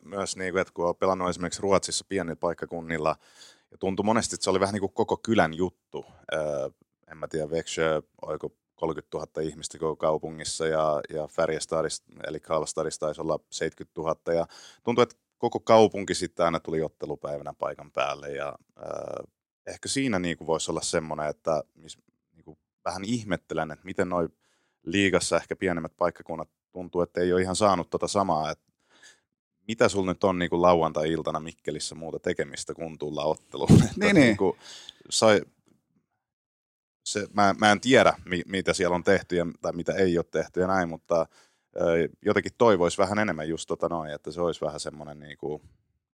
myös 0.03 0.37
niin 0.37 0.57
että 0.57 0.73
kun 0.73 0.85
olen 0.85 0.95
pelannut 0.95 1.29
esimerkiksi 1.29 1.61
Ruotsissa 1.61 2.05
pienillä 2.09 2.35
paikkakunnilla, 2.35 3.15
ja 3.71 3.77
tuntui 3.77 4.03
monesti, 4.03 4.35
että 4.35 4.43
se 4.43 4.49
oli 4.49 4.59
vähän 4.59 4.73
niin 4.73 4.81
kuin 4.81 4.93
koko 4.93 5.17
kylän 5.17 5.53
juttu. 5.53 6.05
Öö, 6.33 6.69
en 7.11 7.17
mä 7.17 7.27
tiedä, 7.27 7.49
Växjö, 7.49 8.01
oiko 8.21 8.51
30 8.77 9.17
000 9.17 9.41
ihmistä 9.41 9.77
koko 9.77 9.95
kaupungissa 9.95 10.67
ja, 10.67 11.01
ja 11.09 11.27
Färjestadissa, 11.27 12.03
eli 12.27 12.39
Karlstadissa 12.39 12.99
taisi 12.99 13.21
olla 13.21 13.39
70 13.51 14.01
000 14.01 14.33
ja 14.33 14.47
tuntui, 14.83 15.03
että 15.03 15.15
koko 15.37 15.59
kaupunki 15.59 16.15
sitten 16.15 16.45
aina 16.45 16.59
tuli 16.59 16.81
ottelupäivänä 16.81 17.53
paikan 17.59 17.91
päälle 17.91 18.31
ja 18.31 18.55
äh, 18.77 19.27
ehkä 19.67 19.87
siinä 19.87 20.19
niin 20.19 20.37
kuin 20.37 20.47
voisi 20.47 20.71
olla 20.71 20.81
semmoinen, 20.81 21.27
että 21.27 21.63
mis, 21.75 21.97
niin 22.35 22.43
kuin 22.43 22.57
vähän 22.85 23.03
ihmettelen, 23.05 23.71
että 23.71 23.85
miten 23.85 24.09
noin 24.09 24.29
liigassa 24.83 25.37
ehkä 25.37 25.55
pienemmät 25.55 25.97
paikkakunnat 25.97 26.49
tuntuu, 26.71 27.01
että 27.01 27.21
ei 27.21 27.33
ole 27.33 27.41
ihan 27.41 27.55
saanut 27.55 27.89
tota 27.89 28.07
samaa, 28.07 28.51
että 28.51 28.67
mitä 29.67 29.89
sulla 29.89 30.11
nyt 30.11 30.23
on 30.23 30.39
niin 30.39 30.49
kuin 30.49 30.61
lauantai-iltana 30.61 31.39
Mikkelissä 31.39 31.95
muuta 31.95 32.19
tekemistä 32.19 32.73
kuin 32.73 32.97
tulla 32.97 33.23
otteluun? 33.23 33.69
Niin, 33.79 33.91
niin. 33.99 34.15
niin 34.15 34.37
kuin, 34.37 34.57
sai, 35.09 35.41
se, 37.07 37.27
mä, 37.33 37.55
mä 37.59 37.71
en 37.71 37.81
tiedä, 37.81 38.13
mi, 38.25 38.41
mitä 38.47 38.73
siellä 38.73 38.95
on 38.95 39.03
tehty 39.03 39.35
ja, 39.35 39.45
tai 39.61 39.73
mitä 39.73 39.93
ei 39.93 40.17
ole 40.17 40.25
tehty 40.31 40.59
ja 40.59 40.67
näin, 40.67 40.89
mutta 40.89 41.25
ö, 41.75 42.09
jotenkin 42.25 42.51
toivoisi 42.57 42.97
vähän 42.97 43.19
enemmän 43.19 43.49
just 43.49 43.67
tota 43.67 43.89
noin, 43.89 44.11
että 44.11 44.31
se 44.31 44.41
olisi 44.41 44.61
vähän 44.61 44.79
semmoinen 44.79 45.19
niin 45.19 45.37
kuin 45.37 45.61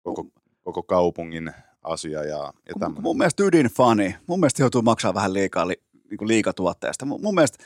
koko, 0.04 0.26
koko 0.64 0.84
kaupungin 0.84 1.52
asia 1.84 2.24
ja, 2.24 2.54
ja 2.66 2.74
tämmöinen. 2.80 3.04
Mun 3.04 3.18
mielestä 3.18 3.44
ydinfani, 3.44 4.16
mun 4.28 4.40
mielestä 4.40 4.64
joutuu 4.64 4.82
maksaa 4.82 5.14
vähän 5.14 5.34
liikaa 5.34 5.68
li, 5.68 5.82
niin 6.10 6.18
kuin 6.18 6.28
liikatuotteesta. 6.28 7.06
Mun, 7.06 7.22
mun 7.22 7.36
mielestä 7.36 7.64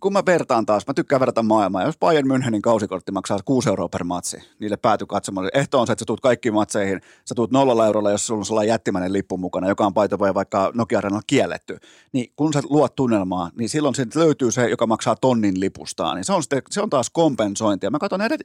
kun 0.00 0.12
mä 0.12 0.22
vertaan 0.26 0.66
taas, 0.66 0.86
mä 0.86 0.94
tykkään 0.94 1.20
verrata 1.20 1.42
maailmaa. 1.42 1.82
Jos 1.82 1.98
Bayern 1.98 2.26
Münchenin 2.30 2.60
kausikortti 2.60 3.12
maksaa 3.12 3.38
6 3.44 3.68
euroa 3.68 3.88
per 3.88 4.04
matsi, 4.04 4.36
niille 4.58 4.76
pääty 4.76 5.06
katsomaan. 5.06 5.48
Ehto 5.54 5.80
on 5.80 5.86
se, 5.86 5.92
että 5.92 6.02
sä 6.02 6.06
tuut 6.06 6.20
kaikkiin 6.20 6.54
matseihin, 6.54 7.00
sä 7.24 7.34
tuut 7.34 7.50
nollalla 7.50 7.86
eurolla, 7.86 8.10
jos 8.10 8.26
sulla 8.26 8.38
on 8.38 8.44
sellainen 8.44 8.68
jättimäinen 8.68 9.12
lippu 9.12 9.36
mukana, 9.36 9.68
joka 9.68 9.86
on 9.86 9.94
paito 9.94 10.18
vai 10.18 10.34
vaikka 10.34 10.70
Nokia 10.74 10.98
Arenalla 10.98 11.22
kielletty. 11.26 11.78
Niin 12.12 12.32
kun 12.36 12.52
sä 12.52 12.62
luot 12.70 12.94
tunnelmaa, 12.94 13.50
niin 13.58 13.68
silloin 13.68 13.94
siitä 13.94 14.18
löytyy 14.18 14.50
se, 14.50 14.68
joka 14.68 14.86
maksaa 14.86 15.16
tonnin 15.16 15.60
lipustaan. 15.60 16.16
Niin 16.16 16.24
se 16.24 16.32
on, 16.32 16.42
sitten, 16.42 16.62
se 16.70 16.80
on 16.80 16.90
taas 16.90 17.10
kompensointia. 17.10 17.90
Mä 17.90 17.98
katson 17.98 18.22
eri, 18.22 18.36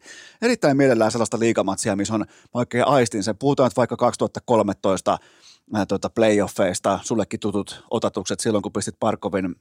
erittäin 0.41 0.77
mielellään 0.77 1.11
sellaista 1.11 1.39
liikamatsia, 1.39 1.95
missä 1.95 2.13
on, 2.13 2.25
oikein 2.53 2.87
aistin 2.87 3.23
sen. 3.23 3.37
Puhutaan 3.37 3.67
että 3.67 3.77
vaikka 3.77 3.97
2013 3.97 5.17
tuota 5.87 6.09
playoffeista, 6.09 6.99
sullekin 7.03 7.39
tutut 7.39 7.83
otatukset 7.91 8.39
silloin, 8.39 8.61
kun 8.61 8.71
pistit 8.71 8.95
Parkovin, 8.99 9.55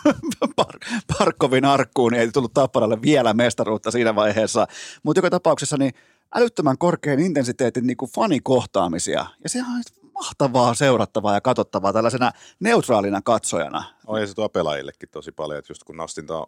Par, 0.56 0.78
Parkovin 1.18 1.64
arkkuun, 1.64 2.12
niin 2.12 2.20
ei 2.20 2.32
tullut 2.32 2.54
Tapparalle 2.54 3.02
vielä 3.02 3.34
mestaruutta 3.34 3.90
siinä 3.90 4.14
vaiheessa. 4.14 4.66
Mutta 5.02 5.18
joka 5.18 5.30
tapauksessa 5.30 5.76
niin 5.76 5.92
älyttömän 6.34 6.78
korkean 6.78 7.20
intensiteetin 7.20 7.86
niin 7.86 7.96
kuin 7.96 8.10
fanikohtaamisia. 8.10 9.26
Ja 9.42 9.48
se 9.48 9.58
on 9.58 9.82
mahtavaa 10.12 10.74
seurattavaa 10.74 11.34
ja 11.34 11.40
katsottavaa 11.40 11.92
tällaisena 11.92 12.30
neutraalina 12.60 13.20
katsojana. 13.22 13.84
On 14.06 14.20
ja 14.20 14.26
se 14.26 14.34
tuo 14.34 14.48
pelaajillekin 14.48 15.08
tosi 15.08 15.32
paljon, 15.32 15.58
että 15.58 15.70
just 15.70 15.84
kun 15.84 15.96
nostin 15.96 16.26
tuon 16.26 16.46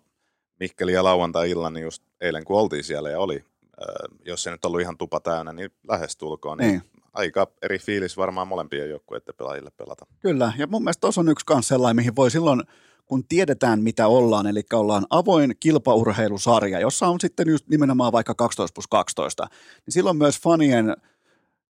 Mikkeli 0.61 0.93
ja 0.93 1.05
lauantai-illan, 1.05 1.75
niin 1.75 1.85
just 1.85 2.03
eilen 2.21 2.45
kun 2.45 2.61
oltiin 2.61 2.85
siellä 2.85 3.11
ja 3.11 3.21
oli, 3.21 3.45
äh, 3.83 4.19
jos 4.25 4.43
se 4.43 4.51
nyt 4.51 4.65
ollut 4.65 4.81
ihan 4.81 4.99
tupa 4.99 5.21
täynnä, 5.21 5.53
niin 5.53 5.71
lähestulkoon, 5.89 6.59
niin, 6.59 6.71
niin 6.71 6.83
aika 7.19 7.47
eri 7.63 7.79
fiilis 7.79 8.17
varmaan 8.17 8.49
molempien 8.49 8.91
joukkueiden 8.91 9.35
pelaajille 9.39 9.71
pelata. 9.71 10.07
Kyllä, 10.21 10.53
ja 10.59 10.67
mun 10.67 10.85
mielestä 10.85 11.01
tuossa 11.01 11.21
on 11.21 11.29
yksi 11.29 11.47
kans 11.47 11.69
sellainen, 11.69 11.97
mihin 11.97 12.17
voi 12.17 12.31
silloin, 12.31 12.63
kun 13.07 13.25
tiedetään 13.25 13.83
mitä 13.83 14.07
ollaan, 14.07 14.47
eli 14.47 14.63
ollaan 14.73 15.07
avoin 15.11 15.55
kilpaurheilusarja, 15.61 16.81
jossa 16.81 17.07
on 17.07 17.21
sitten 17.21 17.49
just 17.49 17.69
nimenomaan 17.69 18.13
vaikka 18.13 18.35
12 18.35 18.75
plus 18.75 18.87
12, 18.87 19.49
niin 19.87 19.93
silloin 19.93 20.17
myös 20.17 20.41
fanien, 20.41 20.97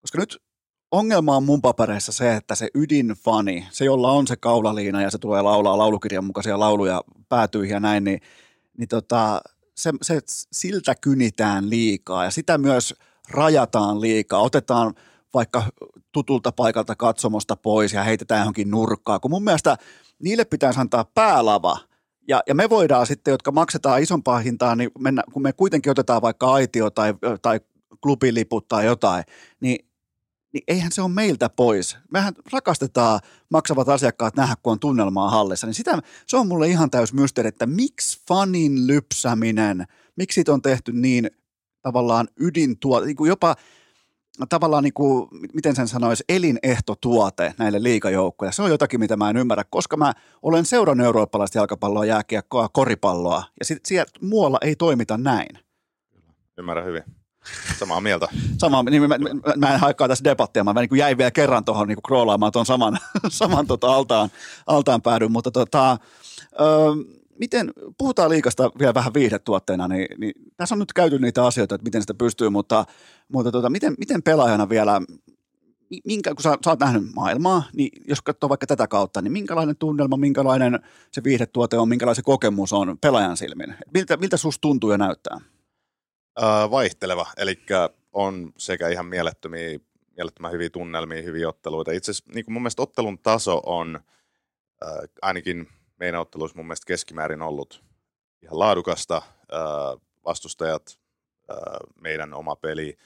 koska 0.02 0.18
nyt 0.18 0.38
ongelma 0.92 1.36
on 1.36 1.44
mun 1.44 1.62
papereissa 1.62 2.12
se, 2.12 2.36
että 2.36 2.56
se 2.56 2.70
ydinfani, 2.76 3.68
se 3.72 3.86
jolla 3.86 4.12
on 4.12 4.28
se 4.28 4.36
kaulaliina 4.36 5.02
ja 5.02 5.12
se 5.12 5.18
tulee 5.18 5.42
laulaa 5.42 5.78
laulukirjan 5.78 6.26
mukaisia 6.26 6.60
lauluja 6.60 7.02
päätyihin 7.30 7.74
ja 7.74 7.80
näin, 7.80 8.04
niin, 8.04 8.22
niin 8.78 8.88
tota, 8.88 9.42
se, 9.76 9.92
se, 10.02 10.20
siltä 10.52 10.96
kynitään 10.96 11.70
liikaa 11.70 12.24
ja 12.24 12.32
sitä 12.32 12.58
myös 12.58 12.96
rajataan 13.30 14.02
liikaa, 14.02 14.42
otetaan– 14.42 14.94
vaikka 15.38 15.64
tutulta 16.12 16.52
paikalta 16.52 16.96
katsomosta 16.96 17.56
pois 17.56 17.94
ja 17.94 18.04
heitetään 18.04 18.42
johonkin 18.42 18.72
nurkkaan, 18.72 19.22
kun 19.22 19.32
mun 19.32 19.44
mielestä 19.44 19.78
niille 20.24 20.46
pitäisi 20.46 20.80
antaa 20.80 21.06
päälava, 21.14 21.78
ja, 22.28 22.42
ja 22.48 22.56
me 22.56 22.70
voidaan 22.70 23.08
sitten, 23.08 23.32
jotka 23.32 23.52
maksetaan 23.52 24.02
isompaa 24.02 24.40
hintaa, 24.40 24.76
niin 24.76 24.92
mennä, 25.00 25.24
kun 25.34 25.42
me 25.42 25.54
kuitenkin 25.54 25.92
otetaan 25.92 26.22
vaikka 26.22 26.54
aitio 26.54 26.90
tai, 26.90 27.14
tai 27.42 27.60
klubiliput 28.02 28.68
tai 28.68 28.86
jotain, 28.86 29.24
niin 29.60 29.88
niin 30.54 30.64
eihän 30.68 30.92
se 30.92 31.02
ole 31.02 31.12
meiltä 31.12 31.50
pois. 31.50 31.98
Mehän 32.12 32.34
rakastetaan 32.54 33.20
maksavat 33.50 33.90
asiakkaat 33.90 34.36
nähdä, 34.36 34.56
kun 34.64 34.72
on 34.72 34.80
tunnelmaa 34.80 35.30
hallissa. 35.30 35.68
Niin 35.68 35.74
sitä, 35.74 36.00
se 36.28 36.38
on 36.38 36.48
mulle 36.48 36.68
ihan 36.68 36.90
täys 36.90 37.14
mysteeri, 37.14 37.48
että 37.48 37.66
miksi 37.66 38.22
fanin 38.28 38.88
lypsäminen, 38.88 39.86
miksi 40.16 40.36
siitä 40.36 40.54
on 40.54 40.62
tehty 40.62 40.92
niin 40.92 41.32
tavallaan 41.82 42.28
ydintuote, 42.40 43.06
niin 43.06 43.18
jopa 43.28 43.56
tavallaan 44.50 44.84
niin 44.84 44.94
kuin, 44.94 45.28
miten 45.54 45.76
sen 45.76 45.88
sanoisi, 45.88 46.24
elinehtotuote 46.30 47.54
näille 47.58 47.84
liikajoukkoille. 47.84 48.52
Se 48.52 48.62
on 48.62 48.70
jotakin, 48.70 49.00
mitä 49.00 49.18
mä 49.18 49.30
en 49.30 49.38
ymmärrä, 49.38 49.64
koska 49.70 49.98
mä 49.98 50.14
olen 50.42 50.66
seurannut 50.66 51.06
eurooppalaista 51.06 51.58
jalkapalloa, 51.58 52.06
jääkiekkoa, 52.06 52.70
koripalloa, 52.70 53.44
ja 53.60 53.66
sitten 53.66 53.88
siellä 53.88 54.12
muualla 54.22 54.58
ei 54.62 54.76
toimita 54.76 55.18
näin. 55.18 55.60
Ymmärrän 56.58 56.86
hyvin. 56.86 57.04
Samaa 57.78 58.02
mieltä. 58.02 58.28
Sama, 58.58 58.84
niin 58.84 59.02
mä, 59.02 59.18
mä, 59.18 59.30
mä 59.56 59.74
en 59.74 59.80
haikkaa 59.80 60.08
tässä 60.08 60.24
debattia, 60.24 60.64
mä 60.64 60.74
niin 60.74 60.98
jäin 60.98 61.18
vielä 61.18 61.32
kerran 61.32 61.66
tuohon 61.66 61.88
niin 61.88 62.02
kroolaamaan 62.08 62.52
tuon 62.52 62.66
saman, 62.66 62.98
saman 63.30 63.68
tota 63.68 63.94
altaan, 63.94 64.30
altaan 64.68 65.02
päädyn, 65.02 65.32
mutta 65.32 65.52
tota, 65.52 65.98
ö, 66.60 66.66
miten, 67.40 67.72
puhutaan 67.98 68.30
liikasta 68.30 68.72
vielä 68.80 68.94
vähän 68.94 69.14
viihdetuotteena, 69.14 69.88
niin, 69.88 70.08
niin 70.18 70.34
tässä 70.58 70.76
on 70.76 70.80
nyt 70.80 70.94
käyty 70.94 71.20
niitä 71.20 71.46
asioita, 71.46 71.76
että 71.76 71.86
miten 71.86 72.02
sitä 72.02 72.14
pystyy, 72.14 72.50
mutta, 72.50 72.86
mutta 73.28 73.52
tota, 73.52 73.70
miten, 73.70 73.96
miten 74.00 74.24
pelaajana 74.24 74.70
vielä, 74.70 75.02
minkä, 76.06 76.34
kun 76.36 76.44
sä, 76.44 76.58
sä 76.66 76.70
oot 76.70 76.80
nähnyt 76.80 77.04
maailmaa, 77.16 77.64
niin 77.74 77.90
jos 78.08 78.22
katsoo 78.22 78.50
vaikka 78.50 78.68
tätä 78.68 78.88
kautta, 78.88 79.22
niin 79.22 79.32
minkälainen 79.32 79.78
tunnelma, 79.78 80.18
minkälainen 80.18 80.80
se 81.12 81.24
viihdetuote 81.24 81.78
on, 81.78 81.90
minkälainen 81.90 82.16
se 82.16 82.22
kokemus 82.22 82.74
on 82.74 82.98
pelaajan 83.02 83.38
silmin? 83.38 83.76
Miltä, 83.94 84.18
miltä 84.18 84.38
susta 84.38 84.62
tuntuu 84.62 84.92
ja 84.92 84.98
näyttää? 84.98 85.38
Äh, 86.44 86.72
vaihteleva, 86.72 87.26
eli 87.38 87.60
on 88.14 88.54
sekä 88.58 88.90
ihan 88.90 89.06
mielettömiä, 89.06 89.80
mielettömän 90.18 90.52
hyviä 90.52 90.70
tunnelmia, 90.70 91.22
hyviä 91.22 91.50
otteluita. 91.50 91.92
Itse 91.92 92.12
asiassa 92.12 92.32
niin 92.34 92.46
mun 92.48 92.62
mielestä 92.62 92.82
ottelun 92.82 93.20
taso 93.20 93.62
on 93.66 93.96
äh, 93.96 94.92
ainakin 95.22 95.68
meidän 96.00 96.22
otteluissa 96.22 96.58
mun 96.58 96.66
mielestä 96.66 96.88
keskimäärin 96.88 97.42
ollut 97.42 97.84
ihan 98.42 98.60
laadukasta. 98.60 99.22
Vastustajat, 100.26 101.00
meidän 102.02 102.34
oma 102.34 102.56
peli 102.56 102.98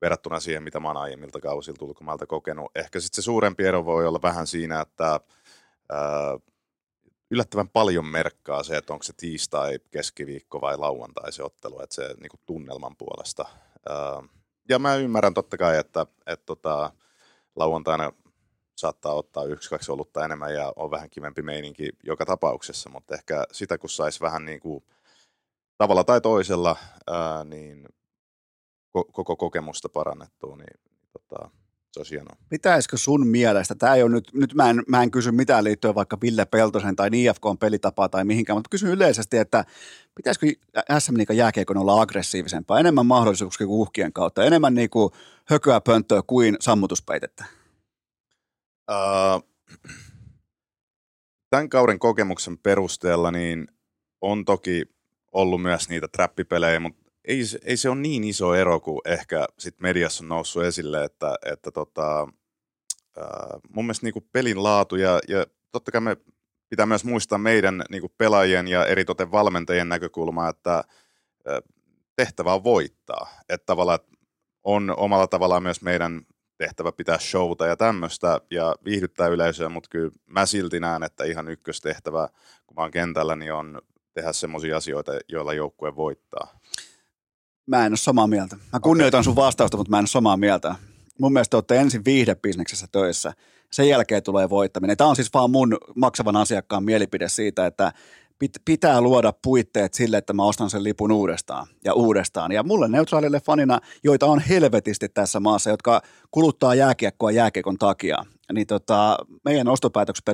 verrattuna 0.00 0.40
siihen, 0.40 0.62
mitä 0.62 0.80
mä 0.80 0.88
oon 0.88 0.96
aiemmilta 0.96 1.40
kausilta 1.40 1.84
ulkomailta 1.84 2.26
kokenut. 2.26 2.70
Ehkä 2.74 3.00
sitten 3.00 3.22
se 3.22 3.24
suurempi 3.24 3.64
ero 3.64 3.84
voi 3.84 4.06
olla 4.06 4.22
vähän 4.22 4.46
siinä, 4.46 4.80
että 4.80 5.20
yllättävän 7.30 7.68
paljon 7.68 8.06
merkkaa 8.06 8.62
se, 8.62 8.76
että 8.76 8.92
onko 8.92 9.02
se 9.02 9.12
tiistai, 9.16 9.78
keskiviikko 9.90 10.60
vai 10.60 10.76
lauantai 10.76 11.32
se 11.32 11.42
ottelu, 11.42 11.82
että 11.82 11.94
se 11.94 12.14
niin 12.20 12.30
kuin 12.30 12.40
tunnelman 12.46 12.96
puolesta. 12.96 13.44
Ja 14.68 14.78
mä 14.78 14.94
ymmärrän 14.94 15.34
totta 15.34 15.56
kai, 15.56 15.78
että, 15.78 16.06
että 16.26 16.46
tota, 16.46 16.92
lauantaina 17.56 18.12
saattaa 18.76 19.14
ottaa 19.14 19.44
yksi, 19.44 19.70
kaksi 19.70 19.92
olutta 19.92 20.24
enemmän 20.24 20.54
ja 20.54 20.72
on 20.76 20.90
vähän 20.90 21.10
kivempi 21.10 21.42
meininki 21.42 21.88
joka 22.02 22.26
tapauksessa, 22.26 22.90
mutta 22.90 23.14
ehkä 23.14 23.44
sitä 23.52 23.78
kun 23.78 23.90
saisi 23.90 24.20
vähän 24.20 24.44
niin 24.44 24.60
kuin 24.60 24.84
tavalla 25.78 26.04
tai 26.04 26.20
toisella 26.20 26.76
ää, 27.06 27.44
niin 27.44 27.88
koko 29.12 29.36
kokemusta 29.36 29.88
parannettua, 29.88 30.56
niin 30.56 30.80
tota, 31.12 31.50
se 31.92 32.00
olisi 32.00 32.14
hienoa. 32.14 32.36
Pitäisikö 32.48 32.96
sun 32.96 33.26
mielestä, 33.26 33.74
tämä 33.74 33.94
ei 33.94 34.02
ole 34.02 34.10
nyt, 34.10 34.30
nyt 34.34 34.54
mä 34.54 34.70
en, 34.70 34.82
mä 34.88 35.02
en 35.02 35.10
kysy 35.10 35.32
mitään 35.32 35.64
liittyen 35.64 35.94
vaikka 35.94 36.18
Ville 36.22 36.44
Peltosen 36.44 36.96
tai 36.96 37.08
IFK 37.12 37.42
pelitapaa 37.60 38.08
tai 38.08 38.24
mihinkään, 38.24 38.56
mutta 38.56 38.70
kysyn 38.70 38.90
yleisesti, 38.90 39.38
että 39.38 39.64
pitäisikö 40.14 40.46
SM 40.98 41.16
Liikan 41.16 41.36
jääkeikon 41.36 41.76
olla 41.76 42.00
aggressiivisempaa, 42.00 42.80
enemmän 42.80 43.06
mahdollisuuksia 43.06 43.66
kuin 43.66 43.80
uhkien 43.80 44.12
kautta, 44.12 44.44
enemmän 44.44 44.74
niin 44.74 44.90
kuin 44.90 45.12
hököä 45.44 45.80
pönttöä 45.80 46.22
kuin 46.26 46.56
sammutuspeitettä? 46.60 47.44
Tämän 51.50 51.68
kauden 51.68 51.98
kokemuksen 51.98 52.58
perusteella 52.58 53.30
niin 53.30 53.68
on 54.20 54.44
toki 54.44 54.82
ollut 55.32 55.62
myös 55.62 55.88
niitä 55.88 56.08
trappipelejä, 56.08 56.80
mutta 56.80 57.10
ei, 57.24 57.40
ei 57.64 57.76
se 57.76 57.88
ole 57.88 57.98
niin 57.98 58.24
iso 58.24 58.54
ero 58.54 58.80
kuin 58.80 59.00
ehkä 59.04 59.46
sit 59.58 59.80
mediassa 59.80 60.24
on 60.24 60.28
noussut 60.28 60.64
esille, 60.64 61.04
että, 61.04 61.34
että 61.52 61.70
tota, 61.70 62.28
ää, 63.16 63.58
mun 63.68 63.84
mielestä 63.84 64.06
niinku 64.06 64.28
pelin 64.32 64.62
laatu 64.62 64.96
ja, 64.96 65.20
ja 65.28 65.46
totta 65.72 65.92
kai 65.92 66.00
me 66.00 66.16
pitää 66.68 66.86
myös 66.86 67.04
muistaa 67.04 67.38
meidän 67.38 67.84
niinku 67.90 68.08
pelaajien 68.18 68.68
ja 68.68 68.86
eritoten 68.86 69.32
valmentajien 69.32 69.88
näkökulma, 69.88 70.48
että 70.48 70.74
ää, 70.74 70.84
tehtävä 72.16 72.54
on 72.54 72.64
voittaa. 72.64 73.28
Että 73.48 73.66
tavallaan 73.66 73.98
on 74.64 74.94
omalla 74.96 75.26
tavallaan 75.26 75.62
myös 75.62 75.82
meidän 75.82 76.26
tehtävä 76.58 76.92
pitää 76.92 77.18
showta 77.18 77.66
ja 77.66 77.76
tämmöistä 77.76 78.40
ja 78.50 78.74
viihdyttää 78.84 79.28
yleisöä, 79.28 79.68
mutta 79.68 79.88
kyllä 79.90 80.10
mä 80.26 80.46
silti 80.46 80.80
näen, 80.80 81.02
että 81.02 81.24
ihan 81.24 81.48
ykköstehtävä, 81.48 82.28
kun 82.66 82.74
mä 82.74 82.82
oon 82.82 82.90
kentällä, 82.90 83.36
niin 83.36 83.52
on 83.52 83.82
tehdä 84.14 84.32
semmoisia 84.32 84.76
asioita, 84.76 85.12
joilla 85.28 85.54
joukkue 85.54 85.96
voittaa. 85.96 86.58
Mä 87.66 87.86
en 87.86 87.92
ole 87.92 87.96
samaa 87.96 88.26
mieltä. 88.26 88.56
Mä 88.72 88.80
kunnioitan 88.80 89.18
okay. 89.18 89.24
sun 89.24 89.36
vastausta, 89.36 89.76
mutta 89.76 89.90
mä 89.90 89.98
en 89.98 90.02
ole 90.02 90.06
samaa 90.06 90.36
mieltä. 90.36 90.74
Mun 91.20 91.32
mielestä 91.32 91.50
te 91.50 91.56
olette 91.56 91.76
ensin 91.76 92.04
viihdebisneksessä 92.04 92.86
töissä. 92.92 93.32
Sen 93.72 93.88
jälkeen 93.88 94.22
tulee 94.22 94.50
voittaminen. 94.50 94.96
Tämä 94.96 95.10
on 95.10 95.16
siis 95.16 95.34
vaan 95.34 95.50
mun 95.50 95.78
maksavan 95.94 96.36
asiakkaan 96.36 96.84
mielipide 96.84 97.28
siitä, 97.28 97.66
että 97.66 97.92
pitää 98.64 99.00
luoda 99.00 99.32
puitteet 99.42 99.94
sille, 99.94 100.16
että 100.16 100.32
mä 100.32 100.44
ostan 100.44 100.70
sen 100.70 100.84
lipun 100.84 101.12
uudestaan 101.12 101.66
ja 101.84 101.94
uudestaan. 101.94 102.52
Ja 102.52 102.62
mulle 102.62 102.88
neutraalille 102.88 103.40
fanina, 103.40 103.80
joita 104.04 104.26
on 104.26 104.40
helvetisti 104.40 105.08
tässä 105.08 105.40
maassa, 105.40 105.70
jotka 105.70 106.02
kuluttaa 106.30 106.74
jääkiekkoa 106.74 107.30
jääkiekon 107.30 107.78
takia, 107.78 108.16
niin 108.52 108.66
tota, 108.66 109.18
meidän 109.44 109.68
ostopäätökset 109.68 110.24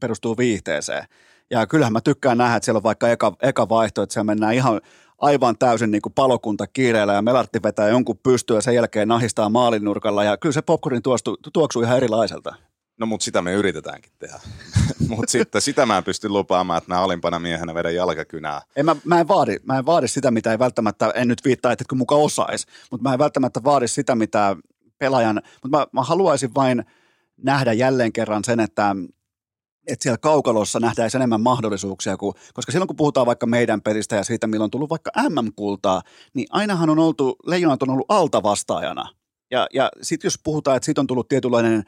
perustuu 0.00 0.36
viihteeseen. 0.36 1.04
Ja 1.50 1.66
kyllähän 1.66 1.92
mä 1.92 2.00
tykkään 2.00 2.38
nähdä, 2.38 2.56
että 2.56 2.64
siellä 2.64 2.78
on 2.78 2.82
vaikka 2.82 3.08
eka, 3.08 3.32
eka 3.42 3.68
vaihto, 3.68 4.02
että 4.02 4.12
siellä 4.12 4.24
mennään 4.24 4.54
ihan 4.54 4.80
aivan 5.18 5.58
täysin 5.58 5.90
niin 5.90 6.02
kuin 6.02 6.12
palokunta 6.12 6.66
kiireellä 6.66 7.12
ja 7.12 7.22
Melartti 7.22 7.62
vetää 7.62 7.88
jonkun 7.88 8.18
pystyä 8.22 8.56
ja 8.56 8.60
sen 8.60 8.74
jälkeen 8.74 9.08
nahistaa 9.08 9.48
maalinurkalla 9.48 10.24
ja 10.24 10.36
kyllä 10.36 10.52
se 10.52 10.62
popcornin 10.62 11.02
tuoksuu 11.52 11.82
ihan 11.82 11.96
erilaiselta. 11.96 12.54
No 12.98 13.06
mutta 13.06 13.24
sitä 13.24 13.42
me 13.42 13.52
yritetäänkin 13.52 14.12
tehdä. 14.18 14.40
mutta 15.08 15.30
sitten 15.30 15.62
sitä 15.62 15.86
mä 15.86 15.98
en 15.98 16.04
pysty 16.04 16.28
lupaamaan, 16.28 16.78
että 16.78 16.94
mä 16.94 17.00
olimpana 17.00 17.38
miehenä 17.38 17.74
vedän 17.74 17.94
jalkakynää. 17.94 18.62
En, 18.76 18.84
mä, 18.84 18.96
mä, 19.04 19.20
en 19.20 19.28
vaadi, 19.28 19.56
mä 19.64 19.78
en 19.78 19.86
vaadi 19.86 20.08
sitä, 20.08 20.30
mitä 20.30 20.50
ei 20.52 20.58
välttämättä, 20.58 21.10
en 21.14 21.28
nyt 21.28 21.44
viittaa, 21.44 21.72
että 21.72 21.84
kun 21.88 21.98
muka 21.98 22.14
osais, 22.14 22.66
mutta 22.90 23.08
mä 23.08 23.12
en 23.12 23.18
välttämättä 23.18 23.64
vaadi 23.64 23.88
sitä, 23.88 24.14
mitä 24.14 24.56
pelaajan, 24.98 25.42
mutta 25.62 25.78
mä, 25.78 25.86
mä 25.92 26.02
haluaisin 26.02 26.54
vain 26.54 26.84
nähdä 27.36 27.72
jälleen 27.72 28.12
kerran 28.12 28.44
sen, 28.44 28.60
että 28.60 28.96
että 29.88 30.02
siellä 30.02 30.18
kaukalossa 30.18 30.80
nähdään 30.80 31.10
enemmän 31.14 31.40
mahdollisuuksia, 31.40 32.16
kuin, 32.16 32.34
koska 32.54 32.72
silloin 32.72 32.86
kun 32.86 32.96
puhutaan 32.96 33.26
vaikka 33.26 33.46
meidän 33.46 33.82
pelistä 33.82 34.16
ja 34.16 34.24
siitä, 34.24 34.46
milloin 34.46 34.66
on 34.66 34.70
tullut 34.70 34.90
vaikka 34.90 35.10
MM-kultaa, 35.28 36.02
niin 36.34 36.46
ainahan 36.50 36.90
on 36.90 36.98
oltu, 36.98 37.36
leijonat 37.46 37.82
on 37.82 37.90
ollut 37.90 38.06
altavastaajana. 38.08 39.08
Ja, 39.50 39.66
ja 39.74 39.90
sitten 40.02 40.26
jos 40.26 40.38
puhutaan, 40.44 40.76
että 40.76 40.84
siitä 40.84 41.00
on 41.00 41.06
tullut 41.06 41.28
tietynlainen 41.28 41.84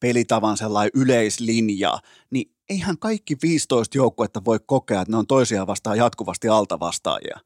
pelitavan 0.00 0.56
sellainen 0.56 0.90
yleislinja, 0.94 1.98
niin 2.30 2.52
eihän 2.68 2.98
kaikki 2.98 3.36
15 3.42 3.98
joukkuetta 3.98 4.44
voi 4.44 4.58
kokea, 4.66 5.00
että 5.00 5.12
ne 5.12 5.18
on 5.18 5.26
toisiaan 5.26 5.66
vastaan 5.66 5.98
jatkuvasti 5.98 6.48
altavastaajia. 6.48 7.38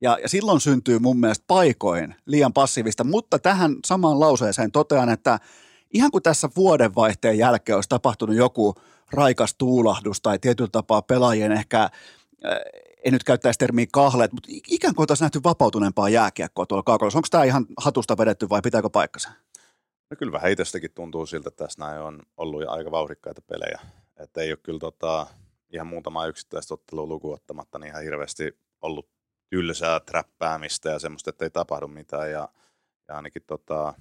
Ja, 0.00 0.18
ja 0.22 0.28
silloin 0.28 0.60
syntyy 0.60 0.98
mun 0.98 1.20
mielestä 1.20 1.44
paikoin 1.46 2.14
liian 2.26 2.52
passiivista, 2.52 3.04
mutta 3.04 3.38
tähän 3.38 3.76
samaan 3.86 4.20
lauseeseen 4.20 4.72
totean, 4.72 5.08
että 5.08 5.38
ihan 5.94 6.10
kuin 6.10 6.22
tässä 6.22 6.48
vuodenvaihteen 6.56 7.38
jälkeen 7.38 7.76
olisi 7.76 7.88
tapahtunut 7.88 8.36
joku– 8.36 8.74
raikas 9.12 9.54
tuulahdus 9.54 10.20
tai 10.20 10.38
tietyllä 10.38 10.70
tapaa 10.72 11.02
pelaajien 11.02 11.52
ehkä, 11.52 11.90
en 13.04 13.12
nyt 13.12 13.24
käyttäisi 13.24 13.58
termiä 13.58 13.86
kahleet, 13.92 14.32
mutta 14.32 14.48
ikään 14.68 14.94
kuin 14.94 15.02
oltaisiin 15.02 15.24
nähty 15.24 15.40
vapautuneempaa 15.44 16.08
jääkiekkoa 16.08 16.66
tuolla 16.66 16.82
kaukalossa. 16.82 17.18
Onko 17.18 17.28
tämä 17.30 17.44
ihan 17.44 17.66
hatusta 17.76 18.18
vedetty 18.18 18.48
vai 18.48 18.62
pitääkö 18.62 18.90
paikkansa? 18.90 19.28
No 20.12 20.16
kyllä 20.16 20.32
vähän 20.32 20.52
itsestäkin 20.52 20.90
tuntuu 20.94 21.26
siltä, 21.26 21.48
että 21.48 21.64
tässä 21.64 21.84
näin 21.84 22.00
on 22.00 22.22
ollut 22.36 22.68
aika 22.68 22.90
vauhdikkaita 22.90 23.42
pelejä. 23.42 23.80
Että 24.16 24.40
ei 24.40 24.52
ole 24.52 24.58
kyllä 24.62 24.78
tota, 24.78 25.26
ihan 25.70 25.86
muutama 25.86 26.26
yksittäistä 26.26 26.74
ottelua 26.74 27.06
lukuun 27.06 27.34
ottamatta 27.34 27.78
niin 27.78 27.88
ihan 27.88 28.02
hirveästi 28.02 28.58
ollut 28.82 29.08
tylsää 29.50 30.00
träppäämistä 30.00 30.90
ja 30.90 30.98
semmoista, 30.98 31.30
että 31.30 31.44
ei 31.44 31.50
tapahdu 31.50 31.88
mitään. 31.88 32.30
Ja, 32.30 32.48
ja 33.08 33.16
ainakin 33.16 33.42
tota, 33.46 33.94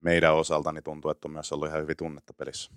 meidän 0.00 0.34
osalta 0.34 0.72
niin 0.72 0.84
tuntuu, 0.84 1.10
että 1.10 1.28
on 1.28 1.32
myös 1.32 1.52
ollut 1.52 1.68
ihan 1.68 1.82
hyvin 1.82 1.96
tunnetta 1.96 2.34
pelissä. 2.34 2.70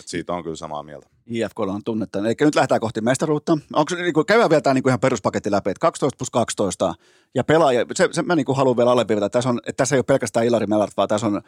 Et 0.00 0.08
siitä 0.08 0.32
on 0.32 0.42
kyllä 0.42 0.56
samaa 0.56 0.82
mieltä. 0.82 1.08
IFK 1.26 1.60
on 1.60 1.84
tunnetta. 1.84 2.18
Eli 2.18 2.34
nyt 2.40 2.54
lähdetään 2.54 2.80
kohti 2.80 3.00
mestaruutta. 3.00 3.58
Onko, 3.72 3.94
niin 3.94 4.26
käydään 4.26 4.50
vielä 4.50 4.60
tämä 4.60 4.74
niin 4.74 4.82
kuin 4.82 4.90
ihan 4.90 5.00
peruspaketti 5.00 5.50
läpi, 5.50 5.70
että 5.70 5.80
12 5.80 6.16
plus 6.18 6.30
12 6.30 6.94
ja 7.34 7.44
pelaaja, 7.44 7.86
se, 7.94 8.08
se 8.12 8.22
mä 8.22 8.36
niin 8.36 8.46
kuin 8.46 8.56
haluan 8.56 8.76
vielä 8.76 8.90
alleviivata, 8.90 9.30
tässä, 9.30 9.50
on, 9.50 9.58
että 9.58 9.76
tässä 9.76 9.94
ei 9.94 9.98
ole 9.98 10.04
pelkästään 10.04 10.46
Ilari 10.46 10.66
Mellart, 10.66 10.96
vaan 10.96 11.08
tässä 11.08 11.26
on 11.26 11.42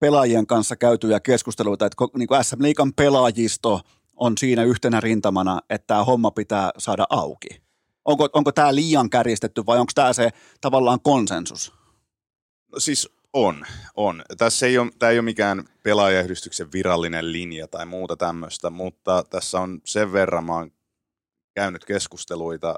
pelaajien 0.00 0.46
kanssa 0.46 0.76
käytyjä 0.76 1.20
keskusteluita, 1.20 1.86
että 1.86 2.04
niin 2.16 2.28
kuin 2.28 2.44
SM 2.44 2.62
Liikan 2.62 2.92
pelaajisto 2.92 3.80
on 4.16 4.38
siinä 4.38 4.64
yhtenä 4.64 5.00
rintamana, 5.00 5.60
että 5.70 5.86
tämä 5.86 6.04
homma 6.04 6.30
pitää 6.30 6.70
saada 6.78 7.06
auki. 7.10 7.48
Onko, 8.04 8.28
onko 8.32 8.52
tämä 8.52 8.74
liian 8.74 9.10
kärjistetty 9.10 9.66
vai 9.66 9.78
onko 9.78 9.92
tämä 9.94 10.12
se 10.12 10.30
tavallaan 10.60 11.00
konsensus? 11.00 11.72
No 12.72 12.80
siis 12.80 13.08
On, 13.32 13.66
on. 13.96 14.22
Tässä 14.38 14.66
ei 14.66 14.78
ole, 14.78 14.90
tämä 14.98 15.10
ei 15.10 15.18
ole 15.18 15.24
mikään 15.24 15.64
pelaajayhdistyksen 15.82 16.72
virallinen 16.72 17.32
linja 17.32 17.68
tai 17.68 17.86
muuta 17.86 18.16
tämmöistä, 18.16 18.70
mutta 18.70 19.24
tässä 19.30 19.60
on 19.60 19.80
sen 19.84 20.12
verran, 20.12 20.44
mä 20.44 20.54
oon 20.54 20.70
käynyt 21.54 21.84
keskusteluita, 21.84 22.74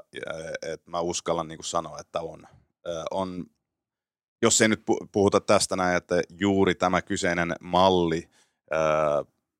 että 0.61 0.91
mä 0.91 0.99
uskallan 0.99 1.47
niin 1.47 1.57
kuin 1.57 1.65
sanoa, 1.65 1.99
että 1.99 2.21
on. 2.21 2.47
on. 3.11 3.45
Jos 4.41 4.61
ei 4.61 4.67
nyt 4.67 4.83
puhuta 5.11 5.39
tästä 5.39 5.75
näin, 5.75 5.97
että 5.97 6.21
juuri 6.29 6.75
tämä 6.75 7.01
kyseinen 7.01 7.55
malli, 7.61 8.29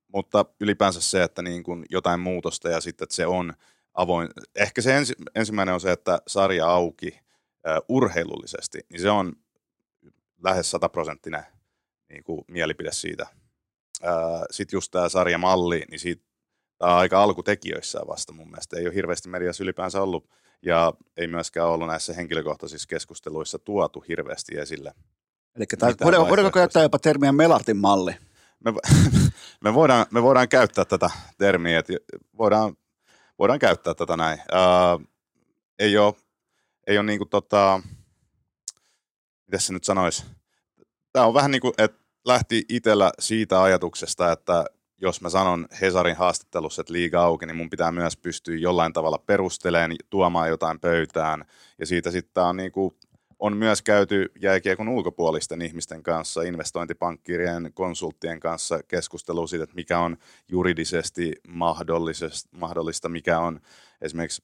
mutta 0.07 0.45
ylipäänsä 0.59 1.01
se, 1.01 1.23
että 1.23 1.41
niin 1.41 1.63
kuin 1.63 1.85
jotain 1.89 2.19
muutosta 2.19 2.69
ja 2.69 2.81
sitten, 2.81 3.05
että 3.05 3.15
se 3.15 3.25
on 3.25 3.53
avoin. 3.93 4.29
Ehkä 4.55 4.81
se 4.81 4.97
ensi, 4.97 5.13
ensimmäinen 5.35 5.73
on 5.73 5.81
se, 5.81 5.91
että 5.91 6.19
sarja 6.27 6.67
auki 6.67 7.19
urheilullisesti, 7.89 8.79
niin 8.89 9.01
se 9.01 9.09
on 9.09 9.33
lähes 10.43 10.71
sataprosenttinen 10.71 11.43
niin 12.09 12.23
kuin 12.23 12.41
mielipide 12.47 12.91
siitä. 12.91 13.27
Sitten 14.51 14.77
just 14.77 14.91
tämä 14.91 15.09
sarjamalli, 15.09 15.83
niin 15.89 15.99
siitä, 15.99 16.23
tämä 16.77 16.93
on 16.93 16.99
aika 16.99 17.23
alkutekijöissä 17.23 17.99
vasta 18.07 18.33
mun 18.33 18.47
mielestä. 18.49 18.77
Ei 18.77 18.85
ole 18.85 18.95
hirveästi 18.95 19.29
mediassa 19.29 19.63
ylipäänsä 19.63 20.01
ollut 20.01 20.29
ja 20.61 20.93
ei 21.17 21.27
myöskään 21.27 21.67
ollut 21.67 21.87
näissä 21.87 22.13
henkilökohtaisissa 22.13 22.87
keskusteluissa 22.87 23.59
tuotu 23.59 24.03
hirveästi 24.07 24.57
esille. 24.57 24.93
Eli 25.55 25.65
voidaanko 26.01 26.51
käyttää 26.51 26.83
jopa 26.83 26.99
termiä 26.99 27.31
Melartin 27.31 27.77
malli? 27.77 28.15
Me, 28.65 28.73
me, 29.63 29.73
voidaan, 29.73 30.05
me 30.11 30.23
voidaan 30.23 30.49
käyttää 30.49 30.85
tätä 30.85 31.09
termiä, 31.37 31.79
että 31.79 31.93
voidaan, 32.37 32.77
voidaan 33.39 33.59
käyttää 33.59 33.93
tätä 33.93 34.17
näin. 34.17 34.39
Uh, 34.39 35.07
ei 35.79 35.97
ole, 35.97 36.13
ei 36.87 36.97
ole 36.97 37.05
niin 37.05 37.19
kuin 37.19 37.29
tota, 37.29 37.81
miten 39.47 39.61
se 39.61 39.73
nyt 39.73 39.83
sanoisi, 39.83 40.25
tämä 41.13 41.25
on 41.25 41.33
vähän 41.33 41.51
niin 41.51 41.61
kuin, 41.61 41.73
että 41.77 42.01
lähti 42.25 42.65
itsellä 42.69 43.11
siitä 43.19 43.63
ajatuksesta, 43.63 44.31
että 44.31 44.65
jos 45.01 45.21
mä 45.21 45.29
sanon 45.29 45.67
Hesarin 45.81 46.15
haastattelussa, 46.15 46.81
että 46.81 46.93
liiga 46.93 47.21
auki, 47.21 47.45
niin 47.45 47.55
mun 47.55 47.69
pitää 47.69 47.91
myös 47.91 48.17
pystyä 48.17 48.55
jollain 48.55 48.93
tavalla 48.93 49.17
perusteleen, 49.25 49.95
tuomaan 50.09 50.49
jotain 50.49 50.79
pöytään. 50.79 51.45
Ja 51.79 51.85
siitä 51.85 52.11
sitten 52.11 52.43
on, 52.43 52.57
niin 52.57 52.71
kuin, 52.71 52.95
on 53.39 53.57
myös 53.57 53.81
käyty 53.81 54.31
jääkiekon 54.41 54.89
ulkopuolisten 54.89 55.61
ihmisten 55.61 56.03
kanssa, 56.03 56.41
investointipankkirien, 56.41 57.71
konsulttien 57.73 58.39
kanssa 58.39 58.83
keskustelua 58.87 59.47
siitä, 59.47 59.63
että 59.63 59.75
mikä 59.75 59.99
on 59.99 60.17
juridisesti 60.47 61.33
mahdollista, 62.51 63.09
mikä 63.09 63.39
on 63.39 63.59
esimerkiksi 64.01 64.43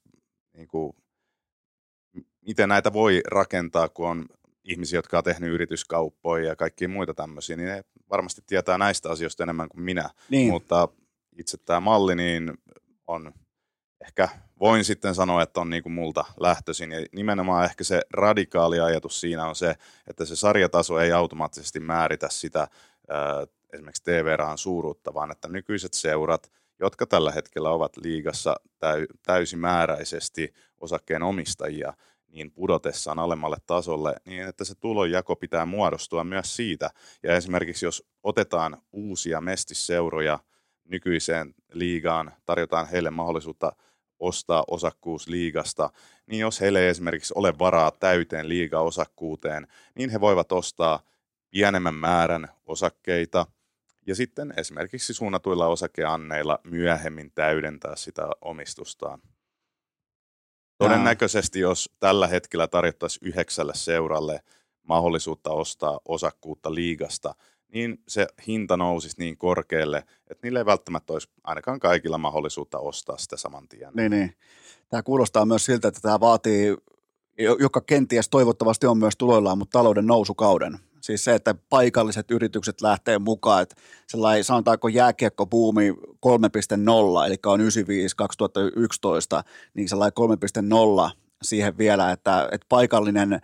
niin 0.56 0.68
kuin, 0.68 0.92
miten 2.46 2.68
näitä 2.68 2.92
voi 2.92 3.20
rakentaa, 3.26 3.88
kun 3.88 4.08
on 4.08 4.26
ihmisiä, 4.68 4.98
jotka 4.98 5.18
on 5.18 5.24
tehnyt 5.24 5.50
yrityskauppoja 5.50 6.48
ja 6.48 6.56
kaikkia 6.56 6.88
muita 6.88 7.14
tämmöisiä, 7.14 7.56
niin 7.56 7.68
ne 7.68 7.84
varmasti 8.10 8.42
tietää 8.46 8.78
näistä 8.78 9.10
asioista 9.10 9.42
enemmän 9.42 9.68
kuin 9.68 9.82
minä. 9.82 10.10
Niin. 10.30 10.50
Mutta 10.50 10.88
itse 11.38 11.58
tämä 11.58 11.80
malli 11.80 12.14
niin 12.14 12.52
on 13.06 13.32
ehkä 14.00 14.28
voin 14.60 14.84
sitten 14.84 15.14
sanoa, 15.14 15.42
että 15.42 15.60
on 15.60 15.70
niin 15.70 15.82
kuin 15.82 15.92
multa 15.92 16.24
lähtöisin. 16.40 16.92
Ja 16.92 17.06
nimenomaan 17.12 17.64
ehkä 17.64 17.84
se 17.84 18.00
radikaali 18.12 18.80
ajatus 18.80 19.20
siinä 19.20 19.46
on 19.46 19.56
se, 19.56 19.74
että 20.06 20.24
se 20.24 20.36
sarjataso 20.36 20.98
ei 20.98 21.12
automaattisesti 21.12 21.80
määritä 21.80 22.28
sitä 22.30 22.68
esimerkiksi 23.72 24.04
TV-rahan 24.04 24.58
suuruutta, 24.58 25.14
vaan 25.14 25.30
että 25.30 25.48
nykyiset 25.48 25.94
seurat, 25.94 26.52
jotka 26.80 27.06
tällä 27.06 27.32
hetkellä 27.32 27.70
ovat 27.70 27.96
liigassa 27.96 28.56
täy- 28.78 29.06
täysimääräisesti 29.26 30.54
osakkeen 30.80 31.22
omistajia, 31.22 31.92
niin 32.28 32.50
pudotessaan 32.50 33.18
alemmalle 33.18 33.56
tasolle, 33.66 34.14
niin 34.24 34.42
että 34.42 34.64
se 34.64 34.74
tulonjako 34.74 35.36
pitää 35.36 35.66
muodostua 35.66 36.24
myös 36.24 36.56
siitä. 36.56 36.90
Ja 37.22 37.36
esimerkiksi 37.36 37.86
jos 37.86 38.08
otetaan 38.22 38.82
uusia 38.92 39.40
mestisseuroja 39.40 40.38
nykyiseen 40.84 41.54
liigaan, 41.72 42.32
tarjotaan 42.46 42.88
heille 42.88 43.10
mahdollisuutta 43.10 43.72
ostaa 44.18 44.64
osakkuus 44.68 45.28
liigasta, 45.28 45.90
niin 46.26 46.40
jos 46.40 46.60
heille 46.60 46.80
ei 46.80 46.88
esimerkiksi 46.88 47.34
ole 47.36 47.58
varaa 47.58 47.90
täyteen 47.90 48.48
liigaosakkuuteen, 48.48 49.66
niin 49.94 50.10
he 50.10 50.20
voivat 50.20 50.52
ostaa 50.52 51.00
pienemmän 51.50 51.94
määrän 51.94 52.48
osakkeita 52.66 53.46
ja 54.06 54.14
sitten 54.14 54.54
esimerkiksi 54.56 55.14
suunnatuilla 55.14 55.66
osakeanneilla 55.66 56.58
myöhemmin 56.64 57.32
täydentää 57.34 57.96
sitä 57.96 58.28
omistustaan. 58.40 59.20
Todennäköisesti, 60.78 61.60
jos 61.60 61.90
tällä 62.00 62.26
hetkellä 62.26 62.68
tarjottaisiin 62.68 63.28
yhdeksälle 63.28 63.72
seuralle 63.74 64.40
mahdollisuutta 64.82 65.50
ostaa 65.50 66.00
osakkuutta 66.08 66.74
liigasta, 66.74 67.34
niin 67.72 68.02
se 68.08 68.26
hinta 68.46 68.76
nousisi 68.76 69.16
niin 69.18 69.38
korkealle, 69.38 69.98
että 70.30 70.46
niille 70.46 70.58
ei 70.58 70.66
välttämättä 70.66 71.12
olisi 71.12 71.28
ainakaan 71.44 71.80
kaikilla 71.80 72.18
mahdollisuutta 72.18 72.78
ostaa 72.78 73.18
sitä 73.18 73.36
saman 73.36 73.68
tien. 73.68 73.92
Niin, 73.94 74.10
niin. 74.10 74.34
Tämä 74.88 75.02
kuulostaa 75.02 75.46
myös 75.46 75.64
siltä, 75.64 75.88
että 75.88 76.00
tämä 76.00 76.20
vaatii, 76.20 76.76
joka 77.58 77.80
kenties 77.80 78.28
toivottavasti 78.28 78.86
on 78.86 78.98
myös 78.98 79.16
tuloillaan, 79.16 79.58
mutta 79.58 79.78
talouden 79.78 80.06
nousukauden. 80.06 80.78
Siis 81.08 81.24
se, 81.24 81.34
että 81.34 81.54
paikalliset 81.68 82.30
yritykset 82.30 82.80
lähtee 82.80 83.18
mukaan, 83.18 83.62
että 83.62 83.76
sellainen 84.06 84.44
sanotaanko 84.44 84.88
jääkiekkobuumi 84.88 85.90
3.0, 85.90 87.26
eli 87.26 87.36
on 87.46 87.60
95-2011, 87.60 87.62
niin 89.74 89.88
sellainen 89.88 90.12
3.0 91.10 91.10
siihen 91.42 91.78
vielä, 91.78 92.12
että, 92.12 92.48
että 92.52 92.66
paikallinen 92.68 93.40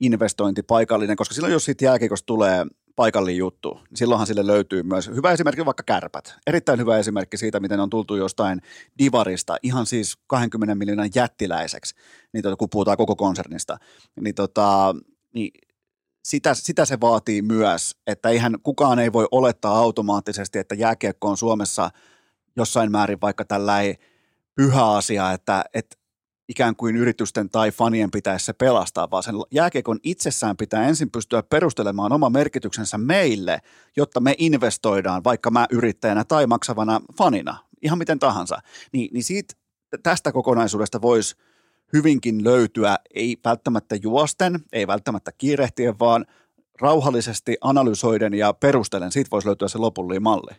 investointi, 0.00 0.62
paikallinen, 0.62 1.16
koska 1.16 1.34
silloin 1.34 1.52
jos 1.52 1.64
siitä 1.64 1.84
jääkiekosta 1.84 2.26
tulee 2.26 2.66
paikallinen 2.96 3.38
juttu, 3.38 3.74
niin 3.74 3.96
silloinhan 3.96 4.26
sille 4.26 4.46
löytyy 4.46 4.82
myös 4.82 5.08
hyvä 5.08 5.32
esimerkki 5.32 5.66
vaikka 5.66 5.82
kärpät. 5.82 6.34
Erittäin 6.46 6.78
hyvä 6.78 6.98
esimerkki 6.98 7.36
siitä, 7.36 7.60
miten 7.60 7.80
on 7.80 7.90
tultu 7.90 8.16
jostain 8.16 8.60
divarista 8.98 9.56
ihan 9.62 9.86
siis 9.86 10.18
20 10.26 10.74
miljoonan 10.74 11.10
jättiläiseksi, 11.14 11.94
niin 12.32 12.42
tuota, 12.42 12.56
kun 12.56 12.70
puhutaan 12.70 12.96
koko 12.96 13.16
konsernista. 13.16 13.78
Niin, 14.20 14.34
tota, 14.34 14.94
niin 15.34 15.50
sitä, 16.28 16.54
sitä 16.54 16.84
se 16.84 17.00
vaatii 17.00 17.42
myös, 17.42 17.96
että 18.06 18.28
eihän 18.28 18.56
kukaan 18.62 18.98
ei 18.98 19.12
voi 19.12 19.28
olettaa 19.30 19.78
automaattisesti, 19.78 20.58
että 20.58 20.74
jääkiekko 20.74 21.28
on 21.28 21.36
Suomessa 21.36 21.90
jossain 22.56 22.90
määrin 22.90 23.20
vaikka 23.20 23.44
tällainen 23.44 23.96
pyhä 24.54 24.86
asia, 24.86 25.32
että, 25.32 25.64
että 25.74 25.96
ikään 26.48 26.76
kuin 26.76 26.96
yritysten 26.96 27.50
tai 27.50 27.70
fanien 27.70 28.10
pitäisi 28.10 28.46
se 28.46 28.52
pelastaa, 28.52 29.10
vaan 29.10 29.22
sen 29.22 29.34
jääkiekon 29.50 29.98
itsessään 30.02 30.56
pitää 30.56 30.88
ensin 30.88 31.10
pystyä 31.10 31.42
perustelemaan 31.42 32.12
oma 32.12 32.30
merkityksensä 32.30 32.98
meille, 32.98 33.60
jotta 33.96 34.20
me 34.20 34.34
investoidaan, 34.38 35.24
vaikka 35.24 35.50
mä 35.50 35.66
yrittäjänä 35.70 36.24
tai 36.24 36.46
maksavana 36.46 37.00
fanina, 37.18 37.58
ihan 37.82 37.98
miten 37.98 38.18
tahansa. 38.18 38.58
Niin, 38.92 39.10
niin 39.12 39.24
siitä, 39.24 39.54
tästä 40.02 40.32
kokonaisuudesta 40.32 41.02
voisi 41.02 41.36
hyvinkin 41.92 42.44
löytyä, 42.44 42.96
ei 43.14 43.36
välttämättä 43.44 43.96
juosten, 44.02 44.60
ei 44.72 44.86
välttämättä 44.86 45.30
kiirehtien, 45.38 45.98
vaan 45.98 46.26
rauhallisesti 46.80 47.56
analysoiden 47.60 48.34
ja 48.34 48.52
perustelen, 48.52 49.12
siitä 49.12 49.30
voisi 49.30 49.48
löytyä 49.48 49.68
se 49.68 49.78
lopullinen 49.78 50.22
malli. 50.22 50.52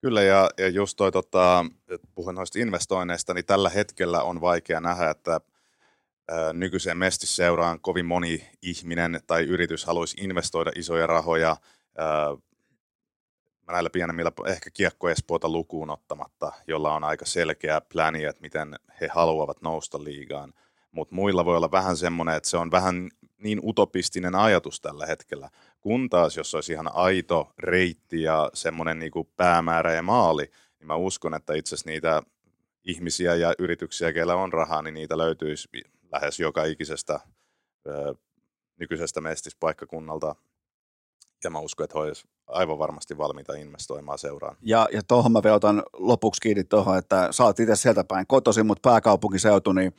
Kyllä, 0.00 0.22
ja, 0.22 0.50
ja 0.58 0.68
just 0.68 0.96
toi, 0.96 1.12
tota, 1.12 1.66
puhun 2.14 2.34
noista 2.34 2.58
investoinneista, 2.58 3.34
niin 3.34 3.46
tällä 3.46 3.70
hetkellä 3.70 4.22
on 4.22 4.40
vaikea 4.40 4.80
nähdä, 4.80 5.10
että 5.10 5.40
ää, 6.30 6.52
nykyiseen 6.52 6.98
mestisseuraan 6.98 7.80
kovin 7.80 8.06
moni 8.06 8.48
ihminen 8.62 9.20
tai 9.26 9.42
yritys 9.42 9.84
haluaisi 9.84 10.16
investoida 10.20 10.70
isoja 10.76 11.06
rahoja 11.06 11.56
näillä 13.72 13.90
pienemmillä, 13.90 14.32
ehkä 14.46 14.70
Kiekko 14.70 15.10
Espoota 15.10 15.48
lukuun 15.48 15.90
ottamatta, 15.90 16.52
jolla 16.66 16.94
on 16.94 17.04
aika 17.04 17.26
selkeä 17.26 17.80
pläni, 17.80 18.24
että 18.24 18.42
miten 18.42 18.74
he 19.00 19.08
haluavat 19.12 19.62
nousta 19.62 20.04
liigaan. 20.04 20.52
Mutta 20.90 21.14
muilla 21.14 21.44
voi 21.44 21.56
olla 21.56 21.70
vähän 21.70 21.96
semmoinen, 21.96 22.34
että 22.34 22.48
se 22.48 22.56
on 22.56 22.70
vähän 22.70 23.10
niin 23.38 23.60
utopistinen 23.62 24.34
ajatus 24.34 24.80
tällä 24.80 25.06
hetkellä. 25.06 25.50
Kun 25.80 26.10
taas, 26.10 26.36
jos 26.36 26.54
olisi 26.54 26.72
ihan 26.72 26.90
aito 26.94 27.52
reitti 27.58 28.22
ja 28.22 28.50
semmoinen 28.54 28.98
niin 28.98 29.12
kuin 29.12 29.28
päämäärä 29.36 29.92
ja 29.92 30.02
maali, 30.02 30.50
niin 30.78 30.86
mä 30.86 30.94
uskon, 30.94 31.34
että 31.34 31.54
itse 31.54 31.74
asiassa 31.74 31.90
niitä 31.90 32.22
ihmisiä 32.84 33.34
ja 33.34 33.54
yrityksiä, 33.58 34.12
keillä 34.12 34.34
on 34.34 34.52
rahaa, 34.52 34.82
niin 34.82 34.94
niitä 34.94 35.18
löytyisi 35.18 35.68
lähes 36.12 36.40
joka 36.40 36.64
ikisestä 36.64 37.20
ö, 37.86 38.14
nykyisestä 38.76 39.20
mestispaikkakunnalta 39.20 40.36
ja 41.44 41.50
mä 41.50 41.58
uskon, 41.58 41.84
että 41.84 41.98
he 41.98 42.02
olisivat 42.04 42.33
aivan 42.46 42.78
varmasti 42.78 43.18
valmiita 43.18 43.54
investoimaan 43.54 44.18
seuraan. 44.18 44.56
Ja, 44.62 44.88
ja 44.92 45.02
tuohon 45.08 45.32
mä 45.32 45.42
vielä 45.42 45.56
otan 45.56 45.82
lopuksi 45.92 46.40
kiinni 46.40 46.64
tuohon, 46.64 46.98
että 46.98 47.30
oot 47.40 47.60
itse 47.60 47.76
sieltä 47.76 48.04
päin 48.04 48.26
kotoisin, 48.26 48.66
mutta 48.66 48.90
pääkaupunkiseutu, 48.90 49.72
niin 49.72 49.92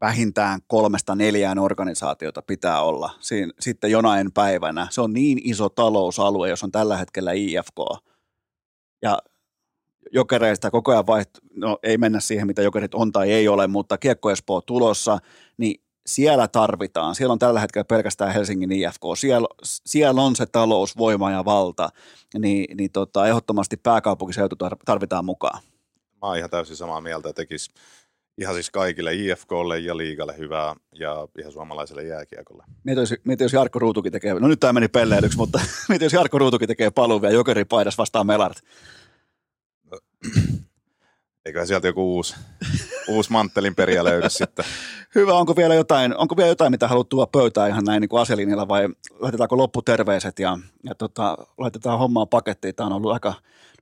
vähintään 0.00 0.60
kolmesta 0.66 1.14
neljään 1.14 1.58
organisaatiota 1.58 2.42
pitää 2.42 2.82
olla 2.82 3.10
Siin, 3.20 3.52
sitten 3.60 3.90
jonain 3.90 4.32
päivänä. 4.32 4.86
Se 4.90 5.00
on 5.00 5.12
niin 5.12 5.40
iso 5.44 5.68
talousalue, 5.68 6.48
jos 6.48 6.64
on 6.64 6.72
tällä 6.72 6.96
hetkellä 6.96 7.32
IFK. 7.32 8.04
Ja 9.02 9.18
jokereista 10.12 10.70
koko 10.70 10.92
ajan 10.92 11.06
vaiht, 11.06 11.30
no 11.56 11.78
ei 11.82 11.98
mennä 11.98 12.20
siihen, 12.20 12.46
mitä 12.46 12.62
jokerit 12.62 12.94
on 12.94 13.12
tai 13.12 13.32
ei 13.32 13.48
ole, 13.48 13.66
mutta 13.66 13.98
Kiekko 13.98 14.30
Espoo 14.30 14.60
tulossa, 14.60 15.18
niin 15.56 15.82
siellä 16.14 16.48
tarvitaan. 16.48 17.14
Siellä 17.14 17.32
on 17.32 17.38
tällä 17.38 17.60
hetkellä 17.60 17.84
pelkästään 17.84 18.32
Helsingin 18.32 18.72
IFK. 18.72 19.02
Siellä, 19.16 19.48
siellä 19.62 20.22
on 20.22 20.36
se 20.36 20.46
talous, 20.46 20.96
voima 20.96 21.30
ja 21.30 21.44
valta. 21.44 21.88
Niin, 22.38 22.76
niin 22.76 22.92
tota, 22.92 23.26
ehdottomasti 23.26 23.76
pääkaupunkiseutu 23.76 24.56
tarvitaan 24.84 25.24
mukaan. 25.24 25.62
Mä 26.22 26.28
oon 26.28 26.38
ihan 26.38 26.50
täysin 26.50 26.76
samaa 26.76 27.00
mieltä. 27.00 27.32
Tekisi 27.32 27.70
ihan 28.38 28.54
siis 28.54 28.70
kaikille 28.70 29.14
IFKlle 29.14 29.78
ja 29.78 29.96
liigalle 29.96 30.38
hyvää 30.38 30.76
ja 30.94 31.28
ihan 31.38 31.52
suomalaiselle 31.52 32.04
jääkiekolle. 32.04 32.64
Mietin, 32.84 33.00
jos, 33.00 33.14
mietin, 33.24 33.44
jos 33.44 33.52
Jarkko 33.52 33.78
Ruutukin 33.78 34.12
tekee, 34.12 34.34
no 34.34 34.48
nyt 34.48 34.60
tämä 34.60 34.72
meni 34.72 34.88
pelleilyksi, 34.88 35.38
mutta 35.38 35.60
mietin, 35.88 36.06
jos 36.06 36.12
Jarkko 36.12 36.38
Ruutukin 36.38 36.68
tekee 36.68 36.90
paluun 36.90 37.22
vielä 37.22 37.34
jokeripaidas 37.34 37.98
vastaan 37.98 38.26
Melart. 38.26 38.58
No, 39.90 39.98
eiköhän 41.46 41.66
sieltä 41.66 41.86
joku 41.86 42.14
uusi, 42.14 42.36
uusi 43.08 43.32
manttelin 43.32 43.74
perijä 43.74 44.04
löydy 44.04 44.30
sitten. 44.30 44.64
Hyvä, 45.14 45.34
onko 45.34 45.56
vielä 45.56 45.74
jotain, 45.74 46.16
onko 46.16 46.36
vielä 46.36 46.48
jotain 46.48 46.72
mitä 46.72 46.88
haluat 46.88 47.08
tuoda 47.08 47.26
pöytään 47.26 47.70
ihan 47.70 47.84
näin 47.84 48.00
niin 48.00 48.08
kuin 48.08 48.68
vai 48.68 48.88
laitetaanko 49.20 49.56
lopputerveiset 49.56 50.38
ja, 50.38 50.58
ja 50.84 50.94
tota, 50.94 51.36
laitetaan 51.58 51.98
hommaa 51.98 52.26
pakettiin. 52.26 52.74
Tämä 52.74 52.86
on 52.86 52.92
ollut 52.92 53.12
aika, 53.12 53.34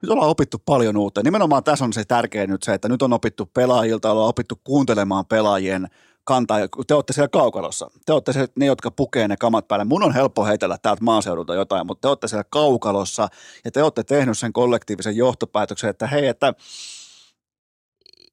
nyt 0.02 0.10
ollaan 0.10 0.30
opittu 0.30 0.62
paljon 0.66 0.96
uutta. 0.96 1.22
Nimenomaan 1.22 1.64
tässä 1.64 1.84
on 1.84 1.92
se 1.92 2.04
tärkeä 2.04 2.46
nyt 2.46 2.62
se, 2.62 2.74
että 2.74 2.88
nyt 2.88 3.02
on 3.02 3.12
opittu 3.12 3.46
pelaajilta, 3.46 4.10
ollaan 4.10 4.28
opittu 4.28 4.60
kuuntelemaan 4.64 5.26
pelaajien 5.26 5.88
kantaa. 6.24 6.58
Te 6.86 6.94
olette 6.94 7.12
siellä 7.12 7.28
kaukalossa. 7.28 7.90
Te 8.06 8.12
olette 8.12 8.32
se, 8.32 8.48
ne, 8.56 8.66
jotka 8.66 8.90
pukee 8.90 9.28
ne 9.28 9.36
kamat 9.36 9.68
päälle. 9.68 9.84
Mun 9.84 10.02
on 10.02 10.14
helppo 10.14 10.44
heitellä 10.44 10.78
täältä 10.82 11.04
maaseudulta 11.04 11.54
jotain, 11.54 11.86
mutta 11.86 12.00
te 12.00 12.08
olette 12.08 12.28
siellä 12.28 12.44
kaukalossa 12.50 13.28
ja 13.64 13.70
te 13.70 13.82
olette 13.82 14.04
tehnyt 14.04 14.38
sen 14.38 14.52
kollektiivisen 14.52 15.16
johtopäätöksen, 15.16 15.90
että 15.90 16.06
hei, 16.06 16.26
että 16.26 16.54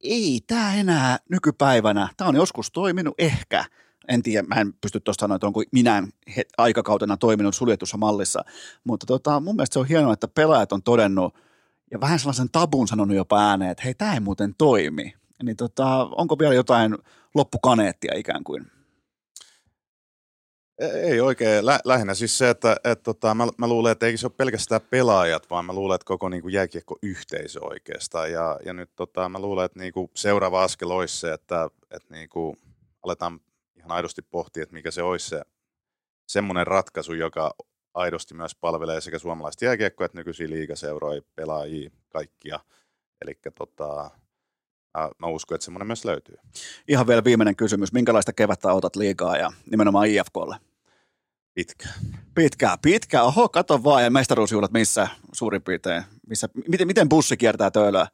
ei 0.03 0.39
tämä 0.47 0.75
enää 0.75 1.17
nykypäivänä, 1.29 2.09
tämä 2.17 2.27
on 2.27 2.35
joskus 2.35 2.71
toiminut 2.71 3.15
ehkä, 3.17 3.65
en 4.07 4.23
tiedä, 4.23 4.47
mä 4.47 4.55
en 4.55 4.73
pysty 4.73 4.99
tuosta 4.99 5.21
sanoa, 5.21 5.35
että 5.35 5.47
onko 5.47 5.63
minä 5.71 6.07
aikakautena 6.57 7.17
toiminut 7.17 7.55
suljetussa 7.55 7.97
mallissa, 7.97 8.43
mutta 8.83 9.05
tota, 9.05 9.39
mun 9.39 9.55
mielestä 9.55 9.73
se 9.73 9.79
on 9.79 9.87
hienoa, 9.87 10.13
että 10.13 10.27
pelaajat 10.27 10.71
on 10.71 10.83
todennut 10.83 11.35
ja 11.91 12.01
vähän 12.01 12.19
sellaisen 12.19 12.49
tabun 12.51 12.87
sanonut 12.87 13.17
jopa 13.17 13.49
ääneen, 13.49 13.71
että 13.71 13.83
hei, 13.83 13.93
tämä 13.93 14.13
ei 14.13 14.19
muuten 14.19 14.55
toimi. 14.57 15.13
Niin 15.43 15.57
tota, 15.57 16.09
onko 16.11 16.39
vielä 16.39 16.53
jotain 16.53 16.97
loppukaneettia 17.35 18.13
ikään 18.15 18.43
kuin? 18.43 18.74
Ei 20.79 21.19
oikein. 21.19 21.65
Lä- 21.65 21.79
lähinnä 21.85 22.13
siis 22.13 22.37
se, 22.37 22.49
että 22.49 22.77
et, 22.83 23.03
tota, 23.03 23.33
mä, 23.33 23.47
mä 23.57 23.67
luulen, 23.67 23.91
että 23.91 24.05
ei 24.05 24.17
se 24.17 24.25
ole 24.25 24.33
pelkästään 24.37 24.81
pelaajat, 24.89 25.49
vaan 25.49 25.65
mä 25.65 25.73
luulen, 25.73 25.95
että 25.95 26.05
koko 26.05 26.29
niinku, 26.29 26.47
jääkiekko-yhteisö 26.49 27.59
oikeastaan. 27.65 28.31
Ja, 28.31 28.59
ja 28.65 28.73
nyt 28.73 28.89
tota, 28.95 29.29
mä 29.29 29.39
luulen, 29.39 29.65
että 29.65 29.79
niinku, 29.79 30.11
seuraava 30.15 30.63
askel 30.63 30.89
olisi 30.89 31.17
se, 31.17 31.33
että 31.33 31.69
et, 31.91 32.09
niinku, 32.09 32.57
aletaan 33.03 33.39
ihan 33.75 33.91
aidosti 33.91 34.21
pohtia, 34.21 34.63
että 34.63 34.73
mikä 34.73 34.91
se 34.91 35.03
olisi 35.03 35.29
se 35.29 35.41
semmoinen 36.27 36.67
ratkaisu, 36.67 37.13
joka 37.13 37.55
aidosti 37.93 38.33
myös 38.33 38.55
palvelee 38.55 39.01
sekä 39.01 39.19
suomalaista 39.19 39.65
jääkiekkoa 39.65 40.05
että 40.05 40.17
nykyisiä 40.17 40.49
liigaseuroja, 40.49 41.21
pelaajia, 41.35 41.89
kaikkia. 42.09 42.59
Eli 43.21 43.39
tota, 43.57 44.11
mä 45.19 45.27
uskon, 45.27 45.55
että 45.55 45.65
semmoinen 45.65 45.87
myös 45.87 46.05
löytyy. 46.05 46.35
Ihan 46.87 47.07
vielä 47.07 47.23
viimeinen 47.23 47.55
kysymys. 47.55 47.93
Minkälaista 47.93 48.33
kevättä 48.33 48.73
otat 48.73 48.95
liikaa 48.95 49.37
ja 49.37 49.51
nimenomaan 49.71 50.07
IFKlle? 50.07 50.57
Pitkä. 51.53 51.89
Pitkä, 52.35 52.77
pitkä. 52.81 53.23
Oho, 53.23 53.49
kato 53.49 53.83
vaan. 53.83 54.03
Ja 54.03 54.09
mestaruusjuhlat 54.09 54.71
missä 54.71 55.07
suurin 55.33 55.61
piirtein? 55.61 56.03
Missä, 56.27 56.49
miten, 56.67 56.87
miten 56.87 57.09
bussi 57.09 57.37
kiertää 57.37 57.71
töölöä? 57.71 58.07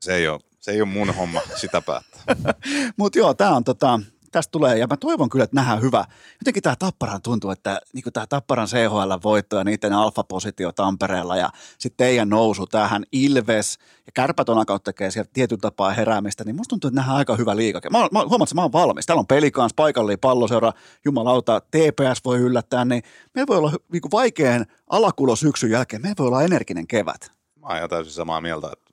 Se 0.00 0.14
ei 0.14 0.28
ole, 0.28 0.40
se 0.60 0.70
ei 0.70 0.80
ole 0.80 0.88
mun 0.88 1.14
homma, 1.14 1.40
sitä 1.56 1.80
päättää. 1.80 2.22
Mutta 2.98 3.18
joo, 3.18 3.34
tämä 3.34 3.56
on 3.56 3.64
tota, 3.64 4.00
tästä 4.30 4.50
tulee, 4.50 4.78
ja 4.78 4.86
mä 4.86 4.96
toivon 4.96 5.28
kyllä, 5.28 5.44
että 5.44 5.56
nähdään 5.56 5.80
hyvä. 5.80 6.04
Jotenkin 6.40 6.62
tämä 6.62 6.76
Tapparan 6.78 7.22
tuntuu, 7.22 7.50
että 7.50 7.80
niin 7.92 8.04
tämä 8.12 8.26
Tapparan 8.26 8.68
CHL-voitto 8.68 9.56
ja 9.56 9.64
niiden 9.64 9.92
alfapositio 9.92 10.72
Tampereella 10.72 11.36
ja 11.36 11.50
sitten 11.78 12.06
teidän 12.06 12.28
nousu 12.28 12.66
tähän 12.66 13.04
Ilves 13.12 13.78
ja 14.06 14.12
Kärpät 14.14 14.48
on 14.48 14.58
alkanut 14.58 14.84
tekee 14.84 15.10
sieltä 15.10 15.30
tietyn 15.32 15.58
tapaa 15.58 15.90
heräämistä, 15.90 16.44
niin 16.44 16.56
musta 16.56 16.68
tuntuu, 16.70 16.88
että 16.88 17.00
nähdään 17.00 17.16
aika 17.16 17.36
hyvä 17.36 17.56
liikake. 17.56 17.90
Mä, 17.90 17.98
mä 17.98 18.20
huomaan, 18.20 18.42
että 18.42 18.54
mä 18.54 18.62
oon 18.62 18.72
valmis. 18.72 19.06
Täällä 19.06 19.20
on 19.20 19.26
pelikans, 19.26 19.74
paikallinen 19.74 20.18
palloseura, 20.20 20.72
jumalauta, 21.04 21.60
TPS 21.60 22.24
voi 22.24 22.38
yllättää, 22.38 22.84
niin 22.84 23.02
meillä 23.34 23.46
voi 23.46 23.56
olla 23.56 23.72
niin 23.92 24.02
vaikean 24.12 24.66
alakulo 24.90 25.36
syksyn 25.36 25.70
jälkeen, 25.70 26.02
meillä 26.02 26.16
voi 26.18 26.26
olla 26.26 26.42
energinen 26.42 26.86
kevät. 26.86 27.30
Mä 27.60 27.66
oon 27.66 27.76
ihan 27.76 27.90
täysin 27.90 28.12
samaa 28.12 28.40
mieltä, 28.40 28.68
että 28.72 28.90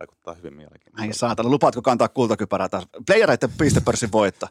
vaikuttaa 0.00 0.34
hyvin 0.34 0.54
mielenkiintoista. 0.54 1.02
Ai 1.02 1.12
saatana, 1.12 1.48
lupaatko 1.48 1.82
kantaa 1.82 2.08
kultakypärää 2.08 2.68
taas? 2.68 2.86
Playereiden 3.06 3.50
pistepörssin 3.58 4.12
voitto. 4.12 4.46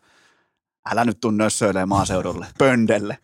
Älä 0.92 1.06
nyt 1.06 1.22
tuu 1.22 1.32
nössöilee 1.32 1.86
maaseudulle, 1.86 2.46
pöndelle. 2.60 3.18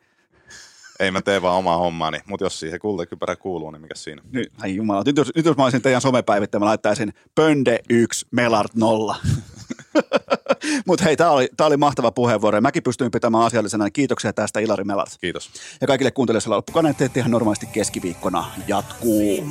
Ei 0.99 1.11
mä 1.11 1.21
tee 1.21 1.41
vaan 1.41 1.57
omaa 1.57 1.77
hommaani, 1.77 2.19
mutta 2.27 2.45
jos 2.45 2.59
siihen 2.59 2.79
kultakypärä 2.79 3.35
kuuluu, 3.35 3.71
niin 3.71 3.81
mikä 3.81 3.95
siinä? 3.95 4.21
Nyt, 4.31 4.51
ai 4.61 4.75
jumala, 4.75 5.03
nyt 5.05 5.17
jos, 5.17 5.31
nyt 5.35 5.45
jos 5.45 5.57
mä 5.57 5.63
olisin 5.63 5.81
teidän 5.81 6.01
somepäivittäjä, 6.01 6.59
mä 6.59 6.65
laittaisin 6.65 7.13
pönde 7.35 7.79
1, 7.89 8.25
melart 8.31 8.75
0. 8.75 9.15
Mutta 10.87 11.03
hei, 11.03 11.17
tämä 11.17 11.29
oli, 11.29 11.49
tää 11.57 11.67
oli 11.67 11.77
mahtava 11.77 12.11
puheenvuoro. 12.11 12.61
Mäkin 12.61 12.83
pystyin 12.83 13.11
pitämään 13.11 13.43
asiallisena. 13.43 13.89
Kiitoksia 13.89 14.33
tästä 14.33 14.59
Ilari 14.59 14.83
Melart. 14.83 15.17
Kiitos. 15.21 15.51
Ja 15.81 15.87
kaikille 15.87 16.11
kuuntelijoille 16.11 16.55
loppukaneetteet 16.55 17.17
ihan 17.17 17.31
normaalisti 17.31 17.65
keskiviikkona 17.65 18.45
jatkuu. 18.67 19.45